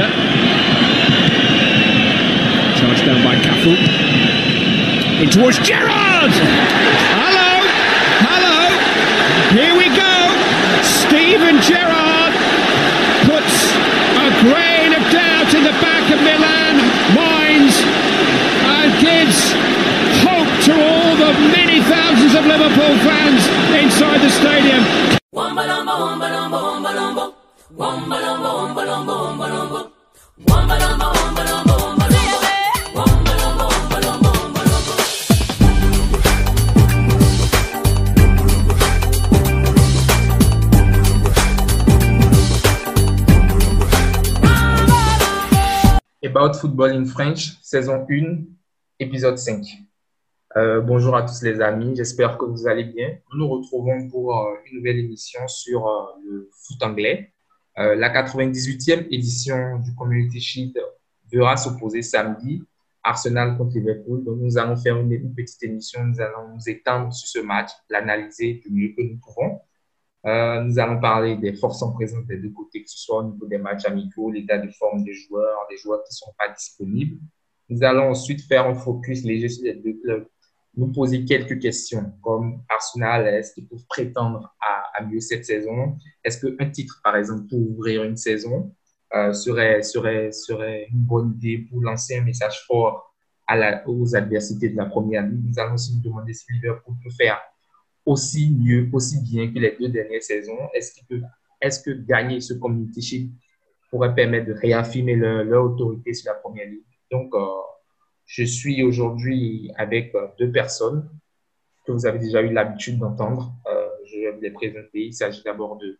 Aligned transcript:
centre. 0.00 0.10
Charged 2.78 3.04
down 3.04 3.22
by 3.24 3.36
Cafu. 3.36 3.76
In 5.22 5.28
towards 5.28 5.58
Gerrard! 5.58 6.32
Hello! 7.20 7.50
Hello! 8.24 8.58
Here 9.52 9.74
we 9.76 9.88
go! 9.92 10.14
Steven 10.82 11.60
Gerrard 11.60 12.32
puts 13.28 13.68
a 14.16 14.28
grain 14.40 14.96
of 14.96 15.02
doubt 15.12 15.52
in 15.54 15.64
the 15.64 15.76
back 15.84 16.08
of 16.10 16.20
Milan 16.24 16.76
minds 17.12 17.76
and 17.84 18.88
gives 19.00 19.52
hope 20.24 20.50
to 20.64 20.72
all 20.72 21.16
the 21.16 21.32
many 21.52 21.80
thousands 21.82 22.34
of 22.34 22.46
Liverpool 22.46 22.96
fans 23.04 23.44
inside 23.76 24.20
the 24.20 24.30
stadium. 24.30 25.10
About 46.22 46.54
Football 46.54 46.90
in 46.90 47.04
French, 47.04 47.56
saison 47.62 48.04
1, 48.10 48.44
épisode 48.98 49.38
5. 49.38 49.64
Euh, 50.56 50.80
bonjour 50.80 51.14
à 51.14 51.22
tous 51.22 51.42
les 51.42 51.60
amis, 51.60 51.94
j'espère 51.94 52.36
que 52.36 52.44
vous 52.44 52.66
allez 52.66 52.84
bien. 52.84 53.18
Nous 53.32 53.38
nous 53.38 53.48
retrouvons 53.48 54.08
pour 54.08 54.36
euh, 54.36 54.56
une 54.66 54.78
nouvelle 54.78 54.98
émission 54.98 55.46
sur 55.46 55.86
euh, 55.86 56.06
le 56.24 56.50
foot 56.52 56.82
anglais. 56.82 57.32
Euh, 57.80 57.94
la 57.94 58.10
98e 58.10 59.06
édition 59.10 59.78
du 59.78 59.94
Community 59.94 60.38
Shield 60.38 60.78
verra 61.32 61.56
s'opposer 61.56 62.02
samedi 62.02 62.62
Arsenal 63.02 63.56
contre 63.56 63.76
Liverpool. 63.76 64.22
Donc 64.22 64.38
nous 64.38 64.58
allons 64.58 64.76
faire 64.76 64.98
une, 64.98 65.34
petite 65.34 65.62
émission, 65.62 66.04
nous 66.04 66.20
allons 66.20 66.54
nous 66.54 66.68
étendre 66.68 67.12
sur 67.12 67.26
ce 67.26 67.38
match, 67.38 67.70
l'analyser 67.88 68.60
du 68.62 68.70
mieux 68.70 68.94
que 68.94 69.02
nous 69.02 69.18
pouvons. 69.18 69.60
Euh, 70.26 70.62
nous 70.62 70.78
allons 70.78 71.00
parler 71.00 71.36
des 71.36 71.54
forces 71.54 71.82
en 71.82 71.92
présence 71.92 72.26
des 72.26 72.36
deux 72.36 72.50
côtés, 72.50 72.82
que 72.82 72.90
ce 72.90 72.98
soit 72.98 73.20
au 73.20 73.32
niveau 73.32 73.46
des 73.46 73.56
matchs 73.56 73.86
amicaux, 73.86 74.30
l'état 74.30 74.58
de 74.58 74.70
forme 74.72 75.02
des 75.02 75.14
joueurs, 75.14 75.66
des 75.70 75.78
joueurs 75.78 76.02
qui 76.04 76.12
ne 76.12 76.16
sont 76.16 76.34
pas 76.38 76.50
disponibles. 76.50 77.18
Nous 77.70 77.82
allons 77.82 78.10
ensuite 78.10 78.42
faire 78.42 78.66
un 78.66 78.74
focus 78.74 79.24
léger 79.24 79.48
sur 79.48 79.64
les 79.64 79.74
deux 79.74 79.94
clubs, 80.02 80.26
nous 80.76 80.92
poser 80.92 81.24
quelques 81.24 81.58
questions 81.58 82.12
comme 82.22 82.62
Arsenal, 82.68 83.26
est-ce 83.26 83.54
qu'ils 83.54 83.66
peuvent 83.66 83.86
prétendre 83.88 84.54
à, 84.60 85.02
mieux 85.04 85.20
cette 85.20 85.46
saison 85.46 85.96
Est-ce 86.22 86.46
qu'un 86.46 86.68
titre, 86.70 87.00
par 87.02 87.16
exemple, 87.16 87.48
pour 87.48 87.58
ouvrir 87.58 88.04
une 88.04 88.16
saison 88.16 88.74
euh, 89.14 89.32
serait, 89.32 89.82
serait, 89.82 90.30
serait 90.30 90.88
une 90.92 91.00
bonne 91.00 91.32
idée 91.36 91.66
pour 91.70 91.80
lancer 91.80 92.18
un 92.18 92.22
message 92.22 92.64
fort 92.66 93.14
à 93.46 93.56
la, 93.56 93.88
aux 93.88 94.14
adversités 94.14 94.68
de 94.68 94.76
la 94.76 94.84
première 94.84 95.26
ligue? 95.26 95.42
Nous 95.48 95.58
allons 95.58 95.74
aussi 95.74 95.94
nous 95.94 96.02
demander 96.02 96.34
si 96.34 96.52
Liverpool 96.52 96.94
peut 97.02 97.10
faire 97.10 97.40
aussi 98.04 98.54
mieux, 98.54 98.88
aussi 98.92 99.20
bien 99.22 99.50
que 99.52 99.58
les 99.58 99.76
deux 99.78 99.88
dernières 99.88 100.22
saisons. 100.22 100.58
Est-ce 100.74 100.92
qu'il 100.92 101.06
peut, 101.06 101.22
est-ce 101.60 101.80
que 101.80 101.90
gagner 101.90 102.40
ce 102.40 102.54
Community 102.54 103.00
Shield 103.00 103.30
pourrait 103.90 104.14
permettre 104.14 104.46
de 104.46 104.52
réaffirmer 104.52 105.16
leur, 105.16 105.44
leur 105.44 105.64
autorité 105.64 106.12
sur 106.12 106.32
la 106.32 106.38
première 106.38 106.66
ligue? 106.66 106.84
Donc, 107.10 107.34
euh, 107.34 107.46
je 108.30 108.44
suis 108.44 108.84
aujourd'hui 108.84 109.72
avec 109.76 110.14
euh, 110.14 110.28
deux 110.38 110.52
personnes 110.52 111.10
que 111.84 111.90
vous 111.90 112.06
avez 112.06 112.20
déjà 112.20 112.40
eu 112.42 112.52
l'habitude 112.52 112.96
d'entendre. 112.96 113.52
Euh, 113.66 113.88
je 114.06 114.18
vais 114.18 114.30
vous 114.30 114.40
les 114.40 114.52
présenter. 114.52 115.06
Il 115.06 115.12
s'agit 115.12 115.42
d'abord 115.42 115.76
de 115.78 115.98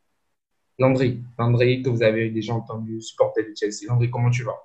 Landry. 0.78 1.20
Landry, 1.36 1.83
que 1.83 1.91
vous 1.91 2.05
avez 2.05 2.31
déjà 2.31 2.55
entendu, 2.55 3.03
supporter 3.03 3.42
de 3.42 3.53
Chelsea. 3.58 3.89
Landry, 3.89 4.11
comment 4.11 4.31
tu 4.31 4.45
vas? 4.45 4.61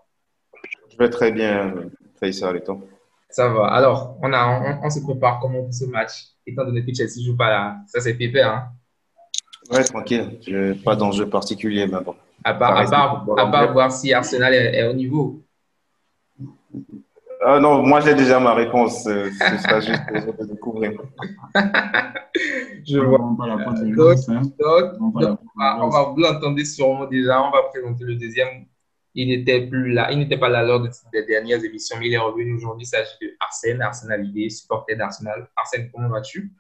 Je 0.91 0.97
vais 0.97 1.09
très 1.09 1.31
bien, 1.31 1.73
Faisal 2.19 2.58
et 2.58 2.63
toi? 2.63 2.80
Ça 3.30 3.49
va. 3.49 3.66
Alors, 3.69 4.16
on, 4.21 4.31
a, 4.31 4.80
on, 4.81 4.86
on 4.86 4.89
se 4.91 4.99
prépare 4.99 5.39
comment 5.39 5.63
pour 5.63 5.73
ce 5.73 5.86
match 5.86 6.25
étant 6.45 6.66
donné 6.66 6.86
que 6.86 6.93
Chelsea 6.93 7.17
ne 7.17 7.26
joue 7.26 7.36
pas 7.36 7.49
là. 7.49 7.77
Ça, 7.87 7.99
c'est 7.99 8.14
pépère. 8.14 8.52
Hein? 8.52 8.70
Ouais, 9.71 9.83
tranquille. 9.83 10.37
Je, 10.45 10.73
pas 10.83 10.95
d'enjeu 10.95 11.27
particulier, 11.27 11.87
mais 11.87 11.99
bon. 11.99 12.15
À 12.43 12.53
part, 12.53 12.77
à 12.77 12.86
part, 12.86 13.39
à 13.39 13.52
part 13.52 13.73
voir 13.73 13.92
si 13.92 14.14
Arsenal 14.14 14.53
est, 14.53 14.76
est 14.76 14.87
au 14.87 14.93
niveau. 14.93 15.42
Ah 17.48 17.60
non, 17.60 17.83
moi 17.83 18.02
j'ai 18.02 18.16
déjà 18.16 18.39
ma 18.39 18.54
réponse. 18.56 19.06
euh, 19.08 19.30
Ce 19.32 19.58
sera 19.58 19.80
juste 19.80 20.02
pour 20.08 20.33
de 20.33 20.45
découvrir. 20.52 20.92
Je 22.88 23.00
vois. 23.00 23.22
On 23.22 23.33
va 23.36 23.48
la 23.48 23.56
Donc, 23.56 23.95
donc, 24.60 25.14
va 25.16 25.26
donc, 25.80 25.94
va, 25.94 26.04
vous 26.04 26.20
l'entendre 26.20 26.60
sûrement 26.61 27.06
déjà. 27.06 27.42
On 27.42 27.52
va 27.52 27.64
présenter 27.72 28.04
le 28.04 28.16
deuxième. 28.16 28.66
Il 29.14 29.30
n'était 29.30 29.66
plus 29.67 29.92
là. 29.94 30.11
Il 30.11 30.20
n'était 30.20 30.38
pas 30.38 30.50
là 30.50 30.61
lors 30.64 30.82
de- 30.82 30.89
des 31.14 31.26
dernières 31.26 31.64
émissions, 31.64 31.95
mais 32.00 32.08
il 32.08 32.14
est 32.14 32.17
revenu 32.17 32.56
aujourd'hui. 32.56 32.83
Il 32.83 32.88
s'agit 32.88 33.16
de 33.22 33.30
Arsène, 33.39 33.82
Arsenal 33.82 34.26
ID, 34.26 34.52
supporter 34.52 34.95
d'Arsenal. 34.95 35.48
Arsène, 35.56 35.89
comment 35.94 36.10
vas-tu? 36.10 36.52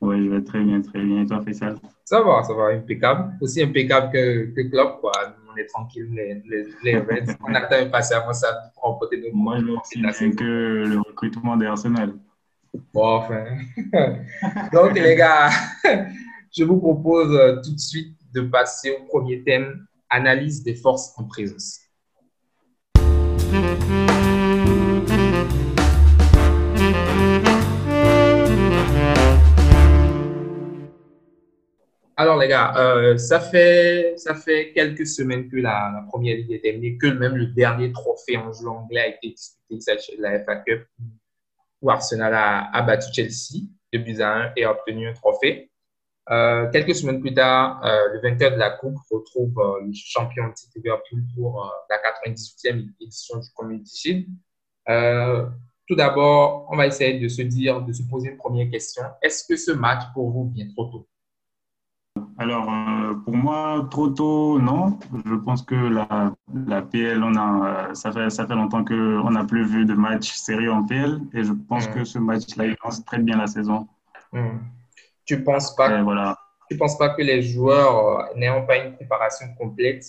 Ouais, 0.00 0.22
je 0.22 0.28
vais 0.28 0.42
très 0.44 0.60
bien, 0.62 0.80
très 0.82 1.00
bien. 1.02 1.22
Et 1.22 1.26
toi, 1.26 1.40
Faisal? 1.42 1.76
Ça 2.04 2.20
va, 2.22 2.42
ça 2.44 2.52
va, 2.54 2.66
impeccable. 2.66 3.32
Aussi 3.40 3.62
impeccable 3.62 4.12
que, 4.12 4.54
que 4.54 4.70
Klopp, 4.70 5.00
quoi. 5.00 5.10
On 5.56 5.58
est 5.58 5.66
tranquille, 5.66 6.08
les, 6.12 6.42
les, 6.48 6.66
les 6.82 6.98
Reds. 6.98 7.34
On 7.40 7.54
attend 7.54 7.76
impatiemment 7.76 8.32
ça 8.32 8.70
pour 8.74 8.82
remporter 8.82 9.18
nos 9.18 9.34
Moi, 9.34 9.58
je 9.58 9.70
aussi 9.70 10.00
bien 10.00 10.12
que 10.32 10.44
le 10.44 10.98
recrutement 10.98 11.56
d'Arsenal. 11.56 12.14
Bon, 12.92 13.16
enfin. 13.16 13.44
Donc, 14.72 14.94
les 14.94 15.16
gars, 15.16 15.48
je 16.56 16.64
vous 16.64 16.78
propose 16.78 17.34
euh, 17.34 17.56
tout 17.62 17.72
de 17.72 17.78
suite 17.78 18.16
de 18.34 18.42
passer 18.42 18.90
au 18.90 19.04
premier 19.06 19.42
thème, 19.42 19.86
analyse 20.10 20.62
des 20.62 20.74
forces 20.74 21.14
en 21.16 21.24
présence. 21.24 21.80
Alors, 32.16 32.38
les 32.38 32.48
gars, 32.48 32.74
euh, 32.76 33.18
ça, 33.18 33.40
fait, 33.40 34.14
ça 34.16 34.34
fait 34.34 34.72
quelques 34.72 35.06
semaines 35.06 35.50
que 35.50 35.56
la, 35.56 35.92
la 35.94 36.02
première 36.08 36.36
ligue 36.36 36.52
est 36.52 36.60
terminée, 36.60 36.96
que 36.96 37.08
même 37.08 37.36
le 37.36 37.46
dernier 37.46 37.92
trophée 37.92 38.38
en 38.38 38.52
jeu 38.52 38.66
anglais 38.68 39.00
a 39.00 39.06
été 39.08 39.30
disputé, 39.30 40.16
de 40.16 40.22
la 40.22 40.42
FA 40.42 40.56
Cup, 40.56 40.86
où 41.82 41.90
Arsenal 41.90 42.32
a, 42.34 42.70
a 42.72 42.82
battu 42.82 43.08
Chelsea 43.12 43.66
de 43.92 43.98
buts 43.98 44.20
à 44.20 44.34
1 44.48 44.52
et 44.56 44.64
a 44.64 44.70
obtenu 44.70 45.08
un 45.08 45.12
trophée. 45.12 45.70
Euh, 46.28 46.68
quelques 46.70 46.94
semaines 46.94 47.20
plus 47.20 47.34
tard, 47.34 47.84
euh, 47.84 48.12
le 48.14 48.20
vainqueur 48.20 48.50
de 48.50 48.56
la 48.56 48.70
Coupe 48.70 48.96
retrouve 49.10 49.58
euh, 49.58 49.86
le 49.86 49.92
champion 49.94 50.48
de 50.48 50.54
titre 50.54 50.80
pour 51.36 51.72
la 51.88 51.96
98e 51.98 52.88
édition 53.00 53.38
du 53.38 53.48
Community 53.54 53.96
Shield. 53.96 55.50
Tout 55.88 55.94
d'abord, 55.94 56.66
on 56.72 56.76
va 56.76 56.88
essayer 56.88 57.20
de 57.20 57.28
se 57.28 57.42
dire, 57.42 57.80
de 57.80 57.92
se 57.92 58.02
poser 58.10 58.30
une 58.30 58.36
première 58.38 58.68
question. 58.68 59.04
Est-ce 59.22 59.44
que 59.46 59.56
ce 59.56 59.70
match 59.70 60.02
pour 60.14 60.30
vous 60.30 60.50
vient 60.52 60.66
trop 60.74 60.86
tôt? 60.86 61.08
Alors, 62.38 62.70
euh, 62.72 63.14
pour 63.24 63.36
moi, 63.36 63.86
trop 63.90 64.08
tôt, 64.08 64.58
non. 64.60 64.98
Je 65.24 65.34
pense 65.34 65.62
que 65.62 65.74
la, 65.74 66.32
la 66.66 66.82
PL, 66.82 67.22
on 67.22 67.34
a, 67.34 67.88
euh, 67.90 67.94
ça, 67.94 68.12
fait, 68.12 68.30
ça 68.30 68.46
fait 68.46 68.54
longtemps 68.54 68.84
qu'on 68.84 69.30
n'a 69.30 69.44
plus 69.44 69.64
vu 69.64 69.84
de 69.86 69.94
match 69.94 70.32
sérieux 70.32 70.72
en 70.72 70.84
PL. 70.84 71.20
Et 71.32 71.44
je 71.44 71.52
pense 71.52 71.88
Mm. 71.88 71.92
que 71.92 72.04
ce 72.04 72.18
match-là, 72.18 72.66
il 72.66 72.76
lance 72.84 73.04
très 73.04 73.18
bien 73.18 73.36
la 73.36 73.46
saison. 73.46 73.88
Hmm. 74.32 74.58
Tu 75.24 75.42
penses 75.42 75.74
pas 75.74 75.98
Et 75.98 76.02
voilà. 76.02 76.38
tu 76.70 76.76
penses 76.76 76.98
pas 76.98 77.10
que 77.10 77.22
les 77.22 77.42
joueurs 77.42 77.96
euh, 78.20 78.22
n'ayant 78.36 78.64
pas 78.66 78.76
une 78.78 78.94
préparation 78.94 79.46
complète 79.58 80.04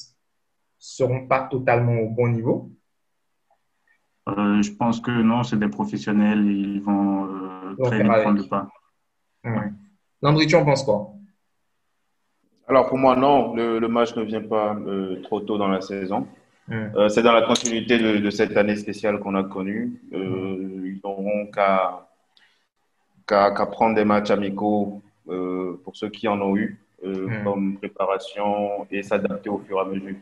seront 0.77 1.27
pas 1.27 1.41
totalement 1.47 1.93
au 1.99 2.09
bon 2.09 2.27
niveau? 2.29 2.71
Euh, 4.29 4.61
je 4.61 4.71
pense 4.71 4.99
que 4.99 5.11
non, 5.11 5.43
c'est 5.43 5.57
des 5.57 5.69
professionnels. 5.69 6.45
Ils 6.45 6.81
vont 6.81 7.25
euh, 7.25 7.75
très 7.85 8.03
vite 8.03 8.11
prendre 8.21 8.37
le 8.41 8.47
pas. 8.47 8.67
Hmm. 9.43 9.71
Landry, 10.21 10.47
tu 10.47 10.55
en 10.55 10.65
penses 10.65 10.83
quoi? 10.83 11.13
Alors 12.67 12.87
pour 12.89 12.97
moi, 12.97 13.15
non, 13.15 13.55
le, 13.55 13.79
le 13.79 13.87
match 13.87 14.15
ne 14.15 14.23
vient 14.23 14.41
pas 14.41 14.75
euh, 14.75 15.21
trop 15.23 15.39
tôt 15.39 15.57
dans 15.57 15.69
la 15.69 15.81
saison. 15.81 16.27
Hmm. 16.67 16.89
Euh, 16.95 17.09
c'est 17.09 17.23
dans 17.23 17.31
la 17.31 17.43
continuité 17.43 17.97
de, 17.97 18.17
de 18.17 18.29
cette 18.29 18.57
année 18.57 18.75
spéciale 18.75 19.19
qu'on 19.19 19.35
a 19.35 19.43
connue. 19.43 20.01
Euh, 20.13 20.81
ils 20.85 20.99
n'auront 21.03 21.47
qu'à 21.47 22.05
prendre 23.71 23.95
des 23.95 24.05
matchs 24.05 24.31
amicaux 24.31 25.01
pour 25.25 25.95
ceux 25.95 26.09
qui 26.09 26.27
en 26.27 26.41
ont 26.41 26.55
eu 26.55 26.79
euh, 27.05 27.27
Mm. 27.27 27.43
comme 27.43 27.77
préparation 27.77 28.87
et 28.89 29.03
s'adapter 29.03 29.49
au 29.49 29.59
fur 29.59 29.77
et 29.77 29.81
à 29.81 29.85
mesure. 29.85 30.15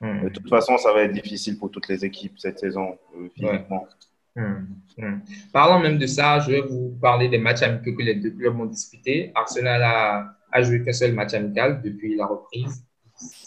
Hmm. 0.00 0.22
De 0.22 0.28
toute 0.28 0.48
façon, 0.48 0.78
ça 0.78 0.92
va 0.92 1.02
être 1.02 1.12
difficile 1.12 1.58
pour 1.58 1.70
toutes 1.70 1.88
les 1.88 2.04
équipes 2.04 2.38
cette 2.38 2.60
saison, 2.60 2.96
physiquement. 3.34 3.88
Hmm. 4.36 4.66
Hmm. 4.96 5.18
Parlant 5.52 5.80
même 5.80 5.98
de 5.98 6.06
ça, 6.06 6.38
je 6.38 6.52
vais 6.52 6.60
vous 6.60 6.96
parler 7.00 7.28
des 7.28 7.38
matchs 7.38 7.62
amicaux 7.62 7.96
que 7.96 8.02
les 8.02 8.14
deux 8.14 8.30
clubs 8.30 8.58
ont 8.60 8.66
disputés. 8.66 9.32
Arsenal 9.34 9.82
a, 9.82 10.36
a 10.52 10.62
joué 10.62 10.82
qu'un 10.82 10.92
seul 10.92 11.12
match 11.14 11.34
amical 11.34 11.82
depuis 11.82 12.16
la 12.16 12.26
reprise. 12.26 12.84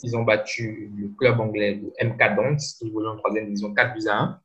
Ils 0.03 0.15
ont 0.15 0.23
battu 0.23 0.91
le 0.95 1.07
club 1.17 1.39
anglais 1.39 1.75
de 1.75 1.91
MK 2.05 2.35
Dons, 2.35 2.57
qui 2.79 2.91
jouait 2.91 3.07
en 3.07 3.17
troisième 3.17 3.45
division 3.45 3.73
4 3.73 3.93
buts 3.95 4.07
à 4.07 4.19
1. 4.19 4.39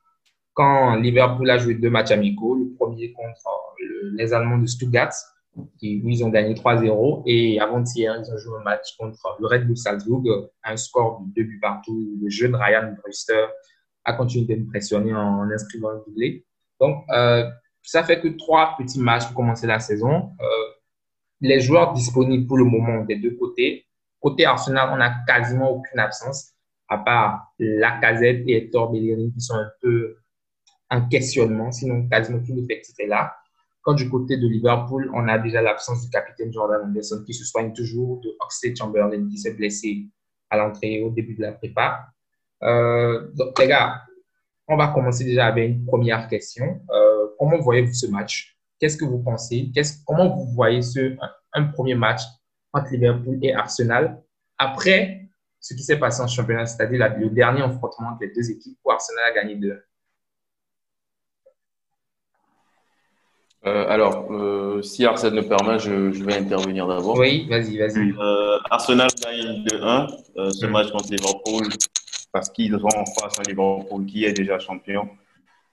Quand 0.54 0.94
Liverpool 0.96 1.50
a 1.50 1.58
joué 1.58 1.74
deux 1.74 1.90
matchs 1.90 2.10
amicaux, 2.10 2.54
le 2.56 2.74
premier 2.74 3.12
contre 3.12 3.46
euh, 3.46 3.84
le- 3.84 4.16
les 4.16 4.32
Allemands 4.32 4.58
de 4.58 4.66
Stuttgart, 4.66 5.12
où 5.56 5.66
ils 5.82 6.24
ont 6.24 6.30
gagné 6.30 6.54
3-0. 6.54 7.22
Et 7.26 7.60
avant-hier, 7.60 8.14
ils 8.16 8.32
ont 8.32 8.38
joué 8.38 8.58
un 8.60 8.62
match 8.64 8.96
contre 8.98 9.36
le 9.40 9.46
Red 9.46 9.66
Bull 9.66 9.76
Salzburg, 9.76 10.22
un 10.64 10.76
score 10.76 11.20
de 11.20 11.32
deux 11.34 11.44
buts 11.48 11.60
partout. 11.60 12.16
Le 12.22 12.28
jeune 12.30 12.54
Ryan 12.54 12.94
Brewster 13.02 13.46
a 14.04 14.12
continué 14.14 14.56
d'impressionner 14.56 15.14
en 15.14 15.42
inscrivant 15.50 15.90
un 15.90 16.02
doublé. 16.06 16.44
Donc, 16.80 17.04
euh, 17.10 17.44
ça 17.82 18.02
fait 18.04 18.20
que 18.20 18.28
trois 18.28 18.74
petits 18.78 19.00
matchs 19.00 19.26
pour 19.26 19.34
commencer 19.34 19.66
la 19.66 19.78
saison. 19.80 20.30
Euh, 20.40 20.44
les 21.40 21.60
joueurs 21.60 21.92
disponibles 21.92 22.46
pour 22.46 22.58
le 22.58 22.64
moment 22.64 23.04
des 23.04 23.16
deux 23.16 23.36
côtés. 23.36 23.86
Côté 24.20 24.44
Arsenal, 24.44 24.90
on 24.92 24.96
n'a 24.96 25.14
quasiment 25.26 25.70
aucune 25.70 26.00
absence, 26.00 26.52
à 26.88 26.98
part 26.98 27.52
Lacazette 27.58 28.42
et 28.46 28.56
Hector 28.56 28.90
Bellerin 28.90 29.30
qui 29.32 29.40
sont 29.40 29.54
un 29.54 29.70
peu 29.80 30.16
en 30.90 31.08
questionnement. 31.08 31.70
Sinon, 31.70 32.08
quasiment 32.08 32.40
tout 32.44 32.54
l'effectif 32.54 32.94
est 32.98 33.06
là. 33.06 33.34
Quand 33.82 33.94
du 33.94 34.08
côté 34.08 34.36
de 34.36 34.46
Liverpool, 34.48 35.10
on 35.14 35.28
a 35.28 35.38
déjà 35.38 35.62
l'absence 35.62 36.04
du 36.04 36.10
capitaine 36.10 36.52
Jordan 36.52 36.82
Anderson 36.84 37.22
qui 37.24 37.32
se 37.32 37.44
soigne 37.44 37.72
toujours, 37.72 38.20
de 38.20 38.28
Oxlade 38.40 38.76
Chamberlain 38.76 39.28
qui 39.28 39.38
s'est 39.38 39.54
blessé 39.54 40.06
à 40.50 40.56
l'entrée 40.56 41.02
au 41.02 41.10
début 41.10 41.34
de 41.34 41.42
la 41.42 41.52
prépa. 41.52 42.06
Euh, 42.64 43.28
donc, 43.34 43.58
les 43.58 43.68
gars, 43.68 44.02
on 44.66 44.76
va 44.76 44.88
commencer 44.88 45.24
déjà 45.24 45.46
avec 45.46 45.70
une 45.70 45.84
première 45.84 46.28
question. 46.28 46.82
Euh, 46.90 47.28
comment 47.38 47.58
voyez-vous 47.58 47.94
ce 47.94 48.06
match? 48.08 48.57
Qu'est-ce 48.78 48.96
que 48.96 49.04
vous 49.04 49.22
pensez? 49.22 49.70
Comment 50.06 50.28
vous 50.28 50.46
voyez 50.54 50.82
ce, 50.82 51.16
un, 51.52 51.64
premier 51.64 51.94
match 51.94 52.22
entre 52.72 52.90
Liverpool 52.92 53.38
et 53.42 53.52
Arsenal 53.52 54.22
après 54.56 55.28
ce 55.60 55.74
qui 55.74 55.82
s'est 55.82 55.98
passé 55.98 56.22
en 56.22 56.28
championnat, 56.28 56.66
c'est-à-dire 56.66 57.14
le 57.18 57.30
dernier 57.30 57.62
affrontement 57.62 58.10
entre 58.10 58.22
les 58.22 58.32
deux 58.32 58.50
équipes 58.50 58.78
où 58.84 58.90
Arsenal 58.90 59.24
a 59.30 59.34
gagné 59.34 59.56
deux 59.56 59.82
Euh, 63.66 63.86
alors, 63.88 64.28
euh, 64.30 64.82
si 64.82 65.04
Arsène 65.04 65.34
le 65.34 65.42
permet, 65.42 65.78
je, 65.78 66.12
je 66.12 66.22
vais 66.22 66.34
intervenir 66.34 66.86
d'abord. 66.86 67.18
Oui, 67.18 67.46
vas-y, 67.50 67.76
vas-y. 67.78 68.12
Euh, 68.12 68.58
Arsenal 68.70 69.08
gagne 69.20 69.64
2-1 69.64 70.06
euh, 70.36 70.50
ce 70.50 70.66
match 70.66 70.92
contre 70.92 71.10
Liverpool 71.10 71.66
parce 72.32 72.50
qu'ils 72.50 72.76
ont 72.76 72.86
en 72.86 73.04
face 73.04 73.38
un 73.40 73.42
Liverpool 73.42 74.06
qui 74.06 74.24
est 74.24 74.32
déjà 74.32 74.58
champion. 74.60 75.08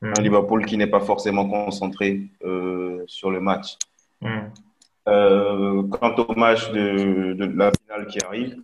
Mm. 0.06 0.14
Un 0.18 0.22
Liverpool 0.22 0.66
qui 0.66 0.78
n'est 0.78 0.88
pas 0.88 1.00
forcément 1.00 1.48
concentré 1.48 2.22
euh, 2.44 3.04
sur 3.08 3.32
le 3.32 3.40
match. 3.40 3.78
Mm. 4.22 5.90
quant 5.90 6.16
au 6.16 6.36
match 6.36 6.72
de, 6.72 7.34
de, 7.34 7.46
la 7.46 7.72
finale 7.72 8.08
qui 8.08 8.24
arrive, 8.26 8.58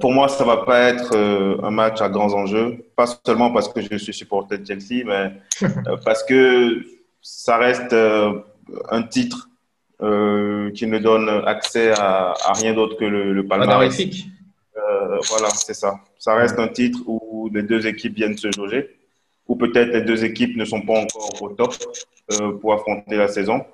pour 0.00 0.12
moi, 0.12 0.28
ça 0.28 0.44
va 0.44 0.58
pas 0.58 0.80
être 0.80 1.14
un 1.62 1.70
match 1.70 2.00
à 2.00 2.08
grands 2.08 2.32
enjeux. 2.32 2.84
Pas 2.96 3.06
seulement 3.06 3.50
parce 3.50 3.68
que 3.68 3.80
je 3.80 3.96
suis 3.96 4.14
supporter 4.14 4.58
de 4.58 4.66
Chelsea, 4.66 5.04
mais 5.04 5.40
parce 6.04 6.22
que 6.24 6.82
ça 7.24 7.56
reste 7.56 7.92
euh, 7.94 8.38
un 8.90 9.02
titre 9.02 9.48
euh, 10.02 10.70
qui 10.72 10.86
ne 10.86 10.98
donne 10.98 11.28
accès 11.46 11.92
à, 11.98 12.34
rien 12.54 12.74
d'autre 12.74 12.96
que 12.96 13.04
le, 13.04 13.32
le 13.32 13.46
palmarès. 13.46 13.98
Euh, 13.98 15.18
voilà, 15.28 15.48
c'est 15.48 15.74
ça. 15.74 16.00
Ça 16.18 16.34
reste 16.34 16.58
un 16.58 16.68
titre 16.68 16.98
où 17.06 17.50
les 17.52 17.62
deux 17.62 17.86
équipes 17.86 18.14
viennent 18.14 18.36
se 18.36 18.52
jauger, 18.52 18.94
ou 19.48 19.56
peut-être 19.56 19.92
les 19.92 20.02
deux 20.02 20.24
équipes 20.24 20.56
ne 20.56 20.64
sont 20.64 20.82
pas 20.82 21.00
encore 21.00 21.42
au 21.42 21.48
top 21.50 21.74
pour 22.60 22.72
affronter 22.72 23.16
la 23.16 23.28
saison. 23.28 23.64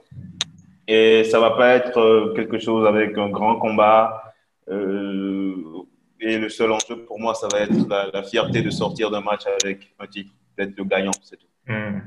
Et 0.88 1.22
ça 1.24 1.38
va 1.38 1.52
pas 1.52 1.74
être 1.74 2.32
quelque 2.34 2.58
chose 2.58 2.86
avec 2.86 3.16
un 3.16 3.28
grand 3.28 3.56
combat. 3.56 4.34
et 4.68 6.38
le 6.38 6.48
seul 6.48 6.72
enjeu 6.72 7.04
pour 7.06 7.20
moi, 7.20 7.34
ça 7.34 7.46
va 7.52 7.60
être 7.60 8.12
la, 8.12 8.22
fierté 8.22 8.62
de 8.62 8.70
sortir 8.70 9.10
d'un 9.10 9.20
match 9.20 9.42
avec 9.62 9.94
un 10.00 10.06
titre, 10.06 10.32
d'être 10.58 10.76
le 10.76 10.84
gagnant, 10.84 11.12
c'est 11.22 11.36
tout. 11.36 11.46
Hmm. 11.68 12.00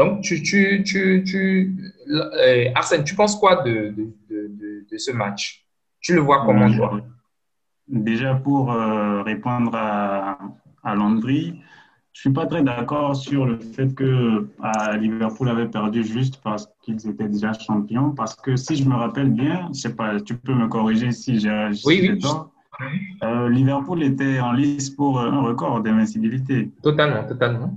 Donc, 0.00 0.22
tu, 0.22 0.42
tu, 0.42 0.82
tu, 0.82 1.24
tu 1.26 1.76
euh, 2.08 2.70
Arsène, 2.74 3.04
tu 3.04 3.14
penses 3.14 3.36
quoi 3.36 3.62
de, 3.62 3.94
de, 3.94 4.14
de, 4.30 4.86
de, 4.90 4.96
ce 4.96 5.10
match? 5.10 5.66
Tu 6.00 6.14
le 6.14 6.20
vois 6.20 6.44
comment, 6.46 6.74
toi? 6.74 7.00
Déjà, 7.86 8.34
pour 8.34 8.72
euh, 8.72 9.22
répondre 9.22 9.72
à, 9.74 10.38
à 10.82 10.94
Landry, 10.94 11.60
je 12.12 12.20
suis 12.20 12.30
pas 12.30 12.46
très 12.46 12.62
d'accord 12.62 13.14
sur 13.14 13.46
le 13.46 13.58
fait 13.58 13.94
que 13.94 14.48
à 14.62 14.96
Liverpool 14.96 15.48
avait 15.48 15.68
perdu 15.68 16.02
juste 16.02 16.40
parce 16.42 16.68
qu'ils 16.82 17.08
étaient 17.08 17.28
déjà 17.28 17.52
champions. 17.52 18.10
Parce 18.10 18.34
que 18.34 18.56
si 18.56 18.76
je 18.76 18.88
me 18.88 18.94
rappelle 18.94 19.30
bien, 19.30 19.68
je 19.72 19.80
sais 19.80 19.94
pas, 19.94 20.20
tu 20.20 20.34
peux 20.34 20.54
me 20.54 20.66
corriger 20.68 21.12
si 21.12 21.38
j'ai 21.38 21.68
oui, 21.84 22.10
oui. 22.12 22.20
Euh, 23.22 23.50
Liverpool 23.50 24.02
était 24.02 24.40
en 24.40 24.52
lice 24.52 24.88
pour 24.88 25.20
un 25.20 25.42
record 25.42 25.82
d'invincibilité. 25.82 26.70
Totalement, 26.82 27.24
totalement 27.24 27.74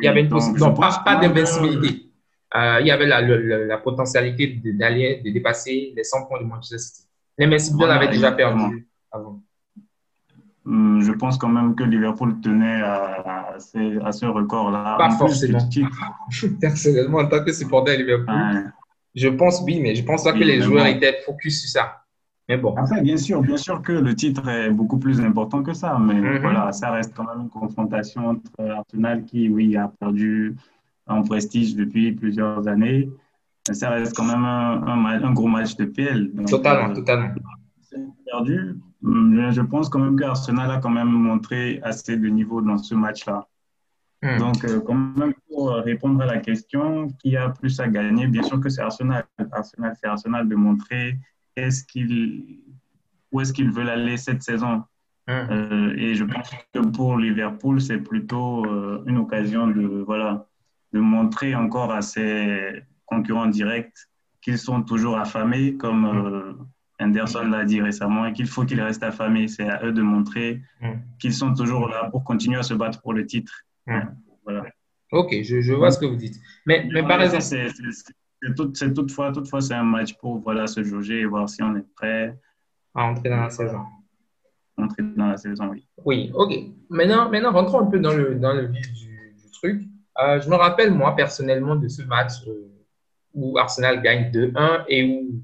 il 0.00 0.04
y 0.04 0.08
avait 0.08 0.22
une 0.22 0.28
non, 0.28 0.74
pas, 0.74 1.02
pas 1.04 1.16
d'invincibilité. 1.16 2.10
Euh, 2.54 2.78
il 2.80 2.86
y 2.86 2.90
avait 2.90 3.06
la, 3.06 3.20
la, 3.20 3.78
potentialité 3.78 4.60
d'aller, 4.64 5.20
de, 5.24 5.30
dépasser 5.30 5.92
les 5.96 6.04
100 6.04 6.26
points 6.26 6.40
de 6.40 6.46
Manchester 6.46 6.78
City. 6.78 7.08
L'invincibilité, 7.38 7.84
voilà, 7.84 8.00
avait 8.00 8.08
déjà 8.08 8.32
perdu 8.32 8.88
avant. 9.10 9.42
Hmm, 10.66 11.00
je 11.00 11.12
pense 11.12 11.38
quand 11.38 11.48
même 11.48 11.76
que 11.76 11.84
Liverpool 11.84 12.40
tenait 12.40 12.82
à, 12.82 13.54
à, 13.54 14.12
ce, 14.12 14.26
record-là. 14.26 14.96
Pas 14.98 15.10
forcément. 15.10 15.58
Personnellement, 16.60 17.18
en 17.18 17.28
tant 17.28 17.44
que 17.44 17.52
supporter 17.52 17.96
Liverpool, 17.96 18.72
je 19.14 19.28
pense 19.28 19.62
oui, 19.64 19.78
mais 19.80 19.94
je 19.94 20.04
pense 20.04 20.24
pas 20.24 20.32
que 20.32 20.38
les 20.38 20.60
joueurs 20.60 20.86
étaient 20.86 21.18
focus 21.24 21.60
sur 21.60 21.70
ça. 21.70 22.02
Mais 22.48 22.56
bon. 22.56 22.74
Après, 22.76 23.00
bien 23.00 23.16
sûr, 23.16 23.42
bien 23.42 23.56
sûr 23.56 23.80
que 23.80 23.92
le 23.92 24.14
titre 24.14 24.48
est 24.48 24.70
beaucoup 24.70 24.98
plus 24.98 25.20
important 25.20 25.62
que 25.62 25.72
ça, 25.72 25.98
mais 26.00 26.14
mhm. 26.14 26.38
voilà, 26.38 26.72
ça 26.72 26.90
reste 26.90 27.14
quand 27.14 27.24
même 27.24 27.42
une 27.42 27.48
confrontation 27.48 28.26
entre 28.26 28.68
Arsenal 28.68 29.24
qui, 29.24 29.48
oui, 29.48 29.76
a 29.76 29.92
perdu 30.00 30.56
en 31.06 31.22
prestige 31.22 31.76
depuis 31.76 32.12
plusieurs 32.12 32.66
années. 32.66 33.08
Mais 33.68 33.74
ça 33.74 33.90
reste 33.90 34.16
quand 34.16 34.24
même 34.24 34.44
un, 34.44 35.04
un, 35.24 35.32
gros 35.32 35.48
match 35.48 35.76
de 35.76 35.84
PL. 35.84 36.30
totalement, 36.48 36.90
euh, 36.90 36.94
totalement. 36.94 37.34
Perdu. 38.24 38.76
Je 39.02 39.60
pense 39.60 39.88
quand 39.88 39.98
même 39.98 40.18
qu'Arsenal 40.18 40.70
a 40.70 40.78
quand 40.78 40.90
même 40.90 41.08
montré 41.08 41.80
assez 41.82 42.16
de 42.16 42.28
niveau 42.28 42.60
dans 42.60 42.78
ce 42.78 42.94
match-là. 42.94 43.46
Hmm. 44.22 44.38
Donc, 44.38 44.64
euh, 44.64 44.80
quand 44.80 44.94
même, 44.94 45.34
pour 45.48 45.70
répondre 45.70 46.22
à 46.22 46.26
la 46.26 46.38
question, 46.38 47.08
qui 47.18 47.36
a 47.36 47.50
plus 47.50 47.78
à 47.80 47.88
gagner 47.88 48.26
Bien 48.26 48.42
sûr 48.42 48.60
que 48.60 48.68
c'est 48.68 48.80
Arsenal. 48.80 49.24
Arsenal, 49.52 49.94
c'est 50.00 50.06
Arsenal 50.06 50.48
de 50.48 50.54
montrer 50.54 51.18
est-ce 51.54 51.84
qu'il, 51.84 52.60
où 53.30 53.40
est-ce 53.40 53.52
qu'ils 53.52 53.70
veulent 53.70 53.90
aller 53.90 54.16
cette 54.16 54.42
saison. 54.42 54.84
Hum. 55.28 55.48
Euh, 55.50 55.94
et 55.96 56.14
je 56.14 56.24
pense 56.24 56.50
que 56.72 56.78
pour 56.78 57.18
Liverpool, 57.18 57.80
c'est 57.80 57.98
plutôt 57.98 58.64
euh, 58.64 59.02
une 59.06 59.18
occasion 59.18 59.66
de, 59.66 60.04
voilà, 60.06 60.46
de 60.92 61.00
montrer 61.00 61.54
encore 61.54 61.92
à 61.92 62.00
ses 62.00 62.82
concurrents 63.06 63.46
directs 63.46 64.08
qu'ils 64.40 64.58
sont 64.58 64.82
toujours 64.82 65.18
affamés, 65.18 65.76
comme 65.76 66.04
euh, 66.04 66.52
Anderson 67.00 67.48
l'a 67.48 67.64
dit 67.64 67.80
récemment, 67.80 68.26
et 68.26 68.32
qu'il 68.32 68.46
faut 68.46 68.64
qu'ils 68.64 68.80
restent 68.80 69.02
affamés. 69.02 69.48
C'est 69.48 69.68
à 69.68 69.84
eux 69.84 69.92
de 69.92 70.02
montrer 70.02 70.62
hum. 70.82 71.00
qu'ils 71.18 71.34
sont 71.34 71.52
toujours 71.54 71.88
là 71.88 72.08
pour 72.10 72.24
continuer 72.24 72.58
à 72.58 72.62
se 72.62 72.74
battre 72.74 73.00
pour 73.02 73.12
le 73.12 73.26
titre. 73.26 73.64
Voilà. 74.44 74.64
Ok, 75.12 75.34
je, 75.42 75.60
je, 75.60 75.72
vois 75.72 75.90
ce 75.90 75.98
que 75.98 76.06
vous 76.06 76.16
dites. 76.16 76.36
Mais, 76.66 76.88
mais 76.92 77.02
par 77.02 77.22
exemple. 77.22 77.42
C'est 77.42 78.94
toutefois, 78.94 79.32
toutefois 79.32 79.60
c'est 79.60 79.74
un 79.74 79.82
match 79.82 80.14
pour 80.18 80.38
voilà, 80.38 80.66
se 80.66 80.84
jauger 80.84 81.20
et 81.20 81.24
voir 81.24 81.48
si 81.48 81.62
on 81.62 81.74
est 81.74 81.94
prêt 81.94 82.38
à 82.96 83.04
entrer 83.04 83.28
dans 83.28 83.42
la 83.42 83.50
saison. 83.50 83.80
Entrer 84.78 85.02
dans 85.02 85.26
la 85.26 85.36
saison, 85.36 85.68
oui. 85.68 85.86
Oui, 86.04 86.30
ok. 86.34 86.52
Maintenant, 86.90 87.30
maintenant 87.30 87.52
rentrons 87.52 87.80
un 87.80 87.86
peu 87.86 87.98
dans 87.98 88.12
le, 88.12 88.34
dans 88.34 88.52
le 88.52 88.66
vif 88.66 88.92
du, 88.92 89.34
du 89.36 89.50
truc. 89.52 89.82
Euh, 90.22 90.40
je 90.40 90.48
me 90.48 90.54
rappelle, 90.54 90.92
moi, 90.92 91.14
personnellement, 91.14 91.76
de 91.76 91.88
ce 91.88 92.02
match 92.02 92.32
euh, 92.46 92.72
où 93.34 93.58
Arsenal 93.58 94.02
gagne 94.02 94.30
2-1 94.30 94.84
et 94.88 95.04
où 95.04 95.42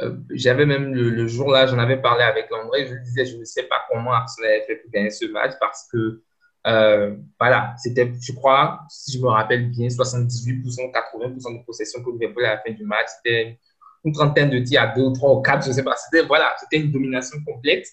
euh, 0.00 0.16
j'avais 0.30 0.66
même 0.66 0.94
le, 0.94 1.26
jour-là, 1.26 1.66
j'en 1.66 1.78
avais 1.78 2.00
parlé 2.00 2.24
avec 2.24 2.52
André, 2.52 2.86
je 2.86 2.94
lui 2.94 3.02
disais, 3.02 3.26
je 3.26 3.36
ne 3.36 3.44
sais 3.44 3.64
pas 3.64 3.84
comment 3.88 4.12
Arsenal 4.12 4.50
avait 4.50 4.66
fait 4.66 4.76
pour 4.76 4.90
gagner 4.90 5.10
ce 5.10 5.26
match 5.26 5.52
parce 5.60 5.88
que 5.92 6.22
euh, 6.66 7.16
voilà, 7.38 7.74
c'était, 7.78 8.10
je 8.20 8.32
crois, 8.32 8.80
si 8.88 9.12
je 9.12 9.22
me 9.22 9.28
rappelle 9.28 9.70
bien, 9.70 9.88
78%, 9.88 10.92
80% 10.92 11.60
de 11.60 11.64
possession 11.64 12.02
pour 12.02 12.12
Liverpool 12.12 12.44
à 12.46 12.54
la 12.54 12.62
fin 12.62 12.72
du 12.72 12.84
match. 12.84 13.06
C'était 13.16 13.58
une 14.04 14.12
trentaine 14.12 14.50
de 14.50 14.58
tirs 14.60 14.82
à 14.82 14.86
2 14.88 15.02
ou 15.02 15.12
3 15.12 15.36
ou 15.36 15.42
4, 15.42 15.64
je 15.64 15.68
ne 15.68 15.74
sais 15.74 15.84
pas. 15.84 15.94
C'était, 15.96 16.26
voilà, 16.26 16.54
c'était 16.58 16.78
une 16.78 16.90
domination 16.90 17.38
complète. 17.46 17.86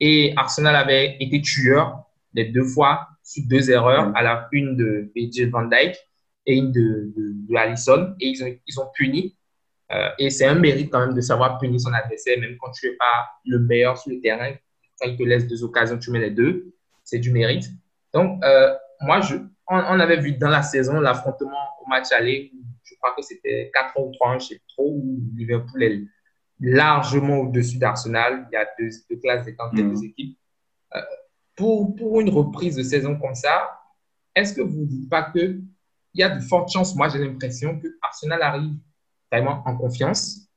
Et 0.00 0.32
Arsenal 0.36 0.76
avait 0.76 1.16
été 1.20 1.40
tueur 1.40 2.04
les 2.34 2.46
deux 2.46 2.64
fois 2.64 3.08
sur 3.22 3.42
deux 3.46 3.70
erreurs, 3.70 4.12
à 4.14 4.22
la 4.22 4.48
une 4.52 4.76
de 4.76 5.10
Virgil 5.14 5.50
van 5.50 5.64
Dijk 5.64 5.96
et 6.46 6.56
une 6.56 6.72
de, 6.72 7.12
de, 7.16 7.56
Allison. 7.56 8.14
Et 8.20 8.28
ils 8.28 8.44
ont, 8.44 8.56
ils 8.66 8.80
ont 8.80 8.88
puni. 8.94 9.36
Euh, 9.90 10.10
et 10.18 10.30
c'est 10.30 10.46
un 10.46 10.54
mérite 10.54 10.90
quand 10.90 11.00
même 11.00 11.14
de 11.14 11.20
savoir 11.20 11.58
punir 11.58 11.80
son 11.80 11.92
adversaire, 11.92 12.38
même 12.38 12.56
quand 12.58 12.70
tu 12.72 12.88
n'es 12.88 12.96
pas 12.96 13.30
le 13.44 13.58
meilleur 13.58 13.96
sur 13.96 14.12
le 14.12 14.20
terrain. 14.20 14.52
Quand 15.00 15.08
il 15.08 15.16
te 15.16 15.22
laisse 15.22 15.46
deux 15.46 15.62
occasions, 15.64 15.98
tu 15.98 16.10
mets 16.10 16.20
les 16.20 16.30
deux. 16.30 16.74
C'est 17.04 17.18
du 17.18 17.32
mérite. 17.32 17.70
Donc, 18.12 18.42
euh, 18.44 18.74
moi, 19.00 19.20
je, 19.20 19.36
on, 19.68 20.00
avait 20.00 20.18
vu 20.18 20.32
dans 20.32 20.50
la 20.50 20.62
saison 20.62 21.00
l'affrontement 21.00 21.68
au 21.82 21.88
match 21.88 22.12
aller, 22.12 22.52
je 22.84 22.94
crois 22.96 23.14
que 23.16 23.22
c'était 23.22 23.70
4 23.72 23.98
ou 23.98 24.12
3 24.12 24.30
1, 24.32 24.38
je 24.40 24.46
sais 24.46 24.60
trop, 24.68 24.90
où 24.90 25.20
Liverpool 25.36 25.82
est 25.82 26.02
largement 26.60 27.38
au-dessus 27.38 27.78
d'Arsenal. 27.78 28.46
Il 28.50 28.54
y 28.54 28.56
a 28.56 28.66
deux, 28.78 28.90
deux 29.08 29.20
classes 29.20 29.44
d'écart 29.44 29.70
des 29.72 29.82
deux 29.82 30.04
équipes. 30.04 30.38
Euh, 30.94 31.00
pour, 31.54 31.94
pour 31.96 32.20
une 32.20 32.30
reprise 32.30 32.76
de 32.76 32.82
saison 32.82 33.18
comme 33.18 33.34
ça, 33.34 33.78
est-ce 34.34 34.54
que 34.54 34.60
vous 34.60 34.80
ne 34.80 34.86
dites 34.86 35.08
pas 35.08 35.30
qu'il 35.30 35.62
y 36.14 36.22
a 36.22 36.28
de 36.28 36.40
fortes 36.40 36.70
chances, 36.70 36.94
moi 36.94 37.08
j'ai 37.08 37.18
l'impression 37.18 37.78
que 37.78 37.88
Arsenal 38.02 38.42
arrive 38.42 38.74
vraiment 39.30 39.62
en 39.66 39.76
confiance, 39.76 40.48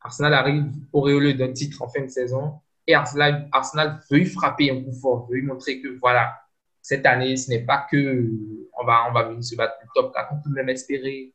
Arsenal 0.00 0.34
arrive 0.34 0.66
auréolé 0.92 1.34
d'un 1.34 1.52
titre 1.52 1.82
en 1.82 1.88
fin 1.88 2.02
de 2.02 2.08
saison 2.08 2.60
et 2.86 2.94
Arsenal, 2.94 4.00
veut 4.10 4.24
frapper 4.24 4.70
un 4.70 4.82
coup 4.82 4.92
fort, 4.92 5.28
veut 5.30 5.42
montrer 5.42 5.80
que 5.80 5.98
voilà, 6.00 6.34
cette 6.80 7.04
année, 7.04 7.36
ce 7.36 7.50
n'est 7.50 7.64
pas 7.64 7.86
que 7.90 8.30
on 8.78 8.84
va, 8.84 9.06
on 9.08 9.12
va 9.12 9.24
venir 9.24 9.44
se 9.44 9.56
battre 9.56 9.74
le 9.82 9.88
top 9.94 10.14
4, 10.14 10.32
on 10.32 10.42
peut 10.42 10.50
même 10.50 10.68
espérer 10.68 11.34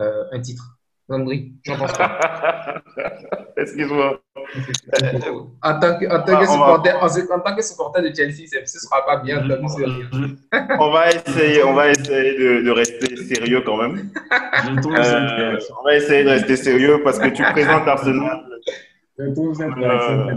euh, 0.00 0.24
un 0.32 0.40
titre. 0.40 0.78
Landry, 1.08 1.52
j'en 1.64 1.76
pense 1.76 1.92
pas. 1.92 2.82
Excuse-moi. 3.58 4.20
En 5.62 5.80
tant 5.80 5.98
que, 5.98 6.06
en 6.06 6.22
tant 6.24 6.40
que 6.40 6.46
supporter, 6.46 6.92
en, 6.96 7.40
tant 7.40 7.56
que 7.56 7.62
supporter 7.62 8.02
de 8.02 8.14
Chelsea, 8.14 8.46
ce 8.46 8.58
ne 8.58 8.64
sera 8.66 9.04
pas 9.04 9.18
bien. 9.18 9.46
on 10.80 10.90
va 10.90 11.10
essayer, 11.10 11.62
on 11.62 11.74
va 11.74 11.90
essayer 11.90 12.38
de, 12.38 12.62
de 12.62 12.70
rester 12.70 13.16
sérieux 13.16 13.60
quand 13.66 13.76
même. 13.76 14.10
Euh, 14.86 15.58
on 15.80 15.84
va 15.84 15.96
essayer 15.96 16.24
de 16.24 16.30
rester 16.30 16.56
sérieux 16.56 17.02
parce 17.02 17.18
que 17.18 17.28
tu 17.28 17.42
présentes 17.42 17.86
Arsenal. 17.86 18.46
Je 19.18 19.24
euh, 19.24 20.34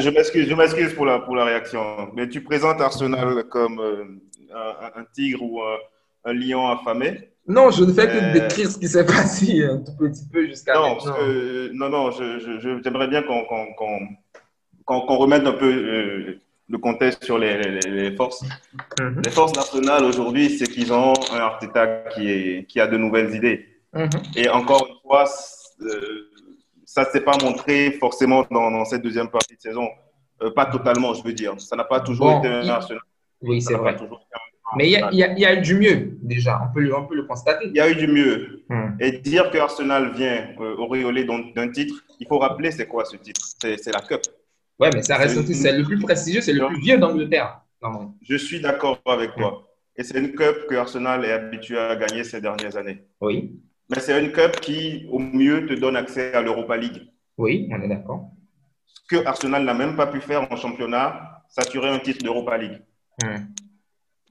je 0.00 0.10
m'excuse, 0.10 0.48
je 0.48 0.54
m'excuse 0.54 0.94
pour 0.94 1.06
la, 1.06 1.18
pour 1.18 1.34
la 1.36 1.44
réaction, 1.44 2.10
mais 2.14 2.28
tu 2.28 2.42
présentes 2.42 2.80
Arsenal 2.80 3.44
comme 3.48 3.80
euh, 3.80 4.04
un, 4.54 5.00
un, 5.00 5.04
tigre 5.12 5.42
ou 5.42 5.60
un, 5.62 5.76
un 6.24 6.32
lion 6.32 6.68
affamé. 6.68 7.30
Non, 7.48 7.70
je 7.70 7.84
ne 7.84 7.92
fais 7.92 8.08
que 8.08 8.32
décrire 8.32 8.70
ce 8.70 8.78
qui 8.78 8.88
s'est 8.88 9.06
passé 9.06 9.64
un 9.64 9.78
tout 9.78 9.96
petit 9.98 10.26
peu 10.32 10.46
jusqu'à 10.46 10.74
non, 10.74 10.96
maintenant. 10.96 11.88
non, 11.88 11.88
non, 11.88 12.10
j'aimerais 12.10 13.08
bien 13.08 13.22
qu'on 13.22 15.16
remette 15.16 15.46
un 15.46 15.52
peu 15.52 15.72
euh, 15.72 16.40
le 16.68 16.78
contexte 16.78 17.24
sur 17.24 17.38
les, 17.38 17.80
les, 17.80 18.16
forces. 18.16 18.42
Mhm. 19.00 19.22
Les 19.24 19.30
forces 19.30 19.54
nationales 19.54 20.04
aujourd'hui, 20.04 20.50
c'est 20.50 20.66
qu'ils 20.66 20.92
ont 20.92 21.14
un 21.32 21.38
Arteta 21.38 21.86
qui, 22.14 22.30
est, 22.30 22.66
qui 22.66 22.80
a 22.80 22.86
de 22.86 22.96
nouvelles 22.96 23.34
idées. 23.34 23.66
Mhm. 23.94 24.08
Et 24.34 24.48
encore 24.48 24.86
une 24.88 25.00
fois, 25.02 25.24
euh, 25.82 26.30
ça 26.84 27.04
ne 27.04 27.10
s'est 27.10 27.20
pas 27.20 27.36
montré 27.42 27.92
forcément 27.92 28.44
dans, 28.50 28.70
dans, 28.70 28.84
cette 28.84 29.02
deuxième 29.02 29.28
partie 29.28 29.54
de 29.54 29.60
saison. 29.60 29.88
Euh, 30.42 30.50
pas 30.50 30.66
totalement, 30.66 31.14
je 31.14 31.22
veux 31.22 31.32
dire. 31.32 31.54
Ça 31.60 31.76
n'a 31.76 31.84
pas 31.84 32.00
toujours 32.00 32.32
été 32.32 32.48
un 32.48 32.64
national. 32.64 33.02
Oui, 33.40 33.62
c'est 33.62 33.74
vrai. 33.74 33.96
Mais 34.74 34.90
il 34.90 34.92
y, 35.12 35.18
y, 35.18 35.44
a 35.44 35.54
eu 35.54 35.60
du 35.60 35.76
mieux, 35.76 36.18
déjà. 36.22 36.60
On 36.68 36.74
peut, 36.74 36.80
le, 36.80 36.96
on 36.96 37.06
peut 37.06 37.14
le 37.14 37.22
constater. 37.22 37.66
Il 37.66 37.76
y 37.76 37.80
a 37.80 37.88
eu 37.88 37.94
du 37.94 38.08
mieux. 38.08 38.64
Hmm. 38.68 38.96
Et 38.98 39.12
dire 39.12 39.50
que 39.50 39.58
Arsenal 39.58 40.12
vient 40.12 40.48
euh, 40.58 40.74
auréolé 40.76 41.24
d'un 41.24 41.68
titre, 41.70 41.94
il 42.18 42.26
faut 42.26 42.38
rappeler 42.38 42.72
c'est 42.72 42.86
quoi 42.86 43.04
ce 43.04 43.16
titre 43.16 43.40
C'est 43.60 43.92
la 43.92 44.00
Cup. 44.00 44.22
Ouais, 44.78 44.90
mais 44.92 45.02
ça 45.02 45.16
reste 45.16 45.36
aussi, 45.36 45.54
c'est 45.54 45.72
le 45.72 45.84
plus 45.84 45.98
prestigieux, 45.98 46.40
c'est 46.40 46.52
le 46.52 46.66
plus 46.66 46.80
vieux 46.80 46.98
d'Angleterre. 46.98 47.60
Je 48.22 48.36
suis 48.36 48.60
d'accord 48.60 49.00
avec 49.06 49.34
toi. 49.36 49.68
Et 49.96 50.02
c'est 50.02 50.18
une 50.18 50.32
Cup 50.32 50.66
que 50.68 50.74
Arsenal 50.74 51.24
est 51.24 51.32
habitué 51.32 51.78
à 51.78 51.96
gagner 51.96 52.24
ces 52.24 52.40
dernières 52.40 52.76
années. 52.76 53.04
Oui. 53.20 53.60
Mais 53.88 54.00
c'est 54.00 54.20
une 54.20 54.32
Cup 54.32 54.60
qui, 54.60 55.06
au 55.10 55.18
mieux, 55.18 55.66
te 55.66 55.74
donne 55.74 55.96
accès 55.96 56.34
à 56.34 56.42
l'Europa 56.42 56.76
League. 56.76 57.02
Oui, 57.38 57.68
on 57.70 57.80
est 57.80 57.88
d'accord. 57.88 58.30
Ce 58.84 59.00
que 59.08 59.24
Arsenal 59.24 59.64
n'a 59.64 59.74
même 59.74 59.96
pas 59.96 60.08
pu 60.08 60.20
faire 60.20 60.50
en 60.50 60.56
championnat, 60.56 61.44
s'assurer 61.48 61.88
un 61.88 61.98
titre 61.98 62.24
d'Europa 62.24 62.58
League. 62.58 62.82
Hmm. 63.22 63.46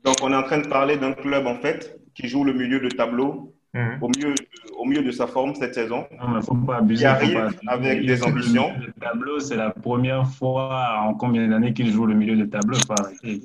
Donc, 0.06 0.18
on 0.22 0.32
est 0.32 0.36
en 0.36 0.44
train 0.44 0.60
de 0.60 0.68
parler 0.68 0.98
d'un 0.98 1.14
club, 1.14 1.48
en 1.48 1.56
fait, 1.56 2.00
qui 2.14 2.28
joue 2.28 2.44
le 2.44 2.54
milieu 2.54 2.80
de 2.80 2.90
tableau 2.90 3.56
mhm. 3.74 3.98
au, 4.02 4.08
mieux, 4.08 4.36
au 4.78 4.86
mieux 4.86 5.02
de 5.02 5.12
sa 5.12 5.26
forme 5.26 5.56
cette 5.56 5.74
saison. 5.74 6.06
Non, 6.12 6.40
faut 6.44 6.54
pas 6.54 6.78
abuser. 6.78 7.02
Qui 7.02 7.06
arrive 7.08 7.50
avec 7.68 8.06
des 8.06 8.24
ambitions. 8.24 8.72
Le, 8.80 8.94
tableau, 9.02 9.40
c'est 9.40 9.56
la 9.56 9.72
première 9.72 10.28
fois 10.28 11.00
en 11.02 11.16
combien 11.16 11.48
d'années 11.48 11.74
qu'il 11.74 11.92
joue 11.92 12.06
le 12.06 12.14
milieu 12.14 12.36
de 12.36 12.46
tableau. 12.46 12.78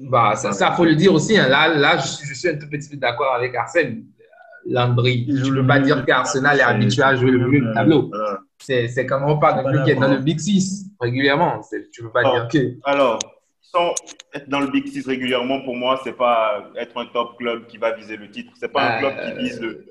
Bah, 0.02 0.34
ça, 0.36 0.52
ça, 0.52 0.72
faut 0.72 0.84
le 0.84 0.94
dire 0.94 1.14
aussi. 1.14 1.38
Hein. 1.38 1.48
Là, 1.48 1.68
là 1.68 1.96
je, 1.96 2.34
suis 2.34 2.48
un 2.48 2.58
tout 2.58 2.68
petit 2.68 2.90
peu 2.90 2.96
d'accord 2.96 3.34
avec 3.34 3.54
Arsène. 3.54 4.04
Landry. 4.66 5.26
Je 5.26 5.50
ne 5.50 5.62
peux 5.62 5.66
pas 5.66 5.80
dire 5.80 6.04
qu'Arsenal 6.04 6.58
est 6.58 6.62
habitué 6.62 7.02
à 7.02 7.16
jouer 7.16 7.30
le 7.30 7.48
milieu 7.48 7.66
de 7.66 7.72
tableau. 7.72 8.10
C'est 8.58 9.06
comme 9.06 9.24
on 9.24 9.38
parle 9.38 9.64
d'un 9.64 9.70
club 9.70 9.84
qui 9.84 9.90
est 9.92 9.94
dans 9.94 10.10
le 10.10 10.18
Big 10.18 10.38
Six 10.38 10.90
régulièrement. 11.00 11.60
Tu 11.92 12.02
ne 12.02 12.06
peux 12.06 12.12
pas 12.12 12.24
dire 12.24 12.48
que. 12.48 12.76
Alors, 12.84 13.18
être 14.34 14.48
dans 14.48 14.60
le 14.60 14.68
Big 14.68 14.86
Six 14.86 15.06
régulièrement, 15.06 15.62
pour 15.62 15.76
moi, 15.76 16.00
c'est 16.04 16.16
pas 16.16 16.70
être 16.76 16.96
un 16.98 17.06
top 17.06 17.36
club 17.38 17.66
qui 17.66 17.78
va 17.78 17.92
viser 17.92 18.16
le 18.16 18.30
titre. 18.30 18.52
C'est 18.58 18.72
pas 18.72 18.82
un 18.82 18.98
club 18.98 19.14
qui 19.24 19.42
vise 19.42 19.60
le, 19.60 19.86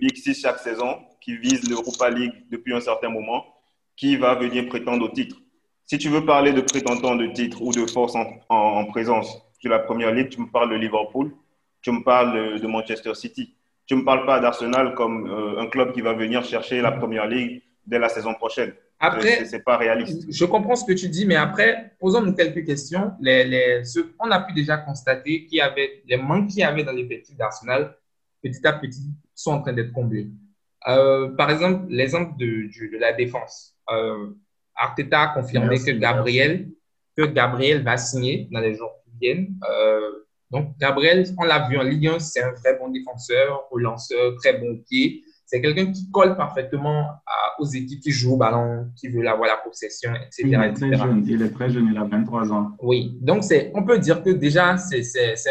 Big 0.00 0.16
Six 0.16 0.40
chaque 0.40 0.58
saison, 0.58 0.98
qui 1.20 1.36
vise 1.36 1.68
l'Europa 1.68 2.10
League 2.10 2.32
depuis 2.50 2.74
un 2.74 2.80
certain 2.80 3.08
moment, 3.08 3.44
qui 3.96 4.16
va 4.16 4.34
venir 4.34 4.68
prétendre 4.68 5.04
au 5.04 5.08
titre. 5.08 5.36
Si 5.86 5.98
tu 5.98 6.08
veux 6.10 6.24
parler 6.24 6.52
de 6.52 6.60
prétendant 6.60 7.16
de 7.16 7.26
titre 7.28 7.62
ou 7.62 7.72
de 7.72 7.86
force 7.86 8.14
en, 8.48 8.84
présence 8.86 9.42
sur 9.58 9.70
la 9.70 9.78
première 9.78 10.12
ligue, 10.12 10.28
tu 10.28 10.40
me 10.40 10.46
parles 10.46 10.70
de 10.70 10.76
Liverpool, 10.76 11.32
tu 11.80 11.90
me 11.90 12.02
parles 12.02 12.60
de, 12.60 12.66
Manchester 12.66 13.14
City. 13.14 13.54
Tu 13.86 13.94
ne 13.94 14.00
me 14.00 14.04
parles 14.04 14.26
pas 14.26 14.38
d'Arsenal 14.38 14.94
comme 14.94 15.26
euh, 15.30 15.60
un 15.60 15.66
club 15.66 15.92
qui 15.92 16.02
va 16.02 16.12
venir 16.12 16.44
chercher 16.44 16.82
la 16.82 16.92
première 16.92 17.26
ligue 17.26 17.62
dès 17.86 17.98
la 17.98 18.10
saison 18.10 18.34
prochaine. 18.34 18.74
Après, 19.00 19.44
c'est 19.44 19.62
pas 19.62 19.76
réaliste. 19.76 20.26
Je 20.28 20.44
comprends 20.44 20.74
ce 20.74 20.84
que 20.84 20.92
tu 20.92 21.08
dis, 21.08 21.24
mais 21.24 21.36
après, 21.36 21.92
posons-nous 22.00 22.34
quelques 22.34 22.64
questions. 22.64 23.12
Les, 23.20 23.44
les, 23.44 23.84
ce, 23.84 24.00
on 24.18 24.30
a 24.30 24.40
pu 24.40 24.52
déjà 24.52 24.76
constater 24.76 25.46
qu'il 25.46 25.58
y 25.58 25.60
avait 25.60 26.02
les 26.06 26.16
manques 26.16 26.48
qu'il 26.48 26.60
y 26.60 26.64
avait 26.64 26.82
dans 26.82 26.92
l'effectif 26.92 27.36
d'Arsenal, 27.36 27.96
petit 28.42 28.66
à 28.66 28.72
petit, 28.72 29.14
sont 29.34 29.52
en 29.52 29.62
train 29.62 29.72
d'être 29.72 29.92
comblés. 29.92 30.28
Euh, 30.88 31.28
par 31.36 31.50
exemple, 31.50 31.86
l'exemple 31.88 32.36
de, 32.38 32.46
de, 32.92 32.98
la 32.98 33.12
défense. 33.12 33.74
Euh, 33.90 34.30
Arteta 34.74 35.22
a 35.22 35.28
confirmé 35.28 35.78
que 35.78 35.90
Gabriel, 35.92 36.68
que 37.16 37.22
Gabriel 37.22 37.82
va 37.82 37.96
signer 37.96 38.48
dans 38.50 38.60
les 38.60 38.74
jours 38.74 38.94
qui 39.04 39.10
viennent. 39.20 39.54
Euh, 39.68 40.24
donc, 40.50 40.76
Gabriel, 40.78 41.24
on 41.36 41.44
l'a 41.44 41.68
vu 41.68 41.78
en 41.78 41.82
Ligue 41.82 42.08
1, 42.08 42.18
c'est 42.20 42.42
un 42.42 42.52
très 42.52 42.76
bon 42.78 42.88
défenseur, 42.88 43.68
relanceur, 43.70 44.34
très 44.36 44.54
bon 44.54 44.78
pied. 44.88 45.22
C'est 45.48 45.62
quelqu'un 45.62 45.90
qui 45.90 46.10
colle 46.10 46.36
parfaitement 46.36 47.08
aux 47.58 47.64
équipes 47.64 48.00
qui 48.00 48.10
jouent 48.10 48.34
au 48.34 48.36
ballon, 48.36 48.92
qui 48.94 49.08
veulent 49.08 49.26
avoir 49.26 49.48
la 49.48 49.56
possession, 49.56 50.14
etc. 50.14 50.42
Il 50.44 50.54
est, 50.54 50.72
Très 50.74 50.92
jeune, 50.94 51.24
il 51.26 51.42
est 51.42 51.50
très 51.50 51.70
jeune, 51.70 51.88
il 51.90 51.96
a 51.96 52.04
23 52.04 52.52
ans. 52.52 52.76
Oui, 52.82 53.16
donc 53.22 53.42
on 53.72 53.82
peut 53.82 53.98
dire 53.98 54.22
que 54.22 54.28
déjà, 54.28 54.76
c'est 54.76 55.00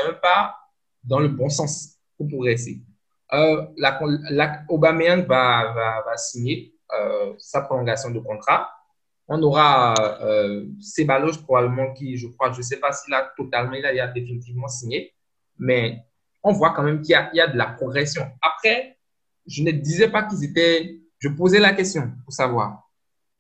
un 0.08 0.14
pas 0.14 0.56
dans 1.04 1.20
le 1.20 1.30
bon 1.30 1.50
sens 1.50 1.96
pour 2.16 2.28
progresser. 2.28 2.84
Euh, 3.34 3.66
la, 3.76 4.00
la, 4.30 4.62
Aubameyang 4.70 5.26
va, 5.26 5.74
va, 5.74 6.04
va 6.06 6.16
signer 6.16 6.76
euh, 6.94 7.34
sa 7.40 7.62
prolongation 7.62 8.12
de 8.12 8.20
contrat. 8.20 8.70
On 9.28 9.42
aura 9.42 9.96
euh, 10.22 10.64
Ceballos 10.80 11.42
probablement 11.44 11.92
qui, 11.94 12.18
je 12.18 12.28
crois, 12.28 12.52
je 12.52 12.60
ne 12.60 12.64
sais 12.64 12.78
pas 12.78 12.92
s'il 12.92 13.16
a 13.16 13.32
totalement, 13.36 13.74
il 13.74 13.86
a, 13.86 13.94
il 13.94 14.00
a 14.00 14.08
définitivement 14.08 14.68
signé, 14.68 15.12
mais 15.58 16.04
on 16.44 16.54
voit 16.54 16.74
quand 16.74 16.84
même 16.84 17.02
qu'il 17.02 17.16
y, 17.34 17.38
y, 17.38 17.42
a 17.42 17.48
de 17.48 17.58
la 17.58 17.66
progression. 17.66 18.28
Après, 18.44 18.97
je 19.48 19.64
ne 19.64 19.72
disais 19.72 20.10
pas 20.10 20.24
qu'ils 20.24 20.44
étaient. 20.44 21.00
Je 21.20 21.30
posais 21.30 21.60
la 21.60 21.74
question 21.74 22.12
pour 22.24 22.34
savoir 22.34 22.88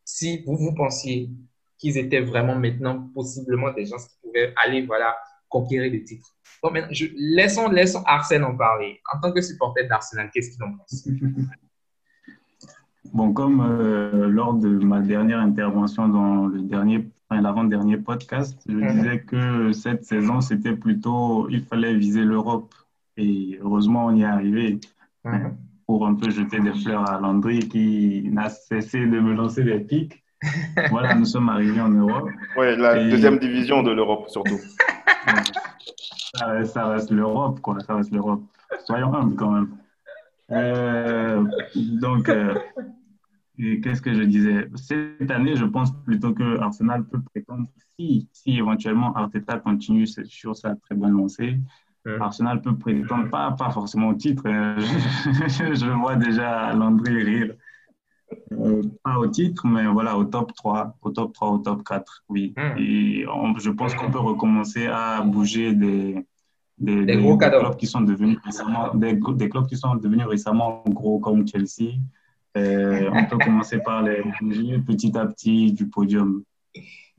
si 0.03 0.43
vous, 0.45 0.57
vous 0.57 0.73
pensiez 0.73 1.29
qu'ils 1.77 1.97
étaient 1.97 2.21
vraiment 2.21 2.55
maintenant 2.55 3.09
possiblement 3.13 3.71
des 3.71 3.85
gens 3.85 3.97
qui 3.97 4.15
pouvaient 4.23 4.53
aller 4.65 4.85
voilà, 4.85 5.15
conquérir 5.47 5.91
des 5.91 6.03
titres. 6.03 6.33
Bon, 6.63 6.71
maintenant, 6.71 6.93
je, 6.93 7.05
laissons, 7.15 7.69
laissons 7.69 8.01
Arsène 8.05 8.43
en 8.43 8.55
parler. 8.55 8.99
En 9.13 9.19
tant 9.19 9.31
que 9.31 9.41
supporter 9.41 9.83
d'Arsenal, 9.87 10.31
qu'est-ce 10.33 10.51
qu'il 10.51 10.63
en 10.63 10.75
pense? 10.75 11.07
Bon, 13.13 13.31
comme 13.31 13.61
euh, 13.61 14.27
lors 14.27 14.53
de 14.53 14.67
ma 14.67 14.99
dernière 14.99 15.39
intervention 15.39 16.09
dans 16.09 16.45
le 16.47 16.61
dernier, 16.61 17.07
l'avant-dernier 17.31 17.95
podcast, 17.95 18.59
je 18.67 18.73
mhm. 18.73 18.91
disais 18.91 19.19
que 19.21 19.71
cette 19.71 20.03
saison, 20.03 20.41
c'était 20.41 20.75
plutôt, 20.75 21.47
il 21.49 21.63
fallait 21.63 21.93
viser 21.95 22.25
l'Europe. 22.25 22.75
Et 23.15 23.59
heureusement, 23.61 24.07
on 24.07 24.15
y 24.15 24.23
est 24.23 24.25
arrivé. 24.25 24.79
Mhm 25.23 25.55
pour 25.87 26.05
un 26.05 26.15
peu 26.15 26.29
jeter 26.29 26.59
des 26.59 26.73
fleurs 26.73 27.09
à 27.09 27.19
Landry 27.19 27.59
qui 27.59 28.29
n'a 28.31 28.49
cessé 28.49 28.99
de 28.99 29.19
me 29.19 29.33
lancer 29.33 29.63
des 29.63 29.79
pics. 29.79 30.21
voilà, 30.91 31.15
nous 31.15 31.25
sommes 31.25 31.49
arrivés 31.49 31.81
en 31.81 31.89
Europe. 31.89 32.29
Oui, 32.57 32.77
la 32.77 33.03
deuxième 33.09 33.39
division 33.39 33.81
de 33.81 33.91
l'Europe 33.91 34.29
surtout. 34.29 34.59
ça, 36.65 36.87
reste 36.87 37.09
l'Europe, 37.09 37.61
quoi. 37.61 37.79
Ça 37.79 37.95
reste 37.95 38.11
l'Europe. 38.11 38.43
Soyons 38.85 39.13
humbles 39.15 39.35
quand 39.35 39.51
même. 39.51 39.69
Euh, 40.51 41.43
donc, 41.75 42.29
euh, 42.29 42.53
qu'est-ce 43.57 44.01
que 44.01 44.13
je 44.13 44.23
disais? 44.23 44.69
Cette 44.75 45.31
année, 45.31 45.55
je 45.55 45.65
pense 45.65 45.91
plutôt 46.03 46.33
que 46.33 46.59
Arsenal 46.59 47.05
peut 47.05 47.21
prétendre, 47.33 47.65
si, 47.97 48.27
si 48.33 48.57
éventuellement 48.57 49.15
Arteta 49.15 49.57
continue 49.57 50.05
sur 50.05 50.55
sa 50.55 50.75
très 50.75 50.95
bonne 50.95 51.17
lancée, 51.17 51.57
Arsenal 52.19 52.61
peut 52.61 52.75
prétendre, 52.75 53.29
pas, 53.29 53.51
pas 53.51 53.69
forcément 53.71 54.09
au 54.09 54.13
titre, 54.13 54.43
hein. 54.45 54.75
je 55.27 55.91
vois 55.99 56.15
déjà 56.15 56.73
Landry 56.73 57.23
rire. 57.23 57.53
Euh, 58.51 58.81
pas 59.03 59.17
au 59.17 59.27
titre, 59.27 59.65
mais 59.67 59.85
voilà, 59.85 60.17
au 60.17 60.25
top 60.25 60.53
3, 60.53 60.97
au 61.01 61.11
top 61.11 61.33
3, 61.33 61.49
au 61.49 61.57
top 61.59 61.83
4, 61.83 62.23
oui. 62.29 62.53
Hmm. 62.57 62.77
Et 62.77 63.25
je 63.57 63.69
pense 63.69 63.95
qu'on 63.95 64.11
peut 64.11 64.19
recommencer 64.19 64.87
à 64.87 65.21
bouger 65.21 65.73
des, 65.73 66.25
des, 66.77 67.05
des, 67.05 67.17
gros 67.17 67.37
clubs 67.37 67.77
qui 67.77 67.87
sont 67.87 68.01
devenus 68.01 68.37
récemment, 68.43 68.93
des, 68.93 69.13
des, 69.13 69.49
clubs 69.49 69.67
qui 69.67 69.77
sont 69.77 69.95
devenus 69.95 70.27
récemment 70.27 70.83
gros 70.87 71.19
comme 71.19 71.47
Chelsea. 71.47 71.93
Euh, 72.57 73.09
on 73.13 73.25
peut 73.25 73.37
commencer 73.37 73.79
par 73.79 74.01
les 74.01 74.23
bouger 74.41 74.79
petit 74.79 75.17
à 75.17 75.25
petit 75.25 75.71
du 75.71 75.87
podium. 75.87 76.43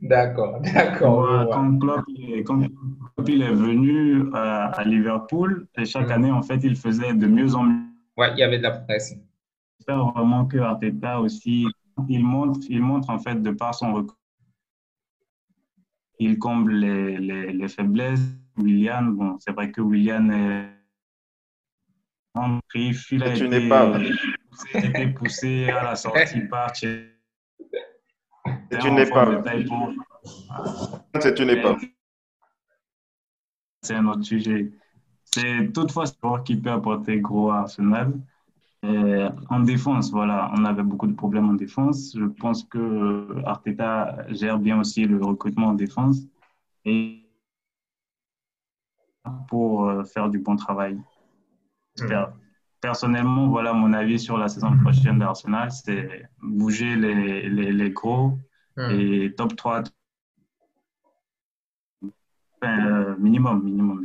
D'accord, 0.00 0.60
d'accord. 0.74 1.50
Quand, 1.50 1.78
Klopp, 1.78 2.04
il 2.08 3.42
est 3.42 3.52
venu 3.52 4.30
à, 4.32 4.82
Liverpool, 4.84 5.66
et 5.76 5.84
chaque 5.84 6.08
mm. 6.08 6.12
année, 6.12 6.30
en 6.30 6.42
fait, 6.42 6.60
il 6.62 6.76
faisait 6.76 7.14
de 7.14 7.26
mieux 7.26 7.54
en 7.54 7.64
mieux. 7.64 7.84
Ouais, 8.16 8.32
il 8.32 8.38
y 8.38 8.42
avait 8.42 8.58
de 8.58 8.64
la 8.64 8.72
progression. 8.72 9.18
j'espère 9.78 10.04
vraiment 10.06 10.46
que 10.46 10.58
Arteta 10.58 11.20
aussi, 11.20 11.66
il 12.08 12.24
montre, 12.24 12.60
il 12.68 12.80
montre 12.80 13.10
en 13.10 13.18
fait 13.18 13.40
de 13.40 13.50
par 13.50 13.74
son 13.74 13.92
recours, 13.92 14.18
il 16.18 16.38
comble 16.38 16.72
les, 16.72 17.18
les, 17.18 17.52
les 17.52 17.68
faiblesses. 17.68 18.20
William, 18.56 19.14
bon, 19.14 19.36
c'est 19.38 19.52
vrai 19.52 19.70
que 19.70 19.80
William 19.80 20.30
est 20.32 20.68
en 22.34 22.58
griffe, 22.68 23.10
il 23.12 23.22
a 23.22 23.34
été, 23.34 23.46
été, 24.74 25.06
poussé 25.08 25.70
à 25.70 25.84
la 25.84 25.96
sortie 25.96 26.40
par 26.42 26.72
C'est 28.70 28.84
une 28.84 28.98
épave. 28.98 29.44
C'est 31.20 31.38
une 31.40 31.50
épave. 31.50 31.80
C'est 33.82 33.94
un 33.94 34.06
autre 34.06 34.22
sujet. 34.22 34.70
C'est 35.24 35.72
toutefois 35.72 36.06
ce 36.06 36.14
qui 36.44 36.56
peut 36.56 36.70
apporter 36.70 37.20
gros 37.20 37.50
à 37.50 37.60
Arsenal. 37.60 38.12
en 38.82 39.60
défense, 39.60 40.10
voilà, 40.10 40.50
on 40.56 40.64
avait 40.64 40.82
beaucoup 40.82 41.06
de 41.06 41.14
problèmes 41.14 41.48
en 41.48 41.54
défense. 41.54 42.14
Je 42.16 42.24
pense 42.24 42.64
que 42.64 43.42
Arteta 43.44 44.26
gère 44.28 44.58
bien 44.58 44.80
aussi 44.80 45.04
le 45.04 45.22
recrutement 45.24 45.68
en 45.68 45.74
défense 45.74 46.18
et 46.84 47.24
pour 49.48 49.88
euh, 49.88 50.04
faire 50.04 50.28
du 50.28 50.38
bon 50.38 50.56
travail. 50.56 50.98
Hmm. 51.98 52.24
Personnellement, 52.80 53.48
voilà 53.48 53.72
mon 53.72 53.92
avis 53.92 54.18
sur 54.18 54.38
la 54.38 54.48
saison 54.48 54.76
prochaine 54.78 55.18
d'Arsenal, 55.18 55.70
c'est 55.72 56.28
bouger 56.40 56.94
les, 56.94 57.48
les, 57.48 57.72
les 57.72 57.90
gros 57.90 58.38
hmm. 58.78 58.90
et 58.90 59.34
top 59.36 59.56
3 59.56 59.82
euh, 62.64 63.14
minimum, 63.18 63.62
minimum. 63.62 64.04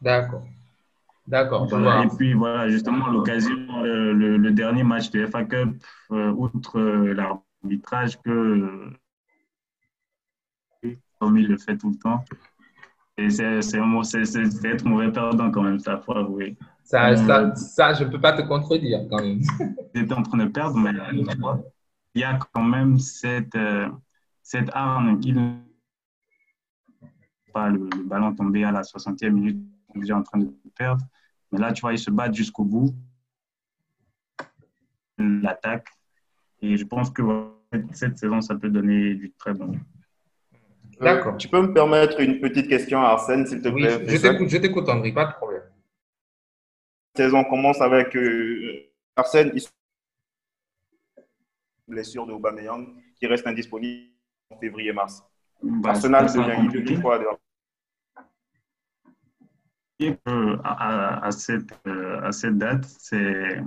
D'accord. 0.00 0.44
D'accord. 1.26 1.68
et 2.02 2.08
puis 2.16 2.34
voilà, 2.34 2.68
justement, 2.68 3.08
l'occasion, 3.08 3.54
euh, 3.84 4.12
le, 4.12 4.50
dernier 4.50 4.82
match 4.82 5.10
de 5.10 5.24
FA 5.26 5.44
Cup, 5.44 5.70
euh, 6.10 6.32
outre 6.32 6.80
l'arbitrage 6.80 8.20
que 8.20 8.90
comme 11.20 11.38
il 11.38 11.46
le 11.46 11.56
fait 11.56 11.76
tout 11.76 11.90
le 11.90 11.96
temps. 11.96 12.24
Et 13.16 13.30
c'est 13.30 13.60
être 14.64 14.84
mauvais 14.84 15.12
perdant 15.12 15.50
quand 15.52 15.62
même, 15.62 15.78
ça, 15.78 15.98
faut 15.98 16.16
avouer. 16.16 16.56
Ça, 16.82 17.14
ça, 17.14 17.54
ça, 17.54 17.94
je 17.94 18.02
ne 18.02 18.10
peux 18.10 18.20
pas 18.20 18.32
te 18.32 18.42
contredire 18.42 19.06
quand 19.08 19.22
même. 19.22 19.40
J'étais 19.94 20.14
en 20.14 20.22
train 20.22 20.38
de 20.38 20.50
perdre, 20.50 20.76
mais 20.76 20.90
il 22.14 22.20
y 22.20 22.24
a 22.24 22.38
quand 22.52 22.64
même 22.64 22.98
cette, 22.98 23.56
cette 24.42 24.70
arme 24.72 25.18
qui 25.20 25.34
pas 27.52 27.68
le, 27.68 27.88
ballon 28.04 28.34
tombé 28.34 28.64
à 28.64 28.72
la 28.72 28.82
60e 28.82 29.30
minute, 29.30 29.58
on 29.90 29.98
est 29.98 30.00
déjà 30.00 30.16
en 30.16 30.22
train 30.22 30.38
de 30.38 30.52
perdre. 30.76 31.04
Mais 31.50 31.58
là, 31.58 31.72
tu 31.72 31.82
vois, 31.82 31.92
ils 31.92 31.98
se 31.98 32.10
battent 32.10 32.34
jusqu'au 32.34 32.64
bout. 32.64 32.94
L'attaque. 35.18 35.88
Et 36.60 36.76
je 36.76 36.84
pense 36.84 37.10
que 37.10 37.22
cette 37.92 38.18
saison, 38.18 38.40
ça 38.40 38.54
peut 38.54 38.70
donner 38.70 39.14
du 39.14 39.32
très 39.32 39.52
bon. 39.52 39.78
D'accord. 41.00 41.36
tu 41.36 41.48
peux 41.48 41.60
me 41.60 41.72
permettre 41.72 42.20
une 42.20 42.40
petite 42.40 42.68
question 42.68 43.02
à 43.02 43.08
Arsène, 43.08 43.46
s'il 43.46 43.60
te 43.60 43.68
plaît 43.68 44.06
Je 44.06 44.16
t'écoute, 44.16 44.48
je 44.48 44.56
t'écoute, 44.58 44.88
André, 44.88 45.12
pas 45.12 45.26
de 45.26 45.32
problème. 45.32 45.62
La 47.16 47.24
saison 47.24 47.44
commence 47.44 47.80
avec 47.80 48.14
euh, 48.16 48.88
Arsène, 49.16 49.52
blessure 51.92 52.26
de 52.26 52.32
Aubameyang, 52.32 52.86
qui 53.16 53.26
reste 53.26 53.46
indisponible 53.46 54.10
en 54.50 54.58
février-mars. 54.58 55.22
Bah, 55.62 55.90
Arsenal 55.90 56.26
devient 56.26 56.92
une 56.92 57.00
fois 57.00 57.20
à, 60.64 61.30
cette, 61.30 61.72
euh, 61.86 62.20
à 62.22 62.32
cette 62.32 62.58
date, 62.58 62.84
c'est 62.98 63.62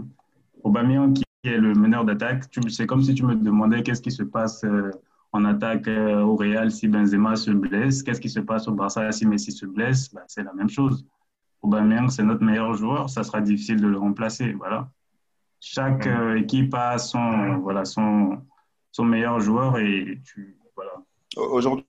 Aubameyang 0.63 1.13
qui 1.13 1.23
est 1.45 1.57
le 1.57 1.73
meneur 1.73 2.05
d'attaque. 2.05 2.43
C'est 2.69 2.85
comme 2.85 3.01
si 3.01 3.13
tu 3.13 3.23
me 3.23 3.35
demandais 3.35 3.83
qu'est-ce 3.83 4.01
qui 4.01 4.11
se 4.11 4.23
passe 4.23 4.63
euh, 4.63 4.91
en 5.31 5.45
attaque 5.45 5.87
euh, 5.87 6.21
au 6.21 6.35
Real 6.35 6.71
si 6.71 6.87
Benzema 6.87 7.35
se 7.35 7.51
blesse, 7.51 8.03
qu'est-ce 8.03 8.21
qui 8.21 8.29
se 8.29 8.39
passe 8.39 8.67
au 8.67 8.73
Barça 8.73 9.11
si 9.11 9.25
Messi 9.25 9.51
se 9.51 9.65
blesse? 9.65 10.13
Bah, 10.13 10.23
c'est 10.27 10.43
la 10.43 10.53
même 10.53 10.69
chose. 10.69 11.05
Aubameyang, 11.61 12.09
c'est 12.09 12.23
notre 12.23 12.43
meilleur 12.43 12.73
joueur, 12.73 13.09
ça 13.09 13.23
sera 13.23 13.41
difficile 13.41 13.79
de 13.81 13.87
le 13.87 13.97
remplacer. 13.97 14.53
Voilà. 14.53 14.89
Chaque 15.67 16.07
équipe 16.37 16.75
a 16.75 16.99
son, 16.99 17.57
voilà, 17.57 17.85
son, 17.85 18.37
son 18.91 19.03
meilleur 19.03 19.39
joueur 19.39 19.79
et 19.79 20.21
tu, 20.23 20.59
voilà. 20.75 20.91
Aujourd'hui, 21.37 21.85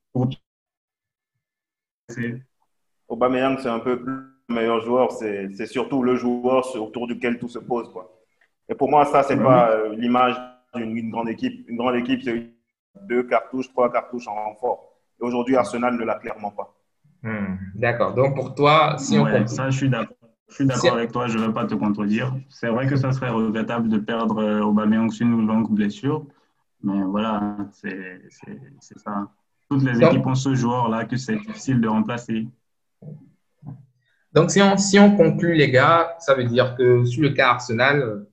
Aubameyang, 3.07 3.59
c'est 3.59 3.69
un 3.69 3.81
peu 3.81 4.01
plus 4.01 4.15
meilleur 4.49 4.81
joueur, 4.81 5.12
c'est 5.12 5.67
surtout 5.67 6.03
le 6.03 6.17
joueur 6.17 6.75
autour 6.77 7.07
duquel 7.07 7.39
tout 7.39 7.49
se 7.49 7.59
pose. 7.59 7.93
Quoi. 7.93 8.11
Et 8.71 8.75
pour 8.75 8.89
moi, 8.89 9.05
ça, 9.05 9.23
c'est 9.23 9.37
pas 9.37 9.71
euh, 9.71 9.95
l'image 9.95 10.37
d'une 10.75 11.11
grande 11.11 11.29
équipe. 11.29 11.69
Une 11.69 11.77
grande 11.77 11.97
équipe, 11.97 12.23
c'est 12.23 12.51
deux 13.03 13.25
cartouches, 13.25 13.69
trois 13.69 13.93
cartouches 13.93 14.27
en 14.27 14.35
renfort. 14.35 14.91
Et 15.21 15.25
aujourd'hui, 15.25 15.55
Arsenal 15.55 15.97
ne 15.97 16.05
l'a 16.05 16.15
clairement 16.15 16.51
pas. 16.51 16.75
Hmm, 17.23 17.57
d'accord. 17.75 18.15
Donc, 18.15 18.35
pour 18.35 18.55
toi, 18.55 18.97
si 18.99 19.19
on 19.19 19.47
Ça, 19.47 19.69
je 19.69 19.77
suis 19.77 19.91
d'accord. 19.91 20.15
Je 20.49 20.55
suis 20.55 20.67
d'accord 20.67 20.95
avec 20.95 21.13
toi, 21.13 21.27
je 21.27 21.39
ne 21.39 21.47
veux 21.47 21.53
pas 21.53 21.67
te 21.67 21.75
contredire. 21.75 22.35
C'est 22.49 22.69
vrai 22.69 22.87
que 22.87 22.97
ça 22.97 23.13
serait 23.13 23.31
regrettable 23.31 23.89
de 23.89 23.99
perdre 23.99 24.39
euh, 24.39 24.63
Aubameyang 24.63 25.11
sur 25.11 25.27
une 25.27 25.47
longue 25.47 25.71
blessure, 25.71 26.25
mais 26.83 27.03
voilà, 27.03 27.57
c'est 27.73 28.21
ça. 28.97 29.29
Toutes 29.69 29.83
les 29.83 30.01
équipes 30.03 30.27
ont 30.27 30.35
ce 30.35 30.55
joueur-là 30.55 31.05
que 31.05 31.17
c'est 31.17 31.37
difficile 31.37 31.81
de 31.81 31.89
remplacer. 31.89 32.47
Donc, 34.33 34.51
si 34.51 34.61
on, 34.61 34.77
si 34.77 34.99
on 34.99 35.17
conclut, 35.17 35.55
les 35.55 35.71
gars, 35.71 36.15
ça 36.21 36.35
veut 36.35 36.45
dire 36.45 36.77
que 36.77 37.05
sur 37.05 37.23
le 37.23 37.31
cas 37.31 37.51
Arsenal, 37.51 38.27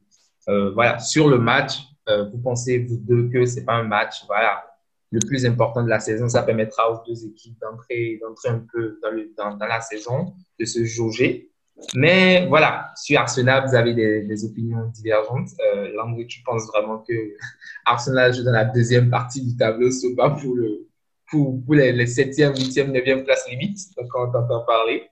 euh, 0.49 0.71
voilà, 0.71 0.99
sur 0.99 1.29
le 1.29 1.39
match, 1.39 1.79
euh, 2.09 2.29
vous 2.29 2.37
pensez, 2.39 2.79
vous 2.79 2.97
deux, 2.97 3.29
que 3.29 3.45
ce 3.45 3.59
n'est 3.59 3.65
pas 3.65 3.75
un 3.75 3.83
match 3.83 4.25
voilà, 4.27 4.65
le 5.11 5.19
plus 5.25 5.45
important 5.45 5.81
de 5.81 5.89
la 5.89 5.99
saison. 5.99 6.27
Ça 6.27 6.43
permettra 6.43 6.91
aux 6.91 7.03
deux 7.07 7.25
équipes 7.25 7.57
d'entrer 7.61 8.19
un 8.45 8.65
peu 8.71 8.99
dans, 9.37 9.55
dans, 9.55 9.65
la 9.65 9.79
saison, 9.79 10.33
de 10.59 10.65
se 10.65 10.83
jauger. 10.83 11.52
Mais 11.95 12.45
voilà, 12.47 12.91
sur 12.95 13.19
Arsenal, 13.19 13.67
vous 13.67 13.75
avez 13.75 13.93
des, 13.93 14.45
opinions 14.45 14.85
divergentes. 14.93 15.49
Euh, 15.59 15.91
Landry, 15.93 16.27
tu 16.27 16.41
penses 16.43 16.67
vraiment 16.67 16.99
que 16.99 17.13
Arsenal 17.85 18.33
joue 18.33 18.43
dans 18.43 18.51
la 18.51 18.65
deuxième 18.65 19.09
partie 19.09 19.43
du 19.43 19.57
tableau, 19.57 19.91
ce 19.91 20.15
pas 20.15 20.29
pour, 20.29 20.55
le, 20.55 20.87
pour, 21.29 21.63
pour 21.63 21.73
les, 21.73 21.91
les 21.91 22.05
7e, 22.05 22.55
8e, 22.55 22.91
9e 22.91 23.23
places 23.23 23.49
limite. 23.49 23.79
Donc, 23.97 24.07
on 24.15 24.31
t'entend 24.31 24.63
parler 24.65 25.03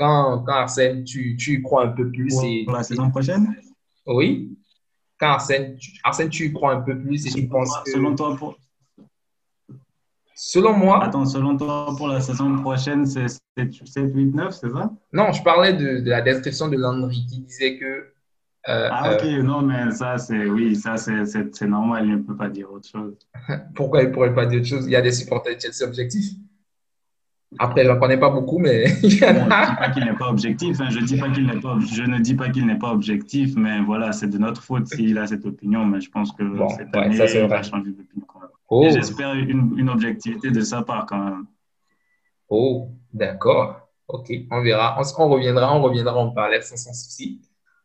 quand, 0.00 0.44
quand 0.46 0.52
Arsène, 0.54 1.04
tu, 1.04 1.36
tu 1.36 1.58
y 1.58 1.62
crois 1.62 1.84
un 1.84 1.88
peu 1.88 2.10
plus. 2.10 2.34
Pour, 2.64 2.72
la 2.74 2.82
saison 2.82 3.10
prochaine? 3.10 3.54
Oui. 4.06 4.56
Quand 5.18 5.32
Arsène, 5.32 5.76
tu, 5.76 5.90
Arsène, 6.02 6.30
tu 6.30 6.46
y 6.46 6.52
crois 6.52 6.72
un 6.72 6.80
peu 6.80 6.98
plus 6.98 7.26
et 7.26 7.30
tu 7.30 7.46
penses 7.46 7.70
que. 7.84 7.90
Selon 7.92 8.14
toi, 8.14 8.34
pour. 8.36 8.56
Selon 10.42 10.72
moi. 10.72 11.04
Attends, 11.04 11.26
selon 11.26 11.54
toi, 11.58 11.94
pour 11.98 12.08
la 12.08 12.22
saison 12.22 12.56
prochaine, 12.62 13.04
c'est 13.04 13.26
7, 13.28 13.70
8, 13.94 14.34
9, 14.34 14.54
c'est 14.54 14.70
ça? 14.70 14.90
Non, 15.12 15.32
je 15.32 15.42
parlais 15.42 15.74
de, 15.74 16.00
de, 16.00 16.08
la 16.08 16.22
description 16.22 16.68
de 16.68 16.78
Landry 16.78 17.26
qui 17.28 17.40
disait 17.40 17.76
que. 17.76 18.06
Euh, 18.68 18.88
ah, 18.90 19.12
ok, 19.12 19.24
euh, 19.24 19.42
non, 19.42 19.60
mais 19.60 19.90
ça, 19.90 20.16
c'est. 20.16 20.46
Oui, 20.46 20.76
ça, 20.76 20.96
c'est 20.96 21.66
normal, 21.66 22.06
il 22.06 22.12
ne 22.12 22.22
peut 22.22 22.36
pas 22.36 22.48
dire 22.48 22.72
autre 22.72 22.88
chose. 22.88 23.18
Pourquoi 23.74 24.02
il 24.02 24.08
ne 24.08 24.14
pourrait 24.14 24.32
pas 24.32 24.46
dire 24.46 24.60
autre 24.60 24.68
chose? 24.68 24.86
Il 24.86 24.92
y 24.92 24.96
a 24.96 25.02
des 25.02 25.12
supporters 25.12 25.56
de 25.56 25.60
Chelsea 25.60 25.86
objectifs 25.86 26.32
après, 27.58 27.84
je 27.84 27.90
n'en 27.90 27.98
connais 27.98 28.16
pas 28.16 28.30
beaucoup, 28.30 28.58
mais. 28.58 28.86
je 29.02 29.04
ne 29.04 29.08
dis 29.08 29.18
pas 29.48 29.90
qu'il 29.90 30.04
n'est 30.04 30.14
pas 30.14 30.28
objectif. 30.28 30.80
Hein. 30.80 30.88
Je, 30.90 31.00
dis 31.00 31.16
pas 31.16 31.30
qu'il 31.30 31.46
n'est 31.46 31.60
pas, 31.60 31.78
je 31.80 32.02
ne 32.02 32.18
dis 32.20 32.34
pas 32.34 32.48
qu'il 32.48 32.64
n'est 32.64 32.78
pas 32.78 32.92
objectif, 32.92 33.56
mais 33.56 33.80
voilà, 33.80 34.12
c'est 34.12 34.28
de 34.28 34.38
notre 34.38 34.62
faute 34.62 34.86
s'il 34.86 35.18
a 35.18 35.26
cette 35.26 35.44
opinion. 35.44 35.84
Mais 35.84 36.00
je 36.00 36.10
pense 36.10 36.30
que 36.32 36.44
cette 36.76 36.94
année, 36.94 37.16
il 37.16 37.46
va 37.48 37.62
changer 37.62 37.90
d'opinion 37.90 38.26
oh. 38.70 38.88
J'espère 38.90 39.34
une, 39.34 39.74
une, 39.76 39.90
objectivité 39.90 40.50
de 40.50 40.60
sa 40.60 40.82
part 40.82 41.06
quand 41.06 41.22
même. 41.22 41.46
Oh, 42.48 42.90
d'accord. 43.12 43.88
Ok, 44.08 44.32
on 44.50 44.62
verra. 44.62 45.00
On, 45.18 45.28
reviendra, 45.28 45.76
on 45.76 45.82
reviendra 45.82 46.16
en 46.16 46.30
parler 46.30 46.60
sans, 46.62 46.76
sans 46.76 46.92
souci. 46.92 47.40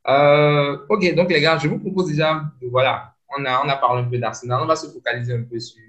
Euh, 0.08 0.78
ok, 0.90 1.16
donc 1.16 1.30
les 1.30 1.42
gars, 1.42 1.58
je 1.58 1.68
vous 1.68 1.80
propose 1.80 2.08
déjà, 2.08 2.44
voilà, 2.72 3.16
on 3.38 3.44
a, 3.46 3.64
on 3.66 3.70
a 3.70 3.76
parlé 3.76 4.04
un 4.04 4.10
peu 4.10 4.18
d'Arsenal. 4.18 4.62
On 4.62 4.68
va 4.68 4.76
se 4.76 4.88
focaliser 4.88 5.34
un 5.34 5.44
peu 5.44 5.60
sur 5.60 5.82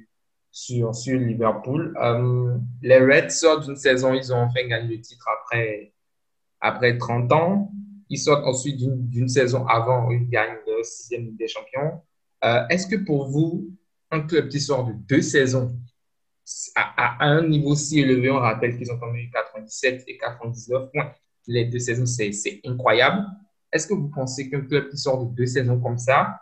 sur, 0.56 0.94
sur 0.94 1.18
Liverpool. 1.20 1.94
Euh, 2.02 2.56
les 2.80 2.98
Reds 2.98 3.28
sortent 3.28 3.66
d'une 3.66 3.76
saison, 3.76 4.14
ils 4.14 4.32
ont 4.32 4.38
enfin 4.38 4.66
gagné 4.66 4.96
le 4.96 5.02
titre 5.02 5.26
après, 5.28 5.92
après 6.60 6.96
30 6.96 7.30
ans. 7.32 7.70
Ils 8.08 8.18
sortent 8.18 8.46
ensuite 8.46 8.78
d'une 8.78 9.28
saison 9.28 9.66
avant, 9.66 10.10
ils 10.10 10.26
gagnent 10.30 10.56
le 10.66 10.82
sixième 10.82 11.36
des 11.36 11.46
champions. 11.46 12.00
Euh, 12.44 12.66
est-ce 12.70 12.86
que 12.86 12.96
pour 12.96 13.28
vous, 13.28 13.68
un 14.10 14.20
club 14.20 14.48
qui 14.48 14.60
sort 14.60 14.86
de 14.86 14.92
deux 14.92 15.22
saisons 15.22 15.76
à, 16.74 17.24
à, 17.24 17.26
un 17.26 17.46
niveau 17.46 17.74
si 17.74 18.00
élevé, 18.00 18.30
on 18.30 18.38
rappelle 18.38 18.76
qu'ils 18.76 18.90
ont 18.92 18.98
quand 18.98 19.10
même 19.10 19.16
eu 19.16 19.30
97 19.30 20.04
et 20.06 20.16
99 20.16 20.92
points. 20.92 21.12
Les 21.48 21.64
deux 21.64 21.78
saisons, 21.78 22.06
c'est 22.06 22.60
incroyable. 22.64 23.24
Est-ce 23.72 23.86
que 23.86 23.94
vous 23.94 24.08
pensez 24.08 24.48
qu'un 24.48 24.60
club 24.60 24.88
qui 24.88 24.96
sort 24.96 25.26
de 25.26 25.34
deux 25.34 25.46
saisons 25.46 25.80
comme 25.80 25.98
ça 25.98 26.40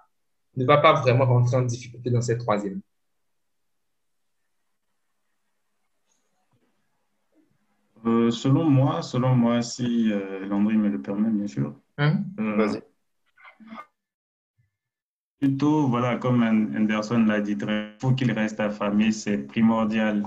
ne 0.56 0.64
va 0.64 0.78
pas 0.78 1.00
vraiment 1.00 1.26
rentrer 1.26 1.56
en 1.56 1.62
difficulté 1.62 2.10
dans 2.10 2.20
cette 2.20 2.38
troisième? 2.38 2.80
Euh, 8.06 8.30
selon 8.30 8.68
moi, 8.68 9.00
selon 9.00 9.34
moi, 9.34 9.62
si 9.62 10.12
euh, 10.12 10.46
Landry 10.46 10.76
me 10.76 10.88
le 10.88 11.00
permet, 11.00 11.30
bien 11.30 11.46
sûr. 11.46 11.74
Hein? 11.96 12.22
Euh, 12.38 12.56
Vas-y. 12.56 12.82
Plutôt, 15.38 15.88
voilà, 15.88 16.16
comme 16.16 16.42
Anderson 16.42 17.24
l'a 17.26 17.40
dit, 17.40 17.52
il 17.60 17.94
faut 18.00 18.12
qu'il 18.12 18.32
reste 18.32 18.60
affamé, 18.60 19.12
c'est 19.12 19.38
primordial 19.38 20.22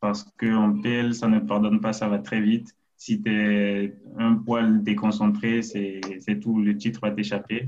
parce 0.00 0.24
qu'en 0.38 0.80
PL, 0.80 1.14
ça 1.14 1.28
ne 1.28 1.38
pardonne 1.38 1.80
pas, 1.80 1.92
ça 1.92 2.08
va 2.08 2.18
très 2.18 2.40
vite. 2.40 2.76
Si 2.96 3.22
tu 3.22 3.30
es 3.30 3.96
un 4.18 4.34
poil 4.34 4.82
déconcentré, 4.82 5.62
c'est 5.62 6.00
tout, 6.40 6.60
le 6.60 6.76
titre 6.76 7.00
va 7.02 7.10
t'échapper. 7.12 7.66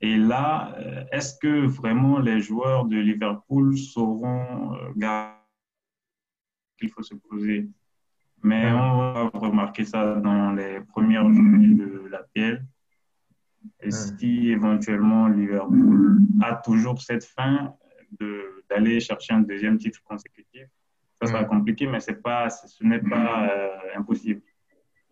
Et 0.00 0.16
là, 0.16 0.74
euh, 0.78 1.04
est-ce 1.12 1.38
que 1.38 1.66
vraiment 1.66 2.18
les 2.18 2.40
joueurs 2.40 2.84
de 2.84 2.96
Liverpool 2.96 3.78
sauront 3.78 4.74
euh, 4.74 4.92
garder 4.96 5.34
qu'il 6.78 6.90
faut 6.90 7.02
se 7.02 7.14
poser? 7.14 7.68
Mais 8.42 8.70
on 8.72 8.98
va 8.98 9.30
remarquer 9.32 9.84
ça 9.84 10.16
dans 10.16 10.52
les 10.52 10.80
premières 10.80 11.32
journées 11.32 11.74
de 11.74 12.06
la 12.10 12.22
PL. 12.34 12.64
Et 13.82 13.90
si 13.90 14.50
éventuellement 14.50 15.28
Liverpool 15.28 16.18
a 16.42 16.54
toujours 16.56 17.00
cette 17.00 17.24
fin 17.24 17.74
d'aller 18.70 19.00
chercher 19.00 19.34
un 19.34 19.40
deuxième 19.40 19.78
titre 19.78 20.00
consécutif, 20.04 20.66
ça 21.20 21.26
sera 21.26 21.44
compliqué, 21.44 21.86
mais 21.86 21.98
pas, 22.22 22.50
ce 22.50 22.84
n'est 22.84 23.00
pas 23.00 23.48
euh, 23.50 23.68
impossible. 23.96 24.42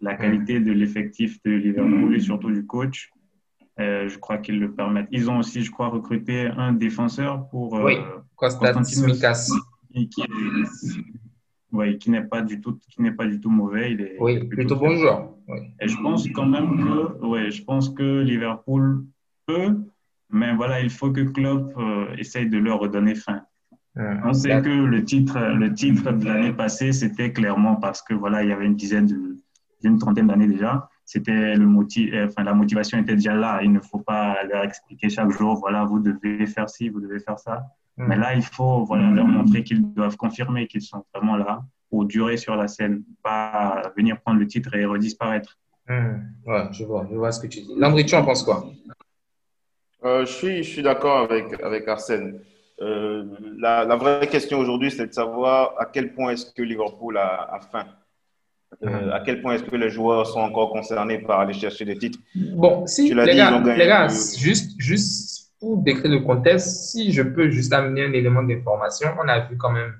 La 0.00 0.16
qualité 0.16 0.60
de 0.60 0.72
l'effectif 0.72 1.40
de 1.44 1.52
Liverpool 1.52 2.16
et 2.16 2.20
surtout 2.20 2.50
du 2.50 2.66
coach, 2.66 3.10
euh, 3.78 4.08
je 4.08 4.18
crois 4.18 4.38
qu'ils 4.38 4.58
le 4.58 4.74
permettent. 4.74 5.08
Ils 5.12 5.30
ont 5.30 5.38
aussi, 5.38 5.62
je 5.62 5.70
crois, 5.70 5.88
recruté 5.88 6.46
un 6.46 6.72
défenseur 6.72 7.48
pour 7.48 7.76
euh, 7.76 7.84
oui, 7.84 7.96
Constantinos, 8.36 9.52
qui, 9.92 10.22
oui, 11.72 11.98
qui 11.98 12.10
n'est 12.10 12.22
pas 12.24 12.42
du 12.42 12.60
tout, 12.60 12.78
qui 12.90 13.00
n'est 13.02 13.12
pas 13.12 13.26
du 13.26 13.40
tout 13.40 13.50
mauvais. 13.50 13.92
Il 13.92 14.00
est, 14.02 14.16
oui, 14.20 14.44
plutôt, 14.44 14.76
bon 14.76 14.94
joueur. 14.96 15.30
Et 15.80 15.88
je 15.88 15.96
pense 16.00 16.28
quand 16.28 16.46
même 16.46 16.76
que, 16.76 17.26
ouais, 17.26 17.50
je 17.50 17.64
pense 17.64 17.88
que 17.88 18.20
Liverpool 18.20 19.04
peut, 19.46 19.76
mais 20.30 20.54
voilà, 20.54 20.80
il 20.80 20.90
faut 20.90 21.10
que 21.10 21.22
Klopp 21.22 21.72
euh, 21.76 22.14
essaye 22.16 22.48
de 22.48 22.58
leur 22.58 22.78
redonner 22.78 23.14
fin. 23.14 23.42
On 23.96 24.32
sait 24.32 24.62
que 24.62 24.70
le 24.70 25.04
titre, 25.04 25.38
le 25.38 25.74
titre 25.74 26.12
de 26.12 26.24
l'année 26.24 26.52
passée, 26.52 26.92
c'était 26.92 27.30
clairement 27.30 27.76
parce 27.76 28.00
que 28.00 28.14
voilà, 28.14 28.42
il 28.42 28.48
y 28.48 28.52
avait 28.52 28.64
une 28.64 28.76
dizaine 28.76 29.06
de, 29.06 29.36
une 29.82 29.98
trentaine 29.98 30.28
d'années 30.28 30.46
déjà. 30.46 30.88
C'était 31.04 31.54
le 31.56 31.66
motif, 31.66 32.10
euh, 32.14 32.26
enfin 32.26 32.44
la 32.44 32.54
motivation 32.54 32.98
était 32.98 33.14
déjà 33.14 33.34
là. 33.34 33.60
Il 33.62 33.72
ne 33.72 33.80
faut 33.80 33.98
pas 33.98 34.42
leur 34.44 34.64
expliquer 34.64 35.10
chaque 35.10 35.30
jour, 35.30 35.56
voilà, 35.56 35.84
vous 35.84 35.98
devez 36.00 36.46
faire 36.46 36.70
ci, 36.70 36.88
vous 36.88 37.00
devez 37.00 37.18
faire 37.18 37.38
ça. 37.38 37.64
Mm. 37.96 38.06
Mais 38.06 38.16
là, 38.16 38.34
il 38.34 38.42
faut 38.42 38.84
voilà, 38.84 39.10
leur 39.10 39.26
montrer 39.26 39.62
qu'ils 39.62 39.82
doivent 39.94 40.16
confirmer 40.16 40.66
qu'ils 40.66 40.82
sont 40.82 41.04
vraiment 41.14 41.36
là 41.36 41.62
pour 41.90 42.04
durer 42.04 42.36
sur 42.36 42.56
la 42.56 42.68
scène, 42.68 43.02
pas 43.22 43.92
venir 43.96 44.20
prendre 44.20 44.40
le 44.40 44.46
titre 44.46 44.74
et 44.74 44.84
redisparaître. 44.84 45.58
Mm. 45.88 46.16
Ouais, 46.46 46.68
je 46.72 46.84
vois, 46.84 47.06
je 47.10 47.16
vois 47.16 47.32
ce 47.32 47.40
que 47.40 47.46
tu 47.46 47.60
dis. 47.60 47.74
Landry, 47.76 48.06
tu 48.06 48.14
en 48.14 48.24
penses 48.24 48.42
quoi? 48.42 48.64
Euh, 50.04 50.24
Je 50.24 50.32
suis, 50.32 50.62
je 50.62 50.70
suis 50.70 50.82
d'accord 50.82 51.18
avec, 51.18 51.62
avec 51.62 51.86
Arsène. 51.86 52.40
Euh, 52.80 53.24
la, 53.58 53.84
la, 53.84 53.96
vraie 53.96 54.26
question 54.26 54.58
aujourd'hui, 54.58 54.90
c'est 54.90 55.06
de 55.06 55.12
savoir 55.12 55.74
à 55.78 55.84
quel 55.84 56.14
point 56.14 56.32
est-ce 56.32 56.46
que 56.52 56.62
Liverpool 56.62 57.16
a, 57.16 57.54
a 57.54 57.60
faim. 57.60 57.86
Euh, 58.82 59.12
à 59.12 59.20
quel 59.20 59.40
point 59.42 59.54
est-ce 59.54 59.62
que 59.64 59.76
les 59.76 59.90
joueurs 59.90 60.26
sont 60.26 60.40
encore 60.40 60.70
concernés 60.70 61.18
par 61.18 61.40
aller 61.40 61.52
chercher 61.52 61.84
des 61.84 61.96
titres 61.96 62.18
Bon, 62.34 62.86
si, 62.86 63.14
les, 63.14 63.36
gars, 63.36 63.60
les 63.60 63.86
gars, 63.86 64.08
juste, 64.08 64.72
juste 64.78 65.31
pour 65.62 65.76
décrire 65.78 66.10
le 66.10 66.18
contexte, 66.18 66.90
si 66.90 67.12
je 67.12 67.22
peux 67.22 67.48
juste 67.48 67.72
amener 67.72 68.02
un 68.02 68.12
élément 68.12 68.42
d'information, 68.42 69.10
on 69.22 69.28
a 69.28 69.46
vu 69.46 69.56
quand 69.56 69.70
même, 69.70 69.94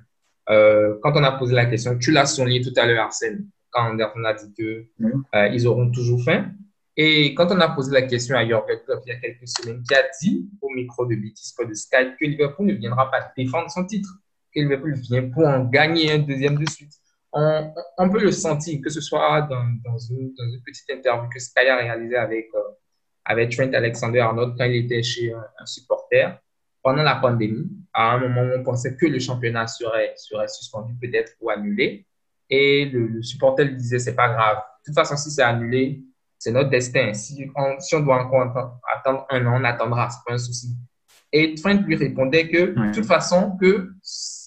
euh, 0.49 0.97
quand 1.01 1.13
on 1.15 1.23
a 1.23 1.31
posé 1.31 1.55
la 1.55 1.65
question, 1.67 1.97
tu 1.97 2.11
l'as 2.11 2.25
souligné 2.25 2.59
tout 2.59 2.73
à 2.75 2.85
l'heure, 2.85 3.05
Arsène, 3.05 3.47
quand 3.71 3.91
Anderson 3.91 4.25
a 4.25 4.33
dit 4.33 4.51
qu'ils 4.51 4.87
euh, 5.33 5.65
auront 5.65 5.89
toujours 5.89 6.21
faim. 6.21 6.51
Et 6.97 7.33
quand 7.33 7.49
on 7.49 7.61
a 7.61 7.69
posé 7.69 7.93
la 7.93 8.01
question 8.01 8.35
à 8.35 8.45
Jürgen 8.45 8.77
Klopp 8.85 9.03
il 9.05 9.13
y 9.13 9.15
a 9.15 9.19
quelques 9.21 9.47
semaines, 9.47 9.81
qui 9.87 9.95
a 9.95 10.03
dit 10.21 10.49
au 10.61 10.69
micro 10.69 11.05
de 11.05 11.15
BT 11.15 11.37
Sport 11.37 11.67
de 11.69 11.73
Skype 11.73 12.17
que 12.19 12.25
Liverpool 12.25 12.65
ne 12.65 12.73
viendra 12.73 13.09
pas 13.09 13.31
défendre 13.37 13.71
son 13.71 13.85
titre, 13.85 14.09
que 14.53 14.59
Liverpool 14.59 14.95
vient 14.95 15.29
pour 15.29 15.47
en 15.47 15.63
gagner 15.63 16.11
un 16.11 16.19
deuxième 16.19 16.57
de 16.57 16.69
suite. 16.69 16.91
On, 17.31 17.73
on 17.99 18.09
peut 18.09 18.21
le 18.21 18.33
sentir, 18.33 18.81
que 18.83 18.89
ce 18.89 18.99
soit 18.99 19.43
dans, 19.43 19.63
dans, 19.85 19.97
une, 19.97 20.33
dans 20.37 20.43
une, 20.43 20.61
petite 20.61 20.89
interview 20.89 21.29
que 21.33 21.39
Sky 21.39 21.67
a 21.67 21.77
réalisée 21.77 22.17
avec 22.17 22.49
euh, 22.53 22.59
avec 23.25 23.55
Trent 23.55 23.71
Alexander-Arnold 23.73 24.55
quand 24.57 24.65
il 24.65 24.85
était 24.85 25.03
chez 25.03 25.33
un, 25.33 25.65
supporter 25.65 26.39
pendant 26.81 27.03
la 27.03 27.15
pandémie. 27.15 27.69
À 27.93 28.13
un 28.13 28.19
moment 28.19 28.41
où 28.41 28.59
on 28.59 28.63
pensait 28.63 28.95
que 28.95 29.05
le 29.05 29.19
championnat 29.19 29.67
serait, 29.67 30.13
serait 30.17 30.47
suspendu 30.47 30.93
peut-être 31.01 31.33
ou 31.41 31.49
annulé. 31.49 32.05
Et 32.49 32.85
le, 32.85 33.21
supporter 33.21 33.65
lui 33.65 33.75
disait, 33.75 33.99
c'est 33.99 34.15
pas 34.15 34.29
grave. 34.29 34.57
De 34.57 34.85
toute 34.85 34.95
façon, 34.95 35.15
si 35.15 35.31
c'est 35.31 35.43
annulé, 35.43 36.03
c'est 36.37 36.51
notre 36.51 36.69
destin. 36.69 37.13
Si 37.13 37.49
on, 37.55 37.79
si 37.79 37.95
on 37.95 38.01
doit 38.01 38.25
encore 38.25 38.79
attendre 38.93 39.25
un 39.29 39.45
an, 39.45 39.61
on 39.61 39.63
attendra, 39.63 40.09
c'est 40.09 40.19
pas 40.25 40.33
un 40.33 40.37
souci. 40.37 40.75
Et 41.31 41.55
Trent 41.55 41.81
lui 41.85 41.95
répondait 41.95 42.47
que, 42.47 42.89
de 42.89 42.93
toute 42.93 43.05
façon, 43.05 43.57
que 43.59 43.91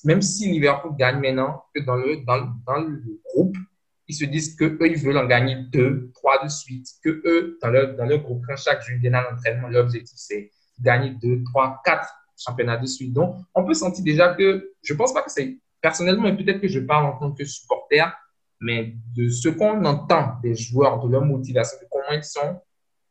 même 0.05 0.23
si 0.23 0.49
Liverpool 0.49 0.95
gagne 0.97 1.21
maintenant, 1.21 1.65
que 1.75 1.81
dans 1.81 1.97
le, 1.97 2.25
dans, 2.25 2.47
dans 2.65 2.81
le 2.81 3.03
groupe, 3.25 3.57
ils 4.09 4.15
se 4.15 4.25
disent 4.25 4.55
qu'eux, 4.55 4.79
ils 4.83 4.97
veulent 4.97 5.19
en 5.19 5.27
gagner 5.27 5.57
deux, 5.73 6.11
trois 6.15 6.43
de 6.43 6.49
suite, 6.49 6.87
que 7.03 7.23
eux, 7.25 7.59
dans 7.61 7.71
leur, 7.71 7.97
dans 7.97 8.05
leur 8.05 8.21
groupe, 8.21 8.45
quand 8.47 8.57
chaque 8.57 8.83
jour 8.83 8.99
viennent 9.01 9.15
à 9.15 9.29
l'entraînement, 9.29 9.69
l'objectif, 9.69 10.17
c'est 10.17 10.51
gagner 10.81 11.11
deux, 11.11 11.43
trois, 11.45 11.81
quatre 11.85 12.09
championnats 12.37 12.77
de 12.77 12.87
suite. 12.87 13.13
Donc, 13.13 13.37
on 13.55 13.65
peut 13.65 13.75
sentir 13.75 14.05
déjà 14.05 14.35
que, 14.35 14.73
je 14.83 14.95
pense 14.95 15.13
pas 15.13 15.23
que 15.23 15.31
c'est, 15.31 15.59
personnellement, 15.81 16.29
et 16.29 16.37
peut-être 16.37 16.61
que 16.61 16.69
je 16.69 16.81
parle 16.81 17.07
en 17.07 17.19
tant 17.19 17.33
que 17.33 17.45
supporter, 17.45 18.05
mais 18.61 18.95
de 19.15 19.29
ce 19.29 19.49
qu'on 19.49 19.85
entend 19.85 20.39
des 20.43 20.55
joueurs, 20.55 21.01
de 21.05 21.11
leur 21.11 21.25
motivation, 21.25 21.79
de 21.81 21.87
comment 21.91 22.13
ils 22.13 22.25
sont, 22.25 22.61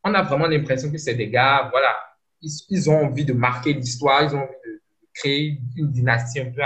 on 0.02 0.14
a 0.14 0.22
vraiment 0.22 0.46
l'impression 0.46 0.90
que 0.90 0.98
c'est 0.98 1.14
des 1.14 1.28
gars, 1.28 1.68
voilà, 1.70 1.94
ils, 2.40 2.50
ils, 2.70 2.90
ont 2.90 3.06
envie 3.06 3.24
de 3.24 3.32
marquer 3.32 3.72
l'histoire, 3.72 4.22
ils 4.22 4.34
ont 4.34 4.40
envie 4.40 4.52
de 4.64 4.80
créer 5.12 5.60
une 5.76 5.90
dynastie 5.90 6.40
un 6.40 6.50
peu 6.50 6.62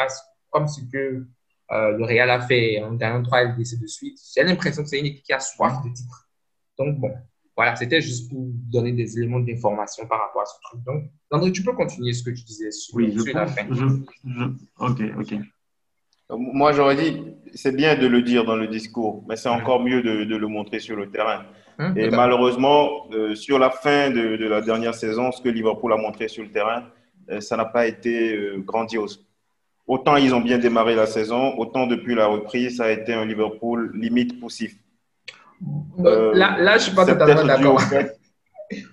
comme 0.51 0.69
ce 0.69 0.81
que 0.93 1.27
euh, 1.73 1.97
le 1.97 2.05
Real 2.05 2.31
a 2.31 2.41
fait 2.41 2.83
en 2.83 2.95
gagnant 2.95 3.23
3 3.23 3.45
LDC 3.45 3.81
de 3.81 3.87
suite. 3.87 4.19
J'ai 4.35 4.43
l'impression 4.43 4.83
que 4.83 4.89
c'est 4.89 4.99
une 4.99 5.07
équipe 5.07 5.23
qui 5.23 5.33
a 5.33 5.41
soif 5.41 5.85
de 5.85 5.93
titre. 5.93 6.29
Donc, 6.79 6.99
bon, 6.99 7.13
voilà, 7.57 7.77
c'était 7.77 8.01
juste 8.01 8.29
pour 8.29 8.41
donner 8.43 8.93
des 8.93 9.19
éléments 9.19 9.41
d'information 9.41 10.07
par 10.07 10.21
rapport 10.21 10.43
à 10.43 10.47
ce 10.47 10.55
truc. 10.63 10.83
Donc, 10.85 11.05
André, 11.31 11.53
tu 11.53 11.63
peux 11.63 11.73
continuer 11.73 12.13
ce 12.13 12.25
que 12.25 12.31
tu 12.31 12.43
disais 12.43 12.73
sur, 12.73 12.97
oui, 12.97 13.15
je 13.17 13.33
la 13.33 13.47
fin. 13.47 13.67
ok, 14.79 15.01
ok. 15.19 15.35
Moi, 16.31 16.73
j'aurais 16.73 16.97
dit, 16.97 17.23
c'est 17.55 17.75
bien 17.75 17.97
de 17.97 18.07
le 18.07 18.23
dire 18.23 18.45
dans 18.45 18.57
le 18.57 18.67
discours, 18.67 19.25
mais 19.29 19.37
c'est 19.37 19.49
encore 19.49 19.83
mieux 19.83 20.03
de, 20.03 20.37
le 20.37 20.47
montrer 20.47 20.81
sur 20.81 20.97
le 20.97 21.11
terrain. 21.11 21.45
Hum, 21.79 21.97
Et 21.97 22.11
malheureusement, 22.11 23.09
euh, 23.13 23.35
sur 23.35 23.59
la 23.59 23.71
fin 23.71 24.11
de, 24.11 24.37
la 24.45 24.61
dernière 24.61 24.95
saison, 24.95 25.31
ce 25.31 25.41
que 25.41 25.49
Liverpool 25.49 25.93
a 25.93 25.97
montré 25.97 26.29
sur 26.29 26.43
le 26.43 26.51
terrain, 26.51 26.85
euh, 27.31 27.41
ça 27.41 27.57
n'a 27.57 27.65
pas 27.65 27.87
été 27.87 28.55
grandiose. 28.59 29.25
Autant 29.91 30.15
ils 30.15 30.33
ont 30.33 30.41
bien 30.41 30.59
démarré 30.59 30.95
la 30.95 31.07
saison, 31.07 31.59
autant 31.59 31.89
depuis 31.89 32.15
la 32.15 32.29
reprise, 32.29 32.77
ça 32.77 32.85
a 32.85 32.91
été 32.91 33.13
un 33.13 33.25
Liverpool 33.25 33.91
limite 33.93 34.39
poussif. 34.39 34.77
Euh, 36.05 36.31
là, 36.33 36.59
là, 36.61 36.79
je 36.79 36.85
suis 36.85 36.95
pas 36.95 37.05
totalement 37.05 37.45
d'accord. 37.45 37.83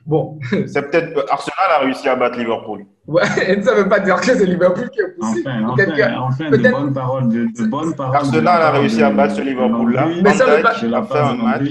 Bon. 0.08 0.40
C'est 0.66 0.90
peut-être 0.90 1.24
Arsenal 1.32 1.70
a 1.70 1.78
réussi 1.82 2.10
à 2.10 2.16
battre 2.16 2.40
Liverpool. 2.40 2.88
Ouais, 3.06 3.24
ça 3.64 3.76
ne 3.76 3.84
veut 3.84 3.88
pas 3.88 4.00
dire 4.00 4.20
que 4.20 4.36
c'est 4.36 4.46
Liverpool 4.48 4.90
qui 4.90 5.02
est 5.02 5.14
poussif. 5.16 5.46
Enfin, 5.46 5.68
enfin, 5.68 6.16
enfin 6.18 6.50
de 6.50 6.58
bonnes 6.58 6.94
paroles. 6.94 7.30
De, 7.30 7.68
bonnes 7.68 7.94
paroles 7.94 8.16
Arsenal 8.16 8.62
a 8.64 8.72
réussi 8.72 9.04
à 9.04 9.12
battre 9.12 9.36
ce 9.36 9.42
Liverpool-là. 9.42 10.08
Mais 10.24 10.34
ça 10.34 10.46
veut 10.48 10.64
pas... 10.64 10.72
a 10.72 10.74
fait 10.74 11.20
un 11.20 11.36
match. 11.36 11.70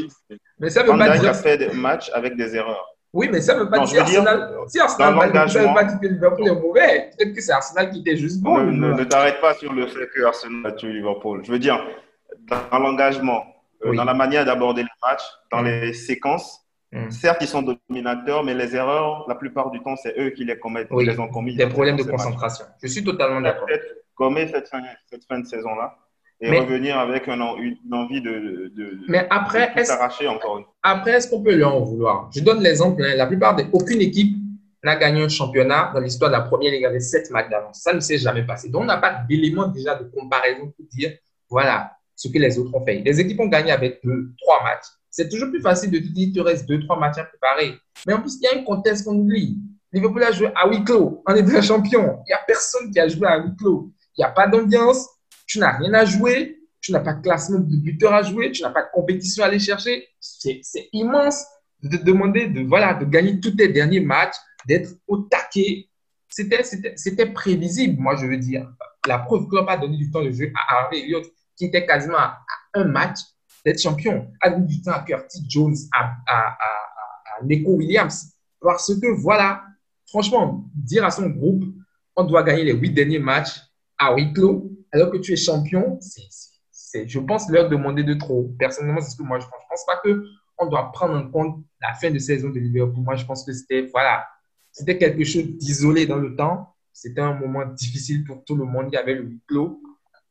Mais 0.61 0.71
ça 0.71 0.85
veut 0.85 0.97
pas 0.97 1.19
dire. 1.19 1.31
a 1.31 1.35
fait 1.35 1.59
des 1.59 1.71
matchs 1.71 2.13
avec 2.15 2.37
des 2.37 2.55
erreurs. 2.55 2.96
Oui, 3.13 3.29
mais 3.31 3.41
ça 3.41 3.55
ne 3.55 3.61
veut 3.61 3.71
pas 3.71 3.85
dire, 3.85 4.03
Arsenal, 4.03 4.57
si 4.67 4.79
Arsenal 4.79 5.99
que 6.01 6.07
Liverpool 6.07 6.49
est 6.49 6.61
mauvais. 6.61 7.11
Peut-être 7.17 7.35
que 7.35 7.41
c'est 7.41 7.53
Arsenal 7.53 7.91
qui 7.91 8.01
était 8.01 8.17
juste 8.17 8.43
bon. 8.43 8.59
Ne, 8.59 9.05
t'arrête 9.05 9.41
pas 9.41 9.55
sur 9.55 9.73
le 9.73 9.87
fait 9.87 10.09
que 10.15 10.25
Arsenal 10.25 10.67
a 10.67 10.73
tué 10.73 10.93
Liverpool. 10.93 11.43
Je 11.45 11.53
veux 11.53 11.59
dire, 11.59 11.83
dans 12.71 12.79
l'engagement, 12.79 13.45
euh, 13.85 13.95
dans 13.95 14.05
la 14.05 14.15
manière 14.15 14.45
d'aborder 14.45 14.83
le 14.83 14.89
match, 15.03 15.23
dans 15.51 15.63
mm. 15.63 15.67
les 15.67 15.93
séquences, 15.95 16.67
mm. 16.93 17.11
certes, 17.11 17.39
ils 17.41 17.49
sont 17.49 17.63
dominateurs, 17.63 18.45
mais 18.45 18.55
les 18.55 18.77
erreurs, 18.77 19.25
la 19.29 19.35
plupart 19.35 19.71
du 19.71 19.81
temps, 19.81 19.97
c'est 19.97 20.19
eux 20.19 20.31
qui 20.31 20.45
les 20.45 20.59
commettent. 20.59 20.89
Oui, 20.91 21.07
les 21.07 21.19
ont 21.19 21.29
commis. 21.29 21.57
Des 21.57 21.69
problèmes 21.69 21.97
de 21.97 22.03
concentration. 22.03 22.67
Je 22.83 22.89
suis 22.89 23.05
totalement 23.05 23.41
d'accord. 23.41 23.69
Commet 24.15 24.49
cette 24.49 24.71
cette 25.11 25.25
fin 25.25 25.41
de 25.41 25.47
saison-là 25.47 25.97
et 26.41 26.59
revenir 26.59 26.99
avec 26.99 27.27
une, 27.29 27.41
envie 27.41 28.21
de, 28.21 28.71
de, 28.77 28.99
mais 29.09 29.27
après, 29.31 29.73
de 29.75 30.29
encore 30.29 30.59
une 30.59 30.65
Après, 30.83 31.13
est-ce 31.13 31.31
qu'on 31.31 31.43
peut 31.43 31.55
lui 31.55 31.65
en 31.65 31.81
vouloir? 31.81 32.31
Je 32.35 32.41
donne 32.41 32.63
l'exemple. 32.63 33.03
Hein. 33.03 33.15
la 33.17 33.27
plupart 33.27 33.57
des, 33.57 33.67
aucune 33.73 34.01
équipe 34.03 34.37
n'a 34.85 34.97
gagné 34.97 35.23
un 35.23 35.29
championnat 35.29 35.93
dans 35.95 36.01
l'histoire 36.01 36.31
de 36.31 36.37
la 36.37 36.43
première 36.43 36.73
ligue 36.73 36.85
avec 36.85 37.01
sept 37.01 37.31
matchs 37.31 37.49
d'avance. 37.49 37.81
Ça 37.81 37.95
ne 37.95 38.01
s'est 38.01 38.19
jamais 38.19 38.45
passé. 38.45 38.69
Donc, 38.69 38.83
on 38.83 38.85
n'a 38.85 38.99
pas 38.99 39.23
d'élément 39.29 39.67
déjà 39.69 39.95
de 39.95 40.05
comparaison 40.05 40.73
pour 40.77 40.87
dire, 40.93 41.13
voilà, 41.49 41.93
ce 42.15 42.29
que 42.29 42.39
les 42.39 42.59
autres 42.59 42.75
ont 42.75 42.85
fait. 42.85 43.03
Les 43.05 43.19
équipes 43.19 43.41
ont 43.41 43.49
gagné 43.49 43.73
avec 43.73 44.01
deux, 44.05 44.31
trois 44.39 44.63
matchs. 44.63 44.87
C'est 45.11 45.31
toujours 45.31 45.49
plus 45.49 45.63
facile 45.63 45.91
de 45.91 45.99
te 45.99 46.05
dire, 46.05 46.29
il 46.29 46.33
te 46.33 46.41
reste 46.41 46.69
deux, 46.69 46.81
trois 46.81 46.99
matchs 46.99 47.19
à 47.19 47.25
préparer. 47.25 47.75
Mais 48.07 48.13
en 48.13 48.21
plus, 48.21 48.37
il 48.37 48.43
y 48.43 48.47
a 48.47 48.61
un 48.61 48.65
contexte 48.65 49.07
qu'on 49.07 49.17
oublie. 49.17 49.59
Liverpool 49.93 50.23
a 50.23 50.33
joué 50.33 50.51
à 50.55 50.69
huis 50.69 50.85
clos. 50.85 51.23
On 51.27 51.35
est 51.35 51.43
déjà 51.43 51.63
champion. 51.63 52.19
Il 52.27 52.29
n'y 52.29 52.35
a 52.35 52.41
personne 52.47 52.91
qui 52.91 53.01
a 53.01 53.09
joué 53.09 53.27
à 53.27 53.39
huis 53.39 53.57
clos. 53.57 53.91
Il 54.17 54.21
n'y 54.21 54.25
a 54.25 54.31
pas 54.31 54.47
d'ambiance 54.47 55.09
tu 55.47 55.59
n'as 55.59 55.77
rien 55.77 55.95
à 55.95 56.05
jouer, 56.05 56.59
tu 56.81 56.93
n'as 56.93 57.01
pas 57.01 57.15
de 57.15 57.23
classement 57.23 57.59
de 57.59 57.77
buteur 57.77 58.13
à 58.13 58.23
jouer, 58.23 58.53
tu 58.53 58.63
n'as 58.63 58.71
pas 58.71 58.83
de 58.83 58.89
compétition 58.93 59.45
à 59.45 59.47
aller 59.47 59.59
chercher. 59.59 60.09
C'est 60.21 60.61
immense 60.93 61.45
de 61.83 61.97
te 61.97 62.03
demander 62.03 62.49
de, 62.49 62.63
voilà, 62.63 62.95
de 62.95 63.05
gagner 63.05 63.41
tous 63.41 63.53
tes 63.53 63.69
derniers 63.69 64.01
matchs, 64.01 64.37
d'être 64.67 64.91
au 65.07 65.19
taquet 65.19 65.89
c'était 66.29 67.27
prévisible, 67.33 68.01
moi, 68.01 68.17
je 68.17 68.27
veux 68.27 68.37
dire. 68.37 68.71
La 69.07 69.19
preuve, 69.19 69.49
Klopp 69.49 69.69
a 69.69 69.77
donné 69.77 69.97
du 69.97 70.11
temps 70.11 70.23
de 70.23 70.31
jeu 70.31 70.53
à 70.55 70.77
Harvey 70.77 71.01
Elliott, 71.01 71.25
qui 71.57 71.67
était 71.67 71.87
quasiment 71.87 72.19
à 72.19 72.39
un 72.75 72.85
match 72.85 73.21
d'être 73.65 73.81
champion. 73.81 74.31
A 74.41 74.51
donné 74.51 74.67
du 74.67 74.83
temps 74.83 74.93
à 74.93 75.01
Curtis 75.01 75.45
Jones, 75.49 75.77
à, 75.93 76.15
à, 76.27 76.49
à, 76.49 76.79
à 77.39 77.45
Neko 77.45 77.77
Williams. 77.77 78.33
Parce 78.61 78.93
que, 79.01 79.07
voilà, 79.21 79.65
franchement, 80.07 80.65
dire 80.75 81.05
à 81.05 81.11
son 81.11 81.29
groupe, 81.29 81.65
on 82.17 82.25
doit 82.25 82.43
gagner 82.43 82.65
les 82.65 82.73
huit 82.73 82.91
derniers 82.91 83.19
matchs 83.19 83.61
à 83.99 84.15
huis 84.15 84.33
clos, 84.33 84.66
alors 84.97 85.13
que 85.13 85.19
tu 85.19 85.33
es 85.33 85.37
champion, 85.37 85.99
c'est, 86.71 87.09
je 87.09 87.19
pense, 87.19 87.49
leur 87.51 87.69
demander 87.69 88.03
de 88.03 88.15
trop. 88.15 88.55
Personnellement, 88.59 89.01
c'est 89.01 89.11
ce 89.11 89.17
que 89.17 89.23
moi 89.23 89.39
je 89.39 89.45
pense. 89.45 89.61
Je 89.63 89.69
pense 89.69 89.87
pas 89.87 90.01
qu'on 90.03 90.67
doit 90.67 90.91
prendre 90.93 91.15
en 91.15 91.31
compte 91.31 91.65
la 91.81 91.95
fin 91.95 92.11
de 92.11 92.19
saison 92.19 92.49
de 92.49 92.59
Liverpool. 92.59 93.05
Moi, 93.05 93.17
je 93.17 93.25
pense 93.25 93.45
que 93.45 93.53
c'était, 93.53 93.83
voilà, 93.93 94.25
c'était 94.73 94.97
quelque 94.97 95.25
chose 95.25 95.45
d'isolé 95.59 96.07
dans 96.07 96.17
le 96.17 96.35
temps. 96.35 96.75
C'était 96.93 97.21
un 97.21 97.35
moment 97.35 97.67
difficile 97.67 98.25
pour 98.25 98.43
tout 98.45 98.57
le 98.57 98.65
monde. 98.65 98.87
Il 98.91 98.95
y 98.95 98.99
avait 98.99 99.15
le 99.15 99.25
huis 99.25 99.43
clos. 99.47 99.83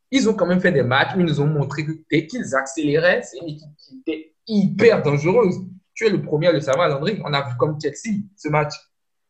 Ils 0.10 0.28
ont 0.28 0.34
quand 0.34 0.48
même 0.48 0.62
fait 0.62 0.72
des 0.72 0.84
matchs 0.84 1.12
ils 1.16 1.26
nous 1.26 1.42
ont 1.42 1.48
montré 1.48 1.86
que 1.86 1.92
dès 2.10 2.26
qu'ils 2.26 2.56
accéléraient, 2.56 3.22
c'est 3.22 3.38
une 3.38 3.50
équipe 3.50 3.76
qui 3.78 4.00
était 4.00 4.34
hyper 4.48 5.04
dangereuse. 5.04 5.60
Tu 5.94 6.06
es 6.06 6.10
le 6.10 6.22
premier 6.22 6.48
à 6.48 6.52
le 6.52 6.60
savoir, 6.60 6.90
Landry. 6.90 7.22
On 7.24 7.34
a 7.34 7.48
vu 7.48 7.56
comme 7.58 7.80
Chelsea 7.80 8.22
ce 8.36 8.50
match. 8.50 8.74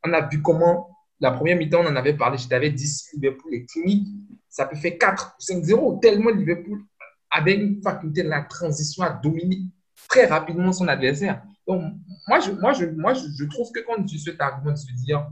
On 0.05 0.13
a 0.13 0.27
vu 0.27 0.41
comment 0.41 0.95
la 1.19 1.31
première 1.31 1.57
mi-temps, 1.57 1.81
on 1.81 1.87
en 1.87 1.95
avait 1.95 2.15
parlé. 2.15 2.37
Je 2.37 2.47
t'avais 2.47 2.69
dit 2.69 2.87
si 2.87 3.15
Liverpool 3.15 3.53
est 3.53 3.67
timide, 3.67 4.07
ça 4.55 4.65
peut 4.65 4.77
faire 4.77 4.97
4 4.97 5.35
ou 5.37 5.43
5-0. 5.43 5.99
Tellement 5.99 6.29
Liverpool 6.29 6.81
avait 7.29 7.55
une 7.55 7.81
faculté 7.81 8.23
de 8.23 8.29
la 8.29 8.43
transition 8.43 9.03
à 9.03 9.09
dominer 9.09 9.63
très 10.07 10.27
rapidement 10.27 10.71
son 10.71 10.87
adversaire. 10.87 11.43
Donc, 11.67 11.83
moi, 12.29 12.39
je, 12.39 12.51
moi, 12.51 12.71
je, 12.71 12.85
moi, 12.85 13.13
je, 13.13 13.43
trouve 13.49 13.69
que 13.73 13.81
quand 13.81 14.01
tu 14.05 14.17
cet 14.17 14.39
argument 14.39 14.71
de 14.71 14.77
se 14.77 14.93
dire, 15.03 15.29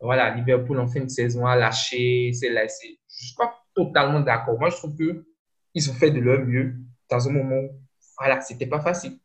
voilà, 0.00 0.34
Liverpool 0.34 0.80
en 0.80 0.88
fin 0.88 1.00
de 1.00 1.10
saison 1.10 1.44
a 1.44 1.54
lâché, 1.54 2.32
c'est 2.32 2.48
laissé, 2.48 2.98
je 3.10 3.24
ne 3.24 3.26
suis 3.26 3.36
pas 3.36 3.54
totalement 3.74 4.20
d'accord. 4.20 4.58
Moi, 4.58 4.70
je 4.70 4.76
trouve 4.76 4.96
qu'ils 4.96 5.90
ont 5.90 5.94
fait 5.94 6.10
de 6.10 6.20
leur 6.20 6.40
mieux 6.40 6.74
dans 7.10 7.28
un 7.28 7.32
moment 7.32 7.56
où, 7.56 7.68
voilà, 8.18 8.40
c'était 8.40 8.66
pas 8.66 8.80
facile. 8.80 9.18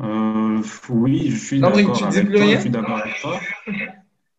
Euh, 0.00 0.60
oui, 0.88 1.30
je 1.30 1.36
suis 1.36 1.60
d'accord 1.60 1.78
avec 1.78 1.92
toi. 1.92 2.10
Je 2.10 2.60
suis 2.60 2.70
d'accord 2.70 2.98
avec 2.98 3.20
toi. 3.20 3.38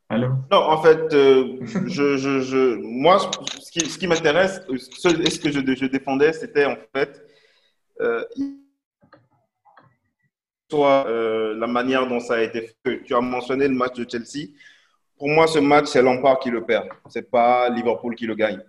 Allô? 0.10 0.28
Non, 0.52 0.58
en 0.58 0.82
fait, 0.82 1.14
euh, 1.14 1.58
je, 1.88 2.18
je, 2.18 2.42
je, 2.42 2.76
moi, 2.82 3.18
ce 3.60 3.72
qui, 3.72 3.80
ce 3.90 3.98
qui 3.98 4.08
m'intéresse, 4.08 4.62
ce, 4.68 5.10
ce, 5.10 5.40
que 5.40 5.52
je, 5.52 5.60
je 5.76 5.86
défendais, 5.86 6.34
c'était 6.34 6.66
en 6.66 6.76
fait 6.96 7.26
euh, 8.02 8.24
soit 10.70 11.08
euh, 11.08 11.56
la 11.58 11.68
manière 11.68 12.08
dont 12.08 12.20
ça 12.20 12.36
a 12.36 12.42
été 12.42 12.70
fait. 12.86 13.02
Tu 13.04 13.16
as 13.16 13.22
mentionné 13.22 13.68
le 13.68 13.76
match 13.76 13.96
de 13.96 14.06
Chelsea. 14.10 14.50
Pour 15.18 15.30
moi, 15.30 15.48
ce 15.48 15.60
match, 15.60 15.86
c'est 15.86 16.02
Lampard 16.02 16.40
qui 16.40 16.50
le 16.50 16.64
perd. 16.64 16.88
C'est 17.08 17.30
pas 17.30 17.70
Liverpool 17.70 18.16
qui 18.16 18.26
le 18.26 18.36
gagne. 18.36 18.60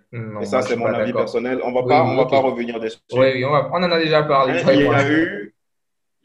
Et 0.41 0.45
ça, 0.45 0.61
c'est 0.61 0.75
mon 0.75 0.85
avis 0.85 1.11
personnel. 1.11 1.59
On 1.63 1.73
va 1.73 1.83
pas, 1.83 2.03
on 2.03 2.15
va 2.15 2.25
pas 2.25 2.39
revenir 2.39 2.79
dessus. 2.79 2.99
Oui, 3.11 3.43
on, 3.43 3.49
on, 3.49 3.83
en 3.83 3.91
a 3.91 3.99
déjà 3.99 4.23
parlé. 4.23 4.61
il 4.73 4.81
y 4.81 4.87
a 4.87 5.11
eu, 5.11 5.54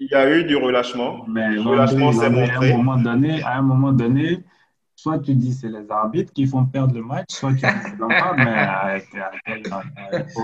il 0.00 0.08
y 0.10 0.14
a 0.14 0.28
eu 0.30 0.44
du 0.44 0.56
relâchement. 0.56 1.24
Mais 1.28 1.50
le 1.50 1.60
relâchement 1.60 2.12
s'est 2.12 2.30
montré. 2.30 2.72
À 2.72 2.74
un 2.74 2.76
moment 2.78 2.96
donné, 2.96 3.42
à 3.42 3.58
un 3.58 3.62
moment 3.62 3.92
donné, 3.92 4.42
soit 4.96 5.18
tu 5.18 5.34
dis 5.34 5.52
c'est 5.52 5.68
les 5.68 5.90
arbitres 5.90 6.32
qui 6.32 6.46
font 6.46 6.64
perdre 6.64 6.94
le 6.94 7.02
match, 7.02 7.26
soit 7.28 7.50
tu 7.50 7.56
dis 7.56 7.62
c'est 7.62 7.98
mais 8.36 8.44
avec, 8.44 9.08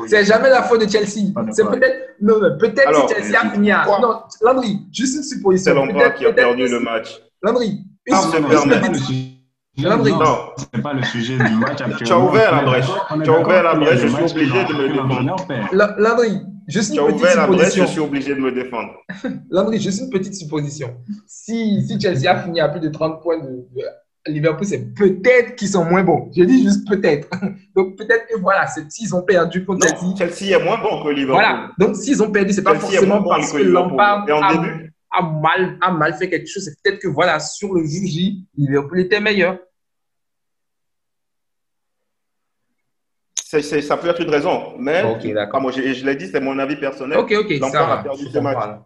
C'est 0.06 0.24
jamais 0.24 0.50
la 0.50 0.62
faute 0.62 0.82
de 0.82 0.90
Chelsea. 0.90 1.32
C'est 1.52 1.64
peut-être, 1.64 2.16
non, 2.20 2.34
peut-être 2.58 3.08
si 3.08 3.14
Chelsea 3.14 3.40
a 3.40 3.50
fini 3.50 3.72
à. 3.72 3.86
Non, 3.86 4.20
Landry, 4.42 4.86
juste 4.92 5.16
une 5.16 5.22
supposition. 5.22 5.72
C'est 5.72 5.74
l'empare 5.74 6.14
qui 6.14 6.26
a 6.26 6.32
perdu 6.32 6.68
le 6.68 6.80
match. 6.80 7.18
Landry, 7.42 7.80
une 8.06 8.16
supposition. 8.16 9.30
Landry. 9.78 10.12
Non, 10.12 10.38
c'est 10.56 10.82
pas 10.82 10.94
le 10.94 11.02
sujet 11.02 11.36
du 11.36 11.54
match 11.54 11.82
actuellement. 11.82 11.98
Tu 11.98 12.12
as 12.12 12.18
ouvert 12.18 12.52
la 12.52 12.62
brèche. 12.62 12.86
Tu 13.24 13.30
as 13.30 13.40
ouvert 13.40 13.62
la 13.62 13.74
brèche, 13.74 14.00
je 14.00 14.08
suis 14.08 14.24
obligé 14.24 14.64
de 14.64 14.72
me 14.72 14.88
défendre. 14.88 15.36
Landry, 15.98 16.40
juste 16.66 16.94
une 16.94 17.06
petite 17.06 17.18
supposition. 17.18 17.40
la 17.40 17.46
brèche, 17.46 17.74
je 17.74 17.84
suis 17.84 18.00
obligé 18.00 18.34
de 18.34 18.40
me 18.40 18.52
défendre. 18.52 18.94
Landry, 19.50 19.80
juste 19.80 20.00
une 20.00 20.10
petite 20.10 20.34
supposition. 20.34 20.96
Si, 21.26 21.86
si 21.86 22.00
Chelsea 22.00 22.30
a 22.30 22.42
fini 22.42 22.60
à 22.60 22.68
plus 22.68 22.80
de 22.80 22.88
30 22.88 23.22
points 23.22 23.38
de, 23.38 23.66
Liverpool, 24.28 24.66
c'est 24.66 24.92
peut-être 24.92 25.54
qu'ils 25.54 25.68
sont 25.68 25.84
moins 25.84 26.02
bons. 26.02 26.30
Je 26.36 26.42
dis 26.42 26.64
juste 26.64 26.88
peut-être. 26.88 27.28
Donc 27.76 27.96
peut-être 27.96 28.26
que 28.26 28.40
voilà, 28.40 28.66
s'ils 28.88 29.14
ont 29.14 29.22
perdu 29.22 29.64
contre 29.64 29.86
Chelsea. 29.86 30.16
Chelsea 30.18 30.58
est 30.58 30.64
moins 30.64 30.78
bon 30.78 31.04
que 31.04 31.10
Liverpool. 31.10 31.36
Voilà. 31.36 31.70
Donc 31.78 31.94
s'ils 31.94 32.20
ont 32.22 32.30
perdu, 32.32 32.52
c'est 32.52 32.64
pas 32.64 32.74
forcément 32.74 33.22
parce 33.22 33.52
que, 33.52 33.58
que 33.58 33.62
Lampard 33.62 34.26
a, 34.28 34.52
a, 35.12 35.22
mal, 35.22 35.78
a 35.80 35.92
mal 35.92 36.14
fait 36.14 36.28
quelque 36.28 36.48
chose. 36.48 36.64
C'est 36.64 36.74
peut-être 36.82 37.00
que 37.00 37.08
voilà, 37.08 37.38
sur 37.38 37.72
le 37.72 37.82
jour 37.82 38.04
J, 38.04 38.44
Liverpool 38.56 39.00
était 39.00 39.20
meilleur. 39.20 39.58
Ça 43.46 43.96
peut 43.96 44.08
être 44.08 44.20
une 44.20 44.30
raison, 44.30 44.74
mais 44.78 45.02
ah, 45.52 45.60
moi, 45.60 45.70
je, 45.70 45.80
je 45.92 46.04
l'ai 46.04 46.16
dit, 46.16 46.26
c'est 46.26 46.40
mon 46.40 46.58
avis 46.58 46.76
personnel. 46.76 47.18
Ok, 47.18 47.32
ok, 47.32 47.54
ça 47.70 47.92
a 47.92 48.02
perdu 48.02 48.26
ce 48.28 48.38
match. 48.38 48.80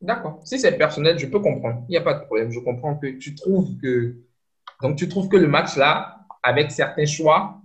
D'accord. 0.00 0.40
Si 0.44 0.58
c'est 0.58 0.76
personnel, 0.76 1.18
je 1.18 1.26
peux 1.26 1.40
comprendre. 1.40 1.84
Il 1.88 1.92
n'y 1.92 1.96
a 1.96 2.02
pas 2.02 2.14
de 2.14 2.24
problème. 2.24 2.50
Je 2.52 2.60
comprends 2.60 2.96
que 2.96 3.06
tu 3.18 3.34
trouves 3.34 3.76
que 3.82 4.16
donc 4.80 4.96
tu 4.96 5.08
trouves 5.08 5.28
que 5.28 5.36
le 5.36 5.48
match 5.48 5.76
là, 5.76 6.20
avec 6.42 6.70
certains 6.70 7.06
choix, 7.06 7.60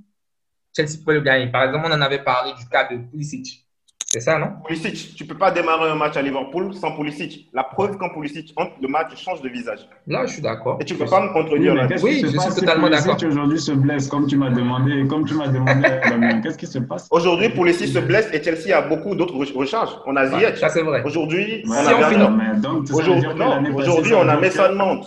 Chelsea 0.75 0.97
peut 1.05 1.13
le 1.13 1.21
gagner. 1.21 1.51
Par 1.51 1.63
exemple, 1.63 1.85
on 1.87 1.93
en 1.93 2.01
avait 2.01 2.23
parlé 2.23 2.53
du 2.53 2.67
cas 2.67 2.87
de 2.87 2.97
Pulisic. 2.97 3.62
C'est 4.13 4.19
ça, 4.19 4.37
non? 4.37 4.51
Pulisic, 4.67 5.15
tu 5.15 5.23
ne 5.23 5.29
peux 5.29 5.37
pas 5.39 5.49
démarrer 5.49 5.89
un 5.89 5.95
match 5.95 6.15
à 6.17 6.21
Liverpool 6.21 6.71
sans 6.75 6.95
Pulisic. 6.95 7.49
La 7.51 7.63
preuve 7.63 7.97
quand 7.97 8.09
Pulisic 8.09 8.53
entre, 8.57 8.73
le 8.79 8.87
match 8.87 9.15
change 9.15 9.41
de 9.41 9.49
visage. 9.49 9.89
Là, 10.05 10.27
je 10.27 10.33
suis 10.33 10.41
d'accord. 10.43 10.77
Et 10.79 10.85
tu 10.85 10.93
ne 10.93 10.99
peux 10.99 11.07
pas 11.07 11.19
me 11.19 11.33
contredire 11.33 11.73
là. 11.73 11.87
Oui, 12.03 12.21
je 12.23 12.27
suis 12.27 12.53
totalement 12.53 12.91
d'accord. 12.91 13.17
aujourd'hui 13.25 13.59
se 13.59 13.71
blesse, 13.71 14.07
comme 14.07 14.27
tu 14.27 14.37
m'as 14.37 14.51
demandé, 14.51 15.07
comme 15.07 15.25
tu 15.25 15.33
m'as 15.33 15.47
demandé, 15.47 15.89
qu'est-ce 16.43 16.59
qui 16.59 16.67
se 16.67 16.77
passe? 16.77 17.07
Aujourd'hui, 17.09 17.49
Pulisic 17.49 17.87
se 17.87 17.97
blesse 17.97 18.29
et 18.31 18.43
Chelsea 18.43 18.77
a 18.77 18.83
beaucoup 18.83 19.15
d'autres 19.15 19.35
recharges. 19.35 19.97
On 20.05 20.15
a 20.15 20.27
Ziyech. 20.27 20.57
ça, 20.57 20.69
c'est 20.69 20.83
vrai. 20.83 21.01
Aujourd'hui, 21.03 21.63
on 21.67 21.71
a 21.73 21.95
Aujourd'hui, 23.73 24.13
on 24.13 24.29
a 24.29 24.39
Mason 24.39 24.75
Mount. 24.75 25.01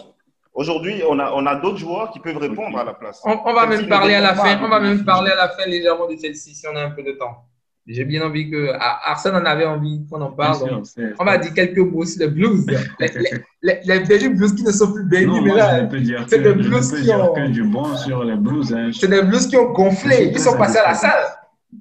Aujourd'hui, 0.53 1.03
on 1.09 1.21
a, 1.21 1.31
on 1.33 1.47
a 1.47 1.55
d'autres 1.55 1.79
joueurs 1.79 2.11
qui 2.11 2.19
peuvent 2.19 2.38
répondre 2.38 2.77
à 2.77 2.83
la 2.83 2.95
place. 2.95 3.23
On, 3.25 3.55
va 3.55 3.66
même 3.69 3.87
parler 3.87 4.14
à 4.14 4.21
la 4.21 4.35
fin. 4.35 4.59
On 4.61 4.69
va 4.69 4.81
même 4.81 5.05
parler 5.05 5.31
à 5.31 5.37
la 5.37 5.49
fin 5.51 5.64
légèrement 5.66 6.09
de 6.09 6.16
Chelsea 6.21 6.55
si 6.55 6.66
on 6.66 6.75
a 6.75 6.81
un 6.87 6.90
peu 6.90 7.05
de 7.05 7.12
temps. 7.12 7.45
J'ai 7.87 8.05
bien 8.05 8.22
envie 8.27 8.51
que. 8.51 8.72
Arsène 8.79 9.37
en 9.37 9.44
avait 9.44 9.64
envie 9.64 10.05
qu'on 10.11 10.20
en 10.20 10.33
parle. 10.33 10.83
on 11.18 11.25
m'a 11.25 11.38
dit 11.38 11.53
quelques 11.55 11.79
mots 11.79 12.05
sur 12.05 12.20
les 12.20 12.29
blues. 12.29 12.66
les, 13.01 13.81
les, 13.85 14.01
les, 14.01 14.29
blues 14.29 14.55
qui 14.55 14.64
ne 14.64 14.72
sont 14.72 14.92
plus 14.92 15.05
bénis, 15.05 15.40
mais 15.40 15.55
là. 15.55 15.88
C'est 16.27 16.42
des 16.42 16.53
blues 16.53 16.92
qui 16.92 17.11
ont. 17.12 17.49
du 17.51 17.62
bon 17.64 17.96
sur 17.96 18.25
les 18.25 18.37
blues. 18.37 18.75
Hein. 18.75 18.90
C'est 18.92 19.09
des 19.09 19.22
blues 19.22 19.46
qui 19.46 19.57
ont 19.57 19.72
gonflé, 19.72 20.33
qui 20.33 20.40
sont 20.40 20.57
passés 20.57 20.79
à 20.79 20.88
la 20.88 20.94
salle. 20.94 21.25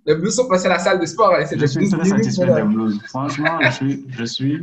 Les 0.05 0.15
blues 0.15 0.35
sont 0.35 0.47
passés 0.47 0.67
à 0.67 0.71
la 0.71 0.79
salle 0.79 0.99
de 0.99 1.05
sport. 1.05 1.33
je 1.39 1.65
suis 1.65 1.89
très 1.89 2.05
satisfait 2.05 2.53
des 2.53 2.61
blues. 2.63 2.99
Franchement, 3.07 3.59
je 3.61 3.69
suis, 3.71 4.05
je 4.09 4.25
suis, 4.25 4.61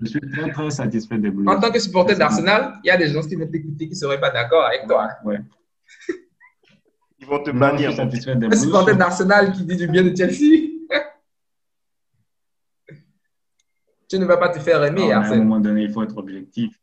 je 0.00 0.06
suis 0.06 0.20
très, 0.20 0.50
très 0.52 0.70
satisfait 0.70 1.18
des 1.18 1.30
blues. 1.30 1.48
En 1.48 1.58
tant 1.58 1.72
que 1.72 1.80
supporter 1.80 2.14
d'Arsenal, 2.14 2.74
il 2.84 2.88
y 2.88 2.90
a 2.90 2.96
des 2.96 3.08
gens 3.08 3.22
qui 3.22 3.34
vont 3.34 3.46
t'écouter 3.46 3.86
qui 3.86 3.94
ne 3.94 3.98
seraient 3.98 4.20
pas 4.20 4.30
d'accord 4.30 4.64
avec 4.66 4.86
toi. 4.86 5.08
Ouais. 5.24 5.40
Ils 7.20 7.26
vont 7.26 7.42
te 7.42 7.50
bannir. 7.50 7.90
Un 8.00 8.56
supporter 8.56 8.96
d'Arsenal 8.96 9.52
qui 9.52 9.64
dit 9.64 9.76
du 9.76 9.86
bien 9.86 10.02
de 10.02 10.16
Chelsea. 10.16 10.70
tu 14.08 14.18
ne 14.18 14.24
vas 14.24 14.38
pas 14.38 14.48
te 14.48 14.58
faire 14.58 14.82
aimer. 14.82 15.12
à 15.12 15.20
un 15.20 15.36
moment 15.36 15.60
donné, 15.60 15.82
il 15.82 15.92
faut 15.92 16.02
être 16.02 16.16
objectif. 16.16 16.74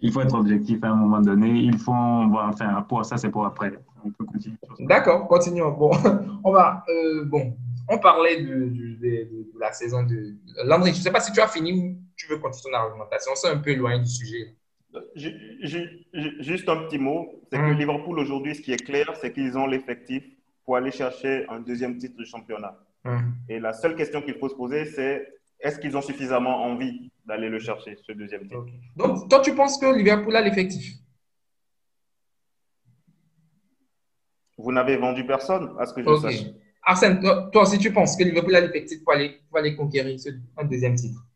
Il 0.00 0.12
faut 0.12 0.20
être 0.20 0.34
objectif 0.34 0.84
à 0.84 0.88
un 0.88 0.96
moment 0.96 1.20
donné. 1.20 1.48
Il 1.48 1.78
faut, 1.78 1.92
enfin, 1.92 2.82
pour 2.82 3.06
ça, 3.06 3.16
c'est 3.16 3.30
pour 3.30 3.46
après. 3.46 3.72
On 4.04 4.10
peut 4.10 4.26
continuer. 4.26 4.58
D'accord, 4.80 5.26
continuons. 5.26 5.70
Bon, 5.70 5.90
on 6.44 6.52
va, 6.52 6.84
euh, 6.90 7.24
bon, 7.24 7.56
on 7.88 7.98
parlait 7.98 8.42
de, 8.42 8.68
de, 9.00 9.48
la 9.58 9.72
saison 9.72 10.02
de 10.02 10.34
Landry. 10.64 10.92
Je 10.92 10.98
ne 10.98 11.02
sais 11.02 11.10
pas 11.10 11.20
si 11.20 11.32
tu 11.32 11.40
as 11.40 11.48
fini 11.48 11.72
ou 11.72 11.96
tu 12.16 12.28
veux 12.28 12.36
continuer 12.36 12.72
ton 12.72 12.78
argumentation. 12.78 13.32
C'est 13.34 13.48
un 13.48 13.56
peu 13.56 13.70
éloigné 13.70 14.00
du 14.00 14.10
sujet. 14.10 14.54
Juste 15.14 16.68
un 16.68 16.76
petit 16.84 16.98
mot, 16.98 17.42
c'est 17.50 17.58
que 17.58 17.62
hum. 17.62 17.78
Liverpool 17.78 18.18
aujourd'hui, 18.18 18.54
ce 18.54 18.62
qui 18.62 18.72
est 18.72 18.84
clair, 18.84 19.12
c'est 19.20 19.32
qu'ils 19.32 19.56
ont 19.58 19.66
l'effectif 19.66 20.24
pour 20.64 20.76
aller 20.76 20.90
chercher 20.90 21.46
un 21.48 21.60
deuxième 21.60 21.98
titre 21.98 22.16
de 22.16 22.24
championnat. 22.24 22.78
Hum. 23.04 23.34
Et 23.48 23.58
la 23.60 23.72
seule 23.72 23.96
question 23.96 24.22
qu'il 24.22 24.34
faut 24.34 24.48
se 24.48 24.54
poser, 24.54 24.84
c'est 24.86 25.28
est-ce 25.60 25.78
qu'ils 25.78 25.96
ont 25.96 26.02
suffisamment 26.02 26.62
envie 26.64 27.10
d'aller 27.26 27.48
le 27.48 27.58
chercher, 27.58 27.96
ce 28.06 28.12
deuxième 28.12 28.42
titre? 28.42 28.66
Donc, 28.96 29.28
toi, 29.28 29.40
tu 29.40 29.54
penses 29.54 29.78
que 29.78 29.94
Liverpool 29.94 30.34
a 30.36 30.40
l'effectif? 30.40 30.94
Vous 34.58 34.72
n'avez 34.72 34.96
vendu 34.96 35.26
personne, 35.26 35.74
à 35.78 35.86
ce 35.86 35.94
que 35.94 36.02
je 36.02 36.16
sache. 36.16 36.44
Arsène, 36.82 37.20
toi, 37.20 37.62
aussi, 37.62 37.78
tu 37.78 37.92
penses 37.92 38.16
que 38.16 38.24
Liverpool 38.24 38.54
a 38.54 38.60
l'effectif 38.60 39.02
pour 39.02 39.14
aller, 39.14 39.40
pour 39.48 39.58
aller 39.58 39.74
conquérir 39.74 40.18
ce, 40.20 40.30
un 40.56 40.64
deuxième 40.64 40.94
titre? 40.94 41.26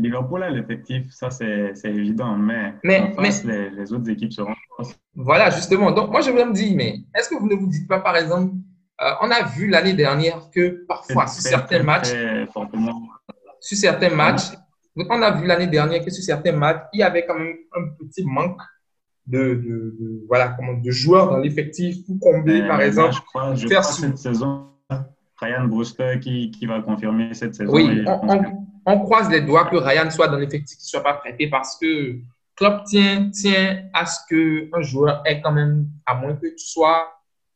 Liverpool 0.00 0.42
a 0.42 0.50
l'effectif, 0.50 1.10
ça 1.10 1.30
c'est 1.30 1.74
évident, 1.84 2.36
mais, 2.36 2.74
mais, 2.84 3.12
les, 3.44 3.92
autres 3.92 4.08
équipes 4.10 4.32
seront. 4.32 4.54
Voilà, 5.14 5.50
justement. 5.50 5.90
Donc, 5.90 6.10
moi, 6.10 6.20
je 6.20 6.30
voulais 6.30 6.44
me 6.44 6.52
dire, 6.52 6.74
mais 6.76 7.00
est-ce 7.14 7.28
que 7.28 7.36
vous 7.36 7.48
ne 7.48 7.54
vous 7.54 7.66
dites 7.66 7.88
pas, 7.88 8.00
par 8.00 8.16
exemple, 8.16 8.54
euh, 9.02 9.10
on 9.22 9.30
a 9.30 9.44
vu 9.44 9.68
l'année 9.68 9.94
dernière 9.94 10.50
que 10.54 10.84
parfois, 10.86 11.26
sur 11.26 11.42
certains 11.42 11.82
matchs, 11.82 12.12
sur 13.60 13.76
certains 13.76 14.10
matchs, 14.10 14.50
on 14.96 15.22
a 15.22 15.30
vu 15.30 15.46
l'année 15.46 15.66
dernière 15.66 16.04
que 16.04 16.10
sur 16.10 16.22
certains 16.22 16.52
matchs, 16.52 16.82
il 16.92 17.00
y 17.00 17.02
avait 17.02 17.24
quand 17.24 17.38
même 17.38 17.54
un 17.76 17.88
petit 17.98 18.24
manque 18.24 18.60
de, 19.26 19.54
de, 19.54 20.24
voilà, 20.28 20.48
comment, 20.48 20.74
de 20.74 20.90
joueurs 20.90 21.30
dans 21.30 21.38
l'effectif 21.38 22.04
pour 22.06 22.18
combler, 22.20 22.66
par 22.66 22.80
exemple. 22.82 23.14
je 23.14 23.20
crois, 23.20 23.54
je 23.54 23.68
faire 23.68 23.84
cette 23.84 24.18
saison, 24.18 24.66
Ryan 25.38 25.66
Brewster 25.66 26.18
qui, 26.20 26.50
qui, 26.50 26.66
va 26.66 26.82
confirmer 26.82 27.32
cette 27.34 27.54
saison. 27.54 27.72
Oui, 27.72 28.02
on, 28.06 28.20
on, 28.28 28.66
croise 28.84 29.30
les 29.30 29.40
doigts 29.40 29.66
que 29.66 29.76
Ryan 29.76 30.10
soit 30.10 30.28
dans 30.28 30.38
l'effectif, 30.38 30.78
qu'il 30.78 30.84
ne 30.84 30.88
soit 30.88 31.02
pas 31.02 31.14
prêté 31.14 31.48
parce 31.48 31.76
que 31.78 32.18
Klopp 32.56 32.84
tient, 32.84 33.30
tient 33.30 33.88
à 33.92 34.04
ce 34.06 34.18
qu'un 34.28 34.82
joueur 34.82 35.22
ait 35.24 35.40
quand 35.40 35.52
même, 35.52 35.86
à 36.06 36.14
moins 36.14 36.34
que 36.34 36.46
tu 36.46 36.66
sois, 36.66 37.10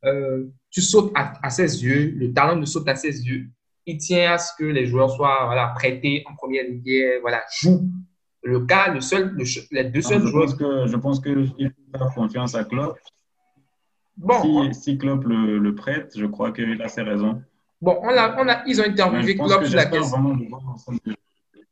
euh, 0.05 0.47
tu 0.71 0.81
sautes 0.81 1.13
à, 1.15 1.51
ses 1.51 1.85
yeux, 1.85 2.15
le 2.17 2.33
talent 2.33 2.57
ne 2.57 2.65
saute 2.65 2.89
à 2.89 2.95
ses 2.95 3.27
yeux. 3.27 3.49
Il 3.87 3.99
tient 3.99 4.33
à 4.33 4.39
ce 4.39 4.53
que 4.59 4.65
les 4.65 4.87
joueurs 4.87 5.11
soient 5.11 5.45
voilà, 5.45 5.69
prêtés 5.75 6.25
en 6.27 6.35
première 6.35 6.65
ligue, 6.65 7.21
voilà, 7.21 7.43
jouent. 7.61 7.89
Le 8.43 8.61
cas, 8.67 8.93
le 8.93 9.01
seul, 9.01 9.37
les 9.71 9.85
deux 9.85 10.03
seuls 10.03 10.27
joueurs. 10.27 10.47
Pense 10.47 10.55
que, 10.55 10.87
je 10.87 10.97
pense 10.97 11.21
qu'il 11.21 11.49
faut 11.49 11.99
faire 11.99 12.15
confiance 12.15 12.55
à 12.55 12.65
Klopp. 12.65 12.99
Bon, 14.17 14.73
si, 14.73 14.81
si 14.81 14.99
Klopp 14.99 15.25
le, 15.25 15.59
le, 15.59 15.75
prête, 15.75 16.13
je 16.17 16.27
crois 16.27 16.53
qu'il 16.53 16.81
a 16.81 16.89
ses 16.89 17.03
raisons. 17.03 17.43
Bon, 17.81 17.99
on 18.03 18.09
a, 18.09 18.43
on 18.43 18.49
a, 18.49 18.63
ils 18.67 18.81
ont 18.81 18.85
interviewé 18.85 19.37
Klopp 19.37 19.65
sur 19.65 19.77
la 19.77 19.87
question. 19.87 20.39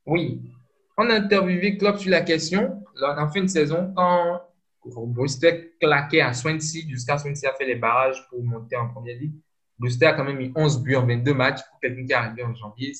Oui, 0.05 0.43
on 0.97 1.09
a 1.09 1.15
interviewé 1.15 1.79
Klopp 1.79 1.99
sur 1.99 2.11
la 2.11 2.21
question 2.21 2.83
en 3.01 3.29
fin 3.29 3.43
de 3.43 3.47
saison 3.47 3.93
quand 3.97 4.43
Brewster 4.85 5.75
claquait 5.81 6.21
à 6.21 6.33
Swansea 6.33 6.89
jusqu'à 6.89 7.19
Swansea 7.19 7.51
a 7.51 7.55
fait 7.55 7.67
les 7.67 7.77
barrages 7.77 8.27
pour 8.29 8.43
monter 8.43 8.77
en 8.77 8.89
première 8.89 9.17
ligue. 9.17 9.35
Brewster 9.79 10.07
a 10.07 10.13
quand 10.13 10.25
même 10.25 10.37
mis 10.37 10.53
11 10.55 10.83
buts 10.83 10.97
en 10.97 11.07
22 11.07 11.35
matchs 11.35 11.61
pour 11.71 11.81
quelqu'un 11.81 12.05
qui 12.05 12.13
est 12.13 12.15
arrivé 12.15 12.45
en 12.45 12.55
janvier. 12.55 12.93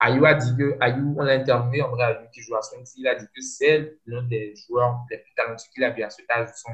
Ayou 0.00 0.24
a 0.26 0.34
dit 0.34 0.56
que, 0.56 0.76
Ayou, 0.80 1.16
on 1.18 1.22
l'a 1.22 1.32
interviewé, 1.32 1.82
André 1.82 2.04
Ayou 2.04 2.28
qui 2.32 2.40
joue 2.40 2.54
à 2.54 2.62
Swansea, 2.62 2.94
il 2.98 3.08
a 3.08 3.14
dit 3.16 3.26
que 3.34 3.40
c'est 3.40 3.98
l'un 4.06 4.22
des 4.22 4.54
joueurs 4.54 5.04
les 5.10 5.18
plus 5.18 5.34
talentueux 5.34 5.68
qu'il 5.74 5.82
a 5.82 5.90
vu 5.90 6.02
à 6.02 6.10
ce 6.10 6.22
âge 6.30 6.46
de, 6.46 6.72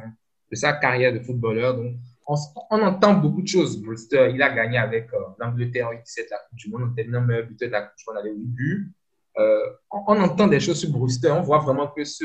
de 0.50 0.57
sa 0.57 0.74
carrière 0.74 1.12
de 1.12 1.20
footballeur. 1.20 1.74
Donc, 1.74 1.94
on, 2.26 2.82
entend 2.82 3.14
beaucoup 3.14 3.42
de 3.42 3.48
choses. 3.48 3.80
Brewster, 3.82 4.30
il 4.32 4.42
a 4.42 4.50
gagné 4.50 4.78
avec 4.78 5.12
euh, 5.12 5.18
l'Angleterre 5.38 5.88
en 5.88 5.94
17 5.94 6.28
la 6.30 6.38
Coupe 6.38 6.58
du 6.58 6.70
Monde, 6.70 6.82
on 6.88 6.92
était 6.92 7.04
le 7.04 7.20
meilleur 7.20 7.46
buteur 7.46 7.68
de 7.68 7.72
la 7.72 7.82
Coupe 7.82 7.96
du 7.98 8.04
Monde, 8.06 8.16
on 8.16 8.20
avait 8.20 8.34
8 8.34 8.46
buts. 8.46 8.92
Euh, 9.37 9.66
on, 9.90 10.20
entend 10.20 10.46
des 10.46 10.60
choses 10.60 10.78
sur 10.78 10.90
Brewster, 10.90 11.30
on 11.30 11.42
voit 11.42 11.58
vraiment 11.58 11.88
que 11.88 12.04
ce, 12.04 12.24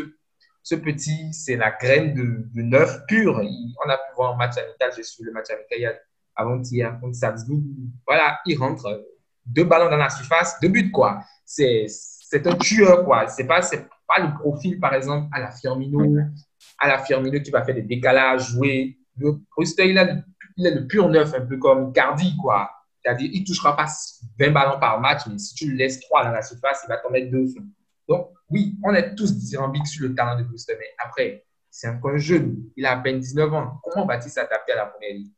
ce 0.61 0.75
petit, 0.75 1.33
c'est 1.33 1.55
la 1.55 1.71
graine 1.71 2.13
de, 2.13 2.61
neuf 2.61 3.05
pur. 3.07 3.35
on 3.35 3.89
a 3.89 3.97
pu 3.97 4.15
voir 4.15 4.33
un 4.33 4.37
match 4.37 4.57
amical, 4.57 4.91
j'ai 4.95 5.03
suivi 5.03 5.27
le 5.27 5.33
match 5.33 5.49
amical 5.49 5.99
avant-hier 6.35 6.99
contre 6.99 7.15
Salzbourg. 7.15 7.63
Voilà, 8.07 8.39
il 8.45 8.57
rentre 8.57 8.85
euh, 8.85 9.01
deux 9.45 9.63
ballons 9.63 9.89
dans 9.89 9.97
la 9.97 10.09
surface, 10.09 10.59
deux 10.61 10.69
buts, 10.69 10.91
quoi. 10.91 11.21
C'est 11.45 11.87
un 12.45 12.55
tueur, 12.55 13.03
quoi. 13.03 13.27
C'est 13.27 13.47
pas, 13.47 13.61
pas 13.61 14.19
le 14.19 14.33
profil, 14.37 14.79
par 14.79 14.93
exemple, 14.93 15.27
à 15.33 15.39
la 15.39 15.51
Firmino, 15.51 16.15
à 16.77 16.87
la 16.87 16.99
Firmino 16.99 17.39
qui 17.41 17.49
va 17.49 17.63
faire 17.63 17.75
des 17.75 17.81
décalages, 17.81 18.51
jouer. 18.51 18.98
Le 19.19 19.39
Brewster, 19.55 19.89
il, 19.89 19.97
a, 19.97 20.15
il 20.57 20.67
est 20.67 20.75
le 20.75 20.87
pur 20.87 21.09
neuf, 21.09 21.33
un 21.33 21.45
peu 21.45 21.57
comme 21.57 21.93
Cardi, 21.93 22.35
quoi. 22.37 22.69
C'est-à-dire, 23.03 23.29
il 23.31 23.41
ne 23.41 23.45
touchera 23.45 23.75
pas 23.75 23.87
20 24.39 24.51
ballons 24.51 24.79
par 24.79 24.99
match, 24.99 25.21
mais 25.27 25.37
si 25.37 25.55
tu 25.55 25.69
le 25.69 25.77
laisses 25.77 25.99
3 26.01 26.25
dans 26.25 26.31
la 26.31 26.41
surface, 26.41 26.81
il 26.85 26.89
va 26.89 26.97
t'en 26.97 27.09
mettre 27.09 27.31
2 27.31 27.45
Donc, 28.07 28.29
oui, 28.49 28.77
on 28.83 28.93
est 28.93 29.15
tous 29.15 29.35
dithyrambiques 29.37 29.87
sur 29.87 30.07
le 30.07 30.15
talent 30.15 30.37
de 30.37 30.43
Brewster, 30.43 30.75
mais 30.77 30.87
après, 31.03 31.45
c'est 31.69 31.87
un 31.87 32.17
jeune, 32.17 32.63
il 32.75 32.85
a 32.85 32.93
à 32.93 32.97
peine 32.97 33.19
19 33.19 33.53
ans. 33.53 33.79
Comment 33.83 34.05
va-t-il 34.05 34.31
s'adapter 34.31 34.73
à 34.73 34.77
la 34.77 34.85
première 34.87 35.13
ligue? 35.13 35.31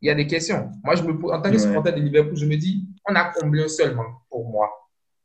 Il 0.00 0.08
y 0.08 0.10
a 0.10 0.14
des 0.14 0.26
questions. 0.26 0.70
Moi, 0.84 0.96
je 0.96 1.02
me, 1.02 1.12
en 1.32 1.40
tant 1.40 1.50
que 1.50 1.58
supporter 1.58 1.92
de 1.92 2.00
Liverpool, 2.00 2.36
je 2.36 2.46
me 2.46 2.56
dis, 2.56 2.86
on 3.08 3.14
a 3.14 3.24
comblé 3.30 3.64
un 3.64 3.68
seul 3.68 3.94
manque 3.94 4.20
pour 4.28 4.48
moi? 4.48 4.70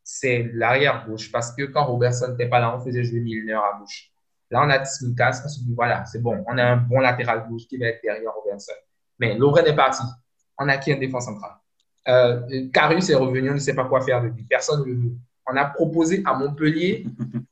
C'est 0.04 0.50
l'arrière-gauche, 0.54 1.32
parce 1.32 1.54
que 1.54 1.64
quand 1.64 1.86
Robertson 1.86 2.30
n'était 2.32 2.50
pas 2.50 2.60
là, 2.60 2.76
on 2.76 2.80
faisait 2.80 3.04
jouer 3.04 3.20
Milner 3.20 3.54
à 3.54 3.78
gauche. 3.80 4.11
Là, 4.52 4.64
on 4.66 4.70
a 4.70 4.84
Tsimikas, 4.84 5.42
on 5.46 5.50
se 5.50 5.60
dit, 5.62 5.74
voilà, 5.74 6.06
c'est 6.06 6.22
bon, 6.22 6.44
on 6.48 6.58
a 6.58 6.64
un 6.64 6.78
bon 6.78 7.00
latéral 7.00 7.48
gauche 7.50 7.68
qui 7.68 7.78
va 7.78 7.88
être 7.88 8.02
derrière 8.04 8.32
Robertson. 8.34 8.74
Mais 9.18 9.36
Lauren 9.36 9.66
est 9.66 9.76
parti 9.76 10.04
on 10.62 10.70
a 10.70 10.78
qui 10.78 10.94
en 10.94 10.98
défense 10.98 11.26
centrale 11.26 11.56
euh, 12.08 12.68
Carius 12.74 13.10
est 13.10 13.16
revenu, 13.16 13.52
on 13.52 13.54
ne 13.54 13.60
sait 13.60 13.76
pas 13.76 13.86
quoi 13.86 14.02
faire 14.02 14.24
de 14.24 14.30
lui. 14.30 14.44
Personne 14.50 14.82
ne 14.82 14.86
le 14.86 14.94
veut. 14.94 15.16
On 15.48 15.56
a 15.56 15.66
proposé 15.66 16.24
à 16.26 16.34
Montpellier, 16.34 17.06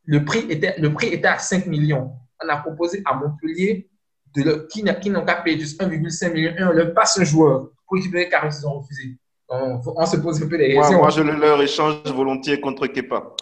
le 0.05 0.25
prix 0.25 0.39
était, 0.49 0.73
le 0.79 0.91
prix 0.91 1.07
était 1.07 1.27
à 1.27 1.38
5 1.38 1.67
millions. 1.67 2.13
On 2.43 2.49
a 2.49 2.57
proposé 2.57 3.03
à 3.05 3.13
Montpellier 3.13 3.88
de 4.35 4.43
le, 4.43 4.67
qui 4.67 4.81
n'ont 5.12 5.23
qu'à 5.23 5.35
payer 5.35 5.59
juste 5.59 5.79
1,5 5.79 6.33
million 6.33 6.51
et 6.57 6.63
on 6.63 6.71
leur 6.71 6.93
passe 6.95 7.19
un 7.19 7.25
joueur 7.25 7.69
pour 7.85 7.97
récupérer 7.97 8.27
Carius, 8.27 8.59
ils 8.59 8.65
ont 8.65 8.79
refusé. 8.79 9.17
On, 9.49 10.05
se 10.05 10.17
pose 10.17 10.41
un 10.43 10.47
peu 10.47 10.57
des 10.57 10.73
questions. 10.73 10.97
Moi, 10.97 11.09
je 11.09 11.21
le 11.21 11.35
leur 11.35 11.62
échange 11.62 12.03
volontiers 12.05 12.59
contre 12.59 12.88
Kepa. 12.88 13.35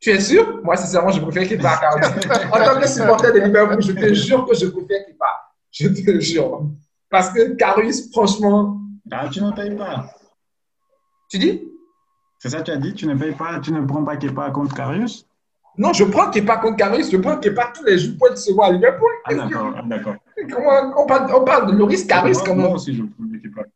Tu 0.00 0.10
es 0.10 0.20
sûr? 0.20 0.62
Moi, 0.64 0.76
sincèrement, 0.76 1.10
je 1.10 1.20
préfère 1.20 1.42
à 1.70 1.76
Carius. 1.76 2.26
en 2.50 2.64
tant 2.64 2.80
que 2.80 2.88
supporter 2.88 3.32
de 3.32 3.40
Liverpool, 3.40 3.82
je 3.82 3.92
te 3.92 4.14
jure 4.14 4.46
que 4.46 4.54
je 4.56 4.66
préfère 4.66 5.04
Kepa. 5.06 5.52
Je 5.70 5.88
te 5.88 6.20
jure. 6.20 6.70
Parce 7.10 7.30
que 7.30 7.54
Carius, 7.54 8.10
franchement, 8.10 8.80
ah, 9.12 9.28
tu 9.30 9.42
ne 9.42 9.52
payes 9.52 9.76
pas. 9.76 10.10
Tu 11.28 11.38
dis? 11.38 11.62
C'est 12.38 12.48
ça 12.48 12.58
que 12.58 12.64
tu 12.64 12.70
as 12.70 12.76
dit 12.78 12.94
Tu 12.94 13.06
ne 13.06 13.14
payes 13.14 13.34
pas, 13.34 13.60
tu 13.60 13.72
ne 13.72 13.84
prends 13.84 14.02
pas 14.02 14.16
Kepa 14.16 14.50
contre 14.50 14.74
Carius 14.74 15.26
Non, 15.76 15.92
je 15.92 16.04
prends 16.04 16.30
Kepa 16.30 16.56
contre 16.56 16.76
Carius, 16.76 17.10
je 17.10 17.18
prends 17.18 17.36
Kepa 17.36 17.70
tous 17.74 17.84
les 17.84 17.98
jours 17.98 18.16
pour 18.18 18.28
être 18.28 18.38
souvent 18.38 18.62
à 18.64 18.72
Liverpool. 18.72 19.10
Ah, 19.26 19.34
d'accord, 19.34 19.74
ah, 19.76 19.82
d'accord. 19.84 20.14
On, 20.96 21.06
parle, 21.06 21.34
on 21.34 21.44
parle 21.44 21.70
de 21.70 21.76
Loris 21.76 22.04
Carius 22.04 22.38
quand 22.38 22.54
même. 22.54 22.66
Moi 22.66 22.76
aussi, 22.76 22.94
je 22.94 23.02
prends 23.02 23.38
Kepa. 23.42 23.68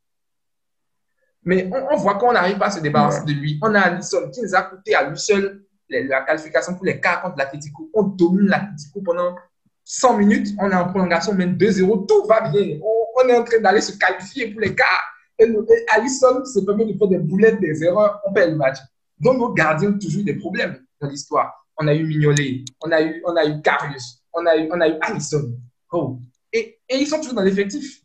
Mais 1.45 1.71
on, 1.91 1.97
voit 1.97 2.15
qu'on 2.15 2.33
n'arrive 2.33 2.57
pas 2.57 2.69
à 2.69 2.71
se 2.71 2.81
débarrasser 2.81 3.25
de 3.27 3.33
lui. 3.33 3.59
On 3.63 3.75
a 3.75 3.81
Alisson 3.81 4.31
qui 4.33 4.41
nous 4.41 4.55
a 4.55 4.63
coûté 4.63 4.95
à 4.95 5.11
lui 5.11 5.19
seul 5.19 5.63
la 5.89 6.23
qualification 6.23 6.75
pour 6.75 6.85
les 6.85 7.01
quarts 7.01 7.23
contre 7.23 7.37
l'Atletico. 7.39 7.91
On 7.95 8.05
domine 8.05 8.49
l'Atletico 8.49 9.01
pendant 9.03 9.37
100 9.85 10.19
minutes. 10.19 10.49
On 10.59 10.71
est 10.71 10.75
en 10.75 10.89
prolongation, 10.89 11.35
même 11.35 11.57
2-0. 11.57 12.07
Tout 12.07 12.27
va 12.27 12.49
bien. 12.49 12.79
On, 12.83 13.23
on 13.23 13.29
est 13.29 13.37
en 13.37 13.45
train 13.45 13.61
d'aller 13.61 13.81
se 13.81 13.97
qualifier 13.97 14.49
pour 14.49 14.61
les 14.61 14.75
quarts. 14.75 15.15
Et, 15.39 15.45
et 15.45 15.87
Allison 15.95 16.45
se 16.45 16.61
permet 16.61 16.87
de 16.87 16.97
faire 16.97 17.09
des 17.09 17.19
boulettes, 17.19 17.61
des 17.61 17.83
erreurs, 17.83 18.21
on 18.27 18.33
perd 18.33 18.51
le 18.51 18.57
match. 18.57 18.79
Donc, 19.19 19.39
nos 19.39 19.53
gardiens 19.53 19.91
ont 19.91 19.99
toujours 19.99 20.25
des 20.25 20.35
problèmes 20.35 20.85
dans 21.01 21.09
l'histoire. 21.09 21.67
On 21.77 21.89
a 21.89 21.95
eu 21.95 22.05
Mignolet, 22.05 22.65
on 22.83 22.91
a 22.93 23.03
eu, 23.03 23.23
on 23.27 23.35
a 23.35 23.45
eu 23.45 23.61
Carius, 23.61 24.23
on 24.33 24.47
a 24.47 24.57
eu, 24.57 24.69
on 24.73 24.81
a 24.81 24.89
eu 24.89 24.95
Allison. 25.01 25.59
Oh. 25.91 26.21
Et, 26.53 26.79
et, 26.89 26.97
ils 26.97 27.07
sont 27.07 27.19
toujours 27.19 27.35
dans 27.35 27.43
l'effectif. 27.43 28.01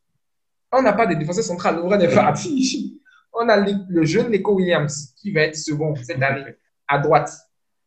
On 0.72 0.82
n'a 0.82 0.94
pas 0.94 1.06
de 1.06 1.16
défenseur 1.16 1.44
central, 1.44 1.76
le 1.76 1.82
vrai 1.82 2.04
est 2.04 2.14
parti. 2.14 3.02
On 3.34 3.48
a 3.48 3.58
le, 3.58 4.04
jeune 4.04 4.32
Nico 4.32 4.56
Williams 4.56 5.14
qui 5.18 5.32
va 5.32 5.42
être 5.42 5.56
second 5.56 5.96
cette 5.96 6.22
année 6.22 6.56
à 6.88 6.98
droite. 6.98 7.32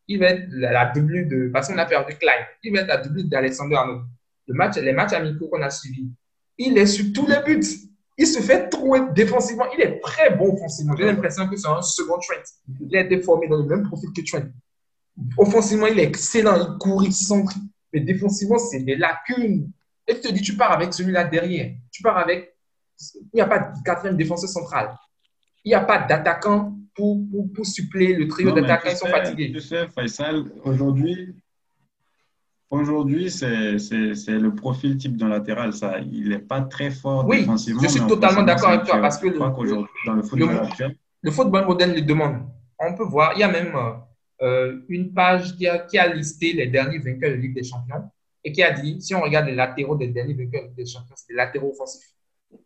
Il 0.07 0.19
va 0.19 0.27
être 0.27 0.47
la, 0.51 0.91
double 0.91 1.27
de. 1.27 1.49
Parce 1.51 1.67
qu'on 1.67 1.77
a 1.77 1.85
perdu 1.85 2.15
Klein. 2.15 2.31
Il 2.63 2.73
va 2.73 2.81
être 2.81 2.87
la 2.87 2.97
double 2.97 3.23
d'Alexander 3.29 3.75
Arnold. 3.75 4.03
Le 4.47 4.53
match, 4.53 4.77
les 4.77 4.91
matchs 4.91 5.13
amicaux 5.13 5.47
qu'on 5.47 5.61
a 5.61 5.69
suivis, 5.69 6.09
il 6.57 6.77
est 6.77 6.85
sur 6.85 7.05
tous 7.13 7.27
les 7.27 7.41
buts 7.45 7.63
il 8.17 8.27
se 8.27 8.39
fait 8.41 8.69
trouver 8.69 9.01
défensivement. 9.13 9.65
Il 9.73 9.81
est 9.81 9.99
très 9.99 10.35
bon 10.35 10.53
offensivement. 10.53 10.95
J'ai 10.95 11.05
l'impression 11.05 11.47
que 11.47 11.55
c'est 11.55 11.67
un 11.67 11.81
second 11.81 12.17
Trent. 12.19 12.43
Il 12.79 12.95
a 12.95 13.01
été 13.01 13.21
formé 13.21 13.47
dans 13.47 13.57
le 13.57 13.63
même 13.63 13.83
profil 13.83 14.09
que 14.15 14.21
Trent. 14.21 14.47
Offensivement, 15.37 15.87
il 15.87 15.99
est 15.99 16.03
excellent. 16.03 16.55
Il 16.55 16.77
court, 16.77 17.03
il 17.03 17.13
centre. 17.13 17.53
Mais 17.91 18.01
défensivement, 18.01 18.57
c'est 18.57 18.81
des 18.81 18.95
lacunes. 18.95 19.71
Et 20.07 20.15
tu 20.15 20.21
te 20.21 20.31
dis, 20.31 20.41
tu 20.41 20.55
pars 20.55 20.71
avec 20.71 20.93
celui-là 20.93 21.23
derrière. 21.23 21.73
Tu 21.91 22.03
pars 22.03 22.17
avec. 22.17 22.55
Il 23.15 23.35
n'y 23.35 23.41
a 23.41 23.47
pas 23.47 23.59
de 23.59 23.83
quatrième 23.83 24.17
défenseur 24.17 24.49
central. 24.49 24.95
Il 25.65 25.69
n'y 25.69 25.75
a 25.75 25.81
pas 25.81 25.99
d'attaquant 25.99 26.77
pour, 26.95 27.19
pour, 27.29 27.51
pour, 27.53 27.65
suppléer 27.65 28.15
le 28.15 28.27
trio 28.27 28.51
d'attaquants. 28.51 28.89
Ils 28.91 28.97
sont 28.97 29.07
fatigués. 29.07 29.51
Tu 29.51 29.61
sais, 29.61 29.87
Faisal, 29.87 30.45
aujourd'hui, 30.63 31.35
Aujourd'hui, 32.73 33.29
c'est 33.29 33.45
le 33.47 34.49
profil 34.55 34.97
type 34.97 35.15
d'un 35.15 35.29
latéral. 35.29 35.73
Ça. 35.73 35.99
Il 35.99 36.29
n'est 36.29 36.39
pas 36.39 36.61
très 36.61 36.89
fort 36.89 37.23
oui, 37.27 37.41
défensivement. 37.41 37.83
Je 37.83 37.87
suis 37.87 38.07
totalement 38.07 38.41
d'accord 38.41 38.69
avec 38.69 38.85
toi 38.85 38.99
parce 38.99 39.19
que 39.19 39.27
le, 39.27 39.37
dans 39.37 40.13
le 40.13 40.23
football 40.23 40.57
actuel, 40.57 40.95
le 41.21 41.29
football 41.29 41.67
moderne 41.67 41.93
le 41.93 42.01
demande. 42.01 42.47
On 42.79 42.95
peut 42.95 43.03
voir, 43.03 43.33
il 43.35 43.41
y 43.41 43.43
a 43.43 43.51
même 43.51 43.75
euh, 44.41 44.81
une 44.89 45.13
page 45.13 45.55
qui 45.55 45.67
a, 45.67 45.77
qui 45.77 45.99
a, 45.99 46.11
listé 46.11 46.53
les 46.53 46.65
derniers 46.65 46.97
vainqueurs 46.97 47.29
de 47.29 47.35
Ligue 47.35 47.53
des 47.53 47.63
Champions 47.63 48.09
et 48.43 48.51
qui 48.51 48.63
a 48.63 48.71
dit 48.71 48.99
si 48.99 49.13
on 49.13 49.21
regarde 49.21 49.45
les 49.45 49.55
latéraux 49.55 49.95
des 49.95 50.07
derniers 50.07 50.33
vainqueurs 50.33 50.63
de 50.63 50.67
Ligue 50.69 50.77
des 50.77 50.87
Champions, 50.87 51.13
c'est 51.15 51.27
des 51.29 51.35
latéraux 51.35 51.69
offensifs. 51.73 52.09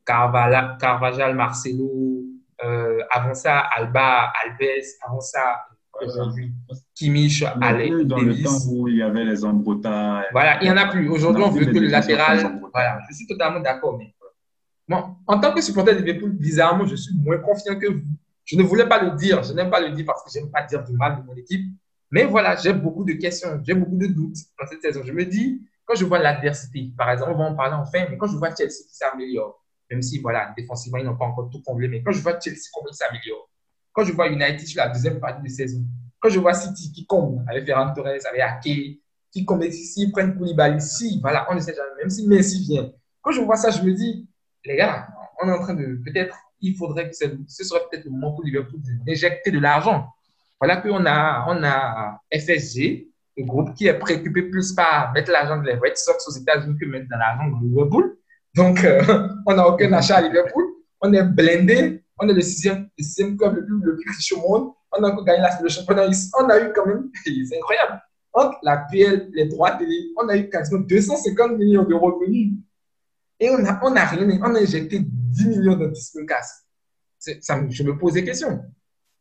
Carvajal, 0.06 1.36
Marcelo, 1.36 2.24
euh, 2.64 3.00
avant 3.12 3.34
ça, 3.34 3.60
Alba, 3.60 4.32
Alves, 4.44 4.84
avant 5.06 5.20
ça, 5.20 5.66
aujourd'hui. 6.02 6.54
Kimmich, 6.96 7.44
Alex, 7.62 8.06
Dans 8.06 8.18
le 8.18 8.44
temps 8.44 8.58
où 8.70 8.88
il 8.88 8.98
y 8.98 9.02
avait 9.02 9.26
les 9.26 9.44
Ambrota. 9.44 10.24
Voilà, 10.32 10.62
il 10.62 10.66
n'y 10.66 10.72
en 10.72 10.78
a 10.78 10.88
plus. 10.88 11.10
Aujourd'hui, 11.10 11.44
on, 11.44 11.50
veut 11.50 11.66
que 11.66 11.78
le 11.78 11.88
latéral. 11.88 12.60
Voilà, 12.74 13.00
je 13.10 13.16
suis 13.16 13.28
totalement 13.28 13.60
d'accord. 13.60 13.98
Mais 14.88 14.96
en 15.28 15.40
tant 15.40 15.54
que 15.54 15.62
supporter 15.62 15.94
de 15.94 16.00
Liverpool, 16.00 16.32
bizarrement, 16.32 16.86
je 16.86 16.96
suis 16.96 17.16
moins 17.16 17.38
confiant 17.40 17.78
que 17.78 17.88
vous. 17.88 18.02
Je 18.46 18.56
ne 18.56 18.64
voulais 18.64 18.88
pas 18.88 19.04
le 19.04 19.12
dire. 19.12 19.44
Je 19.44 19.52
n'aime 19.54 19.70
pas 19.70 19.82
le 19.82 19.90
dire 19.90 20.06
parce 20.06 20.24
que 20.24 20.30
je 20.34 20.40
n'aime 20.40 20.52
pas 20.52 20.64
dire 20.64 20.84
du 20.84 20.94
mal 20.94 21.18
de 21.18 21.28
mon 21.28 21.36
équipe. 21.36 21.66
Mais 22.12 22.24
voilà, 22.24 22.56
j'ai 22.56 22.74
beaucoup 22.74 23.04
de 23.04 23.14
questions, 23.14 23.62
j'ai 23.66 23.74
beaucoup 23.74 23.98
de 23.98 24.08
doutes 24.08 24.38
dans 24.58 24.66
cette 24.68 24.82
saison. 24.82 25.02
Je 25.04 25.12
me 25.12 25.26
dis, 25.26 25.62
quand 25.86 25.96
je 25.96 26.06
vois 26.06 26.20
l'adversité, 26.20 26.92
par 26.98 27.12
exemple, 27.12 27.32
on 27.36 27.38
va 27.38 27.46
en 27.46 27.56
parler 27.56 27.76
enfin, 27.76 28.06
mais 28.10 28.18
quand 28.18 28.28
je 28.28 28.38
vois 28.38 28.56
Chelsea 28.56 28.88
qui 28.88 28.96
s'améliore, 28.96 29.62
même 29.90 30.02
si, 30.02 30.20
voilà, 30.20 30.54
défensivement, 30.58 30.98
ils 30.98 31.06
n'ont 31.06 31.18
pas 31.18 31.26
encore 31.26 31.50
tout 31.50 31.62
comblé, 31.62 31.88
mais 31.88 32.02
quand 32.04 32.12
je 32.12 32.22
vois 32.22 32.40
Chelsea, 32.40 32.70
comment 32.74 32.90
ils 32.92 32.96
s'améliorent, 32.96 33.50
Quand 33.94 34.04
je 34.04 34.14
vois 34.14 34.28
United 34.28 34.66
sur 34.68 34.84
la 34.84 34.90
deuxième 34.90 35.20
partie 35.20 35.44
de 35.44 35.50
saison, 35.50 35.84
quand 36.20 36.30
je 36.30 36.40
vois 36.40 36.54
City 36.54 36.92
qui 36.92 37.06
compte 37.06 37.40
avec 37.48 37.66
Ferran 37.66 37.94
Torres, 37.94 38.08
avec 38.08 38.26
Ake, 38.42 39.00
qui 39.32 39.46
compte 39.46 39.64
s'ils 39.72 40.12
prennent 40.12 40.38
Koulibaly, 40.38 40.82
si, 40.82 41.20
voilà, 41.22 41.48
on 41.50 41.56
ne 41.56 41.60
sait 41.60 41.76
jamais, 41.76 41.96
même 42.00 42.10
si 42.10 42.28
Messi 42.28 42.64
vient. 42.64 42.92
Quand 43.22 43.32
je 43.32 43.42
vois 43.42 43.58
ça, 43.58 43.70
je 43.70 43.82
me 43.82 43.94
dis, 43.94 44.28
les 44.66 44.76
gars, 44.76 45.08
on 45.42 45.48
est 45.48 45.52
en 45.52 45.60
train 45.60 45.74
de, 45.74 46.02
peut-être, 46.04 46.38
il 46.62 46.76
faudrait 46.76 47.10
que 47.10 47.16
ce 47.16 47.64
soit 47.64 47.90
peut-être 47.90 48.06
le 48.06 48.12
moment 48.12 48.34
pour 48.34 48.44
Liverpool 48.44 48.80
d'injecter 49.06 49.52
de 49.52 49.60
l'argent. 49.60 50.08
Voilà 50.60 50.78
qu'on 50.78 51.06
a, 51.06 51.46
on 51.48 51.64
a 51.64 52.20
FSG, 52.34 53.08
le 53.38 53.46
groupe 53.46 53.76
qui 53.76 53.88
est 53.88 53.94
préoccupé 53.94 54.44
plus 54.44 54.74
par 54.74 55.14
mettre 55.14 55.32
l'argent 55.32 55.58
de 55.58 55.68
les 55.68 55.76
Red 55.76 55.96
Sox 55.96 56.28
aux 56.28 56.32
États-Unis 56.32 56.78
que 56.80 56.86
mettre 56.86 57.08
dans 57.10 57.18
l'argent 57.18 57.48
de 57.48 57.64
Liverpool. 57.64 58.18
Donc, 58.56 58.84
euh, 58.84 59.02
on 59.46 59.56
n'a 59.56 59.68
aucun 59.68 59.92
achat 59.94 60.18
à 60.18 60.22
Liverpool. 60.22 60.64
On 61.02 61.14
est 61.14 61.24
blindé. 61.24 62.04
On 62.20 62.28
est 62.28 62.34
le 62.34 62.42
sixième, 62.42 62.90
le 62.98 63.04
sixième 63.04 63.38
club 63.38 63.56
le 63.56 63.66
plus, 63.66 63.80
le 63.84 63.96
plus 63.96 64.12
riche 64.12 64.34
au 64.34 64.42
monde. 64.42 64.72
On 64.92 65.04
a 65.04 65.12
encore 65.12 65.26
gagné 65.26 65.44
le 65.62 65.70
championnat. 65.70 66.10
On 66.40 66.50
a 66.50 66.60
eu 66.60 66.74
quand 66.74 66.86
même, 66.86 67.10
c'est 67.24 67.58
incroyable. 67.58 68.02
Entre 68.34 68.58
la 68.64 68.86
PL, 68.92 69.30
les 69.34 69.46
droits 69.48 69.72
télé, 69.72 70.12
on 70.22 70.28
a 70.30 70.38
eu 70.38 70.50
quasiment 70.50 70.82
250 70.82 71.58
millions 71.58 71.84
de 71.84 71.94
revenus. 71.94 72.54
Et 73.40 73.50
on 73.50 73.60
n'a 73.60 73.80
on 73.84 73.96
a 73.96 74.06
rien, 74.06 74.40
on 74.44 74.56
a 74.56 74.60
injecté 74.60 75.00
10 75.02 75.48
millions 75.48 75.76
dans 75.76 75.92
casse. 76.28 76.66
Ça, 77.20 77.60
je 77.70 77.84
me 77.84 77.98
pose 77.98 78.14
des 78.14 78.24
questions. 78.24 78.64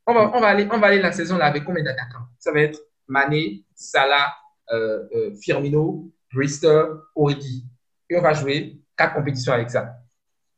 On 0.07 0.15
va, 0.15 0.31
on, 0.35 0.41
va 0.41 0.49
aller, 0.49 0.69
on 0.71 0.79
va 0.79 0.89
aller 0.89 1.01
la 1.01 1.13
saison 1.13 1.37
là 1.37 1.47
avec 1.47 1.65
combien 1.65 1.83
d'attaquants? 1.83 2.27
Ça 2.39 2.53
va 2.53 2.61
être 2.61 2.79
Mané, 3.09 3.65
Salah, 3.75 4.33
euh, 4.73 5.05
euh, 5.15 5.35
Firmino, 5.43 6.11
Bristol, 6.33 7.03
Origi. 7.15 7.67
Et 8.09 8.17
on 8.17 8.23
va 8.23 8.33
jouer 8.33 8.81
quatre 8.97 9.15
compétitions 9.15 9.53
avec 9.53 9.71
ça. 9.71 9.97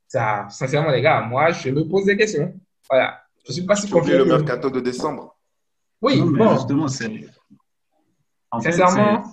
Ça, 0.07 0.47
sincèrement, 0.49 0.91
les 0.91 1.03
gars, 1.03 1.20
moi, 1.20 1.51
je 1.51 1.70
me 1.70 1.86
pose 1.86 2.07
des 2.07 2.16
questions. 2.16 2.55
Voilà. 2.89 3.20
Je 3.47 3.53
suis 3.53 3.66
pas 3.66 3.76
si 3.76 3.91
confiant. 3.91 4.18
le 4.18 4.24
mercato 4.24 4.70
de 4.70 4.80
décembre. 4.80 5.36
Oui, 6.01 6.20
bon. 6.20 6.55
Justement, 6.55 6.89
c'est. 6.89 7.26
Sincèrement, 8.61 9.24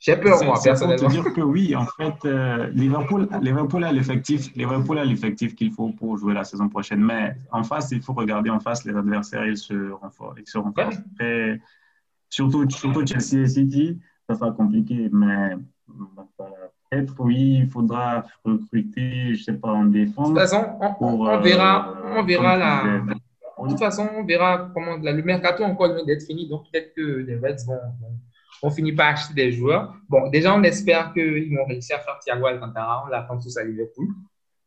j'ai 0.00 0.16
peur, 0.16 0.42
moi, 0.44 0.58
personnellement. 0.62 1.08
Pour 1.08 1.08
te 1.08 1.22
dire 1.22 1.32
que 1.32 1.40
oui, 1.40 1.76
en 1.76 1.86
fait, 1.86 2.14
euh, 2.24 2.68
Liverpool, 2.70 3.28
Liverpool 3.40 3.84
a 3.84 3.92
l'effectif, 3.92 4.54
Liverpool 4.54 4.98
a 4.98 5.04
l'effectif 5.04 5.54
qu'il 5.54 5.72
faut 5.72 5.90
pour 5.90 6.18
jouer 6.18 6.34
la 6.34 6.44
saison 6.44 6.68
prochaine. 6.68 7.00
Mais 7.00 7.36
en 7.52 7.62
face, 7.62 7.90
il 7.92 8.02
faut 8.02 8.12
regarder 8.12 8.50
en 8.50 8.60
face 8.60 8.84
les 8.84 8.94
adversaires, 8.96 9.46
ils 9.46 9.56
se 9.56 9.92
renforcent. 9.92 10.38
Ils 10.40 10.48
se 10.48 10.58
renforcent. 10.58 10.98
surtout, 12.28 12.68
surtout 12.68 13.06
Chelsea 13.06 13.44
et 13.44 13.48
City, 13.48 14.00
ça 14.28 14.34
sera 14.34 14.50
compliqué. 14.50 15.08
Mais 15.12 15.56
peut-être, 16.94 17.14
oui, 17.18 17.60
il 17.62 17.70
faudra 17.70 18.24
recruter, 18.44 19.34
je 19.34 19.42
sais 19.42 19.54
pas, 19.54 19.68
en 19.68 19.84
défense. 19.84 20.28
De 20.28 20.34
toute 20.34 20.40
façon, 20.40 20.78
on, 21.00 21.40
verra, 21.40 21.94
on 22.16 22.24
verra 22.24 22.54
euh, 22.54 22.58
la. 22.58 23.14
De 23.64 23.68
toute 23.68 23.78
façon, 23.78 24.08
on 24.16 24.24
verra 24.24 24.70
comment 24.74 24.96
le 24.96 25.22
mercato 25.22 25.62
encore 25.64 25.88
loin 25.88 26.04
d'être 26.04 26.24
fini. 26.24 26.48
Donc, 26.48 26.64
peut-être 26.70 26.94
que 26.94 27.00
les 27.00 27.36
Reds 27.36 27.64
vont, 27.66 27.78
vont, 28.62 28.70
finir 28.70 28.94
par 28.96 29.08
acheter 29.08 29.34
des 29.34 29.52
joueurs. 29.52 29.94
Bon, 30.08 30.28
déjà, 30.30 30.54
on 30.54 30.62
espère 30.62 31.12
qu'ils 31.12 31.56
vont 31.56 31.64
réussir 31.66 31.96
à 31.96 32.00
faire 32.00 32.18
Thiago 32.20 32.46
Alcantara. 32.46 33.04
On 33.06 33.10
l'attend 33.10 33.38
tous 33.38 33.56
à 33.56 33.64
Liverpool. 33.64 34.08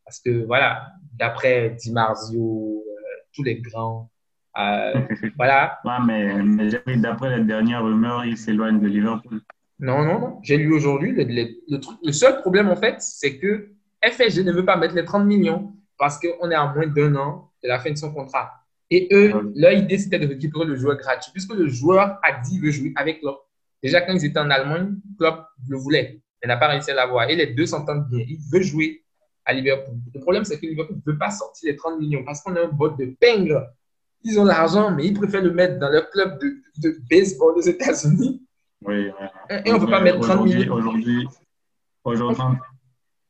Parce 0.06 0.20
que, 0.20 0.46
voilà, 0.46 0.88
d'après 1.14 1.72
Di 1.72 1.92
Marzio, 1.92 2.84
euh, 2.88 3.02
tous 3.34 3.44
les 3.44 3.60
grands, 3.60 4.10
euh, 4.58 4.94
voilà. 5.38 5.80
Ouais, 5.84 6.00
mais, 6.06 6.42
mais 6.86 6.98
d'après 6.98 7.38
les 7.38 7.44
dernières 7.44 7.84
rumeurs, 7.84 8.24
il 8.26 8.38
s'éloigne 8.38 8.80
de 8.80 8.88
Liverpool. 8.88 9.42
Non, 9.80 10.04
non, 10.04 10.20
non. 10.20 10.40
J'ai 10.44 10.58
lu 10.58 10.74
aujourd'hui. 10.74 11.12
Le, 11.12 11.82
le, 12.04 12.12
seul 12.12 12.42
problème, 12.42 12.70
en 12.70 12.76
fait, 12.76 12.96
c'est 13.00 13.38
que 13.38 13.70
FSG 14.04 14.44
ne 14.44 14.52
veut 14.52 14.66
pas 14.66 14.78
mettre 14.78 14.96
les 14.96 15.06
30 15.06 15.26
millions 15.26 15.74
parce 15.98 16.20
qu'on 16.20 16.50
est 16.50 16.56
à 16.56 16.74
moins 16.74 16.88
d'un 16.88 17.16
an 17.16 17.52
de 17.64 17.68
la 17.68 17.80
fin 17.80 17.92
de 17.92 17.98
son 17.98 18.14
contrat. 18.14 18.52
Et 18.90 19.08
eux, 19.12 19.52
leur 19.56 19.74
idée, 19.74 19.98
c'était 19.98 20.20
de 20.20 20.28
récupérer 20.28 20.66
le 20.66 20.76
joueur 20.76 20.98
gratuit, 20.98 21.32
puisque 21.32 21.54
le 21.54 21.68
joueur 21.68 22.20
a 22.24 22.42
dit 22.42 22.52
qu'il 22.52 22.62
veut 22.62 22.72
jouer 22.72 22.94
avec 22.96 23.20
Klopp. 23.20 23.46
Déjà, 23.84 24.02
quand 24.02 24.14
ils 24.14 24.26
étaient 24.26 24.40
en 24.40 24.50
Allemagne, 24.50 24.96
Klopp 25.20 25.46
le 25.68 25.78
voulait. 25.78 26.22
Il 26.44 26.48
n'a 26.48 26.58
pas 26.58 26.68
réussi 26.68 26.92
à 26.92 26.96
l'avoir. 26.96 27.30
Et 27.30 27.36
les 27.36 27.48
deux 27.48 27.66
s'entendent 27.66 28.08
bien. 28.10 28.24
Il 28.28 28.40
veut 28.52 28.62
jouer 28.62 29.04
à 29.46 29.54
Liverpool. 29.54 29.96
Le 30.14 30.20
problème, 30.20 30.46
c'est 30.46 30.60
que 30.60 30.66
Liverpool 30.66 30.98
ne 31.06 31.12
veut 31.12 31.18
pas 31.18 31.32
sortir 31.32 31.72
les 31.72 31.76
30 31.76 32.00
millions 32.00 32.24
parce 32.24 32.42
qu'on 32.42 32.56
a 32.56 32.62
un 32.62 32.68
bot 32.68 32.90
de 32.90 33.16
pingre. 33.20 33.68
Ils 34.24 34.40
ont 34.40 34.46
l'argent, 34.46 34.92
mais 34.92 35.06
ils 35.06 35.14
préfèrent 35.14 35.44
le 35.44 35.52
mettre 35.52 35.80
dans 35.80 35.90
leur 35.90 36.10
club 36.10 36.40
de, 36.40 36.62
de 36.78 36.98
baseball 37.10 37.56
aux 37.56 37.62
États-Unis 37.62 38.47
oui, 38.86 39.12
Et 39.66 39.72
on 39.72 39.76
ne 39.76 39.80
peut 39.80 39.92
pas 39.92 40.02
mettre 40.02 40.20
30 40.20 40.46
millions. 40.46 40.74
Aujourd'hui, 40.74 41.28
aujourd'hui 42.04 42.60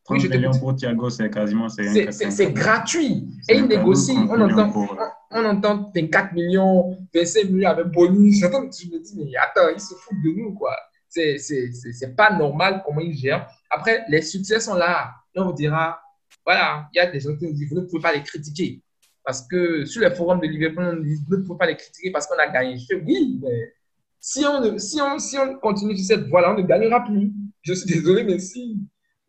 30 0.07 0.29
millions 0.29 0.51
pour 0.59 0.75
Thiago, 0.75 1.09
c'est 1.09 1.29
quasiment. 1.29 1.67
C'est 1.69 2.53
gratuit. 2.53 3.27
Et 3.49 3.57
il 3.57 3.65
négocie. 3.65 4.17
On 4.17 4.39
entend, 4.41 4.97
on, 5.31 5.45
entend 5.45 5.91
24 5.93 6.33
millions, 6.33 6.97
25 7.13 7.49
millions 7.49 7.69
avec 7.69 7.87
bonus. 7.87 8.39
Je 8.41 8.45
me 8.47 8.99
dis, 9.03 9.13
mais 9.17 9.35
attends, 9.37 9.69
ils 9.73 9.81
se 9.81 9.95
foutent 9.95 10.21
de 10.23 10.29
nous, 10.37 10.53
quoi. 10.53 10.75
C'est 11.09 12.15
pas 12.15 12.31
normal 12.31 12.83
comment 12.85 13.01
ils 13.01 13.17
gèrent. 13.17 13.47
Après, 13.69 14.03
les 14.09 14.21
succès 14.21 14.59
sont 14.59 14.75
là. 14.75 15.11
Et 15.35 15.39
on 15.39 15.47
vous 15.47 15.53
dira, 15.53 15.99
voilà, 16.45 16.87
il 16.93 16.97
y 16.97 16.99
a 16.99 17.07
des 17.11 17.19
gens 17.19 17.35
qui 17.35 17.45
nous 17.45 17.53
disent, 17.53 17.69
vous 17.69 17.81
ne 17.81 17.85
pouvez 17.85 18.01
pas 18.01 18.13
les 18.13 18.23
critiquer. 18.23 18.81
Parce 19.23 19.45
que 19.45 19.83
sur 19.83 20.01
les 20.01 20.15
forums 20.15 20.39
de 20.39 20.47
Liverpool, 20.47 20.97
on 20.99 21.03
dit, 21.03 21.17
vous 21.27 21.37
ne 21.37 21.43
pouvez 21.43 21.57
pas 21.57 21.65
les 21.65 21.75
critiquer 21.75 22.11
parce 22.11 22.27
qu'on 22.27 22.37
a 22.37 22.47
gagné. 22.47 22.77
Je 22.77 22.85
fais, 22.85 23.03
oui, 23.05 23.39
mais 23.41 23.73
si 24.19 24.45
on, 24.45 24.77
si 24.77 25.01
on, 25.01 25.19
si 25.19 25.37
on 25.37 25.55
continue 25.55 25.95
sur 25.97 26.05
cette 26.05 26.27
voie-là, 26.27 26.53
on 26.53 26.57
ne 26.57 26.67
gagnera 26.67 27.03
plus. 27.03 27.31
Je 27.61 27.73
suis 27.73 27.87
désolé, 27.87 28.23
mais 28.23 28.39
si. 28.39 28.79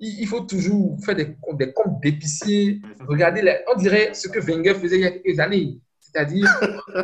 Il 0.00 0.26
faut 0.28 0.42
toujours 0.42 0.96
faire 1.04 1.16
des, 1.16 1.36
des 1.54 1.72
comptes 1.72 2.00
d'épicier. 2.00 2.80
Regardez, 3.08 3.42
on 3.74 3.76
dirait 3.76 4.14
ce 4.14 4.28
que 4.28 4.38
Wenger 4.38 4.74
faisait 4.74 4.98
il 4.98 5.02
y 5.02 5.06
a 5.06 5.10
quelques 5.10 5.40
années. 5.40 5.80
C'est-à-dire. 5.98 6.46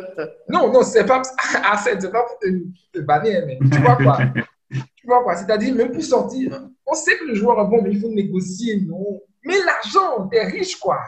non, 0.49 0.71
non, 0.71 0.81
c'est 0.81 1.05
pas. 1.05 1.21
Ah, 1.67 1.77
c'est 1.77 1.99
pas 2.11 2.23
pour 2.23 2.39
te, 2.39 2.47
te 2.93 2.99
banner, 2.99 3.41
mais 3.45 3.59
tu 3.69 3.81
vois 3.81 3.97
quoi? 3.97 4.17
tu 4.71 5.07
vois 5.07 5.23
quoi? 5.23 5.35
C'est-à-dire, 5.35 5.75
même 5.75 5.91
pour 5.91 6.03
sortir, 6.03 6.69
on 6.85 6.93
sait 6.93 7.17
que 7.17 7.25
le 7.25 7.35
joueur 7.35 7.59
est 7.59 7.69
bon, 7.69 7.81
mais 7.81 7.91
il 7.91 7.99
faut 7.99 8.09
négocier, 8.09 8.81
non. 8.81 9.21
Mais 9.43 9.55
l'argent, 9.65 10.27
t'es 10.27 10.43
riche, 10.45 10.77
quoi. 10.77 10.99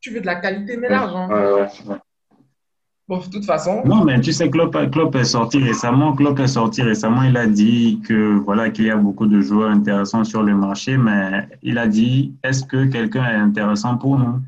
Tu 0.00 0.10
veux 0.10 0.20
de 0.20 0.26
la 0.26 0.36
qualité, 0.36 0.76
mais 0.76 0.88
l'argent. 0.88 1.28
Bon, 3.06 3.18
de 3.18 3.30
toute 3.30 3.44
façon. 3.44 3.82
Non, 3.84 4.02
mais 4.02 4.18
tu 4.20 4.32
sais, 4.32 4.48
Klopp, 4.48 4.74
Klopp 4.90 5.14
est 5.16 5.24
sorti 5.24 5.58
récemment. 5.58 6.14
Klopp 6.14 6.38
est 6.38 6.46
sorti 6.46 6.80
récemment. 6.80 7.22
Il 7.22 7.36
a 7.36 7.46
dit 7.46 8.00
que 8.06 8.38
voilà 8.38 8.70
qu'il 8.70 8.86
y 8.86 8.90
a 8.90 8.96
beaucoup 8.96 9.26
de 9.26 9.42
joueurs 9.42 9.70
intéressants 9.70 10.24
sur 10.24 10.42
le 10.42 10.54
marché, 10.54 10.96
mais 10.96 11.46
il 11.62 11.76
a 11.76 11.86
dit 11.86 12.34
est-ce 12.42 12.64
que 12.64 12.86
quelqu'un 12.86 13.24
est 13.24 13.34
intéressant 13.34 13.98
pour 13.98 14.18
nous? 14.18 14.40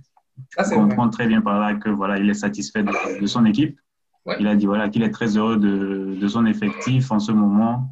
Tu 0.56 0.74
comprends 0.74 1.10
très 1.10 1.26
bien 1.26 1.42
par 1.42 1.60
là 1.60 1.74
que 1.74 1.90
voilà 1.90 2.18
il 2.18 2.30
est 2.30 2.34
satisfait 2.34 2.82
de, 2.82 3.26
son 3.26 3.44
équipe. 3.44 3.78
Il 4.40 4.46
a 4.46 4.56
dit 4.56 4.64
voilà 4.64 4.88
qu'il 4.88 5.02
est 5.02 5.10
très 5.10 5.36
heureux 5.36 5.58
de, 5.58 6.16
de, 6.18 6.28
son 6.28 6.46
effectif 6.46 7.12
en 7.12 7.18
ce 7.18 7.32
moment. 7.32 7.90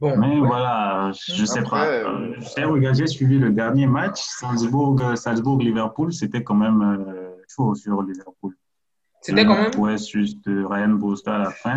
Bon, 0.00 0.16
mais 0.18 0.38
voilà, 0.38 1.10
je 1.26 1.40
ne 1.40 1.46
sais 1.46 1.62
pas. 1.62 1.86
Euh, 1.86 2.92
j'ai 2.92 3.06
suivi 3.06 3.38
le 3.38 3.50
dernier 3.50 3.86
match, 3.86 4.20
Salzbourg, 4.20 5.00
Salzbourg 5.16 5.58
Liverpool, 5.58 6.12
c'était 6.12 6.42
quand 6.42 6.54
même 6.54 6.82
euh, 6.82 7.30
chaud 7.48 7.74
sur 7.74 8.02
Liverpool. 8.02 8.54
C'était 9.26 9.44
quand 9.44 9.60
même. 9.60 9.74
Ouais, 9.78 9.98
juste 9.98 10.44
Ryan 10.46 10.90
Bosta 10.90 11.34
à 11.34 11.38
la 11.38 11.50
fin. 11.50 11.74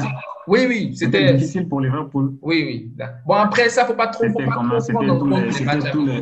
Oui, 0.47 0.65
oui, 0.67 0.95
c'était. 0.95 1.33
difficile 1.33 1.67
pour 1.67 1.81
Liverpool. 1.81 2.33
Oui, 2.41 2.63
oui. 2.63 3.05
Bon, 3.25 3.33
après, 3.33 3.69
ça, 3.69 3.85
faut 3.85 3.95
pas 3.95 4.07
trop. 4.07 4.23
C'était 4.23 4.45
comment 4.45 4.79
C'était 4.79 5.91
tous 5.91 6.05
les. 6.05 6.21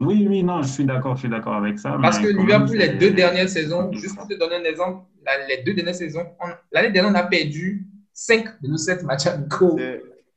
Oui, 0.00 0.26
oui, 0.28 0.42
non, 0.42 0.62
je 0.62 0.68
suis 0.68 0.84
d'accord, 0.84 1.14
je 1.14 1.20
suis 1.20 1.28
d'accord 1.28 1.54
avec 1.54 1.78
ça. 1.78 1.96
Parce 2.00 2.18
que 2.18 2.26
Liverpool, 2.26 2.76
les 2.76 2.90
deux 2.90 3.10
dernières 3.10 3.48
saisons, 3.48 3.92
juste 3.92 4.16
pour 4.16 4.26
te 4.26 4.34
donner 4.34 4.56
un 4.56 4.64
exemple, 4.64 5.04
les 5.48 5.62
deux 5.62 5.74
dernières 5.74 5.94
saisons, 5.94 6.26
l'année 6.72 6.90
dernière, 6.90 7.12
on 7.12 7.14
a 7.14 7.22
perdu 7.24 7.86
5 8.12 8.60
de 8.62 8.68
nos 8.68 8.76
7 8.76 9.04
matchs 9.04 9.26
amicaux. 9.26 9.78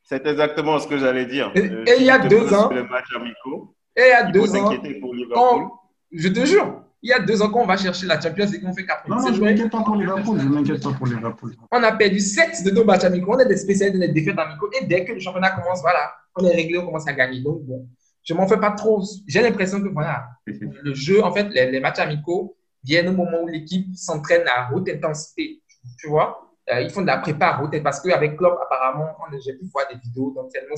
C'est 0.03 0.25
exactement 0.27 0.77
ce 0.77 0.87
que 0.87 0.99
j'allais 0.99 1.25
dire. 1.25 1.51
Et, 1.55 1.67
il 1.99 2.05
y 2.05 2.11
a 2.11 2.19
deux 2.19 2.53
ans. 2.53 2.69
Les 2.69 2.83
matchs 2.83 3.15
amicaux. 3.15 3.75
Et 3.95 4.01
il 4.01 4.09
y 4.09 4.11
a 4.11 4.23
deux 4.31 4.55
ans. 4.55 4.71
Pour 5.01 5.81
je 6.11 6.29
te 6.29 6.45
jure, 6.45 6.84
il 7.05 7.09
y 7.09 7.13
a 7.13 7.19
deux 7.19 7.39
ans, 7.39 7.49
quand 7.51 7.61
on 7.61 7.67
va 7.67 7.77
chercher 7.77 8.07
la 8.07 8.19
Champions 8.19 8.47
League, 8.47 8.63
on 8.65 8.73
fait 8.73 8.83
4 8.83 9.07
Non, 9.07 9.17
non, 9.17 9.31
je 9.31 9.39
ne 9.39 9.45
m'inquiète 9.45 9.69
pas 9.69 9.83
pour 9.83 9.95
Liverpool. 9.95 10.39
Je 10.41 10.47
m'inquiète 10.47 10.81
pas 10.81 10.91
pour 10.91 11.05
Liverpool. 11.05 11.55
On 11.71 11.83
a 11.83 11.91
perdu 11.91 12.19
7 12.19 12.63
de 12.65 12.71
nos 12.71 12.83
matchs 12.83 13.03
amicaux. 13.03 13.35
On 13.35 13.39
est 13.39 13.45
des 13.45 13.57
spécialistes 13.57 13.99
des 13.99 14.07
défaites 14.07 14.39
amicaux. 14.39 14.71
Et 14.81 14.85
dès 14.85 15.05
que 15.05 15.11
le 15.11 15.19
championnat 15.19 15.51
commence, 15.51 15.81
voilà, 15.81 16.11
on 16.35 16.43
est 16.43 16.55
réglé, 16.55 16.79
on 16.79 16.87
commence 16.87 17.07
à 17.07 17.13
gagner. 17.13 17.41
Donc, 17.41 17.61
bon, 17.61 17.87
je 18.23 18.33
m'en 18.33 18.47
fais 18.47 18.57
pas 18.57 18.71
trop. 18.71 19.03
J'ai 19.27 19.43
l'impression 19.43 19.83
que, 19.83 19.89
voilà, 19.89 20.29
le 20.47 20.95
jeu, 20.95 21.23
en 21.23 21.31
fait, 21.31 21.47
les, 21.49 21.79
matchs 21.79 21.99
amicaux 21.99 22.57
viennent 22.83 23.09
au 23.09 23.13
moment 23.13 23.43
où 23.43 23.47
l'équipe 23.49 23.95
s'entraîne 23.95 24.47
à 24.47 24.73
haute 24.73 24.89
intensité. 24.89 25.61
Tu 25.99 26.07
vois 26.07 26.51
euh, 26.71 26.81
Ils 26.81 26.89
font 26.89 27.03
de 27.03 27.07
la 27.07 27.17
prépa 27.17 27.49
à 27.49 27.61
haute 27.61 27.67
intensité. 27.67 27.83
Parce 27.83 28.01
qu'avec 28.01 28.35
Klopp, 28.35 28.57
apparemment, 28.63 29.15
j'ai 29.45 29.53
pu 29.53 29.65
voir 29.71 29.85
des 29.93 29.99
vidéos 29.99 30.33
d'entraînement. 30.35 30.75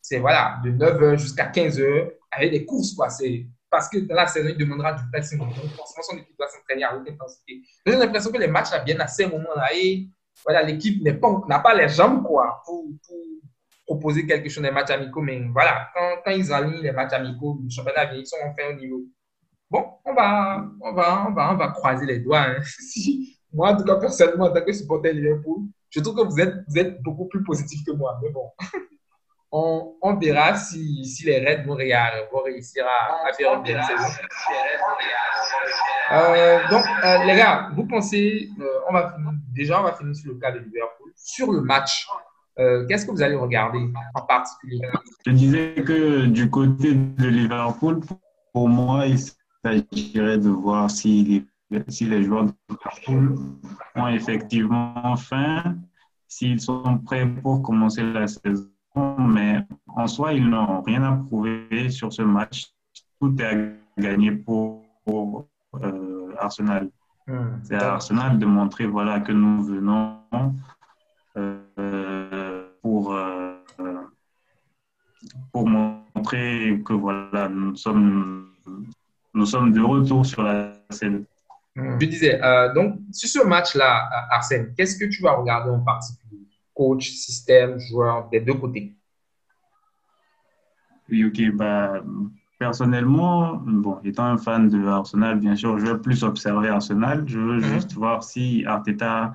C'est, 0.00 0.18
voilà, 0.20 0.60
de 0.64 0.70
9h 0.70 1.18
jusqu'à 1.18 1.50
15h 1.50 2.12
avec 2.30 2.52
des 2.52 2.64
courses, 2.64 2.92
quoi. 2.92 3.08
C'est 3.08 3.48
parce 3.70 3.88
que 3.88 3.98
dans 3.98 4.16
la 4.16 4.26
saison, 4.26 4.48
il 4.50 4.58
demandera 4.58 4.92
du 4.92 5.02
pressing. 5.10 5.38
Donc, 5.38 5.54
forcément, 5.54 6.02
son 6.02 6.16
équipe 6.18 6.36
doit 6.36 6.48
s'entraîner 6.48 6.84
à 6.84 6.96
haute 6.96 7.08
intensité. 7.08 7.62
J'ai 7.86 7.96
l'impression 7.96 8.32
que 8.32 8.38
les 8.38 8.48
matchs 8.48 8.70
viennent 8.84 9.00
à 9.00 9.06
ces 9.06 9.26
moments-là 9.26 9.68
et 9.74 10.08
voilà, 10.44 10.62
l'équipe 10.62 11.02
n'a 11.02 11.14
pas, 11.14 11.60
pas 11.60 11.74
les 11.74 11.88
jambes 11.88 12.24
quoi, 12.24 12.62
pour, 12.64 12.84
proposer 13.86 14.26
quelque 14.26 14.48
chose 14.48 14.62
des 14.62 14.70
matchs 14.70 14.90
amicaux. 14.90 15.20
Mais 15.20 15.40
voilà, 15.52 15.88
quand, 15.94 16.16
quand 16.24 16.30
ils 16.32 16.52
alignent 16.52 16.82
les 16.82 16.92
matchs 16.92 17.12
amicaux, 17.12 17.60
le 17.62 17.70
championnat 17.70 18.06
vient, 18.06 18.20
ils 18.20 18.26
sont 18.26 18.36
enfin 18.44 18.70
au 18.70 18.74
niveau. 18.74 19.02
bon, 19.70 19.84
on 20.04 20.14
va, 20.14 20.64
on 20.80 20.92
va, 20.92 21.26
on 21.28 21.32
va, 21.32 21.52
on 21.52 21.56
va 21.56 21.68
croiser 21.68 22.06
les 22.06 22.20
doigts. 22.20 22.40
Hein. 22.40 22.60
moi, 23.52 23.72
en 23.72 23.76
tout 23.76 23.84
cas, 23.84 23.96
personnellement, 23.96 24.46
en 24.46 24.52
tant 24.52 24.64
que 24.64 24.72
supporter 24.72 25.12
Liverpool, 25.12 25.62
je 25.90 26.00
trouve 26.00 26.16
que 26.16 26.28
vous 26.28 26.40
êtes, 26.40 26.54
vous 26.68 26.78
êtes 26.78 27.02
beaucoup 27.02 27.26
plus 27.26 27.42
positif 27.42 27.84
que 27.84 27.92
moi. 27.92 28.18
Mais 28.22 28.30
bon, 28.30 28.50
on, 29.52 30.14
verra 30.20 30.56
si, 30.56 31.04
si, 31.04 31.24
les 31.26 31.40
Reds 31.40 31.64
vont, 31.64 31.74
réussir 31.74 32.84
à, 32.86 33.28
à 33.28 33.32
faire 33.32 33.54
une 33.54 33.62
bonne 33.62 33.82
saison. 33.82 34.08
Euh, 36.12 36.58
donc, 36.70 36.84
euh, 37.04 37.24
les 37.24 37.36
gars, 37.36 37.70
vous 37.74 37.84
pensez, 37.84 38.48
euh, 38.60 38.64
on 38.88 38.92
va 38.92 39.16
déjà, 39.54 39.80
on 39.80 39.84
va 39.84 39.92
finir 39.92 40.14
sur 40.14 40.32
le 40.32 40.38
cas 40.38 40.50
de 40.52 40.58
Liverpool. 40.58 41.12
Sur 41.14 41.52
le 41.52 41.60
match, 41.60 42.06
qu'est-ce 42.88 43.06
que 43.06 43.10
vous 43.10 43.22
allez 43.22 43.36
regarder 43.36 43.78
en 44.14 44.22
particulier? 44.22 44.80
Je 45.26 45.32
disais 45.32 45.74
que 45.74 46.26
du 46.26 46.50
côté 46.50 46.94
de 46.94 47.26
Liverpool, 47.28 48.00
pour 48.52 48.68
moi, 48.68 49.06
il 49.06 49.18
s'agirait 49.18 50.38
de 50.38 50.48
voir 50.48 50.90
si 50.90 51.46
les, 51.70 51.82
si 51.88 52.06
les 52.06 52.22
joueurs 52.22 52.44
de 52.44 52.52
Liverpool 52.68 53.36
ont 53.94 54.08
effectivement 54.08 55.16
faim, 55.16 55.76
s'ils 56.26 56.60
sont 56.60 56.98
prêts 56.98 57.26
pour 57.26 57.62
commencer 57.62 58.02
la 58.02 58.26
saison. 58.26 58.68
Mais 58.96 59.64
en 59.86 60.06
soi, 60.06 60.32
ils 60.32 60.48
n'ont 60.48 60.82
rien 60.82 61.02
à 61.02 61.12
prouver 61.12 61.90
sur 61.90 62.12
ce 62.12 62.22
match. 62.22 62.72
Tout 63.20 63.34
est 63.40 63.44
à 63.44 64.00
gagner 64.00 64.32
pour, 64.32 64.84
euh, 65.82 66.34
Arsenal. 66.38 66.90
Hmm. 67.26 67.58
C'est 67.62 67.76
à 67.76 67.94
Arsenal 67.94 68.38
de 68.38 68.46
montrer 68.46 68.86
voilà, 68.86 69.20
que 69.20 69.32
nous 69.32 69.62
venons. 69.62 70.16
Euh, 71.36 72.66
pour, 72.82 73.14
euh, 73.14 73.54
pour 75.52 75.66
montrer 75.66 76.82
que 76.84 76.92
voilà, 76.92 77.48
nous 77.48 77.76
sommes, 77.76 78.48
nous 79.34 79.46
sommes 79.46 79.72
de 79.72 79.80
retour 79.80 80.24
sur 80.26 80.42
la 80.42 80.72
scène. 80.90 81.24
Je 81.76 82.06
disais, 82.06 82.42
euh, 82.42 82.72
donc, 82.74 82.98
sur 83.12 83.28
ce 83.28 83.46
match-là, 83.46 84.08
Arsène, 84.30 84.74
qu'est-ce 84.76 84.96
que 84.96 85.04
tu 85.04 85.22
vas 85.22 85.32
regarder 85.32 85.70
en 85.70 85.80
particulier? 85.80 86.29
Coach, 86.80 87.10
système, 87.10 87.78
joueur, 87.78 88.30
des 88.30 88.40
deux 88.40 88.54
côtés 88.54 88.94
Oui, 91.10 91.26
ok. 91.26 91.54
Bah, 91.54 92.02
personnellement, 92.58 93.56
bon, 93.66 93.98
étant 94.02 94.24
un 94.24 94.38
fan 94.38 94.70
de 94.70 94.86
Arsenal, 94.86 95.38
bien 95.38 95.56
sûr, 95.56 95.78
je 95.78 95.84
veux 95.84 96.00
plus 96.00 96.24
observer 96.24 96.70
Arsenal. 96.70 97.24
Je 97.26 97.38
veux 97.38 97.58
mhm. 97.58 97.74
juste 97.74 97.92
voir 97.92 98.22
si 98.22 98.64
Arteta 98.64 99.34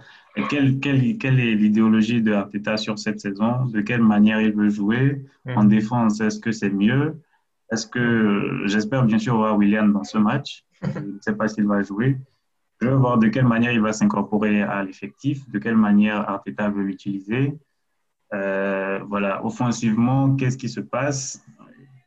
quelle, 0.50 0.80
quelle, 0.80 1.20
quelle 1.20 1.40
est 1.40 1.54
l'idéologie 1.54 2.24
de 2.24 2.34
Arteta 2.34 2.78
sur 2.78 2.98
cette 2.98 3.20
saison 3.20 3.66
De 3.66 3.82
quelle 3.82 4.02
manière 4.02 4.42
il 4.42 4.56
veut 4.56 4.70
jouer 4.70 5.24
En 5.56 5.66
hmm. 5.66 5.70
défense, 5.70 6.22
est-ce 6.22 6.40
que 6.40 6.52
c'est 6.52 6.72
mieux? 6.72 7.22
Est-ce 7.72 7.86
que, 7.86 8.64
j'espère 8.66 9.04
bien 9.06 9.20
sûr 9.20 9.36
voir 9.36 9.56
William 9.56 9.94
dans 9.94 10.04
ce 10.04 10.18
match. 10.18 10.66
Je 10.82 11.00
ne 11.00 11.20
sais 11.22 11.36
pas 11.36 11.48
s'il 11.48 11.68
va 11.68 11.84
jouer. 11.84 12.18
Je 12.82 12.88
veux 12.88 12.96
voir 12.96 13.18
de 13.18 13.28
quelle 13.28 13.48
manière 13.48 13.72
il 13.72 13.82
va 13.82 13.94
s'incorporer 13.94 14.62
à 14.62 14.84
l'effectif, 14.84 15.50
de 15.50 15.60
quelle 15.60 15.78
manière 15.78 16.30
Arteta 16.30 16.70
veut 16.70 16.84
l'utiliser. 16.84 17.58
Euh, 18.34 19.00
voilà, 19.08 19.46
offensivement, 19.46 20.36
qu'est-ce 20.36 20.58
qui 20.58 20.70
se 20.70 20.82
passe? 20.82 21.46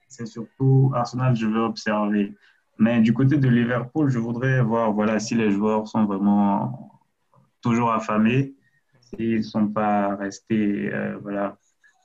C'est 0.09 0.27
surtout 0.27 0.93
Arsenal, 0.95 1.37
je 1.37 1.47
veux 1.47 1.61
observer. 1.61 2.35
Mais 2.79 3.01
du 3.01 3.12
côté 3.12 3.39
de 3.39 3.49
Liverpool, 3.49 4.09
je 4.11 4.19
voudrais 4.19 4.62
voir 4.62 4.93
voilà, 4.93 5.19
si 5.19 5.35
les 5.35 5.51
joueurs 5.51 5.89
sont 5.89 6.05
vraiment 6.05 7.01
toujours 7.61 7.93
affamés, 7.93 8.55
s'ils 9.01 9.39
ne 9.39 9.43
sont 9.43 9.69
pas 9.69 10.14
restés, 10.16 10.93
euh, 10.93 11.19
voilà, 11.23 11.57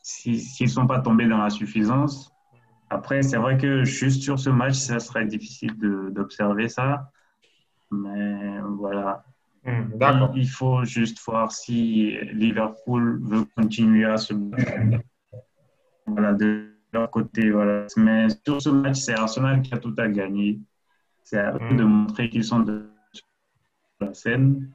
s'ils 0.02 0.42
ne 0.62 0.68
sont 0.68 0.88
pas 0.88 1.00
tombés 1.00 1.28
dans 1.28 1.38
la 1.38 1.50
suffisance. 1.50 2.34
Après, 2.90 3.24
c'est 3.24 3.38
vrai 3.38 3.58
que 3.58 3.84
juste 3.84 4.22
sur 4.22 4.40
ce 4.40 4.50
match, 4.50 4.76
ça 4.76 5.00
serait 5.00 5.26
difficile 5.26 5.76
d'observer 6.12 6.70
ça. 6.70 7.12
Mais 7.94 8.60
voilà. 8.78 9.24
Hmm, 9.66 9.92
il, 10.36 10.50
faut 10.50 10.84
juste 10.84 11.20
voir 11.26 11.52
si 11.52 12.18
Liverpool 12.34 13.22
veut 13.24 13.46
continuer 13.56 14.04
à 14.04 14.18
se 14.18 14.34
voilà, 16.06 16.34
de 16.34 16.76
leur 16.92 17.10
côté. 17.10 17.50
Voilà. 17.50 17.86
Mais 17.96 18.28
sur 18.46 18.62
ce 18.62 18.70
match, 18.70 18.98
c'est 18.98 19.14
Arsenal 19.14 19.62
qui 19.62 19.74
a 19.74 19.78
tout 19.78 19.96
à 19.98 20.08
gagner. 20.10 20.60
C'est 21.24 21.40
à 21.40 21.54
eux 21.54 21.76
de 21.76 21.84
hmm. 21.84 21.88
montrer 21.88 22.30
qu'ils 22.30 22.44
sont 22.44 22.60
de 22.60 22.90
la 24.02 24.14
scène. 24.14 24.70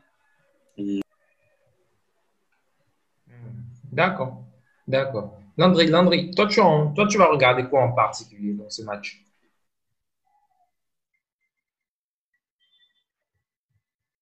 D'accord, 3.93 4.45
d'accord. 4.87 5.39
Landry, 5.57 5.89
Landry, 5.89 6.31
toi 6.31 6.47
tu, 6.47 6.61
toi, 6.61 7.07
tu 7.09 7.19
vas 7.19 7.27
regarder 7.27 7.65
quoi 7.65 7.83
en 7.83 7.93
particulier 7.93 8.55
dans 8.55 8.71
ce 8.71 8.83
match? 8.83 9.25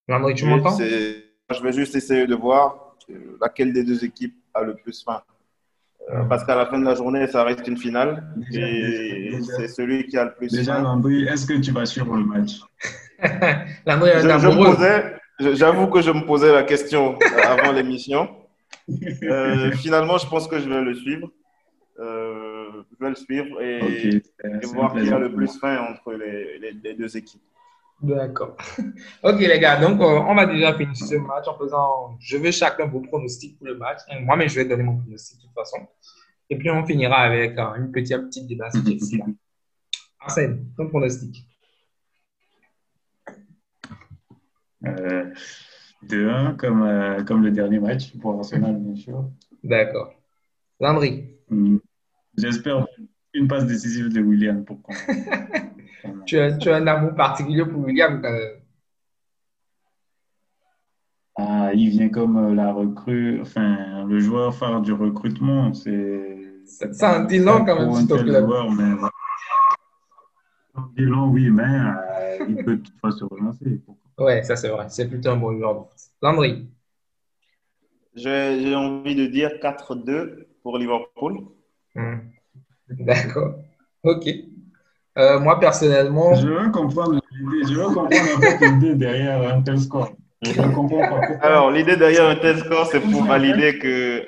Landry, 0.09 0.35
tu 0.35 0.47
m'entends? 0.47 0.79
Je 0.79 1.63
vais 1.63 1.73
juste 1.73 1.95
essayer 1.95 2.27
de 2.27 2.35
voir 2.35 2.97
laquelle 3.41 3.73
des 3.73 3.85
deux 3.85 4.05
équipes 4.05 4.37
a 4.55 4.63
le 4.63 4.75
plus 4.75 5.03
faim. 5.03 5.23
Euh, 6.09 6.23
parce 6.25 6.45
qu'à 6.45 6.55
la 6.55 6.67
fin 6.67 6.79
de 6.79 6.85
la 6.85 6.95
journée, 6.95 7.27
ça 7.27 7.43
reste 7.43 7.67
une 7.67 7.77
finale. 7.77 8.25
et 8.53 9.39
c'est 9.43 9.69
celui 9.69 10.07
qui 10.07 10.17
a 10.17 10.27
le 10.27 10.35
plus 10.35 10.53
Déjà, 10.53 10.79
Landry, 10.81 11.25
est-ce 11.25 11.47
que 11.47 11.55
tu 11.55 11.73
vas 11.73 11.85
suivre 11.85 12.17
le 12.17 12.25
match? 12.25 12.61
Landry, 13.87 14.11
J'avoue 15.39 15.89
que 15.89 16.01
je 16.01 16.11
me 16.11 16.25
posais 16.25 16.53
la 16.53 16.63
question 16.63 17.19
avant 17.45 17.73
l'émission. 17.73 18.29
Euh, 18.89 19.73
finalement, 19.73 20.17
je 20.17 20.29
pense 20.29 20.47
que 20.47 20.61
je 20.61 20.69
vais 20.69 20.81
le 20.81 20.95
suivre. 20.95 21.29
Euh, 21.99 22.67
je 22.93 23.05
vais 23.05 23.11
le 23.11 23.17
suivre 23.17 23.61
et, 23.61 24.23
voir 24.63 24.95
qui 24.95 25.09
a 25.11 25.19
le 25.19 25.33
plus 25.33 25.59
faim 25.59 25.89
entre 25.91 26.13
les, 26.13 26.59
les, 26.59 26.95
deux 26.95 27.17
équipes. 27.17 27.43
D'accord. 28.03 28.57
Ok, 29.23 29.41
les 29.41 29.59
gars, 29.59 29.81
donc 29.81 30.01
euh, 30.01 30.05
on 30.05 30.35
va 30.35 30.47
déjà 30.47 30.77
finir 30.77 30.97
ce 30.97 31.15
match 31.17 31.49
en 31.49 31.57
faisant. 31.57 32.17
Je 32.21 32.37
veux 32.37 32.51
chacun 32.51 32.87
vos 32.87 33.01
pronostics 33.01 33.59
pour 33.59 33.67
le 33.67 33.77
match. 33.77 34.01
Moi-même, 34.21 34.49
je 34.49 34.57
vais 34.57 34.67
donner 34.67 34.83
mon 34.83 34.99
pronostic 34.99 35.39
de 35.39 35.47
toute 35.47 35.55
façon. 35.55 35.79
Et 36.51 36.57
puis, 36.57 36.71
on 36.71 36.85
finira 36.85 37.17
avec 37.17 37.59
une 37.59 37.91
petite, 37.91 38.17
petite 38.27 38.47
débat 38.47 38.69
Arsène, 40.21 40.67
ton 40.77 40.89
pronostic. 40.89 41.47
Euh, 44.85 45.33
2-1 46.05 46.57
comme, 46.57 46.83
euh, 46.83 47.25
comme 47.25 47.43
le 47.43 47.51
dernier 47.51 47.81
match 47.81 48.17
pour 48.19 48.37
Arsenal, 48.37 48.77
bien 48.77 48.95
sûr. 48.95 49.31
D'accord. 49.65 50.13
Landry 50.81 51.39
hmm. 51.49 51.79
J'espère 52.37 52.87
une 53.33 53.49
passe 53.49 53.67
décisive 53.67 54.13
de 54.13 54.21
William 54.21 54.65
pour 54.65 54.79
tu, 56.27 56.39
as, 56.39 56.57
tu 56.57 56.71
as 56.71 56.77
un 56.77 56.87
amour 56.87 57.15
particulier 57.15 57.65
pour 57.65 57.85
William 57.85 58.23
Ah, 61.39 61.71
il 61.75 61.91
vient 61.91 62.09
comme 62.09 62.37
euh, 62.39 62.55
la 62.55 62.73
recrue, 62.73 63.41
enfin, 63.43 64.07
le 64.07 64.19
joueur 64.19 64.55
phare 64.55 64.81
du 64.81 64.93
recrutement. 64.93 65.75
C'est. 65.75 66.63
Ça 66.65 67.21
en 67.21 67.25
dit 67.25 67.39
long 67.39 67.65
quand 67.65 67.79
même, 67.79 67.93
s'il 67.95 68.09
te 68.09 68.15
plaît. 68.15 68.41
Joueur, 68.41 68.71
mais... 68.71 68.99
Ça 68.99 69.11
en 70.81 70.87
dit 70.97 71.05
long, 71.05 71.29
oui, 71.29 71.51
mais 71.51 71.63
euh, 71.63 72.47
il 72.49 72.57
peut 72.65 72.79
toutefois 72.79 73.13
se 73.13 73.25
relancer. 73.25 73.83
Ouais, 74.19 74.43
ça 74.45 74.57
c'est 74.57 74.69
vrai. 74.69 74.87
C'est 74.89 75.09
plutôt 75.09 75.29
un 75.29 75.37
bon 75.37 75.55
joueur. 75.57 75.89
Landry 76.23 76.69
J'ai 78.15 78.75
envie 78.75 79.15
de 79.15 79.27
dire 79.27 79.51
4-2 79.63 80.47
pour 80.63 80.79
Liverpool. 80.79 81.41
Hmm. 81.95 82.17
D'accord. 82.89 83.57
Ok. 84.03 84.27
Euh, 85.19 85.41
moi, 85.41 85.59
personnellement. 85.59 86.35
Je 86.35 86.47
veux 86.47 86.71
comprendre 86.71 87.21
l'idée. 87.33 87.69
Je 87.69 87.75
veux 87.75 87.87
comprendre 87.87 88.11
l'idée 88.61 88.95
derrière 88.95 89.55
un 89.55 89.63
tel 89.63 89.79
score. 89.81 90.11
Je 90.43 90.53
comprends 90.53 90.99
pas 90.99 91.21
Alors, 91.41 91.71
l'idée 91.71 91.97
derrière 91.97 92.29
un 92.29 92.37
tel 92.37 92.59
score, 92.59 92.87
c'est 92.87 93.01
pour 93.01 93.25
valider 93.25 93.79
que 93.79 94.27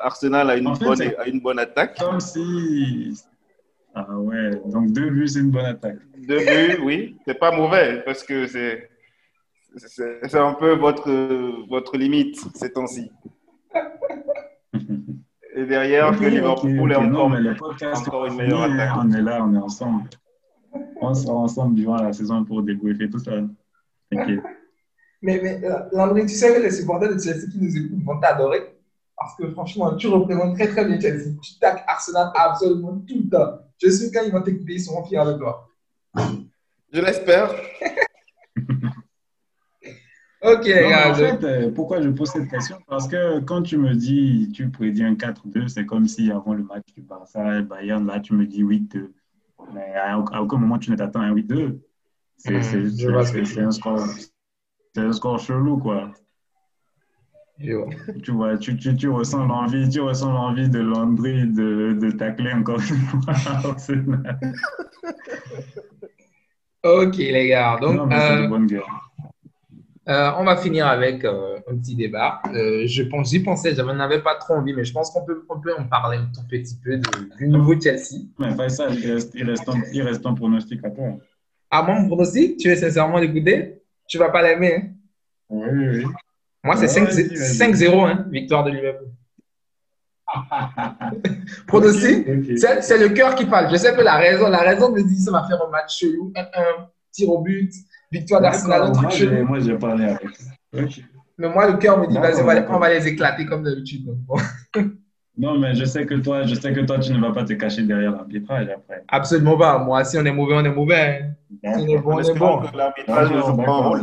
Arsenal 0.00 0.50
a 0.50 0.56
une, 0.56 0.72
bonne, 0.74 1.02
a 1.02 1.26
une 1.26 1.40
bonne 1.40 1.58
attaque. 1.58 1.98
Comme 1.98 2.20
si. 2.20 3.20
Ah 3.94 4.06
ouais, 4.16 4.50
donc 4.66 4.92
deux 4.92 5.10
buts, 5.10 5.26
c'est 5.26 5.40
une 5.40 5.50
bonne 5.50 5.64
attaque. 5.64 5.98
Deux 6.16 6.38
buts, 6.38 6.78
oui. 6.84 7.16
C'est 7.26 7.38
pas 7.38 7.50
mauvais 7.50 8.02
parce 8.04 8.22
que 8.22 8.46
c'est 8.46 8.88
c'est 9.76 10.38
un 10.38 10.54
peu 10.54 10.74
votre, 10.74 11.10
votre 11.68 11.96
limite 11.96 12.36
ces 12.54 12.72
temps-ci. 12.72 13.10
Et 15.54 15.66
derrière, 15.66 16.16
que 16.18 16.24
Liverpool 16.24 16.92
est 16.92 16.96
encore, 16.96 17.30
mais 17.30 17.40
le 17.40 17.54
podcast 17.54 18.06
encore 18.06 18.26
une 18.26 18.36
meilleure 18.36 18.62
attaque. 18.62 18.90
On 18.96 19.10
est 19.10 19.22
là, 19.22 19.44
on 19.44 19.54
est 19.54 19.58
ensemble. 19.58 20.08
On 21.00 21.14
sera 21.14 21.34
ensemble 21.34 21.74
durant 21.74 21.96
la 21.96 22.12
saison 22.12 22.44
pour 22.44 22.62
débriefer 22.62 23.08
tout 23.08 23.18
ça. 23.18 23.32
Mais, 25.20 25.40
mais 25.42 25.64
euh, 25.64 25.80
Landry, 25.90 26.26
tu 26.26 26.34
sais 26.34 26.54
que 26.54 26.62
les 26.62 26.70
supporters 26.70 27.12
de 27.12 27.18
Chelsea 27.20 27.50
qui 27.50 27.58
nous 27.58 27.76
écoutent 27.76 28.04
vont 28.04 28.20
t'adorer. 28.20 28.78
Parce 29.16 29.34
que 29.36 29.50
franchement, 29.50 29.96
tu 29.96 30.06
représentes 30.06 30.54
très 30.54 30.68
très 30.68 30.84
bien 30.84 31.00
Chelsea. 31.00 31.34
Tu 31.42 31.58
tacs 31.58 31.82
Arsenal 31.88 32.30
absolument 32.36 33.00
tout 33.00 33.16
le 33.24 33.28
temps. 33.28 33.58
Je 33.82 33.88
suis 33.88 34.12
quand 34.12 34.22
ils 34.24 34.30
vont 34.30 34.42
t'écouter, 34.42 34.74
ils 34.74 34.80
seront 34.80 35.04
fiers 35.04 35.24
de 35.26 35.32
toi. 35.32 35.68
Je 36.92 37.00
l'espère. 37.00 37.52
Ok, 40.40 40.70
En 40.70 41.14
fait, 41.14 41.44
euh, 41.44 41.70
pourquoi 41.72 42.00
je 42.00 42.10
pose 42.10 42.30
cette 42.30 42.48
question? 42.48 42.78
Parce 42.86 43.08
que 43.08 43.40
quand 43.40 43.62
tu 43.62 43.76
me 43.76 43.92
dis, 43.94 44.48
tu 44.54 44.70
prédis 44.70 45.02
un 45.02 45.14
4-2, 45.14 45.66
c'est 45.66 45.84
comme 45.84 46.06
si 46.06 46.30
avant 46.30 46.54
le 46.54 46.62
match 46.62 46.84
du 46.94 47.02
Barça 47.02 47.58
et 47.58 47.62
Bayern, 47.62 48.06
là, 48.06 48.20
tu 48.20 48.34
me 48.34 48.46
dis 48.46 48.62
8-2. 48.62 49.10
Mais 49.72 49.94
à, 49.94 50.18
aucun 50.18 50.58
moment, 50.58 50.78
tu 50.78 50.90
ne 50.90 50.96
t'attends 50.96 51.20
à 51.20 51.24
un 51.24 51.34
8-2. 51.34 51.78
C'est 52.36 52.54
un 53.60 53.70
score, 53.70 54.04
un 54.96 55.12
score 55.12 55.38
chelou, 55.38 55.78
quoi. 55.78 56.10
Tu 58.22 58.30
vois, 58.30 58.56
tu, 58.56 58.76
tu, 58.76 58.94
tu 58.94 59.08
ressens 59.08 59.44
l'envie, 59.46 59.88
tu 59.88 60.00
ressens 60.00 60.32
l'envie 60.32 60.68
de 60.68 60.78
Landry 60.78 61.44
de, 61.48 61.98
de 62.00 62.10
tacler 62.12 62.52
encore 62.52 62.78
une 62.78 62.96
fois 62.96 63.34
Ok, 66.84 67.16
les 67.16 67.48
gars. 67.48 67.76
Donc, 67.80 68.12
euh, 68.12 68.48
euh, 70.08 70.30
on 70.38 70.44
va 70.44 70.56
finir 70.56 70.86
avec 70.86 71.24
euh, 71.24 71.58
un 71.70 71.76
petit 71.76 71.94
débat. 71.94 72.40
je 72.52 73.02
pense, 73.02 73.30
j'y 73.30 73.40
pensais, 73.40 73.74
je 73.74 73.82
n'en 73.82 74.00
avais 74.00 74.22
pas 74.22 74.36
trop 74.36 74.54
envie, 74.54 74.72
mais 74.72 74.84
je 74.84 74.92
pense 74.92 75.10
qu'on 75.10 75.24
peut, 75.24 75.44
on 75.48 75.60
peut 75.60 75.74
en 75.76 75.84
parler 75.84 76.18
un 76.18 76.26
tout 76.26 76.46
petit 76.48 76.76
peu 76.82 77.00
du 77.38 77.48
nouveau 77.48 77.78
Chelsea. 77.80 78.26
Mais 78.38 78.68
ça, 78.68 78.88
il 78.88 79.12
reste, 79.12 79.34
il 79.34 79.48
reste, 79.48 79.68
un, 79.68 79.82
il 79.92 80.02
reste 80.02 80.24
un 80.24 80.34
pronostic 80.34 80.84
à 80.84 80.90
toi. 80.90 81.04
Ah, 81.70 81.82
mon 81.82 82.06
pronostic? 82.06 82.56
Tu 82.56 82.68
veux 82.68 82.76
sincèrement 82.76 83.18
l'écouter? 83.18 83.82
Tu 84.06 84.16
ne 84.16 84.22
vas 84.22 84.30
pas 84.30 84.42
l'aimer 84.42 84.74
hein? 84.74 84.88
Oui, 85.50 85.88
oui. 85.88 86.04
Moi, 86.64 86.76
c'est 86.76 86.86
5-0, 86.86 88.06
hein, 88.06 88.26
victoire 88.30 88.64
de 88.64 88.70
Liverpool. 88.70 89.08
Pronostic, 91.66 92.26
c'est 92.58 92.98
le 92.98 93.08
cœur 93.10 93.34
qui 93.34 93.46
parle. 93.46 93.70
Je 93.70 93.76
sais 93.76 93.94
que 93.94 94.02
la 94.02 94.16
raison, 94.16 94.48
la 94.48 94.58
raison 94.58 94.92
me 94.92 95.02
dit 95.02 95.18
ça 95.18 95.30
va 95.30 95.46
faire 95.46 95.62
un 95.66 95.70
match 95.70 95.98
chelou, 95.98 96.32
un, 96.36 96.42
un 96.42 96.90
tir 97.10 97.30
au 97.30 97.40
but, 97.40 97.72
victoire 98.10 98.40
d'Arsenal, 98.40 98.92
truc 98.92 99.10
chelou. 99.10 99.46
Moi, 99.46 99.60
j'ai 99.60 99.74
parlé 99.74 100.04
avec. 100.04 100.28
Mais 101.38 101.48
moi, 101.48 101.70
le 101.70 101.76
cœur 101.76 101.98
me 101.98 102.06
dit, 102.06 102.18
vas-y, 102.18 102.42
on, 102.68 102.78
va 102.78 102.88
les 102.88 103.06
éclater 103.06 103.46
comme 103.46 103.62
d'habitude. 103.62 104.06
Non, 105.40 105.56
mais 105.56 105.72
je 105.76 105.84
sais 105.84 106.04
que 106.04 106.16
toi, 106.16 106.42
je 106.42 106.56
sais 106.56 106.72
que 106.72 106.80
toi, 106.80 106.98
tu 106.98 107.12
ne 107.12 107.20
vas 107.20 107.30
pas 107.30 107.44
te 107.44 107.52
cacher 107.52 107.84
derrière 107.84 108.10
l'arbitrage 108.10 108.66
après. 108.74 109.04
Absolument 109.06 109.56
pas. 109.56 109.78
Moi, 109.78 110.02
si 110.02 110.18
on 110.18 110.24
est 110.24 110.32
mauvais, 110.32 110.54
on 110.56 110.64
est 110.64 110.74
mauvais. 110.74 111.30
Si 111.62 111.70
on 111.76 111.86
est 111.86 111.98
bon, 111.98 112.14
on 112.16 112.18
est 112.18 112.36
bon. 112.36 112.62
L'arbitrage 112.74 113.30
ne 113.30 113.40
joue 113.40 113.56
pas 113.56 113.70
un 113.70 113.76
rôle. 113.76 114.00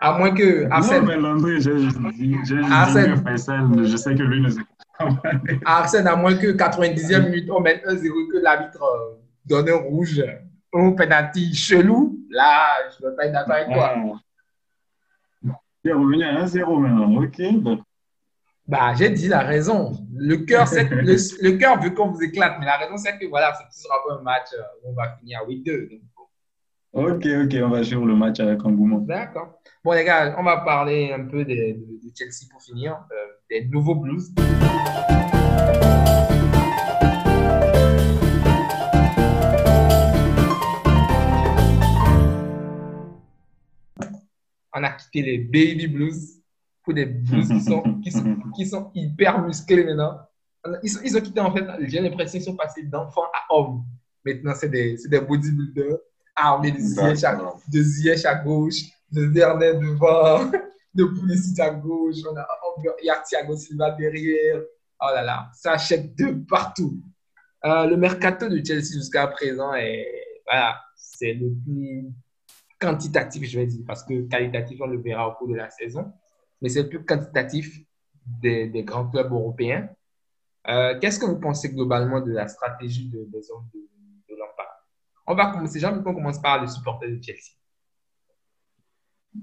À 0.00 0.18
moins 0.18 0.32
que 0.32 0.70
Arsène. 0.70 1.04
Non, 1.04 1.08
mais 1.08 1.16
Landry, 1.16 1.62
j'ai 1.62 2.58
Arsène. 2.70 3.16
Faisal, 3.16 3.64
je 3.82 3.96
sais 3.96 4.14
que 4.14 4.22
lui 4.22 4.42
ne 4.42 4.50
sait 4.50 4.60
pas. 4.98 5.08
Arsène, 5.64 6.06
à 6.06 6.16
moins 6.16 6.34
que 6.34 6.48
90e 6.48 7.30
minute, 7.30 7.48
on 7.50 7.60
mette 7.60 7.82
1-0 7.86 8.02
que 8.30 8.42
l'arbitre 8.42 8.82
euh, 8.82 9.16
donne 9.46 9.70
un 9.70 9.76
rouge, 9.76 10.22
un 10.74 10.92
penalty 10.92 11.54
chelou, 11.54 12.18
là, 12.30 12.66
je 12.90 13.04
ne 13.04 13.10
veux 13.10 13.16
pas 13.16 13.26
être 13.26 13.32
d'accord 13.32 13.54
avec 13.54 13.68
toi. 13.68 13.94
Tu 15.82 15.90
es 15.90 15.92
revenu 15.92 16.24
à 16.24 16.44
1-0 16.44 16.78
maintenant, 16.78 17.22
ok. 17.22 17.82
Bah, 18.66 18.94
j'ai 18.94 19.10
dit 19.10 19.28
la 19.28 19.40
raison. 19.40 19.92
Le 20.16 20.36
cœur, 20.38 20.66
le, 20.72 21.42
le 21.42 21.58
cœur 21.58 21.80
veut 21.80 21.90
qu'on 21.90 22.10
vous 22.10 22.22
éclate, 22.22 22.56
mais 22.58 22.66
la 22.66 22.78
raison, 22.78 22.96
c'est 22.96 23.18
que 23.18 23.26
voilà, 23.26 23.52
ce 23.70 23.82
sera 23.82 23.96
pas 24.06 24.14
un 24.14 24.22
match 24.22 24.48
euh, 24.54 24.62
où 24.82 24.90
on 24.90 24.94
va 24.94 25.16
finir 25.18 25.40
à 25.40 25.46
8-2. 25.46 26.00
Ok, 26.94 27.26
ok, 27.26 27.56
on 27.62 27.68
va 27.68 27.82
suivre 27.82 28.06
le 28.06 28.14
match 28.14 28.40
avec 28.40 28.64
engouement. 28.64 28.98
D'accord. 28.98 29.60
Bon, 29.82 29.92
les 29.92 30.04
gars, 30.04 30.34
on 30.38 30.44
va 30.44 30.58
parler 30.58 31.12
un 31.12 31.24
peu 31.26 31.44
de, 31.44 31.54
de, 31.54 32.10
Chelsea 32.16 32.48
pour 32.50 32.62
finir, 32.62 32.92
euh, 33.12 33.32
des 33.50 33.66
nouveaux 33.66 33.96
Blues. 33.96 34.32
On 44.74 44.82
a 44.82 44.90
quitté 44.90 45.22
les 45.22 45.38
Baby 45.38 45.86
Blues 45.86 46.40
pour 46.82 46.94
des 46.94 47.06
Blues 47.06 47.48
qui 47.48 47.60
sont, 47.60 47.82
qui 48.02 48.10
sont, 48.10 48.36
qui 48.56 48.66
sont 48.66 48.90
hyper 48.94 49.40
musclés 49.40 49.84
maintenant. 49.84 50.18
Ils, 50.82 50.90
sont, 50.90 51.00
ils 51.04 51.16
ont 51.16 51.20
quitté, 51.20 51.40
en 51.40 51.54
fait, 51.54 51.64
j'ai 51.86 52.00
l'impression 52.00 52.38
qu'ils 52.38 52.46
sont 52.46 52.56
passés 52.56 52.82
d'enfants 52.82 53.30
à 53.32 53.54
hommes. 53.54 53.84
Maintenant, 54.24 54.52
c'est 54.54 54.68
des, 54.68 54.96
des 55.08 55.20
bodybuilders 55.20 55.98
armé 56.36 56.72
de 56.72 56.78
Ziyech 56.78 57.24
à, 57.24 57.36
de 57.68 57.82
Ziyech 57.82 58.24
à 58.24 58.34
gauche, 58.34 58.82
de 59.10 59.26
Vernet 59.26 59.78
devant, 59.78 60.50
de 60.94 61.04
Pulisic 61.04 61.58
à 61.60 61.70
gauche, 61.70 62.16
on 62.30 62.36
a, 62.36 62.46
il 63.02 63.06
y 63.06 63.10
a 63.10 63.20
Thiago 63.20 63.56
Silva 63.56 63.90
derrière. 63.92 64.60
Oh 65.00 65.08
là 65.14 65.22
là, 65.22 65.50
ça 65.54 65.72
achète 65.72 66.16
de 66.16 66.44
partout. 66.48 67.00
Euh, 67.64 67.86
le 67.86 67.96
mercato 67.96 68.48
de 68.48 68.62
Chelsea 68.64 68.94
jusqu'à 68.94 69.26
présent 69.26 69.74
est, 69.74 70.06
voilà, 70.46 70.80
c'est 70.96 71.34
le 71.34 71.50
plus 71.64 72.12
quantitatif, 72.78 73.48
je 73.48 73.58
vais 73.58 73.66
dire, 73.66 73.84
parce 73.86 74.04
que 74.04 74.22
qualitatif, 74.28 74.80
on 74.80 74.86
le 74.86 74.98
verra 75.00 75.28
au 75.28 75.32
cours 75.32 75.48
de 75.48 75.54
la 75.54 75.70
saison, 75.70 76.12
mais 76.60 76.68
c'est 76.68 76.82
le 76.82 76.88
plus 76.88 77.04
quantitatif 77.04 77.80
des, 78.26 78.68
des 78.68 78.84
grands 78.84 79.08
clubs 79.08 79.30
européens. 79.30 79.88
Euh, 80.68 80.98
Qu'est-ce 80.98 81.18
que 81.18 81.26
vous 81.26 81.38
pensez 81.38 81.70
globalement 81.70 82.20
de 82.20 82.32
la 82.32 82.48
stratégie 82.48 83.08
de, 83.08 83.24
des 83.24 83.50
hommes 83.50 83.68
de, 83.74 83.84
on 85.26 85.34
va 85.34 85.46
commencer. 85.46 85.80
Jean, 85.80 86.02
on 86.04 86.14
commence 86.14 86.40
par 86.40 86.60
les 86.60 86.68
supporters 86.68 87.08
de 87.08 87.22
Chelsea. 87.22 87.56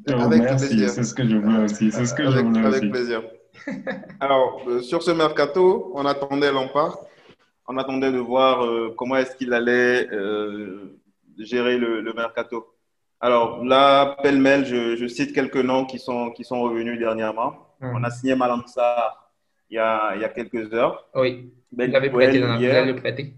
Oh, 0.10 0.22
avec 0.22 0.46
plaisir. 0.46 0.90
C'est 0.90 1.04
ce 1.04 1.14
que 1.14 1.28
je 1.28 1.38
voulais 1.38 1.64
aussi. 1.64 1.92
C'est 1.92 2.06
ce 2.06 2.14
que 2.14 2.24
avec, 2.24 2.46
je 2.46 2.50
voulais 2.50 2.66
avec 2.66 2.92
plaisir. 2.92 3.24
Alors, 4.20 4.62
euh, 4.68 4.82
sur 4.82 5.04
ce 5.04 5.12
mercato, 5.12 5.92
on 5.96 6.06
attendait 6.06 6.52
Lampard. 6.52 6.98
On 7.68 7.78
attendait 7.78 8.12
de 8.12 8.20
voir 8.20 8.64
euh, 8.64 8.94
comment 8.98 9.16
est-ce 9.18 9.36
qu'il 9.36 9.54
allait 9.54 10.08
euh, 10.12 11.00
gérer 11.38 11.78
le, 11.78 12.14
mercato. 12.14 12.71
Alors 13.24 13.64
là, 13.64 14.18
pêle-mêle, 14.24 14.66
je, 14.66 15.08
cite 15.08 15.34
quelques 15.34 15.56
noms 15.58 15.86
qui 15.86 16.00
sont, 16.00 16.32
qui 16.32 16.44
sont 16.44 16.60
revenus 16.60 16.98
dernièrement. 16.98 17.54
Hum. 17.82 17.96
On 17.96 18.04
a 18.04 18.10
signé 18.10 18.36
Malamsa 18.36 19.16
il 19.70 19.76
y 19.76 19.80
a, 19.80 20.16
il 20.16 20.22
y 20.22 20.26
a 20.26 20.30
quelques 20.30 20.74
heures. 20.74 21.08
Oui, 21.16 21.54
ben, 21.72 21.90
il 21.90 21.96
avait 21.96 22.10
prêté, 22.10 22.40
il 22.40 22.96
prêté. 22.96 23.34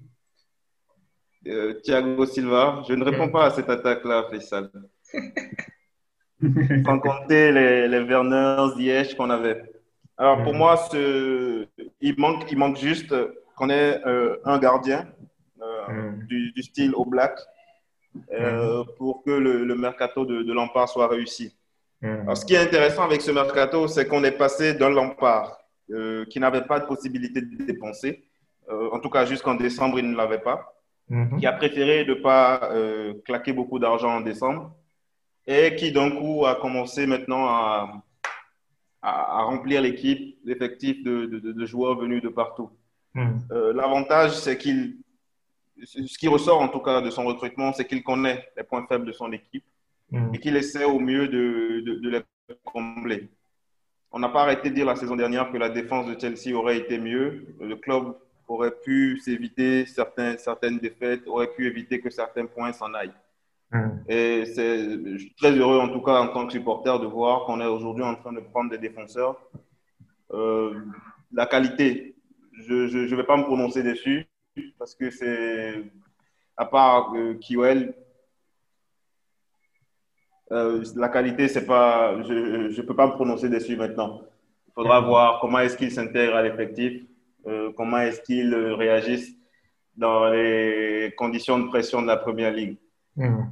Euh, 1.47 1.73
Thiago 1.83 2.25
Silva. 2.25 2.83
Je 2.87 2.93
ne 2.93 3.03
réponds 3.03 3.29
pas 3.29 3.45
à 3.45 3.51
cette 3.51 3.69
attaque-là, 3.69 4.27
Faisal. 4.31 4.71
Sans 6.85 6.99
compter 6.99 7.51
les, 7.51 7.87
les 7.87 7.99
Werner, 7.99 8.65
Ziyech 8.75 9.15
qu'on 9.15 9.29
avait. 9.29 9.61
Alors 10.17 10.43
pour 10.43 10.53
moi, 10.53 10.77
ce, 10.77 11.67
il, 12.01 12.15
manque, 12.17 12.51
il 12.51 12.57
manque 12.57 12.77
juste 12.77 13.13
qu'on 13.55 13.69
ait 13.69 14.01
euh, 14.05 14.37
un 14.45 14.57
gardien 14.57 15.07
euh, 15.61 16.11
du, 16.27 16.51
du, 16.51 16.63
style 16.63 16.93
au 16.95 17.05
black 17.05 17.37
pour 18.97 19.23
que 19.23 19.31
le, 19.31 19.63
le 19.65 19.75
mercato 19.75 20.25
de, 20.25 20.43
de 20.43 20.53
Lampard 20.53 20.89
soit 20.89 21.07
réussi. 21.07 21.55
Alors, 22.01 22.35
ce 22.35 22.45
qui 22.45 22.53
est 22.53 22.57
intéressant 22.57 23.03
avec 23.03 23.21
ce 23.21 23.31
mercato, 23.31 23.87
c'est 23.87 24.07
qu'on 24.07 24.23
est 24.25 24.37
passé 24.37 24.73
d'un 24.73 24.89
Lampard 24.89 25.57
qui 26.29 26.39
n'avait 26.39 26.63
pas 26.63 26.79
de 26.79 26.85
possibilité 26.85 27.41
de 27.41 27.63
dépenser. 27.63 28.23
en 28.69 28.99
tout 28.99 29.09
cas, 29.09 29.25
jusqu'en 29.25 29.55
décembre, 29.55 29.99
il 29.99 30.09
ne 30.09 30.15
l'avait 30.17 30.39
pas. 30.39 30.73
Mhm. 31.09 31.39
qui 31.39 31.45
a 31.45 31.53
préféré 31.53 32.05
ne 32.05 32.13
pas 32.13 32.71
euh, 32.71 33.13
claquer 33.25 33.51
beaucoup 33.53 33.77
d'argent 33.77 34.15
en 34.17 34.21
décembre 34.21 34.73
et 35.45 35.75
qui 35.75 35.91
d'un 35.91 36.11
coup 36.11 36.45
a 36.45 36.55
commencé 36.55 37.05
maintenant 37.05 37.45
à, 37.45 38.03
à, 39.01 39.43
remplir 39.43 39.81
l'équipe, 39.81 40.39
l'effectif 40.45 41.03
de, 41.03 41.25
de, 41.25 41.65
joueurs 41.65 41.99
venus 41.99 42.23
de 42.23 42.29
partout. 42.29 42.69
Mhm. 43.13 43.41
Euh, 43.51 43.73
l'avantage, 43.73 44.31
c'est 44.31 44.57
qu'il, 44.57 44.95
ce 45.83 46.17
qui 46.17 46.27
ressort 46.27 46.61
en 46.61 46.67
tout 46.67 46.79
cas 46.79 47.01
de 47.01 47.09
son 47.09 47.25
recrutement, 47.25 47.73
c'est 47.73 47.85
qu'il 47.85 48.03
connaît 48.03 48.47
les 48.57 48.63
points 48.63 48.85
faibles 48.87 49.05
de 49.05 49.11
son 49.11 49.31
équipe 49.31 49.65
mhm. 50.11 50.33
et 50.33 50.39
qu'il 50.39 50.55
essaie 50.55 50.85
au 50.85 50.99
mieux 50.99 51.27
de, 51.27 51.81
de 51.81 52.09
les 52.09 52.21
combler. 52.63 53.29
On 54.11 54.19
n'a 54.19 54.29
pas 54.29 54.43
arrêté 54.43 54.69
de 54.69 54.75
dire 54.75 54.85
la 54.85 54.95
saison 54.95 55.15
dernière 55.15 55.51
que 55.51 55.57
la 55.57 55.69
défense 55.69 56.05
de 56.05 56.19
Chelsea 56.19 56.55
aurait 56.55 56.77
été 56.77 56.99
mieux. 56.99 57.47
Le 57.59 57.75
club 57.75 58.15
aurait 58.47 58.75
pu 58.83 59.17
s'éviter 59.17 59.85
certaines 59.87 60.77
défaites, 60.77 61.27
aurait 61.27 61.51
pu 61.51 61.65
éviter 61.65 61.99
que 61.99 62.11
certains 62.11 62.45
points 62.45 62.73
s'en 62.73 62.93
aillent. 62.93 63.13
Hmm. 63.71 64.03
Et 64.07 64.43
je 64.45 65.17
suis 65.17 65.33
très 65.33 65.51
heureux, 65.51 65.79
en 65.79 65.89
tout 65.89 66.01
cas, 66.01 66.19
en 66.19 66.27
tant 66.27 66.45
que 66.45 66.53
supporter, 66.53 66.99
de 66.99 67.07
voir 67.07 67.45
qu'on 67.45 67.59
est 67.59 67.65
aujourd'hui 67.65 68.03
en 68.03 68.13
train 68.13 68.33
de 68.33 68.39
prendre 68.39 68.69
des 68.69 68.77
défenseurs. 68.77 69.41
Euh, 70.31 70.79
la 71.31 71.47
qualité, 71.47 72.15
je 72.51 72.73
ne 72.95 73.15
vais 73.15 73.23
pas 73.23 73.37
me 73.37 73.43
prononcer 73.43 73.81
dessus 73.81 74.27
parce 74.77 74.95
que 74.95 75.09
c'est, 75.09 75.83
à 76.57 76.65
part 76.65 77.13
euh, 77.15 77.35
Kiwell, 77.35 77.93
euh, 80.53 80.83
la 80.95 81.09
qualité, 81.09 81.47
c'est 81.47 81.65
pas, 81.65 82.21
je 82.23 82.79
ne 82.79 82.81
peux 82.81 82.95
pas 82.95 83.07
me 83.07 83.13
prononcer 83.13 83.49
dessus 83.49 83.75
maintenant. 83.75 84.21
Il 84.67 84.73
faudra 84.73 85.01
voir 85.01 85.39
comment 85.39 85.59
est-ce 85.59 85.77
qu'il 85.77 85.91
s'intègre 85.91 86.35
à 86.35 86.43
l'effectif. 86.43 87.01
Euh, 87.47 87.71
comment 87.75 87.99
est-ce 87.99 88.21
qu'ils 88.21 88.53
euh, 88.53 88.75
réagissent 88.75 89.35
dans 89.95 90.29
les 90.29 91.13
conditions 91.17 91.59
de 91.59 91.67
pression 91.67 92.01
de 92.01 92.07
la 92.07 92.17
première 92.17 92.51
ligue. 92.51 92.77
Hmm. 93.15 93.43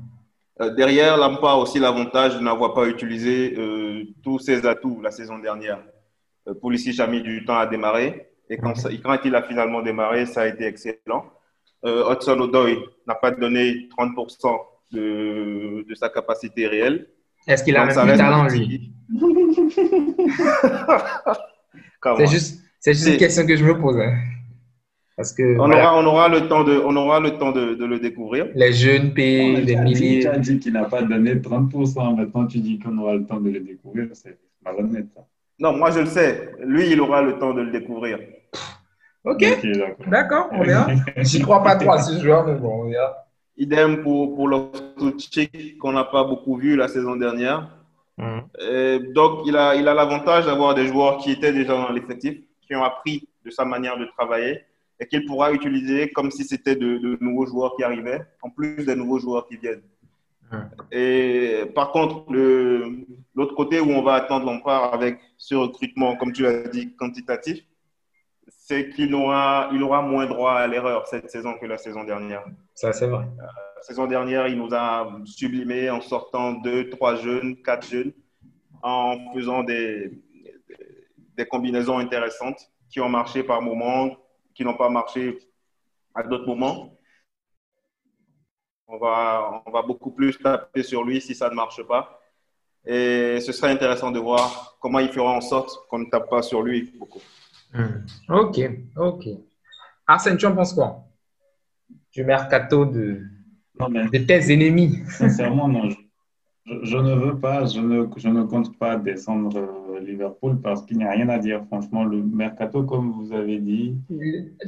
Derrière, 0.75 1.17
Lampa 1.17 1.51
a 1.51 1.55
aussi 1.55 1.79
l'avantage 1.79 2.35
de 2.35 2.41
n'avoir 2.41 2.73
pas 2.73 2.87
utilisé 2.87 3.55
tous 4.23 4.39
ses 4.39 4.65
atouts 4.65 5.01
la 5.01 5.11
saison 5.11 5.37
dernière. 5.37 5.83
Pulisic 6.61 6.99
a 6.99 7.07
mis 7.07 7.21
du 7.21 7.45
temps 7.45 7.57
à 7.57 7.67
démarrer 7.67 8.30
et 8.51 8.57
quand, 8.57 8.73
quand, 9.01 9.17
il 9.23 9.33
a 9.33 9.41
finalement 9.43 9.81
démarré, 9.81 10.25
ça 10.25 10.41
a 10.41 10.47
été 10.47 10.65
excellent. 10.65 11.23
Hudson 11.83 12.37
O'Doy 12.41 12.77
n'a 13.07 13.15
pas 13.15 13.31
donné 13.31 13.87
30% 13.97 14.59
de, 14.91 15.85
de, 15.87 15.95
sa 15.95 16.09
capacité 16.09 16.67
réelle. 16.67 17.07
Est-ce 17.47 17.63
qu'il 17.63 17.77
a 17.77 17.83
un 17.83 17.87
talent, 17.87 18.47
lui 18.47 18.91
C'est 22.17 22.27
juste, 22.27 22.61
c'est 22.79 22.93
juste 22.93 23.07
une 23.07 23.17
question 23.17 23.45
que 23.45 23.55
je 23.55 23.63
me 23.63 23.79
pose. 23.79 23.97
Hein. 23.97 24.15
Parce 25.15 25.31
que, 25.33 25.57
on, 25.57 25.71
aura, 25.71 25.97
on, 25.97 26.05
aura 26.05 26.27
le 26.27 26.47
temps 26.49 26.63
de, 26.63 26.73
on 26.73 26.95
aura 26.95 27.19
le 27.21 27.37
temps 27.37 27.51
de, 27.51 27.75
de 27.75 27.85
le 27.85 27.99
découvrir. 27.99 28.47
Les 28.55 28.73
jeunes 28.73 29.13
pays, 29.13 29.61
les 29.61 29.75
milliers. 29.77 30.21
Tu 30.21 30.27
as 30.27 30.37
dit 30.37 30.59
qu'il 30.59 30.73
n'a 30.73 30.85
pas 30.85 31.03
donné 31.03 31.35
30%. 31.35 32.17
Maintenant, 32.17 32.47
tu 32.47 32.59
dis 32.59 32.79
qu'on 32.79 32.97
aura 32.97 33.15
le 33.15 33.25
temps 33.25 33.39
de 33.39 33.49
le 33.49 33.59
découvrir. 33.61 34.07
C'est 34.13 34.37
malhonnête. 34.63 35.07
Non, 35.61 35.77
moi, 35.77 35.91
je 35.91 35.99
le 35.99 36.07
sais. 36.07 36.51
Lui, 36.63 36.89
il 36.91 36.99
aura 36.99 37.21
le 37.21 37.37
temps 37.37 37.53
de 37.53 37.61
le 37.61 37.71
découvrir. 37.71 38.19
Ok. 39.23 39.45
D'accord, 40.07 40.49
on 40.51 40.63
verra. 40.63 40.87
J'y 41.17 41.39
crois 41.39 41.61
pas 41.61 41.75
trop 41.75 41.91
à 41.91 41.99
ce 41.99 42.19
joueur, 42.19 42.47
mais 42.47 42.55
bon, 42.55 42.81
on 42.81 42.89
verra. 42.89 43.15
Idem 43.57 44.01
pour, 44.01 44.35
pour 44.35 44.49
qu'on 45.79 45.91
n'a 45.91 46.03
pas 46.05 46.23
beaucoup 46.23 46.55
vu 46.57 46.75
la 46.75 46.87
saison 46.87 47.15
dernière. 47.15 47.77
Mhm. 48.17 49.13
donc, 49.13 49.41
il 49.45 49.55
a 49.55 49.75
il 49.75 49.87
a 49.87 49.93
l'avantage 49.93 50.45
d'avoir 50.45 50.75
des 50.75 50.87
joueurs 50.87 51.17
qui 51.17 51.31
étaient 51.31 51.53
déjà 51.53 51.73
dans 51.73 51.91
l'effectif, 51.91 52.39
qui 52.61 52.75
ont 52.75 52.83
appris 52.83 53.27
de 53.45 53.51
sa 53.51 53.63
manière 53.63 53.97
de 53.97 54.05
travailler 54.17 54.61
et 54.99 55.07
qu'il 55.07 55.25
pourra 55.25 55.51
utiliser 55.51 56.09
comme 56.09 56.29
si 56.31 56.43
c'était 56.43 56.75
de, 56.75 57.17
nouveaux 57.21 57.45
joueurs 57.45 57.75
qui 57.75 57.83
arrivaient, 57.83 58.21
en 58.41 58.49
plus 58.49 58.85
des 58.85 58.95
nouveaux 58.95 59.19
joueurs 59.19 59.47
qui 59.47 59.57
viennent. 59.57 59.81
Et 60.91 61.63
par 61.73 61.91
contre, 61.91 62.25
l'autre 63.35 63.55
côté 63.55 63.79
où 63.79 63.89
on 63.89 64.01
va 64.01 64.15
attendre 64.15 64.45
l'empare 64.45 64.93
avec 64.93 65.19
ce 65.37 65.55
recrutement, 65.55 66.15
comme 66.17 66.33
tu 66.33 66.43
l'as 66.43 66.67
dit, 66.67 66.95
quantitatif, 66.95 67.63
c'est 68.47 68.89
qu'il 68.89 69.13
aura, 69.13 69.69
il 69.73 69.81
aura 69.83 70.01
moins 70.01 70.25
droit 70.25 70.53
à 70.53 70.67
l'erreur 70.67 71.07
cette 71.07 71.29
saison 71.29 71.57
que 71.59 71.65
la 71.65 71.77
saison 71.77 72.03
dernière. 72.03 72.43
Ça, 72.73 72.93
c'est 72.93 73.07
vrai. 73.07 73.25
Euh, 73.25 73.43
la 73.75 73.81
saison 73.81 74.07
dernière, 74.07 74.47
il 74.47 74.57
nous 74.57 74.73
a 74.73 75.11
sublimé 75.25 75.89
en 75.89 76.01
sortant 76.01 76.53
deux, 76.53 76.89
trois 76.89 77.15
jeunes, 77.15 77.61
quatre 77.61 77.87
jeunes, 77.87 78.13
en 78.81 79.33
faisant 79.33 79.63
des, 79.63 80.11
des 81.37 81.45
combinaisons 81.45 81.97
intéressantes 81.97 82.71
qui 82.89 82.99
ont 82.99 83.09
marché 83.09 83.43
par 83.43 83.61
moments, 83.61 84.15
qui 84.53 84.63
n'ont 84.63 84.75
pas 84.75 84.89
marché 84.89 85.39
à 86.13 86.23
d'autres 86.23 86.47
moments. 86.47 86.93
On 88.93 88.97
va, 88.97 89.63
on 89.65 89.71
va 89.71 89.81
beaucoup 89.83 90.11
plus 90.11 90.37
taper 90.37 90.83
sur 90.83 91.05
lui 91.05 91.21
si 91.21 91.33
ça 91.33 91.49
ne 91.49 91.55
marche 91.55 91.81
pas. 91.83 92.19
Et 92.85 93.39
ce 93.39 93.53
serait 93.53 93.71
intéressant 93.71 94.11
de 94.11 94.19
voir 94.19 94.75
comment 94.81 94.99
il 94.99 95.07
fera 95.07 95.31
en 95.31 95.39
sorte 95.39 95.87
qu'on 95.87 95.99
ne 95.99 96.09
tape 96.09 96.29
pas 96.29 96.41
sur 96.41 96.61
lui 96.61 96.91
beaucoup. 96.99 97.21
Hmm. 97.73 98.03
Ok, 98.27 98.59
ok. 98.97 99.27
Arsène, 100.05 100.35
tu 100.35 100.45
en 100.45 100.53
penses 100.53 100.73
quoi? 100.73 101.05
Du 102.11 102.25
mercato 102.25 102.85
de, 102.85 103.21
de 103.79 104.17
tes 104.17 104.51
ennemis 104.51 104.99
Sincèrement, 105.07 105.69
non. 105.69 105.87
Je, 106.65 106.97
ne 106.97 107.15
veux 107.15 107.39
pas, 107.39 107.65
je 107.65 107.79
ne, 107.79 108.07
je 108.17 108.27
ne 108.27 108.43
compte 108.43 108.77
pas 108.77 108.97
descendre 108.97 109.57
euh, 109.57 109.99
Liverpool 110.01 110.59
parce 110.61 110.81
qu'il 110.81 110.97
n'y 110.97 111.05
a 111.05 111.11
rien 111.11 111.29
à 111.29 111.37
dire. 111.37 111.63
Franchement, 111.67 112.03
le 112.03 112.21
mercato, 112.21 112.83
comme 112.83 113.11
vous 113.11 113.31
avez 113.31 113.57
dit. 113.59 113.95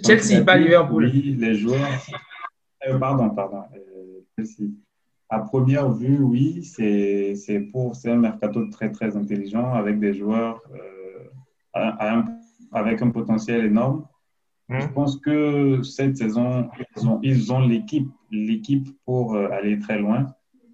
Chelsea, 0.06 0.46
pas 0.46 0.56
Liverpool. 0.56 1.10
Oui, 1.14 1.36
les 1.38 1.56
joueurs. 1.56 1.80
Euh, 2.88 2.98
pardon, 2.98 3.30
pardon. 3.30 3.64
Euh, 3.76 3.93
Chelsea. 4.38 4.72
À 5.30 5.40
première 5.40 5.92
vue, 5.92 6.20
oui, 6.20 6.64
c'est 6.64 7.60
pour 7.72 7.96
c'est 7.96 8.12
un 8.12 8.18
mercato 8.18 8.66
très 8.68 8.92
très 8.92 9.16
intelligent 9.18 9.74
avec 9.74 10.00
des 10.00 10.14
joueurs 10.14 10.62
à, 11.74 11.90
à 11.90 12.16
un 12.18 12.26
avec 12.72 13.02
un 13.02 13.10
potentiel 13.10 13.66
énorme. 13.66 14.06
Je 14.70 14.86
hmm. 14.86 14.94
pense 14.94 15.18
que 15.18 15.82
cette 15.84 16.18
saison, 16.18 16.70
ils 17.22 17.52
ont 17.52 17.60
l'équipe 17.60 18.10
l'équipe 18.34 18.90
pour 19.06 19.36
euh, 19.36 19.50
aller 19.52 19.80
très 19.80 20.00
loin. 20.00 20.28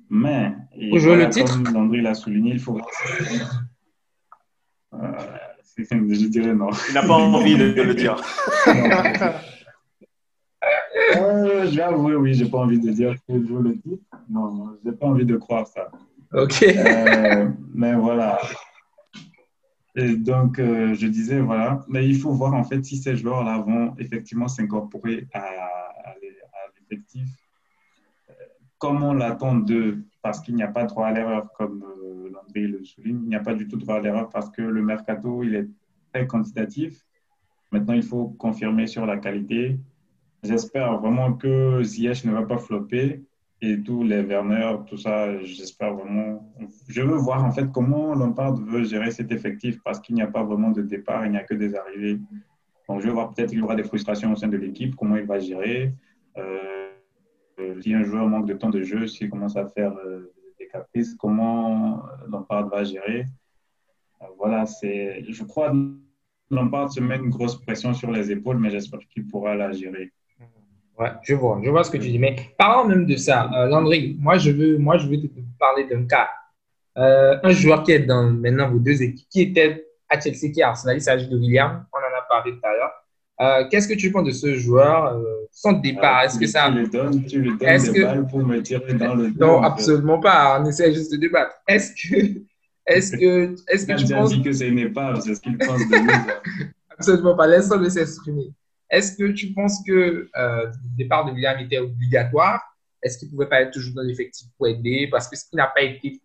Mais, 0.09 0.55
jouer 0.93 1.17
le 1.17 1.29
titre 1.29 1.61
comme 1.61 1.73
Landry 1.73 2.01
l'a 2.01 2.15
souligné, 2.15 2.53
il 2.53 2.59
faut. 2.59 2.79
Euh, 4.93 4.97
je 5.77 6.27
dirais 6.27 6.55
non. 6.55 6.69
Il 6.87 6.93
n'a 6.95 7.03
pas 7.03 7.13
envie 7.13 7.57
de, 7.57 7.65
le 7.65 7.93
dire. 7.93 8.15
euh, 11.17 11.65
je 11.67 11.75
vais 11.75 11.81
avouer, 11.81 12.15
oui, 12.15 12.33
j'ai 12.33 12.49
pas 12.49 12.59
envie 12.59 12.79
de 12.79 12.91
dire 12.91 13.15
qu'il 13.25 13.47
joue 13.47 13.59
le 13.59 13.77
titre. 13.79 14.03
Non, 14.29 14.77
j'ai 14.83 14.91
pas 14.91 15.07
envie 15.07 15.25
de 15.25 15.37
croire 15.37 15.67
ça. 15.67 15.89
Ok. 16.33 16.63
Euh, 16.63 17.49
mais 17.73 17.95
voilà, 17.95 18.39
et 19.95 20.15
donc, 20.15 20.59
euh, 20.59 20.93
je 20.93 21.07
disais, 21.07 21.39
voilà, 21.39 21.83
mais 21.87 22.07
il 22.07 22.17
faut 22.17 22.31
voir 22.31 22.53
en 22.53 22.63
fait 22.63 22.83
si 22.85 22.97
ces 22.97 23.17
joueurs-là 23.17 23.57
vont 23.57 23.95
effectivement 23.97 24.47
s'incorporer 24.47 25.27
à, 25.33 26.15
l'effectif. 26.21 27.29
Comme 28.77 29.03
on 29.03 29.13
l'attend 29.13 29.55
d'eux, 29.55 30.05
parce 30.21 30.39
qu'il 30.39 30.55
n'y 30.55 30.63
a 30.63 30.69
pas 30.69 30.85
droit 30.85 31.07
à 31.07 31.11
l'erreur, 31.11 31.51
comme 31.53 31.83
Landry 32.31 32.67
le 32.67 32.83
souligne, 32.83 33.19
il 33.23 33.29
n'y 33.29 33.35
a 33.35 33.41
pas 33.41 33.53
du 33.53 33.67
tout 33.67 33.75
droit 33.75 33.95
à 33.95 33.99
l'erreur 33.99 34.29
parce 34.29 34.49
que 34.49 34.61
le 34.61 34.81
mercato, 34.81 35.43
il 35.43 35.55
est 35.55 35.67
très 36.13 36.25
quantitatif. 36.27 37.05
Maintenant, 37.71 37.93
il 37.93 38.03
faut 38.03 38.29
confirmer 38.29 38.87
sur 38.87 39.05
la 39.05 39.17
qualité. 39.17 39.79
J'espère 40.43 40.99
vraiment 40.99 41.33
que 41.33 41.83
Ziyech 41.83 42.23
ne 42.25 42.31
va 42.31 42.43
pas 42.43 42.57
flopper 42.57 43.23
et 43.61 43.81
tous 43.81 44.03
les 44.03 44.21
Werner, 44.21 44.77
tout 44.87 44.97
ça, 44.97 45.37
j'espère 45.43 45.93
vraiment. 45.93 46.49
Je 46.87 47.01
veux 47.01 47.17
voir 47.17 47.43
en 47.43 47.51
fait 47.51 47.69
comment 47.71 48.15
Lampard 48.15 48.55
veut 48.55 48.85
gérer 48.85 49.11
cet 49.11 49.31
effectif 49.33 49.81
parce 49.83 49.99
qu'il 49.99 50.15
n'y 50.15 50.21
a 50.21 50.27
pas 50.27 50.43
vraiment 50.43 50.71
de 50.71 50.81
départ, 50.81 51.25
il 51.25 51.31
n'y 51.31 51.37
a 51.37 51.43
que 51.43 51.53
des 51.53 51.75
arrivées. 51.75 52.19
Donc 52.87 53.01
je 53.01 53.07
veux 53.07 53.13
voir 53.13 53.33
peut-être 53.33 53.49
qu'il 53.49 53.59
y 53.59 53.61
aura 53.61 53.75
des 53.75 53.83
frustrations 53.83 54.31
au 54.31 54.35
sein 54.37 54.47
de 54.47 54.55
l'équipe, 54.55 54.95
comment 54.95 55.17
il 55.17 55.25
va 55.25 55.39
gérer. 55.39 55.93
Euh, 56.37 56.89
si 57.81 57.93
un 57.93 58.03
joueur 58.03 58.27
manque 58.27 58.47
de 58.47 58.53
temps 58.53 58.69
de 58.69 58.81
jeu, 58.81 59.07
s'il 59.07 59.29
commence 59.29 59.57
à 59.57 59.67
faire 59.67 59.93
euh, 59.97 60.31
des 60.57 60.67
caprices, 60.67 61.15
comment 61.15 62.03
Lampard 62.29 62.69
va 62.69 62.85
gérer. 62.85 63.25
Euh, 64.21 64.25
voilà, 64.37 64.65
c'est. 64.65 65.25
Je 65.27 65.43
crois 65.43 65.71
que 65.71 65.77
Lampard 66.49 66.93
se 66.93 67.01
met 67.01 67.17
une 67.17 67.29
grosse 67.29 67.59
pression 67.61 67.93
sur 67.93 68.11
les 68.11 68.31
épaules, 68.31 68.57
mais 68.57 68.69
j'espère 68.69 68.99
qu'il 69.09 69.27
pourra 69.27 69.55
la 69.55 69.73
gérer. 69.73 70.13
Ouais, 70.99 71.11
je 71.23 71.33
vois, 71.33 71.61
je 71.63 71.69
vois 71.69 71.83
ce 71.85 71.91
que 71.91 71.97
tu 71.97 72.09
dis. 72.09 72.19
Mais 72.19 72.35
parlons 72.57 72.87
même 72.87 73.05
de 73.05 73.15
ça, 73.15 73.49
euh, 73.55 73.67
Landry, 73.67 74.17
moi 74.19 74.37
je 74.37 74.51
veux, 74.51 74.77
moi 74.77 74.97
je 74.97 75.07
veux 75.07 75.17
te 75.17 75.27
parler 75.57 75.85
d'un 75.85 76.05
cas. 76.05 76.27
Euh, 76.97 77.37
un 77.41 77.51
joueur 77.51 77.83
qui 77.83 77.93
est 77.93 77.99
dans 77.99 78.29
maintenant 78.29 78.69
vos 78.69 78.79
deux 78.79 79.01
équipes, 79.01 79.27
qui 79.29 79.41
était 79.41 79.85
à 80.09 80.19
Chelsea, 80.19 80.51
qui 80.51 80.59
est 80.59 80.63
Arsenal, 80.63 80.97
il 80.97 81.01
s'agit 81.01 81.29
de 81.29 81.37
William. 81.37 81.85
On 81.93 81.97
en 81.97 82.17
a 82.17 82.21
parlé 82.27 82.51
tout 82.51 82.65
à 82.65 82.71
l'heure. 82.73 82.91
Euh, 83.41 83.69
Qu'est-ce 83.69 83.87
que 83.87 83.93
tu 83.93 84.11
penses 84.11 84.25
de 84.25 84.31
ce 84.31 84.55
joueur 84.55 85.13
euh, 85.13 85.23
Son 85.51 85.73
départ, 85.73 86.17
ah, 86.17 86.25
est-ce 86.25 86.37
que 86.37 86.45
ça. 86.45 86.69
Tu 86.69 86.79
lui 86.79 86.89
donnes, 86.89 87.25
tu 87.25 87.39
lui 87.39 87.57
donnes 87.57 87.77
des 87.77 87.93
que... 87.93 88.03
balles 88.03 88.27
pour 88.27 88.39
me 88.39 88.61
tirer 88.61 88.93
dans 88.95 89.15
le 89.15 89.31
dos. 89.31 89.45
Non, 89.45 89.61
absolument 89.63 90.19
pas. 90.19 90.59
On 90.59 90.65
essaie 90.65 90.93
juste 90.93 91.13
de 91.13 91.17
débattre. 91.17 91.55
Est-ce 91.67 91.93
que. 91.93 92.41
Est-ce 92.85 93.11
que, 93.15 93.55
est-ce 93.67 93.85
que 93.85 93.93
tu 93.93 94.13
penses. 94.13 94.31
dit 94.31 94.41
que 94.41 94.51
c'est 94.51 94.67
une 94.67 94.79
épave, 94.79 95.21
c'est 95.21 95.35
ce 95.35 95.41
qu'il 95.41 95.57
pense 95.57 95.79
de 95.79 95.95
nous. 95.95 96.67
absolument 96.89 97.35
pas. 97.37 97.47
Laisse-le 97.47 97.87
s'exprimer. 97.87 98.51
Est-ce 98.89 99.15
que 99.15 99.31
tu 99.31 99.53
penses 99.53 99.83
que 99.85 100.29
euh, 100.35 100.65
le 100.65 100.97
départ 100.97 101.25
de 101.25 101.31
William 101.31 101.59
était 101.59 101.77
obligatoire? 101.77 102.61
Est-ce 103.01 103.17
qu'il 103.17 103.27
ne 103.27 103.33
pouvait 103.33 103.47
pas 103.47 103.61
être 103.61 103.71
toujours 103.71 103.95
dans 103.95 104.01
l'effectif 104.01 104.47
pour 104.57 104.67
aider? 104.67 105.07
Parce 105.11 105.27
que 105.27 105.35
ce 105.35 105.45
qui 105.47 105.55
n'a 105.55 105.67
pas 105.67 105.83
été 105.83 106.19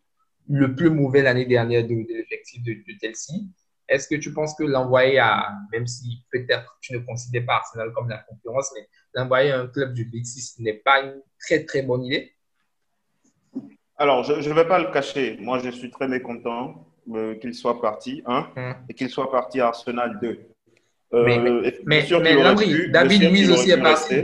le 0.49 0.75
plus 0.75 0.91
mauvais 0.91 1.23
l'année 1.23 1.47
dernière 1.47 1.87
de, 1.87 1.95
l'effectif 2.09 2.63
de, 2.63 2.77
Chelsea. 3.01 3.45
Est-ce 3.89 4.09
que 4.09 4.15
tu 4.15 4.33
penses 4.33 4.55
que 4.55 4.65
l'envoyer 4.65 5.19
à, 5.19 5.53
même 5.73 5.87
si 5.87 6.23
peut-être 6.31 6.79
tu 6.81 6.95
ne 6.95 6.99
considères 6.99 7.45
pas 7.45 7.57
Arsenal 7.57 7.93
comme 7.93 8.09
la 8.09 8.19
concurrence, 8.19 8.71
mais 8.75 8.87
l'envoyer 9.15 9.53
à 9.53 9.61
un 9.61 9.67
club 9.67 9.93
du 9.93 10.07
Big 10.07 10.25
Six 10.25 10.59
n'est 10.59 10.75
pas 10.75 11.03
une 11.03 11.21
très 11.39 11.65
très 11.65 11.83
bonne 11.83 12.05
idée? 12.05 12.33
Alors, 13.97 14.25
je 14.25 14.49
ne 14.49 14.55
vais 14.55 14.67
pas 14.67 14.79
le 14.79 14.91
cacher. 14.91 15.37
Moi, 15.39 15.61
je 15.61 15.71
suis 15.71 15.91
très 15.91 16.09
mécontent 16.09 16.89
euh, 17.15 17.37
qu'il 17.37 17.55
soit 17.55 17.81
parti, 17.81 18.23
un, 18.27 18.49
hum. 18.57 18.75
et 18.89 18.95
qu'il 18.95 19.09
soit 19.09 19.31
parti 19.31 19.61
à 19.61 19.69
Arsenal, 19.69 20.19
deux 20.21 20.54
mais, 21.23 21.39
euh, 21.39 21.71
mais, 21.85 22.05
mais 22.11 22.89
David 22.91 23.23
Luiz 23.31 23.51
aussi 23.51 23.71
est 23.71 23.81
parti. 23.81 24.15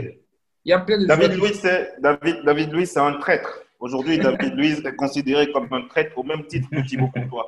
Il 0.63 0.69
y 0.69 0.73
a 0.73 0.79
plein 0.79 0.99
de 0.99 1.05
David 1.05 1.33
Luiz, 1.33 1.61
David, 1.99 2.41
David 2.43 2.71
Luiz, 2.71 2.91
c'est 2.91 2.99
un 2.99 3.13
traître. 3.13 3.63
Aujourd'hui, 3.79 4.17
David 4.19 4.55
Luiz 4.55 4.83
est 4.85 4.95
considéré 4.95 5.51
comme 5.51 5.67
un 5.71 5.81
traître 5.87 6.17
au 6.17 6.23
même 6.23 6.45
titre 6.45 6.67
que 6.71 6.81
Thibaut 6.85 7.07
Courtois. 7.07 7.47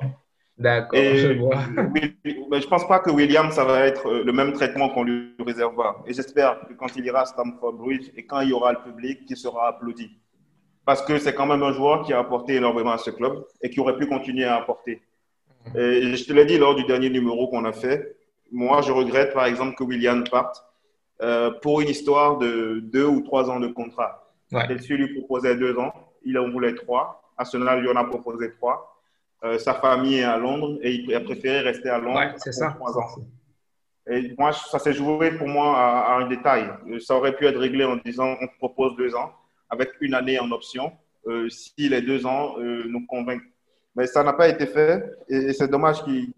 D'accord, 0.56 0.98
je 0.98 1.38
vois. 1.38 1.58
Mais 1.92 2.60
je 2.60 2.66
pense 2.66 2.86
pas 2.86 3.00
que 3.00 3.10
William, 3.10 3.50
ça 3.50 3.64
va 3.64 3.86
être 3.86 4.06
euh, 4.06 4.24
le 4.24 4.32
même 4.32 4.52
traitement 4.52 4.88
qu'on 4.88 5.02
lui 5.02 5.34
réservera. 5.40 6.02
Et 6.06 6.12
j'espère 6.12 6.60
que 6.68 6.74
quand 6.74 6.94
il 6.96 7.04
ira 7.04 7.22
à 7.22 7.26
Stamford 7.26 7.72
Bridge 7.72 8.10
et 8.16 8.24
quand 8.24 8.40
il 8.40 8.50
y 8.50 8.52
aura 8.52 8.72
le 8.72 8.78
public, 8.78 9.26
qui 9.26 9.36
sera 9.36 9.68
applaudi. 9.68 10.10
Parce 10.84 11.02
que 11.02 11.18
c'est 11.18 11.34
quand 11.34 11.46
même 11.46 11.62
un 11.62 11.72
joueur 11.72 12.04
qui 12.04 12.12
a 12.12 12.20
apporté 12.20 12.54
énormément 12.54 12.92
à 12.92 12.98
ce 12.98 13.10
club 13.10 13.44
et 13.62 13.70
qui 13.70 13.80
aurait 13.80 13.96
pu 13.96 14.06
continuer 14.06 14.44
à 14.44 14.56
apporter. 14.56 15.02
Mm. 15.74 15.78
Et 15.78 16.16
je 16.16 16.24
te 16.24 16.32
l'ai 16.32 16.44
dit 16.44 16.58
lors 16.58 16.76
du 16.76 16.84
dernier 16.84 17.10
numéro 17.10 17.48
qu'on 17.48 17.64
a 17.64 17.72
fait, 17.72 18.16
moi, 18.54 18.82
je 18.82 18.92
regrette 18.92 19.34
par 19.34 19.46
exemple 19.46 19.74
que 19.74 19.82
William 19.82 20.22
parte 20.30 20.64
euh, 21.22 21.50
pour 21.60 21.80
une 21.80 21.88
histoire 21.88 22.38
de 22.38 22.80
deux 22.80 23.04
ou 23.04 23.20
trois 23.20 23.50
ans 23.50 23.58
de 23.58 23.66
contrat. 23.66 24.32
Ouais. 24.52 24.66
Chelsea 24.68 24.96
lui 24.96 25.12
proposait 25.18 25.56
deux 25.56 25.76
ans, 25.76 25.92
il 26.24 26.38
en 26.38 26.48
voulait 26.50 26.74
trois. 26.74 27.32
Arsenal 27.36 27.80
lui 27.80 27.88
en 27.88 27.96
a 27.96 28.04
proposé 28.04 28.52
trois. 28.52 28.96
Euh, 29.42 29.58
sa 29.58 29.74
famille 29.74 30.18
est 30.18 30.24
à 30.24 30.38
Londres 30.38 30.78
et 30.82 30.94
il 30.94 31.14
a 31.14 31.20
préféré 31.20 31.60
rester 31.60 31.88
à 31.88 31.98
Londres 31.98 32.32
pour 32.32 32.52
ça. 32.52 32.70
trois 32.70 32.96
ans. 32.96 33.08
Et 34.08 34.32
moi, 34.38 34.52
ça 34.52 34.78
s'est 34.78 34.92
joué 34.92 35.32
pour 35.32 35.48
moi 35.48 35.76
à, 35.76 36.18
un 36.18 36.28
détail. 36.28 36.70
Ça 37.00 37.16
aurait 37.16 37.34
pu 37.34 37.46
être 37.46 37.58
réglé 37.58 37.84
en 37.84 37.96
disant 37.96 38.36
on 38.40 38.46
propose 38.58 38.94
deux 38.96 39.16
ans 39.16 39.32
avec 39.68 39.90
une 40.00 40.14
année 40.14 40.38
en 40.38 40.50
option 40.52 40.92
euh, 41.26 41.48
si 41.48 41.88
les 41.88 42.02
deux 42.02 42.24
ans 42.24 42.54
nous 42.58 43.04
convainquent. 43.06 43.50
Mais 43.96 44.06
ça 44.06 44.22
n'a 44.22 44.32
pas 44.32 44.48
été 44.48 44.66
fait 44.66 45.04
et, 45.28 45.52
c'est 45.52 45.68
dommage 45.68 46.04
qu'il 46.04 46.32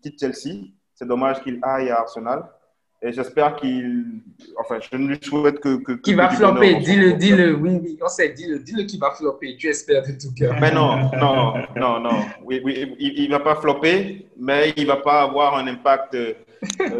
quitte 0.00 0.18
Chelsea. 0.18 0.72
C'est 1.02 1.08
dommage 1.08 1.42
qu'il 1.42 1.58
aille 1.62 1.90
à 1.90 1.98
Arsenal. 1.98 2.44
Et 3.02 3.10
j'espère 3.12 3.56
qu'il. 3.56 4.22
Enfin, 4.56 4.78
je 4.78 4.96
ne 4.96 5.08
lui 5.08 5.18
souhaite 5.20 5.58
que. 5.58 5.82
que 5.82 5.94
qui 5.94 6.14
va 6.14 6.28
flopper, 6.30 6.76
dis-le, 6.76 7.14
dis-le, 7.14 7.56
oui, 7.56 7.80
oui, 7.82 7.98
on 8.00 8.06
sait, 8.06 8.28
dis-le, 8.28 8.60
dis-le 8.60 8.84
qui 8.84 8.98
va 8.98 9.10
flopper, 9.10 9.56
tu 9.56 9.66
espères 9.66 10.04
de 10.06 10.12
tout 10.12 10.32
cœur. 10.32 10.54
Mais 10.60 10.70
non, 10.70 11.10
non, 11.18 11.54
non, 11.74 11.98
non. 11.98 12.24
Oui, 12.44 12.60
oui, 12.64 12.94
il 13.00 13.26
ne 13.26 13.32
va 13.32 13.40
pas 13.40 13.56
flopper, 13.56 14.28
mais 14.38 14.72
il 14.76 14.84
ne 14.84 14.88
va 14.90 14.98
pas 14.98 15.22
avoir 15.22 15.56
un 15.56 15.66
impact 15.66 16.14
euh, 16.14 16.34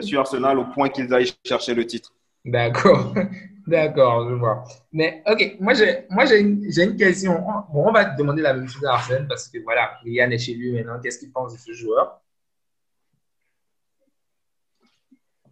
sur 0.00 0.18
Arsenal 0.18 0.59
au 0.59 0.64
point 0.64 0.88
qu'ils 0.88 1.14
aillent 1.14 1.32
chercher 1.46 1.72
le 1.72 1.86
titre. 1.86 2.12
D'accord, 2.44 3.14
d'accord, 3.68 4.28
je 4.28 4.34
vois. 4.34 4.64
Mais 4.92 5.22
ok, 5.30 5.59
moi 5.61 5.74
j'ai, 5.74 6.07
moi 6.11 6.24
j'ai 6.24 6.40
une, 6.40 6.64
une, 6.76 6.96
question. 6.96 7.34
Bon, 7.72 7.86
on 7.86 7.92
va 7.92 8.07
te 8.07 8.18
demander 8.18 8.42
la 8.42 8.55
même 8.55 8.66
chose 8.66 8.84
à 8.84 8.94
Arsène 8.94 9.28
parce 9.28 9.46
que 9.46 9.59
voilà, 9.62 9.92
Yann 10.05 10.32
est 10.32 10.38
chez 10.38 10.55
lui 10.55 10.72
maintenant. 10.72 10.98
Qu'est-ce 11.00 11.20
qu'il 11.20 11.30
pense 11.30 11.53
de 11.53 11.59
ce 11.59 11.72
joueur? 11.72 12.18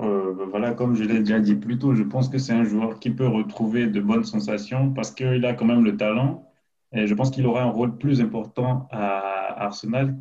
Euh, 0.01 0.34
voilà, 0.51 0.72
comme 0.72 0.94
je 0.94 1.05
l'ai 1.05 1.18
déjà 1.20 1.40
dit 1.40 1.55
plus 1.55 1.78
tôt, 1.78 1.94
je 1.94 2.03
pense 2.03 2.28
que 2.28 2.38
c'est 2.38 2.53
un 2.53 2.64
joueur 2.64 2.98
qui 2.98 3.11
peut 3.11 3.26
retrouver 3.26 3.86
de 3.86 4.01
bonnes 4.01 4.24
sensations 4.24 4.92
parce 4.92 5.11
qu'il 5.11 5.44
a 5.44 5.53
quand 5.53 5.66
même 5.66 5.84
le 5.84 5.96
talent 5.96 6.46
et 6.92 7.07
je 7.07 7.14
pense 7.14 7.30
qu'il 7.30 7.46
aura 7.46 7.62
un 7.62 7.70
rôle 7.70 7.98
plus 7.98 8.20
important 8.20 8.88
à 8.90 9.64
Arsenal. 9.64 10.16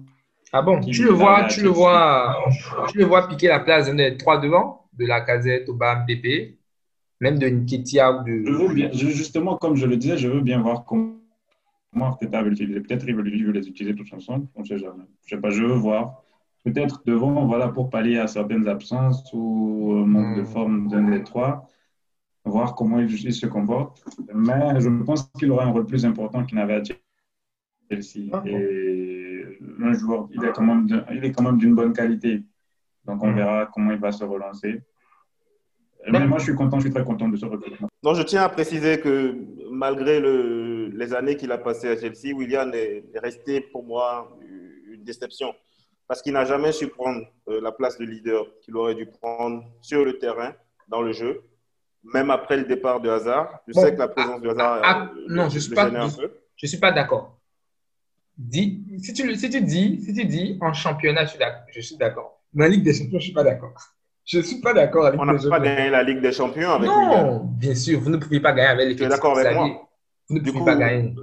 Ah 0.52 0.62
bon, 0.62 0.82
tu 0.82 1.04
le 1.04 1.12
vois, 1.12 1.46
tu 1.46 1.62
le 1.62 1.70
vois, 1.70 2.36
tu 2.90 2.98
le 2.98 3.06
vois 3.06 3.28
piquer 3.28 3.48
la 3.48 3.60
place 3.60 3.88
d'un 3.88 3.96
des 3.96 4.18
trois 4.18 4.40
devant, 4.40 4.88
de 4.94 5.06
la 5.06 5.22
casette 5.22 5.70
au 5.70 5.76
bas 5.76 6.04
BP, 6.08 6.58
même 7.22 7.38
de 7.38 7.48
Nketia 7.48 8.12
ou 8.12 8.24
de. 8.24 8.44
Je 8.46 8.52
veux 8.52 8.74
bien, 8.74 8.90
justement, 8.92 9.58
comme 9.58 9.76
je 9.76 9.86
le 9.86 9.96
disais, 9.96 10.18
je 10.18 10.28
veux 10.28 10.42
bien 10.42 10.60
voir 10.62 10.86
comment 10.86 11.14
Arteta 12.02 12.42
va 12.42 12.50
l'utiliser. 12.50 12.82
Peut-être 12.82 13.08
il 13.08 13.16
veut 13.16 13.22
les 13.24 13.68
utiliser 13.68 13.96
tous 13.96 14.12
ensemble, 14.14 14.48
on 14.56 14.62
ne 14.62 14.66
sait 14.66 14.80
jamais. 14.80 15.04
Je 15.26 15.36
sais 15.36 15.42
pas, 15.42 15.52
je 15.52 15.64
veux 15.64 15.74
voir 15.74 16.24
peut-être 16.72 17.02
devant, 17.06 17.46
voilà, 17.46 17.70
pour 17.70 17.90
pallier 17.90 18.18
à 18.18 18.28
certaines 18.28 18.68
absences 18.68 19.32
ou 19.34 20.04
manque 20.06 20.38
de 20.38 20.42
hmm. 20.42 20.46
forme 20.46 20.88
d'un 20.88 21.10
des 21.10 21.24
trois, 21.24 21.68
voir 22.46 22.76
comment 22.76 23.00
il, 23.00 23.34
se 23.34 23.46
comporte. 23.46 24.04
Mais 24.34 24.80
je 24.80 24.90
pense 25.04 25.30
qu'il 25.38 25.52
aura 25.52 25.66
un 25.66 25.72
rôle 25.72 25.86
plus 25.86 26.06
important 26.06 26.44
qu'il 26.44 26.58
n'avait 26.58 26.76
à 26.76 26.84
Chelsea. 26.84 28.30
Ah 28.34 28.44
Et 28.46 29.46
un 29.82 29.94
joueur, 29.94 30.28
il 30.34 30.44
est 30.44 30.52
quand 30.52 30.64
même, 30.64 30.88
il 31.12 31.26
est 31.26 31.32
quand 31.32 31.44
même 31.44 31.58
d'une 31.58 31.76
bonne 31.76 31.94
qualité. 31.94 32.44
Donc 33.06 33.24
on 33.24 33.32
hmm. 33.32 33.36
verra 33.36 33.70
comment 33.74 33.92
il 33.92 34.00
va 34.00 34.12
se 34.12 34.24
relancer. 34.24 34.82
Mais 36.10 36.26
moi, 36.26 36.38
je 36.40 36.46
suis 36.46 36.56
content, 36.56 36.78
je 36.78 36.86
suis 36.86 36.94
très 36.94 37.04
content 37.04 37.28
de 37.28 37.36
ce 37.36 37.46
recrutement. 37.46 37.90
Donc, 38.02 38.16
je 38.16 38.22
tiens 38.22 38.44
à 38.44 38.50
préciser 38.50 39.02
que 39.02 39.36
malgré 39.70 40.22
le, 40.22 40.88
les 40.88 41.14
années 41.14 41.36
qu'il 41.36 41.52
a 41.52 41.58
passées 41.58 41.90
à 41.90 41.98
Chelsea, 41.98 42.34
William 42.34 42.72
est 42.74 43.04
resté 43.16 43.60
pour 43.60 43.84
moi 43.84 44.34
une 44.90 45.04
déception 45.04 45.54
parce 46.10 46.24
qu'il 46.24 46.34
n'a 46.34 46.44
jamais 46.44 46.72
su 46.72 46.88
prendre 46.88 47.22
euh, 47.48 47.62
la 47.62 47.72
place 47.72 48.00
de 48.00 48.04
leader 48.04 48.48
qu'il 48.62 48.76
aurait 48.76 48.96
dû 48.96 49.06
prendre 49.06 49.64
sur 49.80 50.04
le 50.04 50.18
terrain, 50.18 50.54
dans 50.88 51.04
le 51.04 51.14
jeu, 51.14 51.44
même 52.04 52.32
après 52.32 52.58
le 52.58 52.64
départ 52.64 53.00
de 53.00 53.10
Hazard. 53.10 53.60
Je 53.68 53.74
sais 53.74 53.94
que 53.94 54.00
la 54.00 54.08
présence 54.08 54.42
de 54.42 54.50
Hazard. 54.50 54.82
Ah, 54.84 55.12
euh, 55.16 55.26
non, 55.30 55.50
je 55.50 55.56
ne 55.56 55.60
suis, 55.60 55.76
pas, 55.76 55.88
je, 56.58 56.66
suis 56.66 56.80
pas 56.80 56.92
d'accord. 56.92 57.40
Si 58.52 59.14
tu, 59.14 59.36
si, 59.36 59.50
tu 59.52 59.62
dis, 59.62 60.02
si 60.04 60.14
tu 60.16 60.26
dis 60.26 60.58
en 60.62 60.74
championnat, 60.74 61.26
je 61.26 61.80
suis 61.80 61.98
d'accord. 61.98 62.42
Mais 62.54 62.66
en 62.66 62.70
Ligue 62.70 62.84
des 62.84 62.94
Champions, 62.94 63.12
je 63.12 63.16
ne 63.18 63.22
suis 63.22 63.34
pas 63.34 63.44
d'accord. 63.44 63.76
Je 64.26 64.38
ne 64.40 64.44
suis 64.44 64.62
pas 64.62 64.74
d'accord 64.74 65.12
On 65.16 65.26
n'a 65.26 65.36
pas 65.38 65.60
gagné 65.60 65.92
la 65.92 66.02
Ligue 66.02 66.22
des 66.22 66.32
Champions 66.32 66.72
avec 66.72 66.90
Non, 66.90 67.44
bien 67.44 67.76
sûr, 67.76 68.00
vous 68.00 68.10
ne 68.10 68.18
pouvez 68.18 68.40
pas 68.40 68.54
gagner 68.54 68.70
avec 68.70 68.88
l'équipe. 68.88 69.02
Tu 69.02 69.06
es 69.06 69.10
d'accord 69.10 69.38
avec 69.38 69.54
moi 69.54 69.88
Vous 70.28 70.40
ne 70.40 70.42
pouvez 70.42 70.66
pas 70.66 70.76
gagner. 70.76 71.14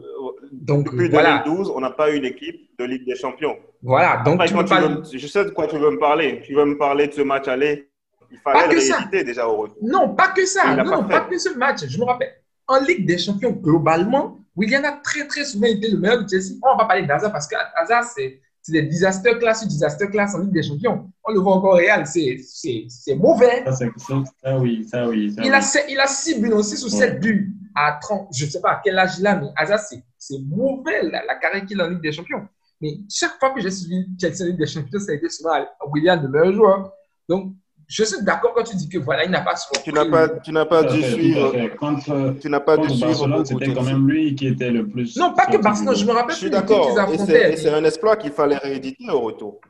Donc, 0.63 0.91
Depuis 0.91 1.09
voilà. 1.09 1.43
2012, 1.45 1.73
on 1.75 1.81
n'a 1.81 1.91
pas 1.91 2.11
eu 2.11 2.17
une 2.17 2.25
équipe 2.25 2.71
de 2.79 2.85
Ligue 2.85 3.07
des 3.07 3.17
Champions. 3.17 3.57
Voilà. 3.83 4.23
Donc, 4.25 4.41
tu 4.45 5.19
je 5.19 5.27
sais 5.27 5.45
de 5.45 5.51
quoi 5.51 5.67
tu 5.67 5.79
veux 5.79 5.91
me 5.91 5.99
parler. 5.99 6.41
Tu 6.45 6.55
veux 6.55 6.65
me 6.65 6.77
parler 6.77 7.09
de 7.09 7.13
ce 7.13 7.23
match 7.23 7.49
aller. 7.49 7.91
Il 8.31 8.39
fallait 8.39 8.75
le 8.75 8.81
rééditer 8.81 9.25
déjà 9.25 9.49
au 9.49 9.57
retour. 9.57 9.79
Non, 9.83 10.15
pas 10.15 10.29
que 10.29 10.45
ça. 10.45 10.75
Non, 10.77 11.05
pas, 11.05 11.21
que 11.21 11.39
ce 11.39 11.57
match. 11.57 11.87
Je 11.87 11.99
me 11.99 12.05
rappelle. 12.05 12.33
En 12.69 12.81
Ligue 12.81 13.07
des 13.07 13.19
Champions, 13.19 13.53
globalement, 13.53 14.41
William 14.57 14.85
a 14.85 14.93
très, 14.93 15.27
très 15.29 15.45
souvent 15.45 15.69
été 15.69 15.89
le 15.89 15.99
meilleur 15.99 16.25
de 16.25 16.29
Chelsea. 16.29 16.59
On 16.65 16.71
va 16.71 16.79
pas 16.79 16.87
parler 16.87 17.07
d'Hazard 17.07 17.31
parce 17.31 17.47
qu'Hazard, 17.47 18.05
c'est 18.05 18.41
des 18.69 18.83
disaster 18.83 19.39
class 19.39 19.61
sur 19.61 19.69
disaster 19.69 20.09
class 20.09 20.35
en 20.35 20.41
Ligue 20.41 20.53
des 20.53 20.63
Champions. 20.65 21.09
On 21.23 21.33
le 21.33 21.39
voit 21.39 21.55
encore 21.55 21.75
au 21.75 21.77
Real, 21.77 22.05
c'est 22.07 23.15
mauvais. 23.15 23.65
Ça, 23.67 23.73
ça, 23.73 24.59
oui, 24.59 24.85
ça 24.91 25.09
oui. 25.09 25.33
Ça, 25.33 25.43
il, 25.45 25.55
A, 25.55 25.61
il 25.89 26.01
a 26.01 26.07
6 26.07 26.41
buts, 26.41 26.53
6 26.61 26.85
ou 26.85 26.89
7 26.89 27.21
buts 27.21 27.55
à 27.77 27.99
30, 28.01 28.29
je 28.35 28.47
ne 28.47 28.51
sais 28.51 28.61
pas 28.61 28.71
à 28.71 28.81
quel 28.83 28.99
âge 28.99 29.19
il 29.19 29.27
a, 29.27 29.37
mais 29.37 29.49
Hazard, 29.55 29.79
c'est 29.81 30.03
mauvais 30.45 31.03
la, 31.03 31.35
carrière 31.37 31.65
qu'il 31.65 31.81
a 31.81 31.87
en 31.87 31.91
Ligue 31.91 32.03
des 32.03 32.13
Champions. 32.13 32.47
Mais 32.81 32.99
chaque 33.11 33.39
fois 33.39 33.51
que 33.51 33.61
j'ai 33.61 33.71
suivi 33.71 34.07
Chelsea 34.21 34.43
en 34.43 34.47
Ligue 34.47 34.59
des 34.59 34.67
Champions, 34.67 35.01
ça 35.01 35.13
a 35.13 35.15
été 35.15 35.29
souvent 35.29 35.53
William, 35.93 36.23
le 36.23 36.29
meilleur 36.29 36.53
joueur. 36.53 36.93
Donc, 37.29 37.53
je 37.89 38.03
suis 38.03 38.23
d'accord 38.25 38.53
quand 38.55 38.65
tu 38.65 38.77
dis 38.77 38.89
que 38.89 38.99
voilà, 38.99 39.25
il 39.25 39.31
n'a 39.31 39.43
pas 39.43 39.55
Tu 39.83 39.93
n'as 39.93 40.05
pas, 40.05 40.29
tu 40.29 40.53
n'as 40.53 40.65
pas 40.65 40.83
dû 40.83 41.03
suivre. 41.03 41.77
Contre, 41.77 42.35
tu 42.41 42.51
n'as 42.51 42.61
pas 42.61 42.77
dû 42.77 42.89
suivre. 42.89 43.45
C'était 43.45 43.73
quand 43.73 43.85
même 43.85 44.09
lui 44.09 44.35
qui 44.35 44.49
était 44.49 44.71
le 44.71 44.89
plus. 44.89 45.17
Non, 45.17 45.33
pas 45.35 45.47
que 45.47 45.57
Barcelone. 45.57 45.95
Je 45.95 46.05
me 46.05 46.13
rappelle. 46.13 46.35
Je 46.35 46.41
suis 46.41 46.51
d'accord. 46.51 46.99
Et 47.13 47.57
c'est 47.57 47.71
un 47.71 47.85
exploit 47.85 48.17
qu'il 48.17 48.33
fallait 48.33 48.59
rééditer 48.59 49.09
au 49.11 49.21
retour. 49.21 49.61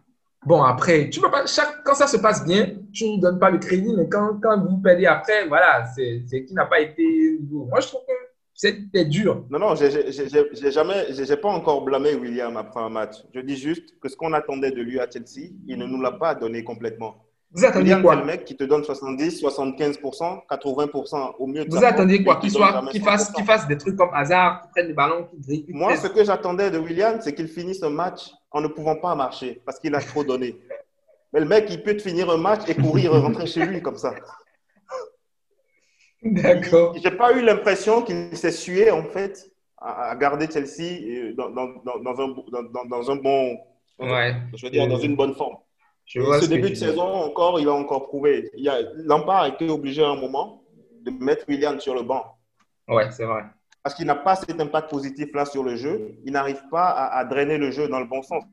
Bon, 0.47 0.63
après, 0.63 1.11
tu 1.11 1.21
peux 1.21 1.31
pas, 1.31 1.45
chaque, 1.45 1.83
quand 1.85 1.97
ça 1.97 2.07
se 2.07 2.19
passe 2.19 2.45
bien, 2.45 2.69
tu 2.93 3.11
ne 3.11 3.21
donnes 3.21 3.41
pas 3.41 3.51
le 3.51 3.59
crédit, 3.59 3.93
mais 3.97 4.09
quand, 4.09 4.39
quand 4.41 4.65
vous 4.65 4.79
perdez 4.79 5.05
après, 5.05 5.49
voilà, 5.49 5.85
c'est 5.97 6.45
qui 6.45 6.55
n'a 6.55 6.67
pas 6.67 6.79
été. 6.79 7.03
Moi, 7.51 7.81
je 7.81 7.89
trouve 7.89 8.03
que 8.07 8.13
c'était 8.57 9.05
dur. 9.05 9.45
Non, 9.51 9.59
non, 9.59 9.75
j'ai 9.75 10.71
jamais, 10.71 11.07
j'ai 11.11 11.37
pas 11.37 11.51
encore 11.51 11.85
blâmé 11.85 12.15
William 12.15 12.57
après 12.57 12.81
un 12.81 12.89
match. 12.89 13.17
Je 13.35 13.41
dis 13.41 13.57
juste 13.57 13.99
que 14.01 14.09
ce 14.09 14.17
qu'on 14.17 14.33
attendait 14.33 14.71
de 14.71 14.81
lui 14.81 14.99
à 14.99 15.07
Chelsea, 15.11 15.51
il 15.67 15.77
ne 15.77 15.85
nous 15.85 16.01
l'a 16.01 16.13
pas 16.13 16.35
donné 16.35 16.65
complètement. 16.65 17.17
Vous 17.53 17.65
attendiez 17.65 18.01
quoi 18.01 18.17
le 18.17 18.25
mec 18.25 18.45
qui 18.45 18.57
te 18.57 18.65
donne 18.65 18.83
70, 18.83 19.43
75%, 19.43 20.41
80% 20.51 21.35
au 21.39 21.47
mieux. 21.47 21.67
Vous 21.69 21.85
attendiez 21.85 22.25
quoi 22.25 22.37
Qu'il 22.37 22.51
qu 22.51 23.01
fasse, 23.01 23.31
qu 23.31 23.45
fasse 23.45 23.69
des 23.69 23.77
trucs 23.77 23.97
comme 23.97 24.11
hasard, 24.15 24.63
qu'il 24.63 24.71
prenne 24.71 24.87
des 24.89 24.95
ballons, 24.95 25.25
qu'il 25.25 25.41
dribble. 25.41 25.73
Moi, 25.75 25.97
ce 25.97 26.07
que 26.09 26.25
j'attendais 26.25 26.71
de 26.71 26.79
William, 26.79 27.19
c'est 27.21 27.35
qu'il 27.35 27.49
finisse 27.49 27.83
un 27.83 27.91
match 27.91 28.31
en 28.51 28.63
ne 28.63 28.69
pouvant 28.69 28.97
pas 28.97 29.15
marcher 29.15 29.61
parce 29.65 29.79
qu'il 29.79 29.95
a 29.95 30.01
trop 30.01 30.25
donné. 30.25 30.59
Mais 31.33 31.41
le 31.41 31.47
mec, 31.47 31.67
il 31.69 31.83
peut 31.83 31.95
te 31.95 32.03
finir 32.03 32.31
un 32.31 32.39
match 32.39 32.63
et 32.69 32.75
courir 32.75 33.15
et 33.15 33.19
rentrer 33.19 33.47
chez 33.47 33.65
lui 33.67 33.83
comme 33.83 33.97
ça. 33.97 34.15
D'accord. 36.33 36.97
J'ai 37.03 37.11
pas 37.11 37.33
eu 37.37 37.43
l'impression 37.43 38.03
qu'il 38.03 38.37
s'est 38.37 38.51
sué 38.53 38.91
en 38.91 39.03
fait 39.03 39.51
à, 39.79 40.15
garder 40.17 40.49
Chelsea 40.51 41.33
dans, 41.37 41.51
dans, 41.51 41.67
dans, 41.85 42.21
un, 42.21 42.35
dans, 42.89 43.11
un 43.11 43.17
bon. 43.17 43.59
Ouais. 43.99 44.35
Je 44.55 44.67
veux 44.67 44.71
dire, 44.71 44.87
dans 44.87 44.99
une 44.99 45.17
bonne 45.17 45.35
forme 45.35 45.57
ce, 46.07 46.47
début 46.47 46.71
de 46.71 46.75
saison, 46.75 47.03
encore, 47.03 47.59
il 47.61 47.69
a 47.69 47.73
encore 47.73 48.07
prouvé. 48.07 48.51
Il 48.57 48.69
a, 48.69 48.81
Lampard 48.97 49.43
a 49.43 49.49
été 49.49 49.69
obligé 49.69 50.03
à 50.03 50.09
un 50.09 50.17
moment 50.17 50.63
de 51.03 51.11
mettre 51.11 51.45
William 51.49 51.81
sur 51.81 51.95
le 51.95 52.03
banc. 52.03 52.37
Ouais, 52.89 53.11
c'est 53.11 53.25
vrai. 53.25 53.43
Parce 53.83 53.95
qu'il 53.95 54.07
n'a 54.07 54.15
pas 54.15 54.37
cet 54.37 54.61
impact 54.61 54.91
positif-là 54.91 55.45
sur 55.45 55.63
le 55.63 55.77
jeu. 55.77 56.17
Il 56.25 56.33
n'arrive 56.33 56.63
pas 56.71 56.91
à, 56.91 57.25
drainer 57.25 57.59
le 57.59 57.71
jeu 57.71 57.89
dans 57.89 58.01
le 58.01 58.07
bon 58.07 58.23
sens. 58.23 58.45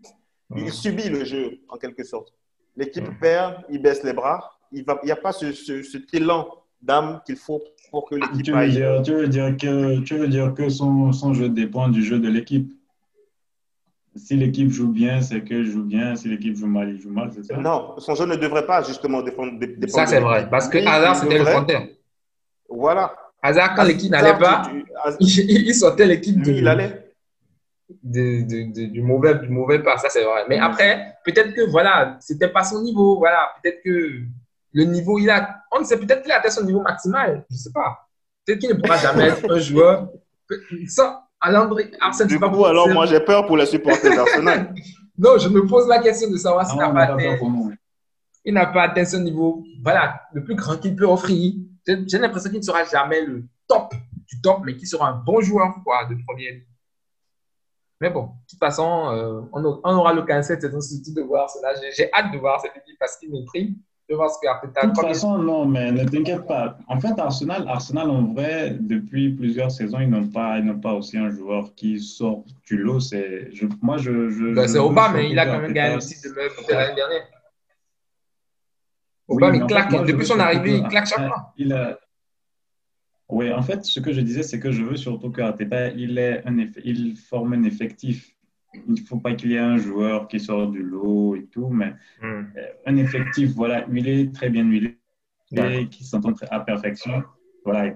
Il 0.56 0.72
subit 0.72 1.10
le 1.10 1.24
jeu, 1.24 1.60
en 1.70 1.78
quelque 1.78 2.04
sorte. 2.04 2.34
L'équipe 2.76 3.08
perd, 3.20 3.64
il 3.70 3.82
baisse 3.82 4.04
les 4.04 4.14
bras. 4.14 4.52
Il 4.72 4.86
n'y 5.04 5.12
a 5.12 5.16
pas 5.16 5.32
ce, 5.32 5.52
ce, 5.52 5.84
cet 5.84 6.14
élan 6.14 6.48
d'âme 6.84 7.22
qu'il 7.26 7.38
faut 7.38 7.62
pour 7.92 8.10
que 8.10 8.16
l'équipe 8.16 8.44
tu, 8.44 8.54
aille. 8.54 8.84
tu 9.04 9.14
veux 9.14 9.28
dire 9.28 9.56
que, 9.58 10.00
tu 10.02 10.16
veux 10.18 10.28
dire 10.28 10.54
que 10.54 10.70
son, 10.70 11.12
son 11.12 11.34
jeu 11.34 11.50
dépend 11.50 11.88
du 11.88 12.04
jeu 12.04 12.20
de 12.20 12.30
l'équipe 12.30 12.74
si 14.16 14.36
l'équipe 14.36 14.70
joue 14.70 14.90
bien, 14.90 15.22
c'est 15.22 15.42
que 15.42 15.64
joue 15.64 15.84
bien. 15.84 16.16
Si 16.16 16.28
l'équipe 16.28 16.56
joue 16.56 16.68
mal, 16.68 16.90
il 16.90 17.02
joue 17.02 17.10
mal, 17.10 17.32
c'est 17.34 17.44
ça? 17.44 17.58
Non, 17.58 17.96
son 17.98 18.16
jeu 18.16 18.26
ne 18.26 18.36
devrait 18.36 18.66
pas 18.66 18.84
justement 18.84 19.22
dépendre. 19.22 19.54
ça, 19.88 20.06
c'est 20.06 20.20
vrai. 20.20 20.48
Parce 20.50 20.68
que 20.70 20.78
Hazard, 20.78 21.16
c'était 21.16 21.40
le 21.40 21.46
frontière. 21.46 21.88
Voilà. 22.70 23.16
Hazard, 23.42 23.76
quand 23.76 23.84
l'équipe 23.84 24.12
n'allait 24.12 24.38
pas, 24.38 24.64
il, 25.20 25.74
sortait 25.74 26.06
l'équipe 26.06 26.42
de. 26.42 26.52
Il 26.52 26.68
allait. 26.68 27.12
du, 28.04 29.02
mauvais, 29.02 29.36
du 29.36 29.50
mauvais 29.50 29.80
pas, 29.80 29.98
ça 29.98 30.10
c'est 30.10 30.24
vrai. 30.24 30.46
Mais 30.48 30.60
après, 30.60 31.16
peut-être 31.26 31.54
que 31.54 31.70
voilà, 31.70 32.18
c'était 32.20 32.50
pas 32.50 32.64
son 32.64 32.82
niveau. 32.82 33.18
Voilà, 33.18 33.52
peut-être 33.62 33.82
que 33.84 34.22
le 34.74 34.86
niveau, 34.86 35.20
il 35.20 35.30
a. 35.30 35.64
On 35.72 35.80
ne 35.80 35.86
sait 35.86 35.98
peut-être 35.98 36.24
qu'il 36.24 36.32
a 36.32 36.40
atteint 36.40 36.50
son 36.50 36.64
niveau 36.64 36.82
maximal. 36.82 37.46
Je 37.50 37.56
ne 37.56 37.60
sais 37.60 37.72
pas. 37.72 38.08
Peut-être 38.46 38.60
qu'il 38.60 38.70
ne 38.70 38.76
pourra 38.76 38.98
jamais 38.98 39.26
être 39.26 39.52
un 39.52 39.60
joueur. 39.60 40.10
Ça, 40.88 41.24
Arsène, 42.00 42.28
du 42.28 42.40
coup, 42.40 42.66
alors 42.66 42.90
moi 42.90 43.06
j'ai 43.06 43.20
peur 43.20 43.46
pour 43.46 43.58
les 43.58 43.66
supporters 43.66 44.16
d'Arsenal. 44.16 44.74
non, 45.18 45.38
je 45.38 45.50
me 45.50 45.66
pose 45.66 45.88
la 45.88 46.00
question 46.00 46.30
de 46.30 46.38
savoir 46.38 46.68
s'il 46.68 46.80
n'a 46.80 46.90
pas, 46.90 47.04
atteint, 47.04 47.38
il 48.46 48.54
n'a 48.54 48.66
pas 48.66 48.84
atteint 48.84 49.06
ce 49.06 49.18
niveau, 49.18 49.64
voilà, 49.84 50.22
le 50.34 50.44
plus 50.44 50.56
grand 50.56 50.78
qu'il 50.78 50.96
peut 50.96 51.06
offrir. 51.06 51.54
J'ai 51.86 52.18
l'impression 52.18 52.50
qu'il 52.50 52.60
ne 52.60 52.66
sera 52.66 52.86
jamais 52.86 53.26
le 53.26 53.44
top 53.68 53.94
du 54.28 54.42
top, 54.42 54.62
mais 54.64 54.76
qu'il 54.76 54.88
sera 54.88 55.10
un 55.10 55.16
bon 55.16 55.42
joueur 55.42 55.76
quoi, 55.84 56.06
de 56.06 56.16
première 56.26 56.54
Mais 58.00 58.10
bon, 58.10 58.24
de 58.24 58.50
toute 58.50 58.60
façon, 58.60 59.10
euh, 59.10 59.42
on, 59.52 59.64
aura 59.64 60.14
l'occasion 60.14 60.44
cette 60.44 60.62
saison 60.62 60.80
de 60.80 61.22
voir 61.22 61.50
cela. 61.50 61.74
J'ai 61.96 62.12
hâte 62.14 62.32
de 62.32 62.38
voir 62.38 62.62
cette 62.62 62.76
équipe 62.78 62.98
parce 63.00 63.18
qu'il 63.18 63.32
m'intrigue. 64.10 64.84
De 64.84 64.94
toute 64.94 65.02
façon, 65.02 65.38
non, 65.38 65.66
mais 65.66 65.92
ne 65.92 66.04
t'inquiète 66.04 66.46
pas. 66.46 66.78
En 66.88 67.00
fait, 67.00 67.18
Arsenal, 67.18 67.66
Arsenal, 67.68 68.10
en 68.10 68.34
vrai, 68.34 68.78
depuis 68.80 69.30
plusieurs 69.30 69.72
saisons, 69.72 70.00
ils 70.00 70.10
n'ont 70.10 70.28
pas, 70.28 70.60
ils 70.60 70.80
pas 70.80 70.94
aussi 70.94 71.18
un 71.18 71.30
joueur 71.30 71.74
qui 71.76 72.00
sort 72.00 72.44
du 72.66 72.78
lot. 72.78 73.00
C'est, 73.00 73.50
je, 73.54 73.66
moi, 73.82 73.98
je. 73.98 74.30
je 74.30 74.54
ben, 74.54 74.68
c'est 74.68 74.80
Obama, 74.80 75.14
mais 75.14 75.30
il 75.30 75.40
a 75.40 75.46
quand 75.46 75.60
même 75.60 75.74
gagné 75.74 75.96
aussi 75.96 76.22
de 76.22 76.34
l'année 76.36 76.96
dernière. 76.96 77.24
Aubame, 79.28 79.56
il 79.56 79.66
claque. 79.66 80.06
Depuis 80.06 80.26
son 80.26 80.40
arrivée, 80.40 80.78
il 80.78 80.88
claque 80.88 81.08
chaque 81.08 81.28
fois. 81.28 81.54
Il 81.58 81.74
a... 81.74 81.98
Oui, 83.30 83.52
en 83.52 83.62
fait, 83.62 83.84
ce 83.86 84.00
que 84.00 84.12
je 84.12 84.22
disais, 84.22 84.44
c'est 84.44 84.60
que 84.60 84.72
je 84.72 84.84
veux 84.84 84.98
surtout 84.98 85.32
que 85.32 85.42
Arteta, 85.42 85.88
il, 85.88 86.18
est 86.18 86.46
un 86.46 86.58
il 86.84 87.16
forme 87.16 87.54
un 87.54 87.64
effectif. 87.64 88.36
Il 88.74 88.94
ne 88.94 89.08
faut 89.08 89.18
pas 89.18 89.34
qu'il 89.34 89.52
y 89.52 89.56
ait 89.56 89.60
un 89.60 89.78
joueur 89.78 90.28
qui 90.28 90.40
sort 90.40 90.68
du 90.68 90.82
lot 90.82 91.36
et 91.36 91.46
tout, 91.46 91.68
mais 91.68 91.94
hmm. 92.22 92.26
euh, 92.26 92.68
un 92.86 92.96
effectif, 92.98 93.52
voilà, 93.52 93.86
huilé, 93.88 94.32
très 94.32 94.50
bien 94.50 94.64
huilé, 94.64 94.98
et 95.56 95.88
qui 95.88 96.04
s'entend 96.04 96.34
à 96.50 96.60
perfection. 96.60 97.24
Voilà, 97.64 97.94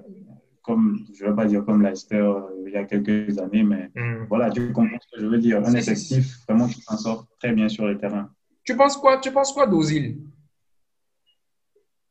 comme, 0.61 0.99
je 1.13 1.23
ne 1.23 1.30
veux 1.30 1.36
pas 1.36 1.45
dire 1.45 1.65
comme 1.65 1.82
Leicester 1.82 2.15
euh, 2.15 2.41
il 2.65 2.73
y 2.73 2.78
a 2.78 2.84
quelques 2.84 3.38
années, 3.39 3.63
mais 3.63 3.89
hmm. 3.95 4.25
voilà, 4.30 4.49
tu 4.49 4.71
comprends 4.71 4.97
ce 4.99 5.15
que 5.15 5.21
je 5.21 5.28
veux 5.28 5.39
dire. 5.39 5.65
Un 5.65 5.73
effectif 5.73 6.43
vraiment 6.47 6.67
qui 6.67 6.82
s'en 6.82 6.97
sort 6.97 7.28
très 7.39 7.53
bien 7.53 7.69
sur 7.69 7.86
le 7.86 7.97
terrain. 7.97 8.30
Tu 8.63 8.75
penses 8.75 8.97
quoi, 8.97 9.17
tu 9.19 9.32
penses 9.32 9.53
quoi 9.53 9.65
d'Ozil? 9.65 10.17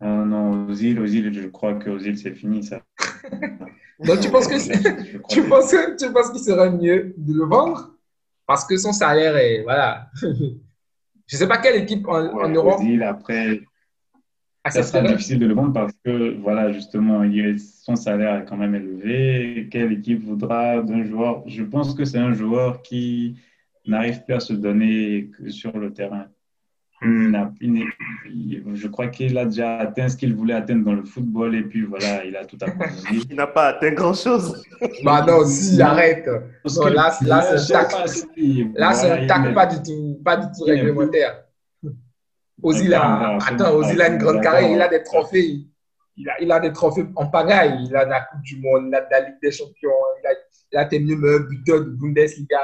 Euh, 0.03 0.25
Non, 0.25 0.67
Ozil, 0.69 0.99
Ozil, 0.99 1.33
je 1.33 1.49
crois 1.49 1.75
que 1.75 1.91
Ozil, 1.91 2.19
c'est 2.19 2.35
fini, 2.35 2.65
ça. 2.65 2.83
Donc, 4.05 4.21
tu 4.21 4.31
penses 4.31 4.47
que 4.47 5.29
tu 5.29 5.43
penses, 5.45 5.75
tu 5.99 6.13
penses 6.13 6.31
qu'il 6.31 6.41
serait 6.41 6.71
mieux 6.71 7.15
de 7.17 7.33
le 7.33 7.45
vendre? 7.45 7.96
Parce 8.47 8.65
que 8.65 8.77
son 8.77 8.93
salaire 8.93 9.37
est, 9.37 9.63
voilà. 9.63 10.09
je 10.23 10.27
ne 10.35 11.39
sais 11.39 11.49
pas 11.49 11.59
quelle 11.59 11.83
équipe 11.83 12.07
en, 12.09 12.49
Europe. 12.49 12.81
Après, 13.03 13.61
ah, 14.65 14.71
ça 14.71 14.83
sera 14.83 15.03
difficile 15.03 15.39
de 15.39 15.47
le 15.47 15.55
vendre 15.55 15.73
parce 15.73 15.93
que, 16.05 16.37
voilà, 16.41 16.73
justement, 16.73 17.23
son 17.59 17.97
salaire 17.97 18.43
est 18.43 18.45
quand 18.45 18.57
même 18.57 18.75
élevé. 18.75 19.69
Quelle 19.71 19.93
équipe 19.93 20.25
voudra 20.25 20.83
d'un 20.83 21.05
joueur? 21.05 21.43
Je 21.47 21.63
pense 21.63 21.95
que 21.95 22.05
c'est 22.05 22.19
un 22.19 22.33
joueur 22.33 22.83
qui 22.83 23.37
n'arrive 23.87 24.25
plus 24.25 24.35
à 24.35 24.41
se 24.41 24.53
donner 24.53 25.31
sur 25.49 25.77
le 25.79 25.93
terrain. 25.93 26.27
Hmm. 27.03 27.37
je 28.73 28.89
crois 28.89 29.09
qu'il 29.09 29.37
a 29.37 29.45
déjà 29.45 29.81
atteint 29.81 30.09
ce 30.09 30.17
qu'il 30.17 30.35
voulait 30.35 30.55
atteindre 30.55 30.87
dans 30.87 30.95
le 30.95 31.05
football 31.05 31.55
et 31.55 31.63
puis 31.63 31.83
voilà, 31.83 32.25
il 32.25 32.35
a 32.35 32.47
tout 32.47 32.57
abandonné. 32.63 32.91
il 33.31 33.37
n'a 33.37 33.47
pas 33.47 33.69
atteint 33.69 33.93
grand-chose. 33.93 34.63
bah 35.05 35.23
non, 35.29 35.45
si, 35.45 35.81
arrête. 35.83 36.27
là, 36.27 37.19
là 37.21 37.43
c'est 37.43 37.75
un 37.75 37.85
tac. 37.85 37.93
Là, 38.75 38.93
c'est 38.95 39.11
un 39.11 39.27
tac 39.27 39.53
pas 39.53 39.67
du 39.67 39.83
tout, 39.83 40.21
pas 40.25 40.39
du 40.39 40.47
tout 40.57 40.65
réglementaire. 40.65 41.45
Ozil 42.63 42.95
a, 42.95 43.37
attends, 43.47 43.75
Ozil 43.75 44.01
a 44.01 44.09
une 44.09 44.17
grande 44.17 44.41
carrière, 44.41 44.71
il 44.71 44.81
a 44.81 44.89
des 44.89 45.03
trophées. 45.03 45.67
Il 46.17 46.31
a, 46.31 46.41
il 46.41 46.51
a 46.51 46.61
des 46.61 46.73
trophées 46.73 47.05
en 47.15 47.27
pagaille. 47.27 47.85
Il 47.87 47.95
a 47.95 48.07
la 48.07 48.23
Coupe 48.23 48.41
du 48.41 48.59
Monde, 48.59 48.87
il 48.89 48.95
a 48.95 49.07
la 49.11 49.21
Ligue 49.21 49.37
des 49.43 49.53
Champions, 49.53 49.91
il 50.23 50.27
a, 50.27 50.31
il 50.73 50.79
a 50.79 50.87
été 50.87 50.99
meilleur 50.99 51.41
buteur 51.41 51.81
de 51.81 51.91
Bundesliga, 51.91 52.59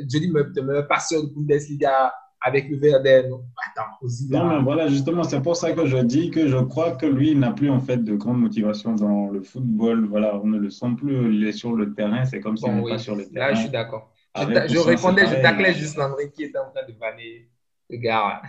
je 0.00 0.18
dis 0.18 0.30
meilleur 0.30 0.86
passeur 0.86 1.22
de 1.22 1.28
Bundesliga 1.34 2.12
avec 2.40 2.68
le 2.68 2.76
Verden. 2.78 3.32
Attends, 3.66 3.90
Ozil. 4.02 4.30
Non, 4.30 4.56
mais 4.56 4.62
voilà, 4.62 4.88
justement, 4.88 5.24
c'est 5.24 5.40
pour 5.40 5.56
ça 5.56 5.72
que 5.72 5.86
je 5.86 5.98
dis 5.98 6.30
que 6.30 6.48
je 6.48 6.56
crois 6.56 6.92
que 6.92 7.06
lui 7.06 7.34
n'a 7.34 7.52
plus 7.52 7.70
en 7.70 7.80
fait 7.80 7.98
de 7.98 8.14
grande 8.14 8.40
motivation 8.40 8.94
dans 8.94 9.28
le 9.28 9.42
football. 9.42 10.06
Voilà, 10.06 10.36
on 10.36 10.46
ne 10.46 10.58
le 10.58 10.70
sent 10.70 10.94
plus. 10.96 11.34
Il 11.34 11.46
est 11.46 11.52
sur 11.52 11.74
le 11.74 11.94
terrain, 11.94 12.24
c'est 12.24 12.40
comme 12.40 12.56
s'il 12.56 12.72
n'était 12.74 12.90
pas 12.90 12.98
sur 12.98 13.16
le 13.16 13.26
terrain. 13.26 13.48
Là, 13.48 13.54
je 13.54 13.60
suis 13.60 13.70
d'accord. 13.70 14.12
Je, 14.36 14.42
je 14.42 14.78
répondais, 14.78 15.26
je 15.26 15.42
taclais 15.42 15.74
juste 15.74 15.96
Landry 15.96 16.30
qui 16.30 16.44
était 16.44 16.58
en 16.58 16.70
train 16.70 16.86
de 16.86 16.94
vanner 16.98 17.48
le 17.88 17.96
gars. 17.98 18.40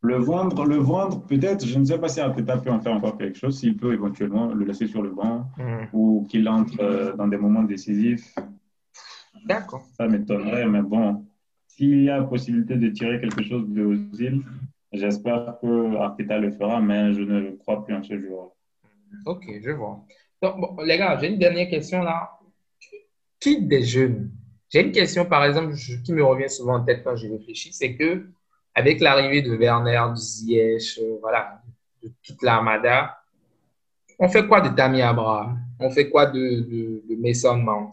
Le 0.00 0.14
vendre, 0.14 0.64
le 0.64 0.76
vendre, 0.76 1.26
peut-être, 1.26 1.66
je 1.66 1.76
ne 1.76 1.84
sais 1.84 1.98
pas 1.98 2.08
si 2.08 2.20
Arteta 2.20 2.56
peut 2.58 2.70
en 2.70 2.80
faire 2.80 2.92
encore 2.92 3.18
quelque 3.18 3.36
chose, 3.36 3.58
s'il 3.58 3.76
peut 3.76 3.92
éventuellement 3.92 4.46
le 4.46 4.64
laisser 4.64 4.86
sur 4.86 5.02
le 5.02 5.10
banc 5.10 5.50
hmm. 5.56 5.86
ou 5.92 6.24
qu'il 6.30 6.48
entre 6.48 6.80
euh, 6.80 7.16
dans 7.16 7.26
des 7.26 7.36
moments 7.36 7.64
décisifs. 7.64 8.32
D'accord. 9.44 9.84
Ça 9.96 10.06
m'étonnerait, 10.06 10.66
mais 10.66 10.82
bon, 10.82 11.26
s'il 11.78 12.02
y 12.02 12.10
a 12.10 12.20
possibilité 12.24 12.74
de 12.74 12.88
tirer 12.88 13.20
quelque 13.20 13.44
chose 13.44 13.64
de 13.68 13.84
Ozil, 13.84 14.42
j'espère 14.92 15.58
que 15.62 15.96
Arteta 15.96 16.36
le 16.38 16.50
fera, 16.50 16.80
mais 16.80 17.12
je 17.12 17.22
ne 17.22 17.52
crois 17.52 17.84
plus 17.84 17.94
en 17.94 18.02
ce 18.02 18.18
joueur. 18.18 18.50
Ok, 19.24 19.44
je 19.62 19.70
vois. 19.70 20.04
Donc, 20.42 20.60
bon, 20.60 20.76
les 20.82 20.98
gars, 20.98 21.16
j'ai 21.20 21.28
une 21.28 21.38
dernière 21.38 21.70
question 21.70 22.02
là. 22.02 22.30
Qui 23.38 23.62
des 23.62 23.84
jeunes 23.84 24.32
J'ai 24.68 24.84
une 24.84 24.90
question, 24.90 25.24
par 25.24 25.44
exemple, 25.44 25.74
qui 26.04 26.12
me 26.12 26.24
revient 26.24 26.50
souvent 26.50 26.78
en 26.78 26.84
tête 26.84 27.04
quand 27.04 27.14
je 27.14 27.28
réfléchis, 27.28 27.72
c'est 27.72 27.94
que 27.94 28.26
avec 28.74 29.00
l'arrivée 29.00 29.42
de 29.42 29.54
Werner, 29.54 30.02
de 30.10 30.16
Ziyech, 30.16 30.98
euh, 30.98 31.18
voilà, 31.20 31.62
de 32.02 32.10
toute 32.24 32.42
l'armada, 32.42 33.18
on 34.18 34.28
fait 34.28 34.46
quoi 34.48 34.60
de 34.60 34.74
Tammy 34.74 35.00
Abraham? 35.00 35.60
On 35.78 35.90
fait 35.90 36.10
quoi 36.10 36.26
de, 36.26 36.60
de, 37.08 37.16
Mason 37.20 37.56
Mount? 37.56 37.90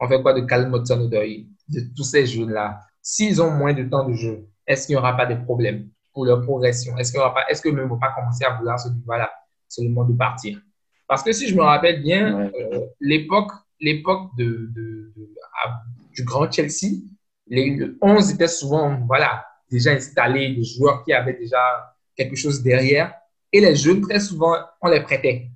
On 0.00 0.08
fait 0.08 0.20
quoi 0.20 0.32
de 0.32 0.40
Cal 0.40 0.72
Odoi 0.72 1.46
De 1.68 1.80
tous 1.96 2.02
ces 2.02 2.26
jeunes-là? 2.26 2.80
S'ils 3.02 3.40
ont 3.42 3.50
moins 3.50 3.72
de 3.72 3.84
temps 3.84 4.06
de 4.08 4.14
jeu, 4.14 4.48
est-ce 4.66 4.86
qu'il 4.86 4.94
n'y 4.94 4.98
aura 4.98 5.16
pas 5.16 5.26
de 5.26 5.42
problèmes 5.42 5.88
pour 6.12 6.24
leur 6.24 6.42
progression? 6.42 6.96
Est-ce 6.98 7.12
qu'il 7.12 7.20
pas, 7.20 7.44
est-ce 7.48 7.62
que 7.62 7.68
ne 7.68 7.82
vont 7.82 7.98
pas 7.98 8.12
commencer 8.12 8.44
à 8.44 8.56
vouloir 8.56 8.78
se 8.78 8.88
dire, 8.88 9.02
voilà, 9.06 9.30
c'est 9.68 9.82
le 9.82 9.88
moment 9.88 10.08
de 10.08 10.16
partir? 10.16 10.60
Parce 11.08 11.22
que 11.22 11.32
si 11.32 11.48
je 11.48 11.56
me 11.56 11.62
rappelle 11.62 12.02
bien, 12.02 12.50
euh, 12.54 12.80
l'époque, 13.00 13.50
l'époque 13.80 14.30
de, 14.36 14.70
de, 14.74 15.12
du 16.12 16.22
grand 16.24 16.50
Chelsea, 16.50 17.02
les 17.48 17.80
11 18.00 18.30
étaient 18.32 18.46
souvent, 18.46 19.00
voilà, 19.06 19.44
déjà 19.70 19.92
installés, 19.92 20.54
des 20.54 20.62
joueurs 20.62 21.02
qui 21.02 21.12
avaient 21.12 21.34
déjà 21.34 21.58
quelque 22.16 22.36
chose 22.36 22.62
derrière. 22.62 23.12
Et 23.52 23.60
les 23.60 23.74
jeunes, 23.74 24.00
très 24.02 24.20
souvent, 24.20 24.54
on 24.80 24.88
les 24.88 25.00
prêtait. 25.00 25.50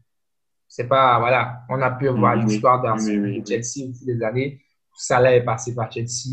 C'est 0.66 0.88
pas, 0.88 1.20
voilà, 1.20 1.61
on 1.68 1.80
a 1.80 1.90
pu 1.92 2.09
voir 2.09 2.34
l'histoire 2.34 2.82
d'un 2.82 2.97
Chelsea 2.99 3.88
au 3.88 3.95
fil 3.95 4.07
des 4.07 4.22
années. 4.24 4.61
Salah 4.97 5.36
est 5.36 5.45
passé 5.45 5.74
par 5.74 5.90
Chelsea, 5.92 6.30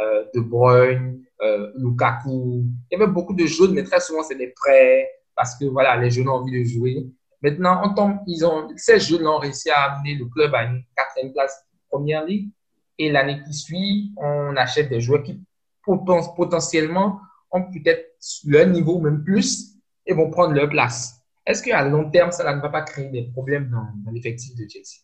euh, 0.00 0.13
De 0.34 0.40
Bruyne, 0.40 1.22
euh, 1.42 1.70
Lukaku. 1.76 2.64
Il 2.90 2.98
y 2.98 3.02
avait 3.02 3.10
beaucoup 3.10 3.34
de 3.34 3.46
jeunes, 3.46 3.72
mais 3.72 3.84
très 3.84 4.00
souvent, 4.00 4.22
c'est 4.22 4.36
des 4.36 4.48
prêts 4.48 5.08
parce 5.36 5.56
que, 5.56 5.64
voilà, 5.66 5.96
les 5.96 6.10
jeunes 6.10 6.28
ont 6.28 6.34
envie 6.34 6.58
de 6.58 6.64
jouer. 6.68 7.06
Maintenant, 7.42 7.82
on 7.84 7.94
tombe, 7.94 8.18
ils 8.26 8.44
ont, 8.44 8.68
ces 8.76 8.98
jeunes 8.98 9.26
ont 9.26 9.38
réussi 9.38 9.70
à 9.70 9.92
amener 9.92 10.14
le 10.14 10.26
club 10.26 10.54
à 10.54 10.64
une 10.64 10.82
quatrième 10.96 11.32
place 11.32 11.64
première 11.90 12.24
ligue. 12.24 12.50
Et 12.98 13.10
l'année 13.10 13.40
qui 13.46 13.52
suit, 13.52 14.12
on 14.16 14.56
achète 14.56 14.88
des 14.88 15.00
joueurs 15.00 15.22
qui 15.22 15.40
potentiellement 15.84 17.20
ont 17.50 17.62
peut-être 17.62 18.16
leur 18.46 18.66
niveau, 18.68 19.00
même 19.00 19.22
plus, 19.22 19.74
et 20.06 20.14
vont 20.14 20.30
prendre 20.30 20.54
leur 20.54 20.68
place. 20.68 21.20
Est-ce 21.46 21.62
qu'à 21.62 21.86
long 21.86 22.10
terme, 22.10 22.30
ça 22.32 22.54
ne 22.54 22.60
va 22.60 22.68
pas 22.68 22.82
créer 22.82 23.10
des 23.10 23.24
problèmes 23.24 23.68
dans, 23.70 24.10
l'effectif 24.12 24.54
de 24.56 24.66
Chelsea? 24.68 25.02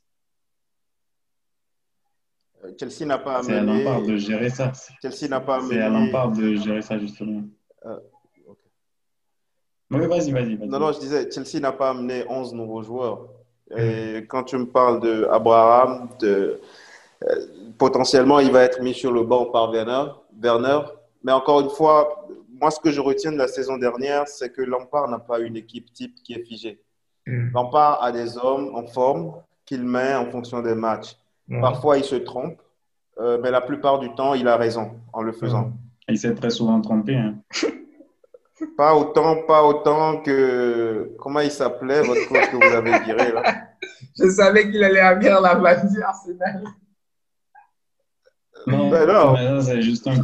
Chelsea 2.78 3.06
n'a 3.06 3.18
pas 3.18 3.38
amené... 3.38 3.54
C'est 3.54 3.58
à 3.58 3.62
Lampard 3.62 4.02
de 4.02 4.16
gérer 4.16 4.50
ça. 4.50 4.72
Chelsea 5.02 5.28
n'a 5.28 5.40
pas 5.40 5.56
amené... 5.56 5.74
C'est 5.74 5.80
à 5.80 5.88
Lampard 5.88 6.32
de 6.32 6.54
gérer 6.54 6.82
ça, 6.82 6.98
justement. 6.98 7.42
Euh, 7.86 7.96
Oui, 9.90 10.06
vas-y, 10.06 10.30
vas-y. 10.30 10.58
non, 10.58 10.78
non, 10.78 10.92
je 10.92 11.00
disais, 11.00 11.30
Chelsea 11.30 11.60
n'a 11.60 11.72
pas 11.72 11.90
amené 11.90 12.24
11 12.28 12.54
nouveaux 12.54 12.82
joueurs. 12.82 13.28
Et 13.76 14.26
quand 14.28 14.44
tu 14.44 14.56
me 14.56 14.66
parles 14.66 15.00
d'Abraham, 15.00 16.08
de, 16.20 16.60
euh, 17.24 17.46
potentiellement, 17.78 18.40
il 18.40 18.50
va 18.50 18.62
être 18.62 18.82
mis 18.82 18.94
sur 18.94 19.12
le 19.12 19.22
banc 19.22 19.46
par 19.46 19.70
Werner. 19.70 20.12
Werner. 20.40 20.80
Mais 21.22 21.32
encore 21.32 21.60
une 21.60 21.70
fois, 21.70 22.26
moi, 22.60 22.70
ce 22.70 22.80
que 22.80 22.90
je 22.90 23.00
retiens 23.00 23.32
de 23.32 23.38
la 23.38 23.48
saison 23.48 23.76
dernière, 23.76 24.26
c'est 24.26 24.50
que 24.50 24.62
Lampard 24.62 25.08
n'a 25.08 25.18
pas 25.18 25.38
une 25.38 25.56
équipe 25.56 25.92
type 25.92 26.14
qui 26.22 26.34
est 26.34 26.44
figée. 26.44 26.82
Mm. 27.26 27.52
Lampard 27.54 28.02
a 28.02 28.10
des 28.12 28.36
hommes 28.38 28.74
en 28.74 28.86
forme 28.86 29.34
qu'il 29.64 29.84
met 29.84 30.14
en 30.14 30.30
fonction 30.30 30.60
des 30.62 30.74
matchs. 30.74 31.16
Parfois, 31.58 31.98
il 31.98 32.04
se 32.04 32.16
trompe, 32.16 32.60
euh, 33.18 33.38
mais 33.42 33.50
la 33.50 33.60
plupart 33.60 33.98
du 33.98 34.14
temps, 34.14 34.34
il 34.34 34.46
a 34.46 34.56
raison 34.56 34.92
en 35.12 35.22
le 35.22 35.32
faisant. 35.32 35.72
Il 36.08 36.18
s'est 36.18 36.34
très 36.34 36.50
souvent 36.50 36.80
trompé. 36.80 37.16
Hein. 37.16 37.36
Pas 38.76 38.94
autant, 38.94 39.36
pas 39.46 39.64
autant 39.64 40.20
que. 40.20 41.12
Comment 41.18 41.40
il 41.40 41.50
s'appelait, 41.50 42.02
votre 42.02 42.28
coach 42.28 42.50
que 42.50 42.56
vous 42.56 42.74
avez 42.74 42.98
viré 43.00 43.32
là? 43.32 43.42
Je 44.18 44.28
savais 44.28 44.70
qu'il 44.70 44.84
allait 44.84 45.00
avoir 45.00 45.40
la 45.40 45.54
magie 45.54 46.02
Arsenal. 46.02 46.64
Non, 48.66 48.90
ben 48.90 49.06
non. 49.06 49.60
c'est 49.62 49.80
juste 49.80 50.06
un. 50.06 50.16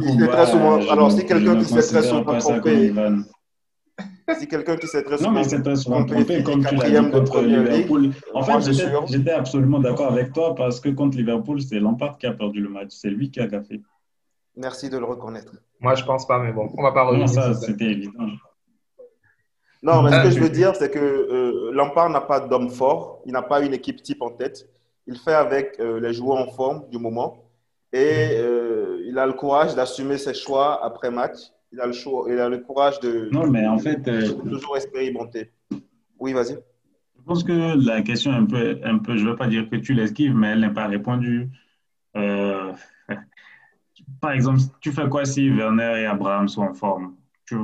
Souvent... 0.45 0.87
Alors, 0.91 1.11
si 1.11 1.25
quelqu'un 1.25 1.57
qui 1.57 1.65
s'est 1.65 1.81
très 1.81 2.03
souvent 2.03 2.37
trompé, 2.37 2.93
si 4.35 4.47
quelqu'un 4.47 4.75
qui 4.75 4.87
s'est 4.87 5.03
très 5.03 5.17
souvent, 5.17 5.31
non, 5.31 5.37
mais 5.37 5.43
c'est 5.43 5.61
très 5.61 5.75
souvent 5.75 6.05
trompé, 6.05 6.43
comme 6.43 6.65
tu 6.65 6.75
l'as 6.75 6.89
dit 6.89 7.11
contre 7.11 7.41
Liverpool. 7.41 8.11
En 8.33 8.43
fait, 8.43 8.71
j'étais 9.07 9.31
absolument 9.31 9.79
d'accord 9.79 10.11
avec 10.11 10.33
toi 10.33 10.55
parce 10.55 10.79
que 10.79 10.89
contre 10.89 11.17
Liverpool, 11.17 11.61
c'est 11.61 11.79
Lampard 11.79 12.17
qui 12.17 12.27
a 12.27 12.33
perdu 12.33 12.61
le 12.61 12.69
match. 12.69 12.89
C'est 12.89 13.09
lui 13.09 13.31
qui 13.31 13.39
a 13.39 13.47
gaffé. 13.47 13.81
Merci 14.55 14.89
de 14.89 14.97
le 14.97 15.05
reconnaître. 15.05 15.53
Moi, 15.79 15.95
je 15.95 16.03
pense 16.03 16.25
pas, 16.25 16.39
mais 16.39 16.51
bon, 16.51 16.69
on 16.75 16.81
va 16.81 16.91
pas 16.91 17.03
revenir. 17.03 17.27
Non, 17.27 17.31
ça, 17.31 17.53
c'était 17.53 17.85
évident. 17.85 18.25
Non, 19.83 20.01
mais 20.01 20.11
ce 20.11 20.23
que 20.23 20.31
je 20.31 20.39
veux 20.39 20.49
dire, 20.49 20.75
c'est 20.75 20.89
que 20.89 20.99
euh, 20.99 21.71
Lampard 21.71 22.09
n'a 22.09 22.21
pas 22.21 22.39
d'homme 22.39 22.69
fort. 22.69 23.21
Il 23.25 23.33
n'a 23.33 23.43
pas 23.43 23.61
une 23.61 23.73
équipe 23.73 24.01
type 24.01 24.21
en 24.21 24.31
tête. 24.31 24.67
Il 25.05 25.17
fait 25.17 25.33
avec 25.33 25.79
euh, 25.79 25.99
les 25.99 26.13
joueurs 26.13 26.39
en 26.39 26.51
forme 26.51 26.89
du 26.89 26.97
moment. 26.97 27.43
Et 27.93 28.31
euh, 28.33 29.01
il 29.05 29.17
a 29.17 29.25
le 29.25 29.33
courage 29.33 29.75
d'assumer 29.75 30.17
ses 30.17 30.33
choix 30.33 30.83
après 30.83 31.11
match. 31.11 31.37
Il 31.71 31.81
a 31.81 31.85
le, 31.85 31.93
choix, 31.93 32.25
il 32.29 32.39
a 32.39 32.47
le 32.47 32.59
courage 32.59 32.99
de, 33.01 33.29
non, 33.31 33.45
mais 33.47 33.67
en 33.67 33.77
fait, 33.77 34.07
euh, 34.07 34.33
toujours 34.49 34.77
expérimenter. 34.77 35.51
Oui, 36.17 36.31
vas-y. 36.33 36.53
Je 37.17 37.23
pense 37.25 37.43
que 37.43 37.85
la 37.85 38.01
question 38.01 38.31
un 38.31 38.45
peu, 38.45 38.79
un 38.83 38.99
peu 38.99 39.17
je 39.17 39.25
ne 39.25 39.31
veux 39.31 39.35
pas 39.35 39.47
dire 39.47 39.69
que 39.69 39.75
tu 39.75 39.93
l'esquives, 39.93 40.33
mais 40.33 40.47
elle 40.47 40.61
n'est 40.61 40.73
pas 40.73 40.87
répondue. 40.87 41.49
Euh, 42.15 42.71
par 44.21 44.31
exemple, 44.31 44.59
tu 44.79 44.93
fais 44.93 45.09
quoi 45.09 45.25
si 45.25 45.49
Werner 45.49 46.01
et 46.01 46.05
Abraham 46.05 46.47
sont 46.47 46.61
en 46.61 46.73
forme? 46.73 47.15
Tu, 47.45 47.55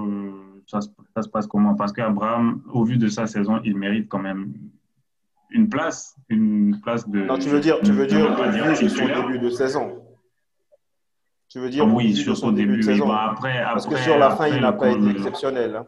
ça, 0.67 0.81
se 0.81 1.29
passe 1.29 1.47
comment? 1.47 1.75
Parce 1.75 1.93
qu'Abraham, 1.93 2.61
au 2.73 2.83
vu 2.83 2.97
de 2.97 3.07
sa 3.07 3.25
saison, 3.25 3.61
il 3.63 3.77
mérite 3.77 4.09
quand 4.09 4.19
même 4.19 4.53
une 5.49 5.69
place, 5.69 6.15
une 6.29 6.79
place 6.81 7.07
de. 7.07 7.21
Non, 7.21 7.37
tu 7.37 7.49
veux 7.49 7.59
dire, 7.59 7.79
tu 7.81 7.91
veux 7.91 8.07
dire, 8.07 8.35
de 8.35 8.87
son 8.89 9.05
début 9.05 9.39
de 9.39 9.49
saison. 9.49 10.02
Tu 11.53 11.59
veux 11.59 11.69
dire, 11.69 11.85
oui, 11.85 12.15
sur 12.15 12.35
son 12.35 12.51
début, 12.51 12.77
de 12.77 12.81
saison. 12.81 13.07
Bah, 13.07 13.29
après, 13.29 13.61
Parce 13.61 13.85
que 13.85 13.95
sur 13.95 14.17
la 14.17 14.31
fin, 14.31 14.47
il 14.47 14.59
n'a 14.59 14.71
pas 14.71 14.89
été 14.89 15.07
exceptionnel. 15.11 15.75
Hein. 15.75 15.85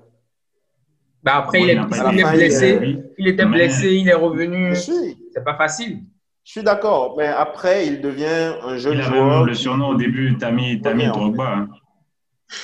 Bah 1.24 1.38
après, 1.38 1.60
il, 1.64 1.70
est, 1.72 2.34
blessé. 2.36 3.00
Il, 3.18 3.28
était 3.28 3.48
blessé, 3.48 3.96
il 3.96 4.08
est 4.08 4.14
revenu. 4.14 4.76
C'est 4.76 5.44
pas 5.44 5.56
facile. 5.56 6.04
Je 6.44 6.52
suis 6.52 6.62
d'accord, 6.62 7.16
mais 7.18 7.26
après, 7.26 7.88
il 7.88 8.00
devient 8.00 8.54
un 8.62 8.78
jeune 8.78 9.00
il 9.00 9.02
joueur. 9.02 9.44
le 9.44 9.56
surnom 9.56 9.88
au 9.88 9.96
début, 9.96 10.38
Tami, 10.38 10.82
Tami 10.82 11.08
Drogba. 11.08 11.52
Hein. 11.56 11.70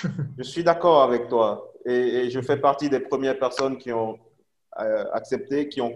Je 0.37 0.43
suis 0.43 0.63
d'accord 0.63 1.01
avec 1.01 1.27
toi. 1.27 1.73
Et, 1.87 2.29
je 2.29 2.39
fais 2.41 2.57
partie 2.57 2.87
des 2.87 2.99
premières 2.99 3.39
personnes 3.39 3.79
qui 3.79 3.91
ont 3.91 4.19
euh, 4.79 5.05
accepté, 5.11 5.67
qui 5.69 5.81
ont 5.81 5.95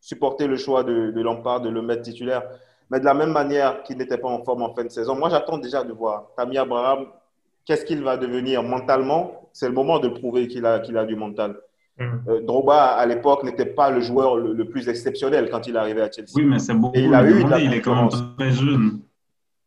supporté 0.00 0.46
le 0.46 0.56
choix 0.56 0.82
de, 0.82 1.10
de 1.10 1.20
Lampard 1.20 1.60
de 1.60 1.68
le 1.68 1.82
mettre 1.82 2.00
titulaire. 2.00 2.44
Mais 2.90 3.00
de 3.00 3.04
la 3.04 3.14
même 3.14 3.32
manière 3.32 3.82
qu'il 3.82 3.98
n'était 3.98 4.18
pas 4.18 4.28
en 4.28 4.42
forme 4.42 4.62
en 4.62 4.74
fin 4.74 4.84
de 4.84 4.88
saison, 4.88 5.14
moi 5.14 5.28
j'attends 5.28 5.58
déjà 5.58 5.84
de 5.84 5.92
voir 5.92 6.28
Tammy 6.36 6.56
Abraham, 6.58 7.06
qu'est-ce 7.64 7.84
qu'il 7.84 8.02
va 8.02 8.16
devenir 8.16 8.62
mentalement? 8.62 9.50
C'est 9.52 9.66
le 9.68 9.74
moment 9.74 9.98
de 9.98 10.08
prouver 10.08 10.48
qu'il 10.48 10.64
a, 10.64 10.80
qu'il 10.80 10.96
a 10.96 11.04
du 11.04 11.16
mental. 11.16 11.56
Mm. 11.98 12.02
Euh, 12.28 12.40
Drogba, 12.40 12.84
à 12.84 13.06
l'époque, 13.06 13.44
n'était 13.44 13.66
pas 13.66 13.90
le 13.90 14.00
joueur 14.00 14.36
le, 14.36 14.64
plus 14.64 14.88
exceptionnel 14.88 15.50
quand 15.50 15.66
il 15.66 15.74
est 15.74 15.78
arrivé 15.78 16.00
à 16.00 16.10
Chelsea. 16.10 16.30
Oui, 16.34 16.44
mais 16.44 16.58
c'est 16.58 16.74
beaucoup. 16.74 16.98
il 16.98 17.14
a 17.14 17.28
eu 17.28 17.44
de 17.44 17.50
la 17.50 17.60
il 17.60 17.74
est 17.74 17.80
quand 17.80 17.94
même 17.94 18.08
très 18.38 18.52
jeune. 18.52 19.00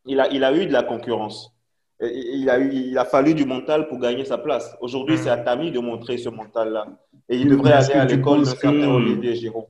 Il 0.06 0.20
a, 0.20 0.30
il 0.32 0.44
a 0.44 0.56
eu 0.56 0.66
de 0.66 0.74
la 0.74 0.82
concurrence. 0.82 1.54
il, 2.02 2.50
a 2.50 2.58
eu, 2.60 2.72
il 2.72 2.98
a 2.98 3.06
fallu 3.06 3.36
du 3.36 3.46
mental 3.46 3.88
pour 3.88 4.00
gagner 4.00 4.26
sa 4.26 4.38
place. 4.38 4.76
Aujourd'hui, 4.82 5.16
mm. 5.16 5.20
c'est 5.20 5.30
à 5.30 5.38
Tammy 5.38 5.72
de 5.72 5.80
montrer 5.80 6.18
ce 6.18 6.30
mental-là. 6.30 6.88
Et 7.30 7.38
il 7.38 7.50
devrait 7.50 7.74
aller 7.74 7.94
à 7.94 8.06
l'école 8.06 8.40
de 8.40 8.46
certain 8.46 8.90
Olivier 8.90 9.36
Giroud. 9.36 9.66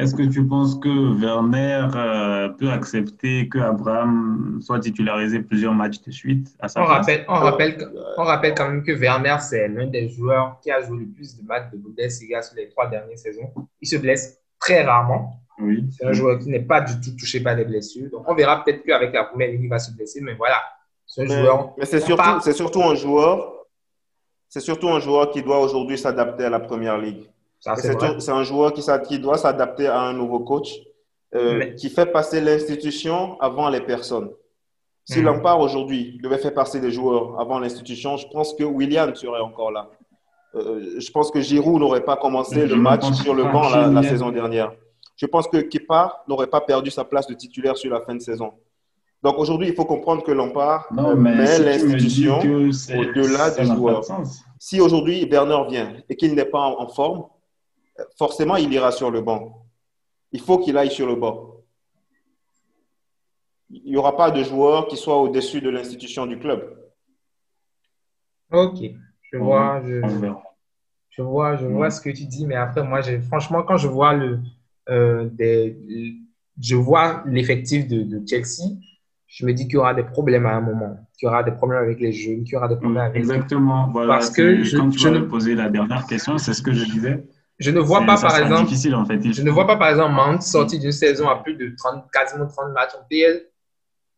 Est-ce 0.00 0.14
que 0.14 0.22
tu 0.22 0.46
penses 0.46 0.76
que 0.76 1.20
Werner 1.20 1.88
euh, 1.94 2.48
peut 2.48 2.70
accepter 2.70 3.48
que 3.48 3.58
Abraham 3.58 4.58
soit 4.62 4.80
titularisé 4.80 5.40
plusieurs 5.40 5.74
matchs 5.74 6.00
de 6.00 6.10
suite 6.10 6.48
à 6.58 6.68
sa 6.68 6.82
on 6.82 6.84
rappelle, 6.84 7.24
on, 7.28 7.34
rappelle, 7.34 7.88
on 8.16 8.24
rappelle 8.24 8.54
quand 8.54 8.68
même 8.68 8.82
que 8.82 8.92
Werner, 8.92 9.36
c'est 9.40 9.68
l'un 9.68 9.86
des 9.86 10.08
joueurs 10.08 10.58
qui 10.62 10.70
a 10.70 10.80
joué 10.82 11.00
le 11.00 11.06
plus 11.06 11.36
de 11.36 11.46
matchs 11.46 11.70
de 11.72 11.78
Bundesliga 11.78 12.42
sur 12.42 12.56
les 12.56 12.68
trois 12.68 12.88
dernières 12.88 13.18
saisons. 13.18 13.52
Il 13.80 13.88
se 13.88 13.96
blesse 13.96 14.38
très 14.58 14.82
rarement. 14.82 15.40
Oui. 15.58 15.84
C'est 15.90 16.06
un 16.06 16.12
joueur 16.12 16.38
qui 16.38 16.48
n'est 16.48 16.60
pas 16.60 16.80
du 16.80 16.98
tout 17.00 17.14
touché 17.18 17.40
par 17.40 17.54
des 17.54 17.64
blessures. 17.64 18.10
Donc, 18.10 18.28
on 18.28 18.34
verra 18.34 18.64
peut-être 18.64 18.82
qu'avec 18.82 19.12
la 19.12 19.24
première 19.24 19.50
ligne, 19.50 19.64
il 19.64 19.68
va 19.68 19.78
se 19.78 19.92
blesser. 19.92 20.20
Mais 20.22 20.34
voilà, 20.34 20.56
c'est 21.06 21.22
un 21.22 21.26
joueur. 21.26 21.74
Mais 21.76 21.84
c'est 21.84 22.00
surtout, 22.00 22.40
c'est 22.40 22.52
surtout 22.52 22.82
un 22.82 22.94
joueur. 22.94 23.54
C'est 24.48 24.60
surtout 24.60 24.88
un 24.88 24.98
joueur 24.98 25.30
qui 25.30 25.42
doit 25.42 25.60
aujourd'hui 25.60 25.96
s'adapter 25.96 26.44
à 26.44 26.50
la 26.50 26.58
première 26.58 26.98
ligue. 26.98 27.28
C'est 27.60 28.30
un 28.30 28.42
joueur 28.42 28.72
qui, 28.72 28.82
qui 29.06 29.18
doit 29.18 29.38
s'adapter 29.38 29.86
à 29.86 30.00
un 30.00 30.12
nouveau 30.14 30.40
coach, 30.40 30.80
euh, 31.34 31.72
qui 31.74 31.90
fait 31.90 32.06
passer 32.06 32.40
l'institution 32.40 33.40
avant 33.40 33.68
les 33.68 33.80
personnes. 33.80 34.30
Si 35.04 35.20
l'on 35.20 35.36
mhm. 35.36 35.42
part 35.42 35.60
aujourd'hui 35.60 36.18
devait 36.22 36.38
faire 36.38 36.54
passer 36.54 36.80
les 36.80 36.90
joueurs 36.90 37.38
avant 37.40 37.58
l'institution, 37.58 38.16
je 38.16 38.26
pense 38.28 38.54
que 38.54 38.64
William 38.64 39.14
serait 39.14 39.40
encore 39.40 39.70
là. 39.70 39.88
Euh, 40.54 40.98
je 40.98 41.10
pense 41.10 41.30
que 41.30 41.40
Giroud 41.40 41.80
n'aurait 41.80 42.04
pas 42.04 42.16
commencé 42.16 42.66
le 42.66 42.76
match 42.76 43.10
sur 43.12 43.34
le 43.34 43.44
banc 43.44 43.68
la, 43.68 44.02
saison 44.02 44.30
dernière. 44.30 44.72
Je 45.16 45.26
pense 45.26 45.46
que 45.46 45.58
Kepa 45.58 46.22
n'aurait 46.28 46.48
pas 46.48 46.60
perdu 46.60 46.90
sa 46.90 47.04
place 47.04 47.26
de 47.26 47.34
titulaire 47.34 47.76
sur 47.76 47.92
la 47.92 48.00
fin 48.00 48.14
de 48.14 48.20
saison. 48.20 48.52
Donc 49.22 49.38
aujourd'hui, 49.38 49.68
il 49.68 49.74
faut 49.74 49.84
comprendre 49.84 50.22
que 50.22 50.32
Lampard 50.32 50.88
euh, 50.98 51.14
met 51.14 51.58
l'institution 51.58 52.38
au-delà 52.38 53.50
des 53.50 53.66
joueurs. 53.66 54.02
Si 54.58 54.80
aujourd'hui 54.80 55.26
Bernard 55.26 55.68
vient 55.68 55.92
et 56.08 56.16
qu'il 56.16 56.34
n'est 56.34 56.44
pas 56.44 56.60
en 56.60 56.88
forme, 56.88 57.24
forcément, 58.16 58.56
il 58.56 58.72
ira 58.72 58.92
sur 58.92 59.10
le 59.10 59.20
banc. 59.20 59.66
Il 60.32 60.40
faut 60.40 60.58
qu'il 60.58 60.76
aille 60.76 60.90
sur 60.90 61.06
le 61.06 61.16
banc. 61.16 61.56
Il 63.70 63.84
n'y 63.84 63.96
aura 63.96 64.16
pas 64.16 64.30
de 64.30 64.42
joueur 64.42 64.88
qui 64.88 64.96
soit 64.96 65.16
au-dessus 65.16 65.60
de 65.60 65.70
l'institution 65.70 66.26
du 66.26 66.38
club. 66.38 66.76
Ok, 68.52 68.78
je 69.30 69.38
vois, 69.38 69.80
je, 69.84 71.22
vois, 71.22 71.56
je 71.56 71.66
vois 71.66 71.90
ce 71.90 72.00
que 72.00 72.10
tu 72.10 72.24
dis, 72.24 72.46
mais 72.46 72.56
après, 72.56 72.82
moi, 72.82 73.00
franchement, 73.28 73.62
quand 73.62 73.76
je 73.76 73.86
vois 73.86 74.12
le, 74.12 74.40
euh, 74.88 75.28
je 76.60 76.74
vois 76.74 77.22
l'effectif 77.26 77.86
de, 77.86 78.20
Chelsea, 78.26 78.76
je 79.28 79.46
me 79.46 79.52
dis 79.52 79.66
qu'il 79.66 79.74
y 79.74 79.78
aura 79.78 79.94
des 79.94 80.02
problèmes 80.02 80.46
à 80.46 80.56
un 80.56 80.60
moment, 80.60 80.98
qu'il 81.16 81.26
y 81.26 81.28
aura 81.28 81.44
des 81.44 81.52
problèmes 81.52 81.80
avec 81.80 82.00
les 82.00 82.12
jeunes, 82.12 82.42
qu'il 82.42 82.54
y 82.54 82.56
aura 82.56 82.66
des 82.66 82.76
problèmes 82.76 83.04
avec 83.04 83.16
Exactement. 83.16 83.88
Voilà, 83.92 84.14
Parce 84.14 84.30
que 84.30 84.64
je, 84.64 84.76
quand 84.76 84.90
tu 84.90 84.98
je 84.98 85.18
poser 85.20 85.54
la 85.54 85.68
dernière 85.68 86.06
question, 86.06 86.36
c'est 86.38 86.52
ce 86.52 86.62
que 86.62 86.72
je 86.72 86.84
disais. 86.84 87.24
Je 87.60 87.70
ne 87.70 87.80
vois 87.80 88.04
pas, 88.06 88.18
par 88.18 88.36
exemple. 88.38 88.64
Difficile, 88.64 88.94
en 88.94 89.04
fait. 89.04 89.20
Je 89.22 89.42
ne 89.42 89.50
vois 89.50 89.66
pas, 89.66 89.76
par 89.76 89.90
exemple, 89.90 90.14
Mount 90.14 90.40
sorti 90.40 90.78
d'une 90.78 90.92
saison 90.92 91.28
à 91.28 91.36
plus 91.36 91.54
de 91.56 91.74
30, 91.76 92.10
quasiment 92.10 92.46
30 92.46 92.72
matchs 92.72 92.94
en 92.98 93.04
PL 93.08 93.46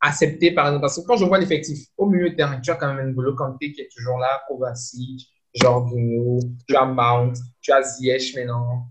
accepté, 0.00 0.52
par 0.52 0.66
exemple. 0.66 0.82
Parce 0.82 1.00
que 1.00 1.06
quand 1.06 1.16
je 1.16 1.24
vois 1.24 1.38
l'effectif 1.38 1.88
au 1.96 2.06
milieu 2.06 2.30
de 2.30 2.36
terrain, 2.36 2.60
tu 2.60 2.70
as 2.70 2.76
quand 2.76 2.92
même 2.94 3.10
N'Golo 3.10 3.34
Kanté 3.34 3.72
qui 3.72 3.80
est 3.80 3.88
toujours 3.94 4.18
là, 4.18 4.42
Kovacic, 4.46 5.28
Jorginho, 5.54 6.38
tu 6.68 6.76
as 6.76 6.84
Mount, 6.84 7.32
tu 7.60 7.72
as 7.72 7.82
Ziyech 7.82 8.36
maintenant. 8.36 8.86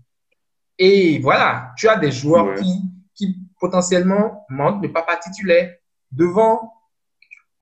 Et 0.78 1.18
voilà, 1.18 1.70
tu 1.76 1.88
as 1.88 1.96
des 1.96 2.10
joueurs 2.10 2.54
qui, 2.54 2.82
qui 3.14 3.36
potentiellement 3.60 4.44
Mount 4.50 4.80
ne 4.80 4.88
pas, 4.88 5.02
pas 5.02 5.16
titulaire. 5.16 5.74
Devant, 6.10 6.72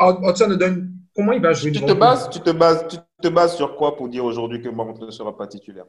Hudson 0.00 0.48
ne 0.48 0.56
donne. 0.56 0.96
Comment 1.14 1.32
il 1.32 1.42
va 1.42 1.52
jouer 1.52 1.72
tu 1.72 1.84
te, 1.84 1.92
bases, 1.92 2.30
tu, 2.30 2.40
te 2.40 2.50
bases, 2.50 2.86
tu 2.88 2.96
te 3.20 3.28
bases 3.28 3.56
sur 3.56 3.76
quoi 3.76 3.96
pour 3.96 4.08
dire 4.08 4.24
aujourd'hui 4.24 4.62
que 4.62 4.68
Mount 4.68 4.94
ne 5.00 5.10
sera 5.10 5.36
pas 5.36 5.46
titulaire? 5.48 5.86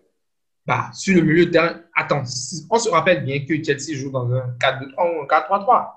Bah, 0.65 0.89
sur 0.93 1.15
le 1.15 1.21
milieu 1.21 1.47
de 1.47 1.51
terrain, 1.51 1.81
attends, 1.95 2.23
on 2.69 2.79
se 2.79 2.89
rappelle 2.89 3.23
bien 3.25 3.43
que 3.45 3.63
Chelsea 3.63 3.97
joue 3.97 4.11
dans 4.11 4.31
un 4.31 4.55
4-2-3 4.59 5.17
ou 5.17 5.21
un 5.21 5.25
4-3-3. 5.25 5.87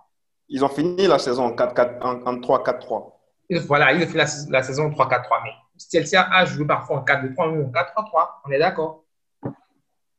Ils 0.49 0.65
ont 0.65 0.69
fini 0.69 1.07
la 1.07 1.19
saison 1.19 1.45
en 1.45 1.51
3-4-3. 1.51 3.13
Voilà, 3.67 3.93
ils 3.93 4.03
ont 4.03 4.07
fini 4.07 4.19
la, 4.51 4.63
saison 4.63 4.87
en 4.87 4.91
3-4-3. 4.91 5.25
Mais 5.45 5.51
Chelsea 5.79 6.21
a 6.21 6.45
joué 6.45 6.67
parfois 6.67 6.99
en 6.99 7.05
4-2-3 7.05 7.59
ou 7.59 7.67
en 7.67 7.71
4-3-3. 7.71 8.29
On 8.47 8.51
est 8.51 8.59
d'accord. 8.59 9.05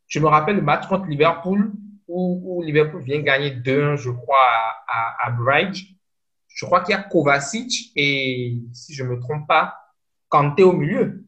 Je 0.07 0.19
me 0.19 0.27
rappelle 0.27 0.57
le 0.57 0.61
match 0.61 0.87
contre 0.87 1.07
Liverpool 1.07 1.71
où, 2.07 2.61
Liverpool 2.63 3.01
vient 3.01 3.21
gagner 3.21 3.51
2-1, 3.51 3.95
je 3.95 4.11
crois, 4.11 4.37
à, 4.87 5.25
à, 5.25 5.31
Bridge. 5.31 5.95
Je 6.47 6.65
crois 6.65 6.81
qu'il 6.81 6.95
y 6.95 6.97
a 6.97 7.01
Kovacic 7.01 7.91
et, 7.95 8.61
si 8.73 8.93
je 8.93 9.03
ne 9.03 9.09
me 9.09 9.19
trompe 9.19 9.47
pas, 9.47 9.75
Kanté 10.29 10.63
au 10.63 10.73
milieu. 10.73 11.25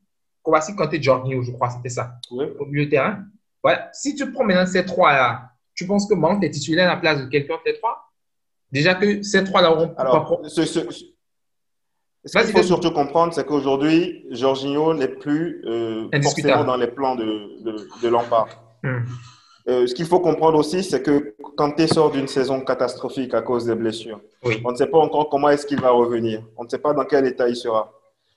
Kovacic, 0.47 0.77
quand 0.77 0.87
tu 0.87 0.95
es 0.95 1.01
Jorginho, 1.01 1.41
je 1.41 1.51
crois, 1.51 1.69
c'était 1.69 1.89
ça, 1.89 2.13
au 2.31 2.65
milieu 2.67 2.85
de 2.85 2.89
terrain. 2.89 3.19
Voilà. 3.61 3.89
Si 3.91 4.15
tu 4.15 4.31
prends 4.31 4.45
maintenant 4.45 4.65
ces 4.65 4.85
trois-là, 4.85 5.51
tu 5.75 5.85
penses 5.85 6.07
que 6.07 6.13
Mount 6.13 6.39
est 6.41 6.51
titulaire 6.51 6.89
à 6.89 6.95
la 6.95 7.01
place 7.01 7.19
de 7.21 7.25
quelqu'un 7.27 7.55
de 7.55 7.59
ces 7.65 7.73
trois? 7.77 8.13
Déjà 8.71 8.95
que 8.95 9.21
ces 9.23 9.43
trois-là 9.43 9.73
auront 9.73 9.93
Alors, 9.97 10.41
ce, 10.47 10.63
ce, 10.63 10.79
ce 12.23 12.37
qu'il 12.37 12.55
faut 12.55 12.63
surtout 12.63 12.91
comprendre, 12.91 13.33
c'est 13.33 13.45
qu'aujourd'hui, 13.45 14.25
Jorginho 14.31 14.93
n'est 14.93 15.09
plus 15.09 15.61
euh, 15.65 16.07
forcément 16.23 16.63
dans 16.63 16.77
les 16.77 16.87
plans 16.87 17.15
de, 17.15 17.61
de, 17.65 17.89
de 18.01 18.07
Lampard. 18.07 18.47
Hmm. 18.83 18.99
Euh, 19.67 19.85
ce 19.85 19.93
qu'il 19.93 20.05
faut 20.05 20.21
comprendre 20.21 20.57
aussi, 20.57 20.81
c'est 20.81 21.01
que 21.01 21.35
quand 21.57 21.71
tu 21.71 21.85
sort 21.89 22.11
d'une 22.11 22.29
saison 22.29 22.61
catastrophique 22.61 23.33
à 23.33 23.41
cause 23.41 23.65
des 23.65 23.75
blessures, 23.75 24.21
on 24.63 24.71
ne 24.71 24.77
sait 24.77 24.87
pas 24.87 24.99
encore 24.99 25.29
comment 25.29 25.49
est-ce 25.49 25.65
qu'il 25.65 25.81
va 25.81 25.91
revenir. 25.91 26.41
On 26.55 26.63
ne 26.63 26.69
sait 26.69 26.79
pas 26.79 26.93
dans 26.93 27.03
quel 27.03 27.25
état 27.25 27.49
il 27.49 27.55
sera. 27.57 27.91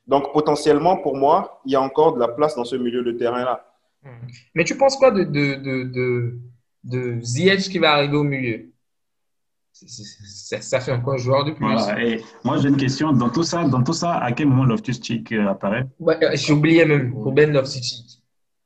Donc, 0.07 0.33
potentiellement, 0.33 0.97
pour 0.97 1.17
moi, 1.17 1.61
il 1.65 1.73
y 1.73 1.77
a 1.77 1.81
encore 1.81 2.15
de 2.15 2.21
la 2.21 2.29
place 2.29 2.57
dans 2.57 2.65
ce 2.65 2.77
milieu 2.77 3.03
de 3.03 3.13
terrain-là. 3.13 3.65
Hmm. 4.03 4.27
Mais 4.55 4.65
tu 4.65 4.77
penses 4.77 4.97
quoi 4.97 5.11
de, 5.11 5.25
de, 5.25 5.55
de, 5.85 6.39
de, 6.85 7.21
Ziyech 7.21 7.69
qui 7.69 7.79
va 7.79 7.93
arriver 7.93 8.17
au 8.17 8.25
milieu? 8.25 8.67
Ça, 9.73 10.81
fait 10.81 10.93
encore 10.93 11.15
un 11.15 11.19
joueur 11.19 11.45
de 11.45 11.53
plus. 11.53 11.65
moi, 12.45 12.59
j'ai 12.59 12.69
une 12.69 12.77
question. 12.77 13.13
Dans 13.13 13.31
tout, 13.31 13.45
ça, 13.45 13.65
dans 13.65 13.83
tout 13.83 13.93
ça, 13.93 14.17
à 14.19 14.33
quel 14.33 14.49
moment 14.49 14.65
Loftus-Cheek 14.65 15.33
euh, 15.33 15.49
apparaît? 15.49 15.87
Euh, 16.03 16.31
J'oubliais 16.35 16.85
même, 16.85 17.15
Ben 17.33 17.53
Loftus-Cheek. 17.53 18.21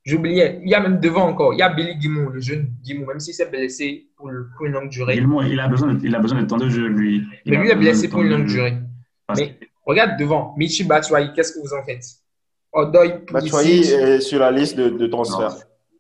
J'oubliais. 0.05 0.61
Il 0.63 0.71
y 0.71 0.75
a 0.75 0.81
même 0.81 1.01
devant 1.01 1.29
encore, 1.29 1.55
il 1.55 1.59
y 1.59 1.63
a 1.63 1.69
Billy 1.69 1.97
Guimou, 1.97 2.31
le 2.31 2.41
jeune 2.41 2.73
Guimou, 2.83 3.07
même 3.07 3.21
s'il 3.21 3.33
s'est 3.33 3.49
blessé 3.49 4.09
pour, 4.17 4.31
pour, 4.57 4.67
une 4.67 4.73
longue 4.73 4.91
durée. 4.91 5.17
Il 5.17 5.61
a 5.61 5.69
besoin 5.69 5.95
de, 5.95 6.05
il 6.05 6.15
a 6.15 6.19
besoin 6.19 6.43
de 6.43 6.47
temps 6.47 6.59
de 6.59 6.69
jeu, 6.69 6.87
lui. 6.87 7.23
Mais 7.47 7.57
lui, 7.57 7.69
il 7.69 7.71
est 7.71 7.77
blessé 7.77 8.09
pour 8.09 8.23
une 8.23 8.31
longue 8.31 8.47
durée. 8.47 8.77
Mais 9.37 9.59
Regarde 9.85 10.19
devant, 10.19 10.55
Michi 10.57 10.85
Batshuayi, 10.85 11.33
qu'est-ce 11.35 11.53
que 11.53 11.61
vous 11.61 11.75
en 11.75 11.83
faites? 11.85 12.05
Odoy 12.73 13.25
Batshuayi 13.31 13.91
est 13.91 14.21
sur 14.21 14.41
la 14.41 14.51
liste 14.51 14.77
de, 14.77 14.89
de 14.89 15.07
transfert. 15.07 15.55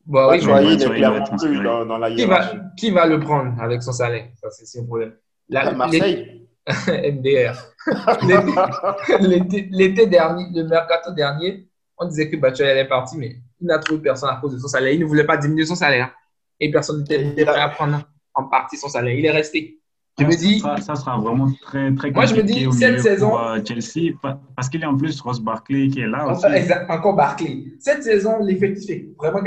Oui, 0.06 0.38
Batshuayi 0.38 0.76
n'est 0.76 0.84
clairement 0.84 1.24
plus 1.36 1.60
dans, 1.62 1.86
dans, 1.86 1.98
la 1.98 2.10
hiérarchie. 2.10 2.50
Qui 2.50 2.56
va, 2.56 2.64
qui 2.76 2.90
va 2.90 3.06
le 3.06 3.20
prendre 3.20 3.60
avec 3.62 3.82
son 3.82 3.92
salaire? 3.92 4.26
Ça, 4.40 4.50
c'est 4.50 4.80
un 4.80 4.84
problème. 4.84 5.14
La, 5.48 5.72
Marseille 5.72 6.48
MDR. 6.88 7.54
L'été 9.20 10.06
dernier, 10.06 10.46
le 10.54 10.64
mercato 10.64 11.12
dernier, 11.12 11.68
on 11.98 12.06
disait 12.06 12.30
que 12.30 12.36
Batshuayi 12.36 12.70
allait 12.70 12.88
partir, 12.88 13.18
mais 13.18 13.36
il 13.60 13.66
n'a 13.66 13.78
trouvé 13.78 14.00
personne 14.00 14.30
à 14.30 14.36
cause 14.36 14.54
de 14.54 14.58
son 14.58 14.68
salaire. 14.68 14.92
Il 14.92 15.00
ne 15.00 15.04
voulait 15.04 15.24
pas 15.24 15.36
diminuer 15.36 15.66
son 15.66 15.74
salaire. 15.74 16.10
Et 16.58 16.70
personne 16.70 17.00
n'était 17.00 17.44
prêt 17.44 17.60
à 17.60 17.68
prendre 17.68 18.00
en 18.34 18.44
partie 18.44 18.76
son 18.76 18.88
salaire. 18.88 19.14
Il 19.14 19.24
est 19.24 19.30
resté. 19.30 19.80
Je 20.18 20.24
me 20.24 20.36
dis. 20.36 20.60
Ça 20.60 20.94
sera, 20.94 21.18
vraiment 21.18 21.50
très, 21.60 21.92
très 21.94 22.12
compliqué. 22.12 22.14
Moi, 22.14 22.26
je 22.26 22.34
me 22.34 22.42
dis, 22.42 22.78
cette 22.78 23.00
saison. 23.00 23.30
Pour, 23.30 23.40
euh, 23.40 23.58
Chelsea, 23.64 24.12
parce 24.54 24.68
qu'il 24.68 24.80
y 24.80 24.84
a 24.84 24.90
en 24.90 24.96
plus 24.96 25.20
Ross 25.20 25.40
Barkley 25.40 25.88
qui 25.88 26.00
est 26.00 26.06
là 26.06 26.28
aussi. 26.28 26.46
encore 26.88 27.16
Barkley. 27.16 27.64
Cette 27.80 28.02
saison, 28.02 28.38
l'effectif 28.40 28.90
est 28.90 29.08
vraiment. 29.18 29.40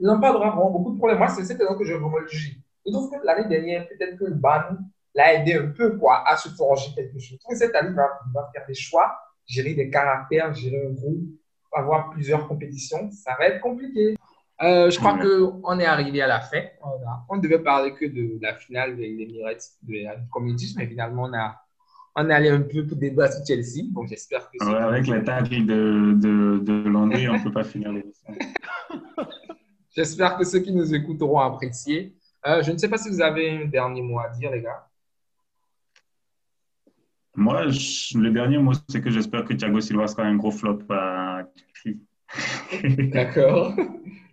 Lampard 0.00 0.34
aura 0.34 0.50
vraiment 0.50 0.70
beaucoup 0.70 0.92
de 0.92 0.98
problèmes. 0.98 1.18
Moi, 1.18 1.28
c'est 1.28 1.44
cette 1.44 1.58
saison 1.58 1.76
que 1.78 1.84
je 1.84 1.94
vraiment 1.94 2.18
le 2.18 2.26
juger. 2.26 2.58
Je 2.84 2.90
trouve 2.90 3.10
que 3.10 3.24
l'année 3.24 3.48
dernière, 3.48 3.86
peut-être 3.88 4.18
que 4.18 4.24
le 4.24 4.34
ban 4.34 4.76
l'a 5.14 5.34
aidé 5.34 5.54
un 5.54 5.68
peu 5.68 5.96
quoi, 5.96 6.24
à 6.26 6.36
se 6.36 6.48
forger 6.48 6.92
quelque 6.94 7.18
chose. 7.18 7.30
Je 7.32 7.36
trouve 7.36 7.52
que 7.52 7.58
cette 7.58 7.74
année, 7.76 7.90
il 7.90 7.94
va, 7.94 8.08
va 8.34 8.50
faire 8.52 8.64
des 8.66 8.74
choix, 8.74 9.14
gérer 9.46 9.74
des 9.74 9.88
caractères, 9.88 10.52
gérer 10.54 10.88
un 10.88 10.92
groupe, 10.92 11.22
avoir 11.72 12.10
plusieurs 12.10 12.48
compétitions. 12.48 13.10
Ça 13.12 13.36
va 13.38 13.46
être 13.46 13.60
compliqué. 13.60 14.16
Euh, 14.62 14.90
je 14.90 14.98
crois 14.98 15.18
qu'on 15.18 15.78
est 15.80 15.84
arrivé 15.84 16.22
à 16.22 16.28
la 16.28 16.40
fin. 16.40 16.62
On, 17.28 17.36
ne 17.36 17.42
devait 17.42 17.58
parler 17.58 17.94
que 17.94 18.04
de 18.04 18.38
la 18.40 18.54
finale 18.54 18.96
des 18.96 19.06
Emirates 19.20 19.64
de 19.82 20.04
la 20.04 20.16
Community, 20.30 20.74
mais 20.76 20.86
finalement, 20.86 21.24
on, 21.24 21.34
a, 21.34 21.60
on 22.14 22.30
est 22.30 22.32
allé 22.32 22.48
un 22.48 22.60
peu 22.60 22.86
pour 22.86 22.96
débattre 22.96 23.34
sur 23.34 23.46
Chelsea. 23.46 23.88
Bon, 23.90 24.06
j'espère 24.06 24.48
que 24.50 24.64
avec 24.64 25.08
les 25.08 25.24
tacles 25.24 25.66
de, 25.66 26.12
de, 26.14 26.58
de 26.62 26.88
Landry, 26.88 27.28
on 27.28 27.38
ne 27.38 27.42
peut 27.42 27.52
pas 27.52 27.64
finir 27.64 27.90
l'émission. 27.92 28.34
j'espère 29.96 30.36
que 30.36 30.44
ceux 30.44 30.60
qui 30.60 30.72
nous 30.72 30.94
écoutent 30.94 31.22
auront 31.22 31.40
apprécié. 31.40 32.14
Euh, 32.46 32.62
je 32.62 32.70
ne 32.70 32.78
sais 32.78 32.88
pas 32.88 32.98
si 32.98 33.08
vous 33.08 33.20
avez 33.20 33.64
un 33.64 33.66
dernier 33.66 34.02
mot 34.02 34.20
à 34.20 34.28
dire, 34.28 34.52
les 34.52 34.62
gars. 34.62 34.86
Moi, 37.34 37.64
le 37.64 38.30
dernier 38.30 38.58
mot, 38.58 38.72
c'est 38.88 39.00
que 39.00 39.10
j'espère 39.10 39.44
que 39.44 39.54
Thiago 39.54 39.80
Silva 39.80 40.06
sera 40.06 40.22
un 40.22 40.36
gros 40.36 40.50
flop 40.50 40.80
à 40.90 41.42
D'accord. 43.12 43.74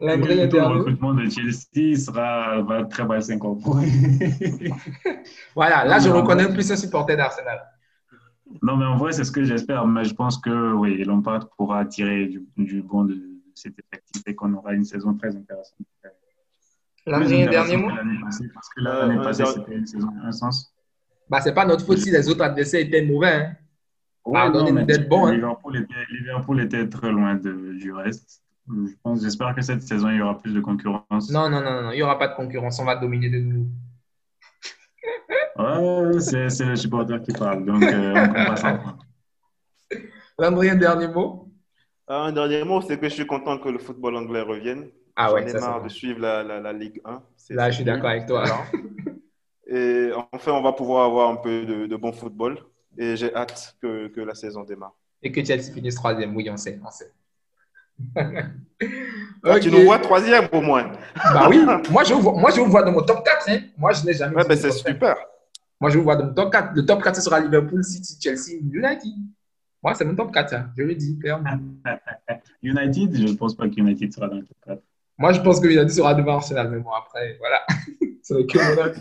Le 0.01 0.77
recrutement 0.77 1.13
de 1.13 1.29
Chelsea 1.29 1.97
sera, 1.97 2.61
va 2.61 2.85
très 2.85 3.05
mal 3.05 3.21
s'incorporer. 3.21 3.87
voilà, 5.55 5.83
là, 5.83 5.99
je 5.99 6.09
reconnais 6.09 6.47
plus 6.47 6.71
un 6.71 6.77
supporter 6.77 7.17
d'Arsenal. 7.17 7.59
Non, 8.63 8.77
mais 8.77 8.85
en 8.85 8.97
vrai, 8.97 9.11
c'est 9.11 9.25
ce 9.25 9.31
que 9.31 9.43
j'espère. 9.43 9.85
Mais 9.85 10.05
je 10.05 10.13
pense 10.13 10.37
que 10.37 10.73
oui, 10.73 11.03
Lampard 11.03 11.49
pourra 11.57 11.85
tirer 11.85 12.27
du, 12.27 12.43
du 12.57 12.81
bon 12.81 13.03
de 13.03 13.21
cette 13.53 13.75
effectif 13.77 14.23
et 14.25 14.35
qu'on 14.35 14.53
aura 14.53 14.73
une 14.73 14.85
saison 14.85 15.13
très 15.15 15.35
intéressante. 15.35 15.77
L'année 17.05 17.47
dernier 17.47 17.77
mot 17.77 17.89
Parce 18.53 18.69
que 18.69 18.81
l'année 18.81 19.17
euh, 19.17 19.23
passée, 19.23 19.45
c'était 19.45 19.75
une 19.75 19.87
saison 19.87 20.09
un 20.23 20.31
sens. 20.31 20.73
Bah, 21.29 21.41
c'est 21.41 21.53
pas 21.53 21.65
notre 21.65 21.85
faute 21.85 21.99
si 21.99 22.11
les 22.11 22.27
autres 22.29 22.43
adversaires 22.43 22.81
étaient 22.81 23.01
mauvais. 23.01 23.33
Hein. 23.33 23.55
Ouais, 24.29 24.85
d'être 24.85 25.09
bon. 25.09 25.25
Hein. 25.25 25.33
Liverpool, 25.33 25.77
était, 25.77 25.93
Liverpool, 26.11 26.61
était, 26.61 26.87
très 26.87 27.11
loin 27.11 27.35
de, 27.35 27.73
du 27.73 27.91
reste. 27.91 28.43
Je 28.67 28.93
pense, 29.03 29.21
j'espère 29.21 29.55
que 29.55 29.61
cette 29.61 29.81
saison, 29.81 30.09
il 30.09 30.17
y 30.17 30.21
aura 30.21 30.37
plus 30.37 30.53
de 30.53 30.61
concurrence. 30.61 31.31
Non, 31.31 31.49
non, 31.49 31.61
non, 31.61 31.81
non, 31.83 31.91
il 31.91 31.95
n'y 31.95 32.03
aura 32.03 32.19
pas 32.19 32.27
de 32.27 32.35
concurrence. 32.35 32.79
On 32.79 32.85
va 32.85 32.95
dominer 32.95 33.29
de 33.29 33.39
nous. 33.39 33.67
ouais, 35.57 36.19
c'est 36.19 36.65
le 36.65 36.75
supporter 36.75 37.21
qui 37.21 37.31
parle. 37.31 37.65
Donc, 37.65 37.81
euh, 37.83 38.27
on 40.37 40.43
Landry, 40.43 40.69
un 40.69 40.75
dernier 40.75 41.07
mot? 41.07 41.49
Ah, 42.07 42.23
Un 42.25 42.31
dernier 42.31 42.63
mot, 42.63 42.81
c'est 42.81 42.99
que 42.99 43.09
je 43.09 43.13
suis 43.13 43.27
content 43.27 43.57
que 43.57 43.69
le 43.69 43.79
football 43.79 44.15
anglais 44.15 44.41
revienne. 44.41 44.89
Ah 45.15 45.33
ouais, 45.33 45.47
J'en 45.47 45.57
ai 45.57 45.59
marre 45.59 45.83
de 45.83 45.89
suivre 45.89 46.19
la, 46.21 46.43
la, 46.43 46.59
la 46.59 46.71
Ligue 46.71 47.01
1. 47.03 47.21
Là, 47.49 47.69
je 47.71 47.75
suis 47.75 47.83
d'accord 47.83 48.09
avec 48.09 48.25
toi. 48.25 48.43
Et 49.67 50.11
enfin, 50.31 50.53
on 50.53 50.61
va 50.61 50.73
pouvoir 50.73 51.05
avoir 51.05 51.29
un 51.29 51.35
peu 51.35 51.65
de, 51.65 51.85
de 51.85 51.95
bon 51.95 52.11
football. 52.11 52.57
Et 52.99 53.15
j'ai 53.15 53.33
hâte 53.33 53.77
que, 53.81 54.09
que, 54.09 54.19
la 54.19 54.35
saison 54.35 54.65
démarre. 54.65 54.93
Et 55.23 55.31
que 55.31 55.43
Chelsea 55.43 55.71
finisse 55.73 55.95
troisième, 55.95 56.35
oui, 56.35 56.49
on 56.51 56.57
sait. 56.57 56.79
On 56.85 56.91
sait. 56.91 57.11
Ah, 59.43 59.59
tu 59.59 59.71
nous 59.71 59.83
vois 59.83 59.99
troisième 59.99 60.47
au 60.51 60.61
moins. 60.61 60.91
Bah 61.15 61.47
oui, 61.49 61.59
moi 61.91 62.03
je, 62.03 62.13
vous 62.13 62.21
vois, 62.21 62.33
moi 62.33 62.49
je 62.49 62.59
vous 62.59 62.67
vois 62.67 62.83
dans 62.83 62.91
mon 62.91 63.01
top 63.01 63.25
4. 63.25 63.49
Hein. 63.49 63.59
Moi 63.77 63.91
je 63.93 64.05
n'ai 64.05 64.13
jamais. 64.13 64.35
Ouais, 64.35 64.45
ben 64.47 64.57
c'est 64.57 64.71
super. 64.71 65.15
Moi 65.79 65.89
je 65.89 65.97
vous 65.97 66.03
vois 66.03 66.15
dans 66.15 66.25
mon 66.25 66.33
top 66.33 66.51
4. 66.51 66.75
Le 66.75 66.85
top 66.85 67.03
4 67.03 67.15
ce 67.15 67.21
sera 67.21 67.39
Liverpool, 67.39 67.83
City, 67.83 68.17
Chelsea, 68.21 68.59
United. 68.61 69.13
Moi 69.83 69.93
c'est 69.95 70.05
mon 70.05 70.15
top 70.15 70.31
4, 70.33 70.53
hein. 70.53 70.71
je 70.77 70.83
le 70.83 70.95
dis 70.95 71.17
clairement. 71.19 71.57
United, 72.63 73.15
je 73.15 73.23
ne 73.23 73.33
pense 73.33 73.55
pas 73.55 73.67
que 73.67 73.75
United 73.75 74.13
sera 74.13 74.27
dans 74.27 74.37
le 74.37 74.45
top 74.45 74.57
4. 74.65 74.81
Moi 75.17 75.33
je 75.33 75.41
pense 75.41 75.59
que 75.59 75.67
United 75.67 75.89
sera 75.89 76.13
devant 76.13 76.35
Arsenal, 76.35 76.69
mais 76.69 76.79
bon 76.79 76.91
après, 76.91 77.37
voilà. 77.37 77.65
c'est 78.21 78.45
que 78.45 78.57
mon 78.75 78.93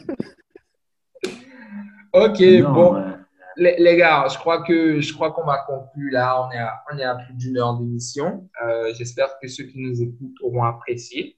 Ok, 2.13 2.73
bon 2.73 3.18
les, 3.59 3.97
gars, 3.97 4.27
je 4.31 4.39
crois 4.39 4.63
que 4.63 5.01
je 5.01 5.13
crois 5.13 5.33
qu'on 5.33 5.45
va 5.45 5.59
conclure 5.67 6.13
là. 6.13 6.47
On 6.47 6.51
est 6.51 6.59
à, 6.59 6.83
on 6.93 6.99
est 6.99 7.05
à 7.05 7.17
plus 7.17 7.35
d'une 7.35 7.59
heure 7.59 7.75
d'émission. 7.75 8.49
Euh, 8.65 8.93
j'espère 8.95 9.39
que 9.41 9.49
ceux 9.49 9.65
qui 9.65 9.79
nous 9.81 10.01
écoutent 10.01 10.41
auront 10.43 10.65
apprécié. 10.65 11.37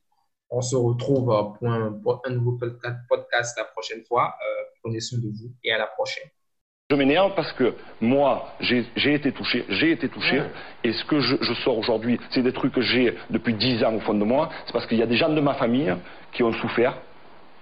On 0.51 0.61
se 0.61 0.77
retrouve 0.77 1.31
euh, 1.31 1.43
pour 1.59 1.71
un, 1.71 1.93
pour 2.03 2.23
un 2.27 2.31
nouveau 2.31 2.59
podcast 3.09 3.57
la 3.57 3.65
prochaine 3.65 4.03
fois. 4.05 4.35
Euh, 4.41 4.65
prenez 4.83 5.01
soin 5.01 5.19
de 5.19 5.29
vous 5.29 5.51
et 5.65 5.73
à 5.73 5.79
la 5.79 5.87
prochaine. 5.87 6.29
Je 6.91 6.97
m'énerve 6.97 7.35
parce 7.37 7.53
que 7.53 7.75
moi, 8.01 8.53
j'ai 8.59 9.15
été 9.15 9.31
touché, 9.31 9.65
j'ai 9.69 9.93
été 9.93 10.09
touché, 10.09 10.43
et 10.83 10.93
ce 10.93 11.05
que 11.05 11.21
je, 11.21 11.37
je 11.41 11.55
sors 11.63 11.79
aujourd'hui, 11.79 12.19
c'est 12.33 12.43
des 12.43 12.53
trucs 12.53 12.73
que 12.73 12.81
j'ai 12.81 13.17
depuis 13.31 13.55
dix 13.55 13.85
ans 13.85 13.95
au 13.95 14.01
fond 14.01 14.15
de 14.15 14.25
moi, 14.25 14.51
c'est 14.67 14.73
parce 14.73 14.87
qu'il 14.87 14.99
y 14.99 15.03
a 15.03 15.07
des 15.07 15.17
gens 15.17 15.29
de 15.29 15.41
ma 15.41 15.55
famille 15.55 15.95
qui 16.33 16.43
ont 16.43 16.53
souffert, 16.55 17.01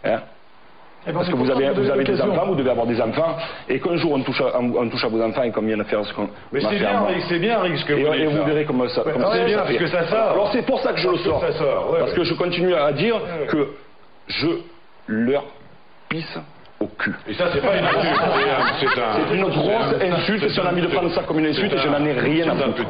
hein, 0.03 0.23
eh 1.09 1.13
ben, 1.13 1.19
Parce 1.19 1.29
que 1.29 1.37
vous 1.37 1.51
avez, 1.51 1.71
vous 1.71 1.91
avez 1.91 2.05
des 2.05 2.21
enfants, 2.21 2.47
vous 2.47 2.55
devez 2.55 2.71
avoir 2.71 2.87
des 2.87 3.01
enfants, 3.01 3.37
et 3.69 3.81
qu'un 3.81 3.97
jour 3.97 4.13
on 4.13 4.21
touche, 4.21 4.41
à, 4.41 4.59
on 4.61 4.89
touche 4.89 5.05
à 5.05 5.09
vos 5.09 5.23
enfants 5.23 5.43
et 5.43 5.51
qu'on 5.51 5.63
vient 5.63 5.79
de 5.79 5.85
faire 5.85 6.05
ce 6.05 6.13
qu'on 6.13 6.29
Mais 6.53 6.61
c'est 6.61 6.77
bien, 6.77 7.07
c'est 7.29 7.39
bien, 7.39 7.61
Rick, 7.61 7.79
ce 7.79 7.85
que 7.85 7.93
et, 7.95 8.05
vous 8.05 8.13
Et 8.13 8.27
vous 8.27 8.45
verrez 8.45 8.65
comment 8.65 8.89
ça. 8.89 9.05
Ouais, 9.07 9.15
c'est 9.33 9.45
bien, 9.47 9.59
parce 9.59 9.77
que 9.77 9.87
ça 9.87 10.07
sort. 10.09 10.33
Alors 10.33 10.51
c'est 10.53 10.67
pour 10.67 10.81
ça 10.81 10.93
que 10.93 11.01
je 11.01 11.09
le 11.09 11.19
sors. 11.19 11.41
parce 11.99 12.13
que 12.13 12.25
je 12.25 12.35
continue 12.35 12.75
à 12.75 12.93
dire 12.93 13.21
que 13.49 13.69
je 14.29 14.49
leur 15.07 15.45
pisse 16.09 16.39
au 16.81 16.87
cul. 16.87 17.15
Et 17.27 17.35
ça, 17.35 17.47
c'est 17.53 17.61
pas 17.61 17.77
une 17.77 17.85
insulte. 17.85 19.01
C'est 19.29 19.35
une 19.35 19.49
grosse 19.49 19.95
insulte. 20.01 20.49
Si 20.49 20.61
on 20.61 20.67
a 20.67 20.73
mis 20.73 20.83
de 20.83 20.87
prendre 20.89 21.11
ça 21.13 21.23
comme 21.23 21.39
une 21.39 21.47
insulte, 21.47 21.77
je 21.77 21.89
n'en 21.89 22.05
ai 22.05 22.13
rien 22.13 22.49
à 22.51 22.55
foutre. 22.55 22.85